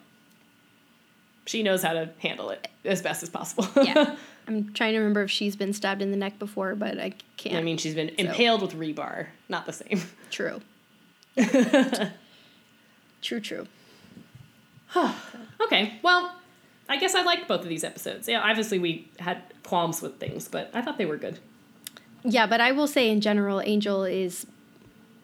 she 1.44 1.62
knows 1.62 1.84
how 1.84 1.92
to 1.92 2.10
handle 2.18 2.50
it 2.50 2.66
as 2.84 3.00
best 3.02 3.22
as 3.22 3.30
possible. 3.30 3.68
yeah. 3.84 4.16
I'm 4.48 4.72
trying 4.72 4.92
to 4.92 4.98
remember 4.98 5.22
if 5.22 5.30
she's 5.30 5.56
been 5.56 5.72
stabbed 5.72 6.02
in 6.02 6.10
the 6.10 6.16
neck 6.16 6.38
before, 6.38 6.74
but 6.74 6.98
I 6.98 7.14
can't. 7.36 7.56
I 7.56 7.62
mean, 7.62 7.78
she's 7.78 7.94
been 7.94 8.10
impaled 8.10 8.62
with 8.62 8.74
rebar. 8.74 9.28
Not 9.48 9.66
the 9.66 9.72
same. 9.72 10.02
true. 10.30 10.60
true, 13.22 13.40
true. 13.40 13.66
Okay, 15.58 15.94
well, 16.02 16.32
I 16.88 16.96
guess 16.98 17.14
I 17.14 17.22
liked 17.22 17.48
both 17.48 17.62
of 17.62 17.68
these 17.68 17.82
episodes. 17.82 18.28
Yeah, 18.28 18.40
obviously 18.40 18.78
we 18.78 19.08
had 19.18 19.42
qualms 19.64 20.00
with 20.00 20.18
things, 20.20 20.46
but 20.48 20.70
I 20.74 20.80
thought 20.82 20.96
they 20.98 21.06
were 21.06 21.16
good. 21.16 21.40
Yeah, 22.22 22.46
but 22.46 22.60
I 22.60 22.72
will 22.72 22.86
say 22.86 23.10
in 23.10 23.20
general, 23.20 23.60
Angel 23.60 24.04
is 24.04 24.46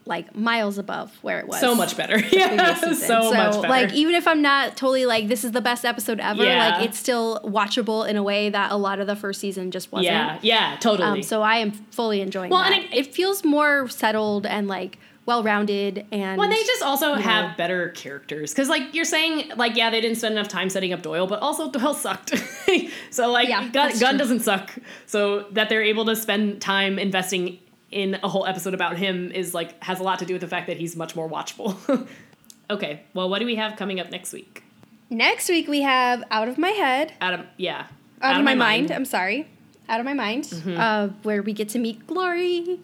like 0.04 0.34
miles 0.34 0.78
above 0.78 1.16
where 1.22 1.38
it 1.38 1.46
was. 1.46 1.60
So 1.60 1.74
much 1.74 1.96
better. 1.96 2.20
Yeah, 2.32 2.74
so, 2.74 2.92
so, 2.94 3.32
much 3.32 3.54
better. 3.56 3.68
Like 3.68 3.92
even 3.92 4.14
if 4.14 4.26
I'm 4.26 4.42
not 4.42 4.76
totally 4.76 5.04
like 5.06 5.28
this 5.28 5.44
is 5.44 5.52
the 5.52 5.60
best 5.60 5.84
episode 5.84 6.18
ever, 6.18 6.44
yeah. 6.44 6.76
like 6.76 6.88
it's 6.88 6.98
still 6.98 7.40
watchable 7.44 8.08
in 8.08 8.16
a 8.16 8.22
way 8.22 8.48
that 8.48 8.72
a 8.72 8.76
lot 8.76 9.00
of 9.00 9.06
the 9.06 9.14
first 9.14 9.40
season 9.40 9.70
just 9.70 9.92
wasn't. 9.92 10.06
Yeah, 10.06 10.38
yeah, 10.42 10.76
totally. 10.80 11.20
Um, 11.20 11.22
so 11.22 11.42
I 11.42 11.56
am 11.56 11.72
fully 11.72 12.20
enjoying. 12.20 12.50
It. 12.50 12.54
Well, 12.54 12.62
that. 12.62 12.72
and 12.72 12.84
it, 12.84 12.94
it 12.94 13.14
feels 13.14 13.44
more 13.44 13.88
settled 13.88 14.46
and 14.46 14.66
like 14.66 14.98
well 15.24 15.42
rounded 15.42 16.04
and 16.10 16.36
well 16.36 16.48
they 16.48 16.62
just 16.64 16.82
also 16.82 17.14
have 17.14 17.50
know. 17.50 17.56
better 17.56 17.90
characters 17.90 18.52
because 18.52 18.68
like 18.68 18.92
you're 18.92 19.04
saying 19.04 19.52
like 19.56 19.76
yeah 19.76 19.88
they 19.88 20.00
didn't 20.00 20.16
spend 20.16 20.32
enough 20.32 20.48
time 20.48 20.68
setting 20.68 20.92
up 20.92 21.00
doyle 21.00 21.28
but 21.28 21.38
also 21.40 21.70
doyle 21.70 21.94
sucked 21.94 22.34
so 23.10 23.30
like 23.30 23.48
yeah, 23.48 23.68
Gunn, 23.68 23.98
Gunn 24.00 24.16
doesn't 24.16 24.40
suck 24.40 24.74
so 25.06 25.46
that 25.52 25.68
they're 25.68 25.82
able 25.82 26.04
to 26.06 26.16
spend 26.16 26.60
time 26.60 26.98
investing 26.98 27.58
in 27.92 28.18
a 28.22 28.28
whole 28.28 28.46
episode 28.46 28.74
about 28.74 28.96
him 28.96 29.30
is 29.30 29.54
like 29.54 29.82
has 29.84 30.00
a 30.00 30.02
lot 30.02 30.18
to 30.18 30.24
do 30.24 30.34
with 30.34 30.40
the 30.40 30.48
fact 30.48 30.66
that 30.66 30.76
he's 30.76 30.96
much 30.96 31.14
more 31.14 31.28
watchable 31.28 32.06
okay 32.70 33.02
well 33.14 33.28
what 33.28 33.38
do 33.38 33.46
we 33.46 33.56
have 33.56 33.76
coming 33.76 34.00
up 34.00 34.10
next 34.10 34.32
week 34.32 34.64
next 35.10 35.48
week 35.48 35.68
we 35.68 35.82
have 35.82 36.24
out 36.30 36.48
of 36.48 36.58
my 36.58 36.70
head 36.70 37.12
out 37.20 37.34
of 37.34 37.46
yeah 37.56 37.86
out, 38.20 38.34
out 38.34 38.40
of, 38.40 38.44
my 38.44 38.54
mind. 38.54 38.88
mind. 38.88 38.90
i'm 38.90 39.04
sorry 39.04 39.46
out 39.88 40.00
of 40.00 40.06
my 40.06 40.14
mind 40.14 40.44
mm-hmm. 40.44 40.76
uh, 40.78 41.08
where 41.22 41.42
we 41.42 41.52
get 41.52 41.68
to 41.68 41.78
meet 41.78 42.06
glory 42.06 42.80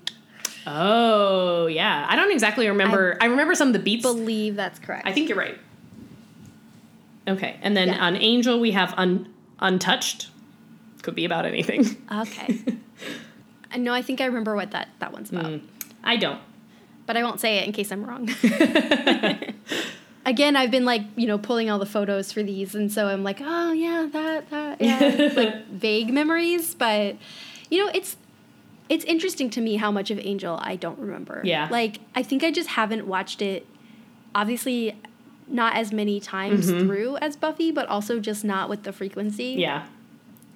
Oh 0.71 1.67
yeah, 1.67 2.05
I 2.11 2.17
don't 2.17 2.31
exactly 2.31 2.69
remember. 2.69 3.17
I, 3.23 3.25
I 3.25 3.29
remember 3.29 3.55
some 3.55 3.69
of 3.69 3.73
the 3.73 3.79
beats. 3.79 4.03
Believe 4.03 4.55
that's 4.55 4.79
correct. 4.79 5.07
I 5.07 5.13
think 5.13 5.31
you're 5.31 5.39
right. 5.39 5.59
Okay, 7.27 7.57
and 7.63 7.75
then 7.75 7.89
yeah. 7.89 8.05
on 8.05 8.17
Angel 8.17 8.61
we 8.61 8.73
have 8.73 8.93
un- 8.99 9.33
Untouched. 9.61 10.29
Could 11.03 11.15
be 11.15 11.25
about 11.25 11.47
anything. 11.47 11.97
Okay. 12.13 12.61
no, 13.77 13.93
I 13.93 14.03
think 14.03 14.21
I 14.21 14.27
remember 14.27 14.55
what 14.55 14.71
that 14.73 14.89
that 14.99 15.13
one's 15.13 15.31
about. 15.31 15.47
Mm, 15.47 15.63
I 16.05 16.17
don't. 16.17 16.41
But 17.07 17.17
I 17.17 17.23
won't 17.23 17.41
say 17.41 17.59
it 17.59 17.67
in 17.67 17.73
case 17.73 17.91
I'm 17.91 18.05
wrong. 18.05 18.29
Again, 20.27 20.57
I've 20.57 20.71
been 20.71 20.85
like 20.85 21.03
you 21.17 21.27
know 21.27 21.39
pulling 21.39 21.71
all 21.71 21.79
the 21.79 21.87
photos 21.87 22.33
for 22.33 22.43
these, 22.43 22.75
and 22.75 22.93
so 22.93 23.07
I'm 23.07 23.25
like, 23.25 23.41
oh 23.41 23.73
yeah, 23.73 24.09
that 24.13 24.51
that 24.51 24.81
yeah, 24.81 25.33
like 25.37 25.69
vague 25.69 26.13
memories, 26.13 26.75
but 26.75 27.17
you 27.71 27.85
know 27.85 27.91
it's 27.95 28.17
it's 28.89 29.05
interesting 29.05 29.51
to 29.51 29.61
me 29.61 29.77
how 29.77 29.91
much 29.91 30.11
of 30.11 30.19
Angel 30.19 30.59
I 30.61 30.77
don't 30.77 30.99
remember. 30.99 31.41
Yeah. 31.45 31.69
Like 31.71 32.01
I 32.15 32.23
think 32.23 32.43
I 32.43 32.51
just 32.51 32.71
haven't 32.71 33.07
watched 33.07 33.43
it 33.43 33.67
obviously 34.35 34.97
not 35.47 35.75
as 35.77 35.93
many 35.93 36.21
times 36.21 36.71
mm-hmm. 36.71 36.87
through 36.87 37.17
as 37.19 37.37
Buffy, 37.37 37.71
but 37.71 37.89
also 37.89 38.21
just 38.21 38.45
not 38.45 38.69
with 38.69 38.83
the 38.83 38.93
frequency. 38.93 39.57
Yeah. 39.59 39.87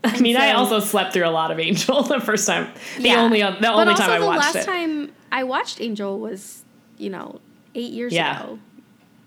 I 0.04 0.20
mean, 0.20 0.36
so, 0.36 0.42
I 0.42 0.52
also 0.52 0.80
slept 0.80 1.12
through 1.12 1.26
a 1.26 1.30
lot 1.30 1.50
of 1.50 1.60
Angel 1.60 2.02
the 2.02 2.20
first 2.20 2.46
time. 2.46 2.72
The 2.96 3.08
yeah. 3.08 3.20
only 3.20 3.40
the 3.40 3.72
only 3.72 3.94
time 3.94 4.10
I 4.10 4.20
watched 4.20 4.50
it. 4.50 4.52
the 4.52 4.58
last 4.58 4.66
time 4.66 5.12
I 5.30 5.44
watched 5.44 5.80
Angel 5.80 6.18
was, 6.18 6.64
you 6.98 7.10
know, 7.10 7.40
eight 7.74 7.92
years 7.92 8.12
yeah. 8.12 8.42
ago. 8.42 8.58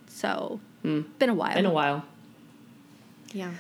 So, 0.08 0.60
mm. 0.84 1.06
been 1.20 1.30
a 1.30 1.34
while. 1.34 1.54
Been 1.54 1.66
a 1.66 1.72
while. 1.72 2.04
Yeah. 3.34 3.52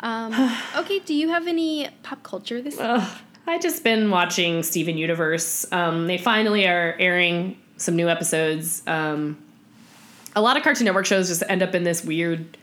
Um, 0.00 0.34
okay, 0.76 0.98
do 1.00 1.14
you 1.14 1.28
have 1.30 1.46
any 1.46 1.88
pop 2.02 2.22
culture 2.22 2.60
this 2.60 2.78
week? 2.78 3.02
I 3.46 3.58
just 3.58 3.82
been 3.82 4.10
watching 4.10 4.62
Steven 4.62 4.98
Universe. 4.98 5.70
Um, 5.72 6.06
they 6.06 6.18
finally 6.18 6.66
are 6.66 6.94
airing 6.98 7.56
some 7.78 7.96
new 7.96 8.08
episodes. 8.08 8.82
Um, 8.86 9.42
a 10.36 10.42
lot 10.42 10.56
of 10.56 10.62
Cartoon 10.62 10.84
Network 10.84 11.06
shows 11.06 11.28
just 11.28 11.42
end 11.48 11.62
up 11.62 11.74
in 11.74 11.82
this 11.82 12.04
weird 12.04 12.58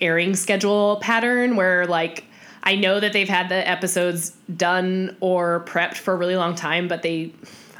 airing 0.00 0.36
schedule 0.36 0.98
pattern 1.02 1.56
where 1.56 1.86
like 1.86 2.24
I 2.68 2.74
know 2.74 3.00
that 3.00 3.14
they've 3.14 3.28
had 3.28 3.48
the 3.48 3.66
episodes 3.66 4.36
done 4.54 5.16
or 5.20 5.64
prepped 5.66 5.96
for 5.96 6.12
a 6.12 6.16
really 6.18 6.36
long 6.36 6.54
time, 6.54 6.86
but 6.86 7.00
they 7.00 7.32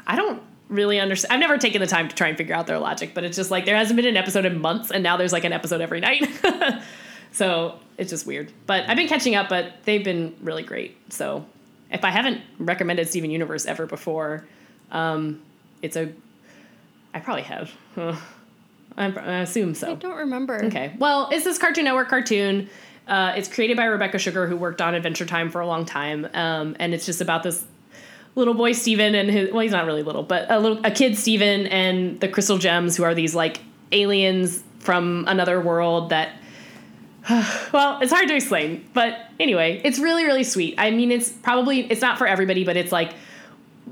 I 0.07 0.15
don't 0.15 0.41
really 0.67 0.99
understand. 0.99 1.31
I've 1.31 1.39
never 1.39 1.59
taken 1.59 1.79
the 1.79 1.85
time 1.85 2.07
to 2.09 2.15
try 2.15 2.27
and 2.27 2.35
figure 2.35 2.55
out 2.55 2.65
their 2.65 2.79
logic, 2.79 3.11
but 3.13 3.23
it's 3.23 3.37
just 3.37 3.51
like 3.51 3.65
there 3.65 3.75
hasn't 3.75 3.97
been 3.97 4.07
an 4.07 4.17
episode 4.17 4.47
in 4.47 4.59
months, 4.59 4.89
and 4.89 5.03
now 5.03 5.15
there's 5.15 5.31
like 5.31 5.43
an 5.43 5.53
episode 5.53 5.79
every 5.79 5.99
night. 5.99 6.27
so 7.31 7.77
it's 7.99 8.09
just 8.09 8.25
weird. 8.25 8.51
But 8.65 8.89
I've 8.89 8.97
been 8.97 9.07
catching 9.07 9.35
up, 9.35 9.47
but 9.47 9.73
they've 9.83 10.03
been 10.03 10.35
really 10.41 10.63
great. 10.63 10.97
So 11.13 11.45
if 11.91 12.03
I 12.03 12.09
haven't 12.09 12.41
recommended 12.57 13.07
Steven 13.07 13.29
Universe 13.29 13.67
ever 13.67 13.85
before, 13.85 14.47
um, 14.89 15.39
it's 15.83 15.97
a. 15.97 16.11
I 17.13 17.19
probably 17.19 17.43
have. 17.43 17.71
I, 18.97 19.05
I 19.05 19.37
assume 19.41 19.75
so. 19.75 19.91
I 19.91 19.95
don't 19.95 20.17
remember. 20.17 20.65
Okay. 20.65 20.95
Well, 20.97 21.29
it's 21.31 21.43
this 21.43 21.59
Cartoon 21.59 21.83
Network 21.83 22.09
cartoon. 22.09 22.71
Uh, 23.09 23.33
it's 23.35 23.47
created 23.47 23.75
by 23.75 23.85
Rebecca 23.85 24.19
Sugar, 24.19 24.47
who 24.47 24.55
worked 24.55 24.81
on 24.81 24.93
Adventure 24.93 25.25
Time 25.25 25.49
for 25.49 25.61
a 25.61 25.67
long 25.67 25.83
time, 25.83 26.27
um, 26.35 26.75
and 26.79 26.93
it's 26.93 27.05
just 27.07 27.21
about 27.21 27.41
this 27.41 27.65
little 28.35 28.53
boy 28.53 28.71
Steven 28.71 29.15
and 29.15 29.29
his. 29.29 29.51
Well, 29.51 29.61
he's 29.61 29.71
not 29.71 29.85
really 29.85 30.03
little, 30.03 30.23
but 30.23 30.49
a 30.51 30.59
little 30.59 30.79
a 30.85 30.91
kid 30.91 31.17
Steven 31.17 31.65
and 31.67 32.19
the 32.19 32.27
Crystal 32.27 32.59
Gems, 32.59 32.95
who 32.95 33.03
are 33.03 33.15
these 33.15 33.33
like 33.33 33.61
aliens 33.91 34.63
from 34.77 35.25
another 35.27 35.59
world 35.59 36.11
that 36.11 36.35
well, 37.73 37.99
it's 37.99 38.11
hard 38.11 38.27
to 38.27 38.35
explain, 38.35 38.87
but 38.93 39.17
anyway, 39.39 39.81
it's 39.83 39.99
really 39.99 40.25
really 40.25 40.43
sweet. 40.43 40.75
I 40.77 40.91
mean, 40.91 41.11
it's 41.11 41.29
probably 41.29 41.91
it's 41.91 42.01
not 42.01 42.17
for 42.17 42.27
everybody, 42.27 42.63
but 42.63 42.77
it's 42.77 42.91
like 42.91 43.13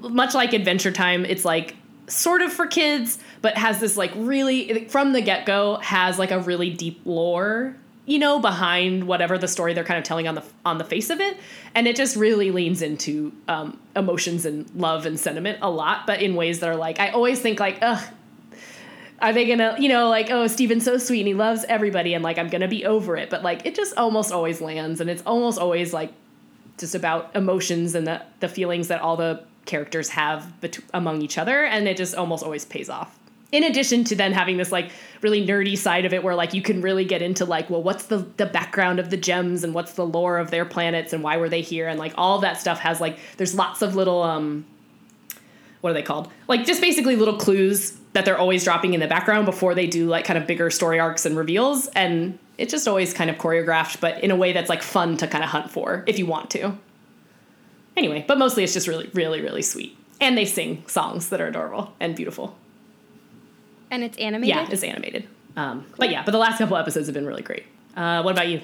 much 0.02 0.36
like 0.36 0.54
Adventure 0.54 0.92
Time, 0.92 1.26
it's 1.26 1.44
like 1.44 1.76
sort 2.08 2.42
of 2.42 2.54
for 2.54 2.68
kids, 2.68 3.20
but 3.42 3.58
has 3.58 3.80
this 3.80 3.98
like 3.98 4.12
really 4.16 4.86
from 4.86 5.14
the 5.14 5.22
get-go 5.22 5.78
has 5.78 6.18
like 6.18 6.32
a 6.32 6.40
really 6.40 6.70
deep 6.70 7.02
lore, 7.06 7.76
you 8.08 8.18
know, 8.18 8.40
behind 8.40 9.04
whatever 9.04 9.38
the 9.38 9.50
story 9.50 9.74
they're 9.74 9.84
kind 9.84 9.98
of 9.98 10.04
telling 10.06 10.28
on 10.28 10.36
the 10.36 10.44
on 10.66 10.78
the 10.78 10.86
face 10.86 11.10
of 11.10 11.20
it, 11.20 11.38
and 11.76 11.88
it 11.88 11.96
just 11.96 12.16
really 12.16 12.50
leans 12.52 12.82
into 12.82 13.34
um, 13.50 13.80
emotions 13.96 14.46
and 14.46 14.74
love 14.74 15.06
and 15.06 15.20
sentiment 15.20 15.60
a 15.62 15.70
lot, 15.70 16.08
but 16.08 16.22
in 16.22 16.34
ways 16.34 16.62
that 16.62 16.70
are 16.70 16.76
like 16.76 17.00
I 17.00 17.10
always 17.10 17.42
think 17.42 17.60
like, 17.60 17.80
ugh, 17.82 18.02
are 19.22 19.34
they 19.34 19.46
gonna 19.46 19.76
you 19.78 19.90
know 19.90 20.10
like 20.10 20.32
oh 20.32 20.48
steven's 20.48 20.86
so 20.86 20.98
sweet 20.98 21.20
and 21.20 21.28
he 21.28 21.34
loves 21.34 21.66
everybody 21.68 22.14
and 22.14 22.24
like 22.24 22.38
i'm 22.38 22.48
gonna 22.48 22.68
be 22.68 22.86
over 22.86 23.18
it. 23.18 23.30
But 23.30 23.44
like 23.44 23.66
it 23.66 23.76
just 23.76 23.96
almost 23.98 24.32
always 24.32 24.62
lands 24.62 25.02
and 25.02 25.10
it's 25.10 25.24
almost 25.26 25.60
always 25.60 25.92
like 25.94 26.14
just 26.78 26.96
about 26.96 27.36
emotions 27.36 27.94
and 27.94 28.08
the, 28.08 28.22
the 28.40 28.48
feelings 28.48 28.88
that 28.88 29.02
all 29.02 29.18
the 29.18 29.44
characters 29.66 30.10
have 30.10 30.62
bet- 30.62 30.80
among 30.94 31.22
each 31.22 31.38
other. 31.38 31.66
And 31.66 31.88
it 31.88 31.98
just 31.98 32.16
almost 32.16 32.44
always 32.44 32.64
pays 32.64 32.90
off 32.90 33.18
in 33.52 33.64
addition 33.64 34.04
to 34.04 34.16
then 34.16 34.34
having 34.34 34.58
this 34.58 34.72
like 34.72 34.92
really 35.22 35.46
nerdy 35.46 35.78
side 35.78 36.06
of 36.06 36.14
it 36.14 36.24
where 36.24 36.36
like 36.36 36.54
you 36.54 36.62
can 36.62 36.82
really 36.82 37.06
get 37.06 37.22
into 37.22 37.46
like 37.46 37.70
well 37.70 37.82
what's 37.82 38.06
the 38.06 38.18
the 38.38 38.46
background 38.46 39.00
of 39.00 39.10
the 39.10 39.18
gems 39.18 39.64
and 39.64 39.74
what's 39.74 39.94
the 39.94 40.06
lore 40.06 40.38
of 40.38 40.52
their 40.52 40.66
planets 40.66 41.14
and 41.14 41.24
why 41.24 41.38
were 41.38 41.50
they 41.50 41.62
here? 41.62 41.88
And 41.88 42.00
like 42.00 42.14
all 42.18 42.40
that 42.40 42.60
stuff 42.60 42.80
has 42.80 43.00
like 43.00 43.18
there's 43.38 43.56
lots 43.56 43.82
of 43.82 43.96
little 43.96 44.22
um 44.22 44.66
what 45.82 45.92
are 45.92 45.94
they 45.94 46.02
called? 46.02 46.30
Like 46.48 46.66
just 46.66 46.82
basically 46.82 47.16
little 47.16 47.38
clues 47.38 47.98
that 48.14 48.26
they're 48.26 48.38
always 48.38 48.64
dropping 48.64 48.94
in 48.94 49.00
the 49.00 49.08
background 49.08 49.46
before 49.46 49.76
they 49.76 49.88
do 49.88 50.08
like 50.08 50.26
kind 50.26 50.38
of 50.38 50.48
bigger 50.48 50.70
story 50.70 51.00
arcs 51.00 51.26
and 51.26 51.38
reveals. 51.38 51.88
And 51.90 52.40
it's 52.58 52.72
just 52.72 52.88
always 52.88 53.14
kind 53.14 53.30
of 53.30 53.38
choreographed 53.38 54.02
but 54.02 54.24
in 54.24 54.32
a 54.32 54.36
way 54.36 54.54
that's 54.54 54.70
like 54.70 54.82
fun 54.82 55.18
to 55.18 55.28
kind 55.28 55.44
of 55.44 55.52
hunt 55.52 55.72
for 55.72 56.04
if 56.08 56.20
you 56.20 56.26
want 56.26 56.50
to. 56.52 56.78
Anyway 57.96 58.26
but 58.28 58.38
mostly 58.38 58.64
it's 58.64 58.74
just 58.74 58.88
really 58.88 59.10
really 59.14 59.42
really 59.42 59.62
sweet. 59.62 59.98
And 60.20 60.38
they 60.38 60.46
sing 60.46 60.84
songs 60.88 61.30
that 61.30 61.40
are 61.40 61.48
adorable 61.48 61.94
and 62.00 62.16
beautiful 62.16 62.58
and 63.92 64.04
it's 64.04 64.18
animated 64.18 64.56
yeah 64.56 64.68
it's 64.70 64.84
animated 64.84 65.28
um, 65.56 65.82
cool. 65.82 65.96
but 66.00 66.10
yeah 66.10 66.24
but 66.24 66.32
the 66.32 66.38
last 66.38 66.58
couple 66.58 66.78
episodes 66.78 67.08
have 67.08 67.14
been 67.14 67.26
really 67.26 67.42
great 67.42 67.64
uh, 67.96 68.22
what 68.22 68.32
about 68.32 68.48
you 68.48 68.62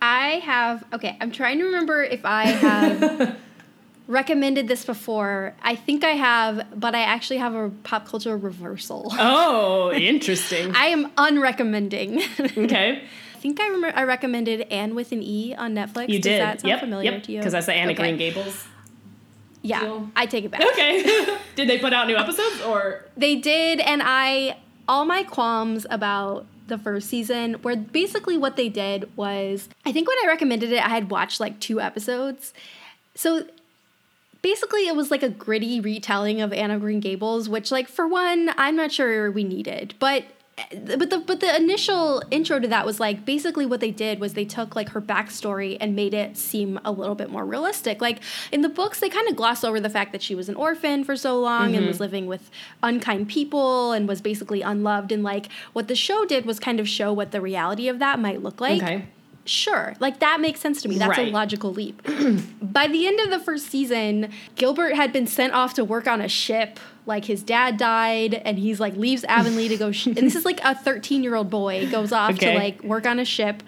i 0.00 0.40
have 0.44 0.84
okay 0.92 1.16
i'm 1.20 1.30
trying 1.30 1.58
to 1.58 1.64
remember 1.64 2.02
if 2.02 2.24
i 2.24 2.46
have 2.46 3.36
recommended 4.08 4.68
this 4.68 4.84
before. 4.84 5.54
I 5.62 5.74
think 5.74 6.04
I 6.04 6.10
have, 6.10 6.66
but 6.78 6.94
I 6.94 7.02
actually 7.02 7.38
have 7.38 7.54
a 7.54 7.70
pop 7.82 8.06
culture 8.06 8.36
reversal. 8.36 9.08
Oh, 9.12 9.92
interesting. 9.96 10.74
I 10.74 10.86
am 10.86 11.10
unrecommending. 11.12 12.64
Okay. 12.64 13.02
I 13.34 13.38
think 13.38 13.60
I 13.60 13.66
remember 13.66 13.96
I 13.96 14.04
recommended 14.04 14.62
Anne 14.72 14.94
with 14.94 15.12
an 15.12 15.22
E 15.22 15.54
on 15.54 15.74
Netflix. 15.74 16.08
You 16.08 16.18
Does 16.18 16.22
did. 16.22 16.40
that 16.40 16.60
sound 16.62 16.68
yep. 16.68 16.80
familiar 16.80 17.12
yep. 17.12 17.22
to 17.24 17.32
you? 17.32 17.38
Because 17.38 17.52
that's 17.52 17.66
the 17.66 17.74
Anne 17.74 17.90
of 17.90 17.94
okay. 17.94 18.02
Green 18.02 18.16
Gables. 18.16 18.66
Yeah, 19.66 19.80
deal. 19.80 20.10
I 20.16 20.26
take 20.26 20.44
it 20.44 20.50
back. 20.50 20.62
Okay. 20.62 21.38
did 21.56 21.68
they 21.68 21.78
put 21.78 21.92
out 21.92 22.06
new 22.06 22.16
episodes 22.16 22.60
or? 22.62 23.04
They 23.16 23.36
did, 23.36 23.80
and 23.80 24.02
I 24.04 24.58
all 24.88 25.04
my 25.04 25.22
qualms 25.22 25.86
about 25.90 26.46
the 26.68 26.78
first 26.78 27.08
season 27.08 27.54
where 27.62 27.76
basically 27.76 28.36
what 28.36 28.56
they 28.56 28.68
did 28.68 29.08
was 29.16 29.68
I 29.84 29.92
think 29.92 30.08
when 30.08 30.16
I 30.24 30.26
recommended 30.26 30.72
it 30.72 30.84
I 30.84 30.88
had 30.88 31.10
watched 31.10 31.40
like 31.40 31.60
two 31.60 31.80
episodes. 31.80 32.52
So 33.14 33.46
basically 34.42 34.86
it 34.86 34.94
was 34.94 35.10
like 35.10 35.22
a 35.22 35.28
gritty 35.28 35.80
retelling 35.80 36.40
of 36.40 36.52
Anne 36.52 36.70
of 36.70 36.80
Green 36.80 37.00
Gables, 37.00 37.48
which 37.48 37.70
like 37.70 37.88
for 37.88 38.06
one, 38.06 38.50
I'm 38.56 38.76
not 38.76 38.92
sure 38.92 39.30
we 39.30 39.44
needed. 39.44 39.94
But 39.98 40.24
but 40.56 41.10
the 41.10 41.18
but 41.18 41.40
the 41.40 41.54
initial 41.54 42.22
intro 42.30 42.58
to 42.58 42.66
that 42.68 42.86
was 42.86 42.98
like 42.98 43.26
basically 43.26 43.66
what 43.66 43.80
they 43.80 43.90
did 43.90 44.20
was 44.20 44.32
they 44.32 44.44
took 44.44 44.74
like 44.74 44.88
her 44.90 45.02
backstory 45.02 45.76
and 45.80 45.94
made 45.94 46.14
it 46.14 46.36
seem 46.36 46.80
a 46.82 46.90
little 46.90 47.14
bit 47.14 47.28
more 47.28 47.44
realistic. 47.44 48.00
Like 48.00 48.20
in 48.50 48.62
the 48.62 48.70
books, 48.70 49.00
they 49.00 49.10
kind 49.10 49.28
of 49.28 49.36
gloss 49.36 49.64
over 49.64 49.80
the 49.80 49.90
fact 49.90 50.12
that 50.12 50.22
she 50.22 50.34
was 50.34 50.48
an 50.48 50.54
orphan 50.54 51.04
for 51.04 51.14
so 51.14 51.38
long 51.38 51.68
mm-hmm. 51.68 51.78
and 51.78 51.86
was 51.86 52.00
living 52.00 52.26
with 52.26 52.50
unkind 52.82 53.28
people 53.28 53.92
and 53.92 54.08
was 54.08 54.22
basically 54.22 54.62
unloved. 54.62 55.12
And 55.12 55.22
like 55.22 55.48
what 55.74 55.88
the 55.88 55.94
show 55.94 56.24
did 56.24 56.46
was 56.46 56.58
kind 56.58 56.80
of 56.80 56.88
show 56.88 57.12
what 57.12 57.32
the 57.32 57.40
reality 57.42 57.88
of 57.88 57.98
that 57.98 58.18
might 58.18 58.42
look 58.42 58.58
like. 58.58 58.82
Okay. 58.82 59.04
Sure, 59.46 59.94
like 60.00 60.18
that 60.18 60.40
makes 60.40 60.60
sense 60.60 60.82
to 60.82 60.88
me. 60.88 60.98
That's 60.98 61.16
Right. 61.16 61.28
a 61.28 61.30
logical 61.30 61.72
leap. 61.72 62.02
By 62.62 62.88
the 62.88 63.06
end 63.06 63.20
of 63.20 63.30
the 63.30 63.38
first 63.38 63.68
season, 63.70 64.30
Gilbert 64.56 64.94
had 64.94 65.12
been 65.12 65.26
sent 65.26 65.52
off 65.54 65.72
to 65.74 65.84
work 65.84 66.06
on 66.06 66.20
a 66.20 66.28
ship. 66.28 66.78
Like 67.06 67.26
his 67.26 67.42
dad 67.44 67.76
died, 67.76 68.34
and 68.34 68.58
he's 68.58 68.80
like 68.80 68.96
leaves 68.96 69.22
Avonlea 69.24 69.68
to 69.68 69.76
go. 69.76 69.92
Sh- 69.92 70.06
and 70.08 70.16
this 70.16 70.34
is 70.34 70.44
like 70.44 70.60
a 70.64 70.74
13 70.74 71.22
year 71.22 71.36
old 71.36 71.48
boy 71.48 71.88
goes 71.90 72.10
off 72.12 72.32
Okay. 72.32 72.52
to 72.54 72.58
like 72.58 72.82
work 72.82 73.06
on 73.06 73.18
a 73.20 73.24
ship. 73.24 73.62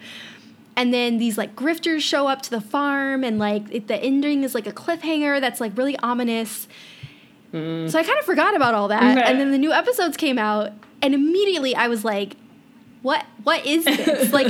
And 0.75 0.93
then 0.93 1.17
these 1.17 1.37
like 1.37 1.55
grifters 1.55 2.01
show 2.01 2.27
up 2.27 2.41
to 2.43 2.49
the 2.49 2.61
farm, 2.61 3.23
and 3.23 3.39
like 3.39 3.63
it, 3.71 3.87
the 3.87 3.95
ending 3.95 4.43
is 4.43 4.53
like 4.53 4.67
a 4.67 4.73
cliffhanger 4.73 5.39
that's 5.39 5.61
like 5.61 5.77
really 5.77 5.97
ominous. 5.99 6.67
Mm. 7.53 7.89
So 7.89 7.97
I 7.97 8.03
kind 8.03 8.19
of 8.19 8.25
forgot 8.25 8.55
about 8.55 8.73
all 8.75 8.89
that. 8.89 9.17
Okay. 9.17 9.29
And 9.31 9.39
then 9.39 9.51
the 9.51 9.57
new 9.57 9.71
episodes 9.71 10.17
came 10.17 10.37
out, 10.37 10.71
and 11.01 11.13
immediately 11.13 11.75
I 11.75 11.87
was 11.87 12.03
like, 12.05 12.35
"What? 13.01 13.25
What 13.43 13.65
is 13.65 13.85
this?" 13.85 14.31
like, 14.39 14.47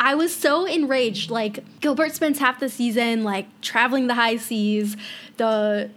I 0.00 0.14
was 0.14 0.34
so 0.34 0.66
enraged. 0.66 1.30
Like 1.30 1.64
Gilbert 1.80 2.14
spends 2.14 2.38
half 2.38 2.60
the 2.60 2.68
season 2.68 3.24
like 3.24 3.46
traveling 3.60 4.06
the 4.06 4.14
high 4.14 4.36
seas. 4.36 4.96
The 5.36 5.90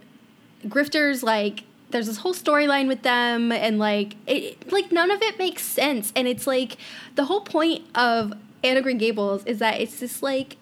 grifters 0.66 1.22
like 1.22 1.64
there's 1.90 2.06
this 2.06 2.18
whole 2.18 2.34
storyline 2.34 2.88
with 2.88 3.02
them 3.02 3.52
and 3.52 3.78
like 3.78 4.14
it 4.26 4.70
like 4.70 4.92
none 4.92 5.10
of 5.10 5.22
it 5.22 5.38
makes 5.38 5.62
sense 5.62 6.12
and 6.16 6.26
it's 6.28 6.46
like 6.46 6.76
the 7.14 7.24
whole 7.24 7.40
point 7.40 7.84
of 7.94 8.34
Anne 8.62 8.76
of 8.76 8.82
Green 8.82 8.98
Gables 8.98 9.44
is 9.46 9.58
that 9.60 9.80
it's 9.80 10.00
this 10.00 10.22
like 10.22 10.56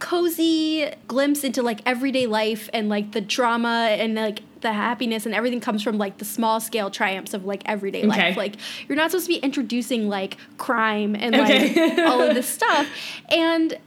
cozy 0.00 0.90
glimpse 1.06 1.44
into 1.44 1.62
like 1.62 1.80
everyday 1.86 2.26
life 2.26 2.68
and 2.72 2.88
like 2.88 3.12
the 3.12 3.20
drama 3.20 3.88
and 3.90 4.14
like 4.14 4.40
the 4.60 4.72
happiness 4.72 5.24
and 5.26 5.34
everything 5.34 5.60
comes 5.60 5.82
from 5.82 5.96
like 5.98 6.18
the 6.18 6.24
small 6.24 6.60
scale 6.60 6.90
triumphs 6.90 7.32
of 7.34 7.44
like 7.44 7.62
everyday 7.66 8.04
Okay. 8.04 8.28
life 8.28 8.36
like 8.36 8.56
you're 8.88 8.96
not 8.96 9.10
supposed 9.10 9.26
to 9.26 9.32
be 9.32 9.38
introducing 9.38 10.08
like 10.08 10.36
crime 10.58 11.14
and 11.14 11.34
Okay. 11.34 11.74
like 11.74 11.98
all 12.10 12.22
of 12.22 12.34
this 12.34 12.46
stuff 12.48 12.86
and 13.30 13.78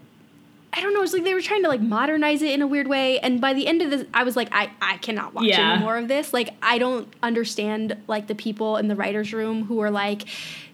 I 0.75 0.81
don't 0.81 0.95
know. 0.95 1.03
It's 1.03 1.13
like 1.13 1.23
they 1.23 1.35
were 1.35 1.41
trying 1.41 1.61
to 1.61 1.69
like 1.69 1.81
modernize 1.81 2.41
it 2.41 2.49
in 2.49 2.63
a 2.63 2.65
weird 2.65 2.87
way, 2.87 3.19
and 3.19 3.39
by 3.39 3.53
the 3.53 3.67
end 3.67 3.83
of 3.83 3.91
this, 3.91 4.05
I 4.11 4.23
was 4.23 4.35
like, 4.35 4.49
I 4.51 4.71
I 4.81 4.97
cannot 4.97 5.35
watch 5.35 5.45
Yeah. 5.45 5.73
any 5.73 5.79
more 5.79 5.97
of 5.97 6.07
this. 6.07 6.33
Like 6.33 6.49
I 6.63 6.79
don't 6.79 7.07
understand 7.21 7.95
like 8.07 8.25
the 8.25 8.33
people 8.33 8.77
in 8.77 8.87
the 8.87 8.95
writers' 8.95 9.33
room 9.33 9.65
who 9.65 9.79
are 9.81 9.91
like, 9.91 10.23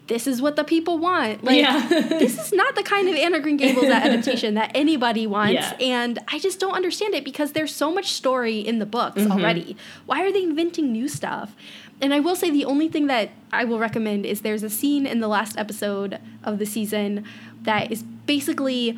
this 0.10 0.28
is 0.28 0.42
what 0.42 0.58
the 0.58 0.64
people 0.66 0.98
want. 0.98 1.44
Like 1.44 1.58
Yeah. 1.62 1.88
this 1.88 2.38
is 2.38 2.52
not 2.52 2.76
the 2.76 2.84
kind 2.84 3.08
of 3.08 3.16
Anne 3.16 3.34
of 3.34 3.42
Green 3.44 3.56
Gables 3.58 3.86
adaptation 4.04 4.56
that 4.56 4.72
anybody 4.76 5.26
wants, 5.26 5.54
Yeah. 5.54 5.78
and 5.80 6.20
I 6.28 6.40
just 6.40 6.60
don't 6.60 6.74
understand 6.74 7.14
it 7.16 7.24
because 7.24 7.54
there's 7.54 7.74
so 7.74 7.92
much 7.94 8.12
story 8.12 8.60
in 8.60 8.80
the 8.80 8.86
books 8.86 9.22
Mm-hmm. 9.22 9.32
already. 9.32 9.78
Why 10.06 10.24
are 10.26 10.32
they 10.34 10.44
inventing 10.44 10.92
new 10.92 11.08
stuff? 11.08 11.56
And 12.02 12.14
I 12.14 12.20
will 12.20 12.36
say 12.36 12.50
the 12.50 12.66
only 12.66 12.88
thing 12.90 13.08
that 13.08 13.30
I 13.54 13.64
will 13.66 13.80
recommend 13.80 14.26
is 14.26 14.42
there's 14.42 14.64
a 14.64 14.70
scene 14.70 15.06
in 15.06 15.20
the 15.20 15.28
last 15.28 15.58
episode 15.58 16.20
of 16.44 16.58
the 16.60 16.66
season 16.66 17.24
that 17.64 17.92
is 17.92 18.04
basically 18.04 18.98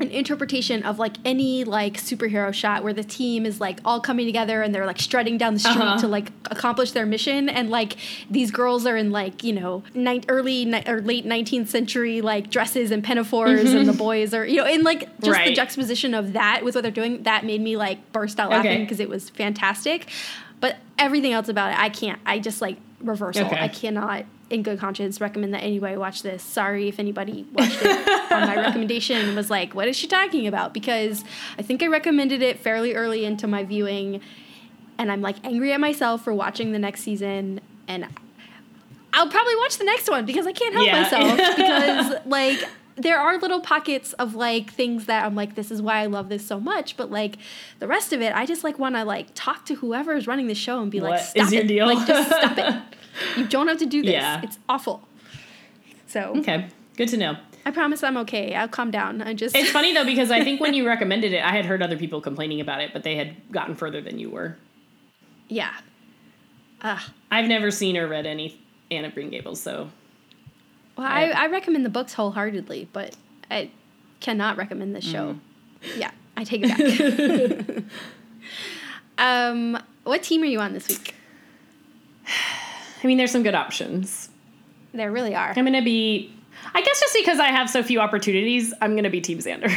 an 0.00 0.10
interpretation 0.10 0.82
of 0.82 0.98
like 0.98 1.16
any 1.24 1.64
like 1.64 1.94
superhero 1.94 2.52
shot 2.52 2.82
where 2.82 2.92
the 2.92 3.04
team 3.04 3.44
is 3.44 3.60
like 3.60 3.78
all 3.84 4.00
coming 4.00 4.26
together 4.26 4.62
and 4.62 4.74
they're 4.74 4.86
like 4.86 4.98
strutting 4.98 5.36
down 5.38 5.54
the 5.54 5.60
street 5.60 5.76
Uh-huh. 5.76 5.98
to 6.00 6.08
like 6.08 6.32
accomplish 6.50 6.92
their 6.92 7.06
mission 7.06 7.48
and 7.48 7.70
like 7.70 7.96
these 8.30 8.50
girls 8.50 8.86
are 8.86 8.96
in 8.96 9.10
like 9.10 9.44
you 9.44 9.52
know 9.52 9.82
ni- 9.94 10.22
early 10.28 10.64
ni- 10.64 10.82
or 10.86 11.00
late 11.02 11.26
19th 11.26 11.68
century 11.68 12.20
like 12.20 12.50
dresses 12.50 12.90
and 12.90 13.04
pinafores 13.04 13.72
and 13.74 13.88
the 13.88 13.92
boys 13.92 14.32
are 14.34 14.46
you 14.46 14.56
know 14.56 14.66
in 14.66 14.82
like 14.82 15.00
just 15.20 15.22
the 15.22 15.30
Mm-hmm. 15.50 15.54
Juxtaposition 15.54 16.14
of 16.14 16.32
that 16.32 16.62
with 16.64 16.74
what 16.74 16.82
they're 16.82 16.90
doing 16.90 17.22
that 17.24 17.44
made 17.44 17.60
me 17.60 17.76
like 17.76 18.12
burst 18.12 18.40
out 18.40 18.50
laughing 18.50 18.70
Okay. 18.72 18.82
because 18.84 19.00
it 19.00 19.08
was 19.08 19.28
fantastic 19.30 20.08
but 20.60 20.76
everything 20.98 21.32
else 21.32 21.48
about 21.48 21.72
it 21.72 21.78
i 21.78 21.88
can't 21.88 22.20
i 22.26 22.38
just 22.38 22.60
like 22.60 22.76
reversal 23.02 23.46
Okay. 23.46 23.58
i 23.60 23.68
cannot 23.68 24.24
in 24.50 24.62
good 24.62 24.78
conscience 24.78 25.20
recommend 25.20 25.54
that 25.54 25.62
anybody 25.62 25.96
watch 25.96 26.22
this 26.22 26.42
sorry 26.42 26.88
if 26.88 26.98
anybody 26.98 27.46
watched 27.52 27.78
it 27.82 28.32
on 28.32 28.46
my 28.48 28.56
recommendation 28.56 29.16
and 29.16 29.36
was 29.36 29.48
like 29.48 29.74
what 29.74 29.86
is 29.88 29.96
she 29.96 30.06
talking 30.08 30.46
about 30.46 30.74
because 30.74 31.24
i 31.58 31.62
think 31.62 31.82
i 31.82 31.86
recommended 31.86 32.42
it 32.42 32.58
fairly 32.58 32.92
early 32.94 33.24
into 33.24 33.46
my 33.46 33.62
viewing 33.64 34.20
and 34.98 35.10
i'm 35.12 35.22
like 35.22 35.36
angry 35.44 35.72
at 35.72 35.78
myself 35.80 36.22
for 36.24 36.34
watching 36.34 36.72
the 36.72 36.78
next 36.80 37.02
season 37.02 37.60
and 37.86 38.06
i'll 39.12 39.28
probably 39.28 39.56
watch 39.56 39.78
the 39.78 39.84
next 39.84 40.10
one 40.10 40.26
because 40.26 40.46
i 40.46 40.52
can't 40.52 40.74
help 40.74 40.86
Yeah. 40.86 41.02
myself 41.02 41.36
because 41.56 42.26
like 42.26 42.58
there 42.96 43.18
are 43.18 43.38
little 43.38 43.60
pockets 43.60 44.12
of 44.14 44.34
like 44.34 44.70
things 44.70 45.06
that 45.06 45.24
I'm 45.24 45.34
like, 45.34 45.54
this 45.54 45.70
is 45.70 45.80
why 45.80 46.00
I 46.02 46.06
love 46.06 46.28
this 46.28 46.46
so 46.46 46.60
much. 46.60 46.98
But 46.98 47.10
like 47.10 47.36
the 47.78 47.86
rest 47.86 48.12
of 48.12 48.20
it, 48.20 48.34
I 48.34 48.44
just 48.44 48.62
like 48.62 48.78
want 48.78 48.94
to 48.94 49.04
like 49.04 49.28
talk 49.34 49.64
to 49.66 49.74
whoever 49.76 50.12
is 50.12 50.26
running 50.26 50.48
the 50.48 50.54
show 50.54 50.82
and 50.82 50.90
be 50.90 51.00
like, 51.00 51.18
stop 51.18 51.46
is 51.46 51.52
your 51.52 51.62
it. 51.62 51.68
deal? 51.68 51.86
Like 51.86 52.06
just 52.06 52.28
stop 52.28 52.58
it. 52.58 52.82
You 53.36 53.46
don't 53.46 53.68
have 53.68 53.78
to 53.78 53.86
do 53.86 54.02
this. 54.02 54.12
Yeah. 54.12 54.40
It's 54.42 54.58
awful. 54.68 55.02
So 56.06 56.34
Okay, 56.38 56.68
good 56.96 57.08
to 57.08 57.16
know. 57.16 57.36
I 57.64 57.70
promise 57.70 58.02
I'm 58.02 58.16
okay. 58.18 58.54
I'll 58.54 58.68
calm 58.68 58.90
down. 58.90 59.22
I 59.22 59.34
just 59.34 59.54
It's 59.54 59.70
funny 59.70 59.94
though 59.94 60.04
because 60.04 60.30
I 60.30 60.42
think 60.42 60.60
when 60.60 60.74
you 60.74 60.86
recommended 60.86 61.32
it, 61.32 61.44
I 61.44 61.50
had 61.50 61.66
heard 61.66 61.82
other 61.82 61.96
people 61.96 62.20
complaining 62.20 62.60
about 62.60 62.80
it, 62.80 62.92
but 62.92 63.02
they 63.02 63.16
had 63.16 63.36
gotten 63.52 63.74
further 63.74 64.00
than 64.00 64.18
you 64.18 64.30
were. 64.30 64.56
yeah. 65.48 65.72
Ugh. 66.82 67.00
I've 67.30 67.46
never 67.46 67.70
seen 67.70 67.98
or 67.98 68.08
read 68.08 68.24
any 68.24 68.58
Anne 68.90 69.04
of 69.04 69.12
Green 69.12 69.28
Gables, 69.28 69.60
so 69.60 69.90
Well, 70.96 71.06
I, 71.06 71.26
I 71.26 71.46
recommend 71.48 71.84
the 71.84 71.90
books 71.90 72.14
wholeheartedly, 72.14 72.88
but 72.92 73.14
I 73.50 73.70
cannot 74.20 74.56
recommend 74.56 74.96
this 74.96 75.04
show. 75.04 75.36
Yeah, 75.96 76.10
I 76.38 76.44
take 76.44 76.62
it 76.64 77.76
back. 77.76 77.84
um, 79.18 79.78
what 80.04 80.22
team 80.22 80.42
are 80.42 80.46
you 80.46 80.58
on 80.60 80.72
this 80.72 80.88
week? 80.88 81.14
I 83.02 83.06
mean, 83.06 83.18
there's 83.18 83.30
some 83.30 83.42
good 83.42 83.54
options. 83.54 84.28
There 84.92 85.10
really 85.10 85.34
are. 85.34 85.52
I'm 85.56 85.64
gonna 85.64 85.82
be, 85.82 86.34
I 86.74 86.82
guess, 86.82 87.00
just 87.00 87.14
because 87.14 87.38
I 87.38 87.48
have 87.48 87.70
so 87.70 87.82
few 87.82 88.00
opportunities, 88.00 88.74
I'm 88.80 88.96
gonna 88.96 89.10
be 89.10 89.20
Team 89.20 89.38
Xander. 89.38 89.72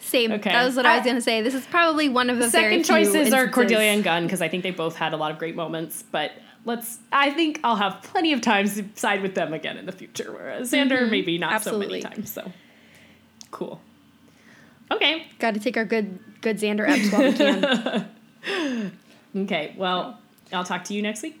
Same. 0.00 0.32
Okay. 0.32 0.50
That 0.50 0.64
was 0.64 0.76
what 0.76 0.86
I 0.86 0.96
was 0.96 1.06
gonna 1.06 1.20
say. 1.20 1.42
This 1.42 1.54
is 1.54 1.66
probably 1.66 2.08
one 2.08 2.30
of 2.30 2.38
the 2.38 2.48
very 2.48 2.82
Second 2.82 2.84
few 2.84 2.94
choices 2.94 3.14
are 3.14 3.20
instances- 3.20 3.54
Cordelia 3.54 3.90
and 3.90 4.04
Gunn 4.04 4.24
because 4.24 4.40
I 4.40 4.48
think 4.48 4.62
they 4.62 4.70
both 4.70 4.96
had 4.96 5.12
a 5.12 5.16
lot 5.16 5.30
of 5.32 5.38
great 5.38 5.56
moments, 5.56 6.02
but. 6.10 6.32
Let's. 6.64 6.98
I 7.12 7.30
think 7.30 7.60
I'll 7.64 7.76
have 7.76 8.02
plenty 8.02 8.32
of 8.34 8.42
times 8.42 8.74
to 8.74 8.84
side 8.94 9.22
with 9.22 9.34
them 9.34 9.54
again 9.54 9.78
in 9.78 9.86
the 9.86 9.92
future. 9.92 10.30
Whereas 10.32 10.70
Xander, 10.70 10.98
mm-hmm. 10.98 11.10
maybe 11.10 11.38
not 11.38 11.52
Absolutely. 11.52 12.02
so 12.02 12.08
many 12.08 12.16
times. 12.16 12.32
So, 12.32 12.52
cool. 13.52 13.80
Okay. 14.90 15.28
Got 15.38 15.54
to 15.54 15.60
take 15.60 15.76
our 15.78 15.84
good 15.86 16.18
good 16.42 16.58
Xander 16.58 16.86
eps 16.86 17.12
while 17.12 17.30
we 17.30 18.90
can. 18.90 18.92
Okay. 19.44 19.74
Well, 19.78 20.18
I'll 20.52 20.64
talk 20.64 20.84
to 20.84 20.94
you 20.94 21.00
next 21.00 21.22
week. 21.22 21.40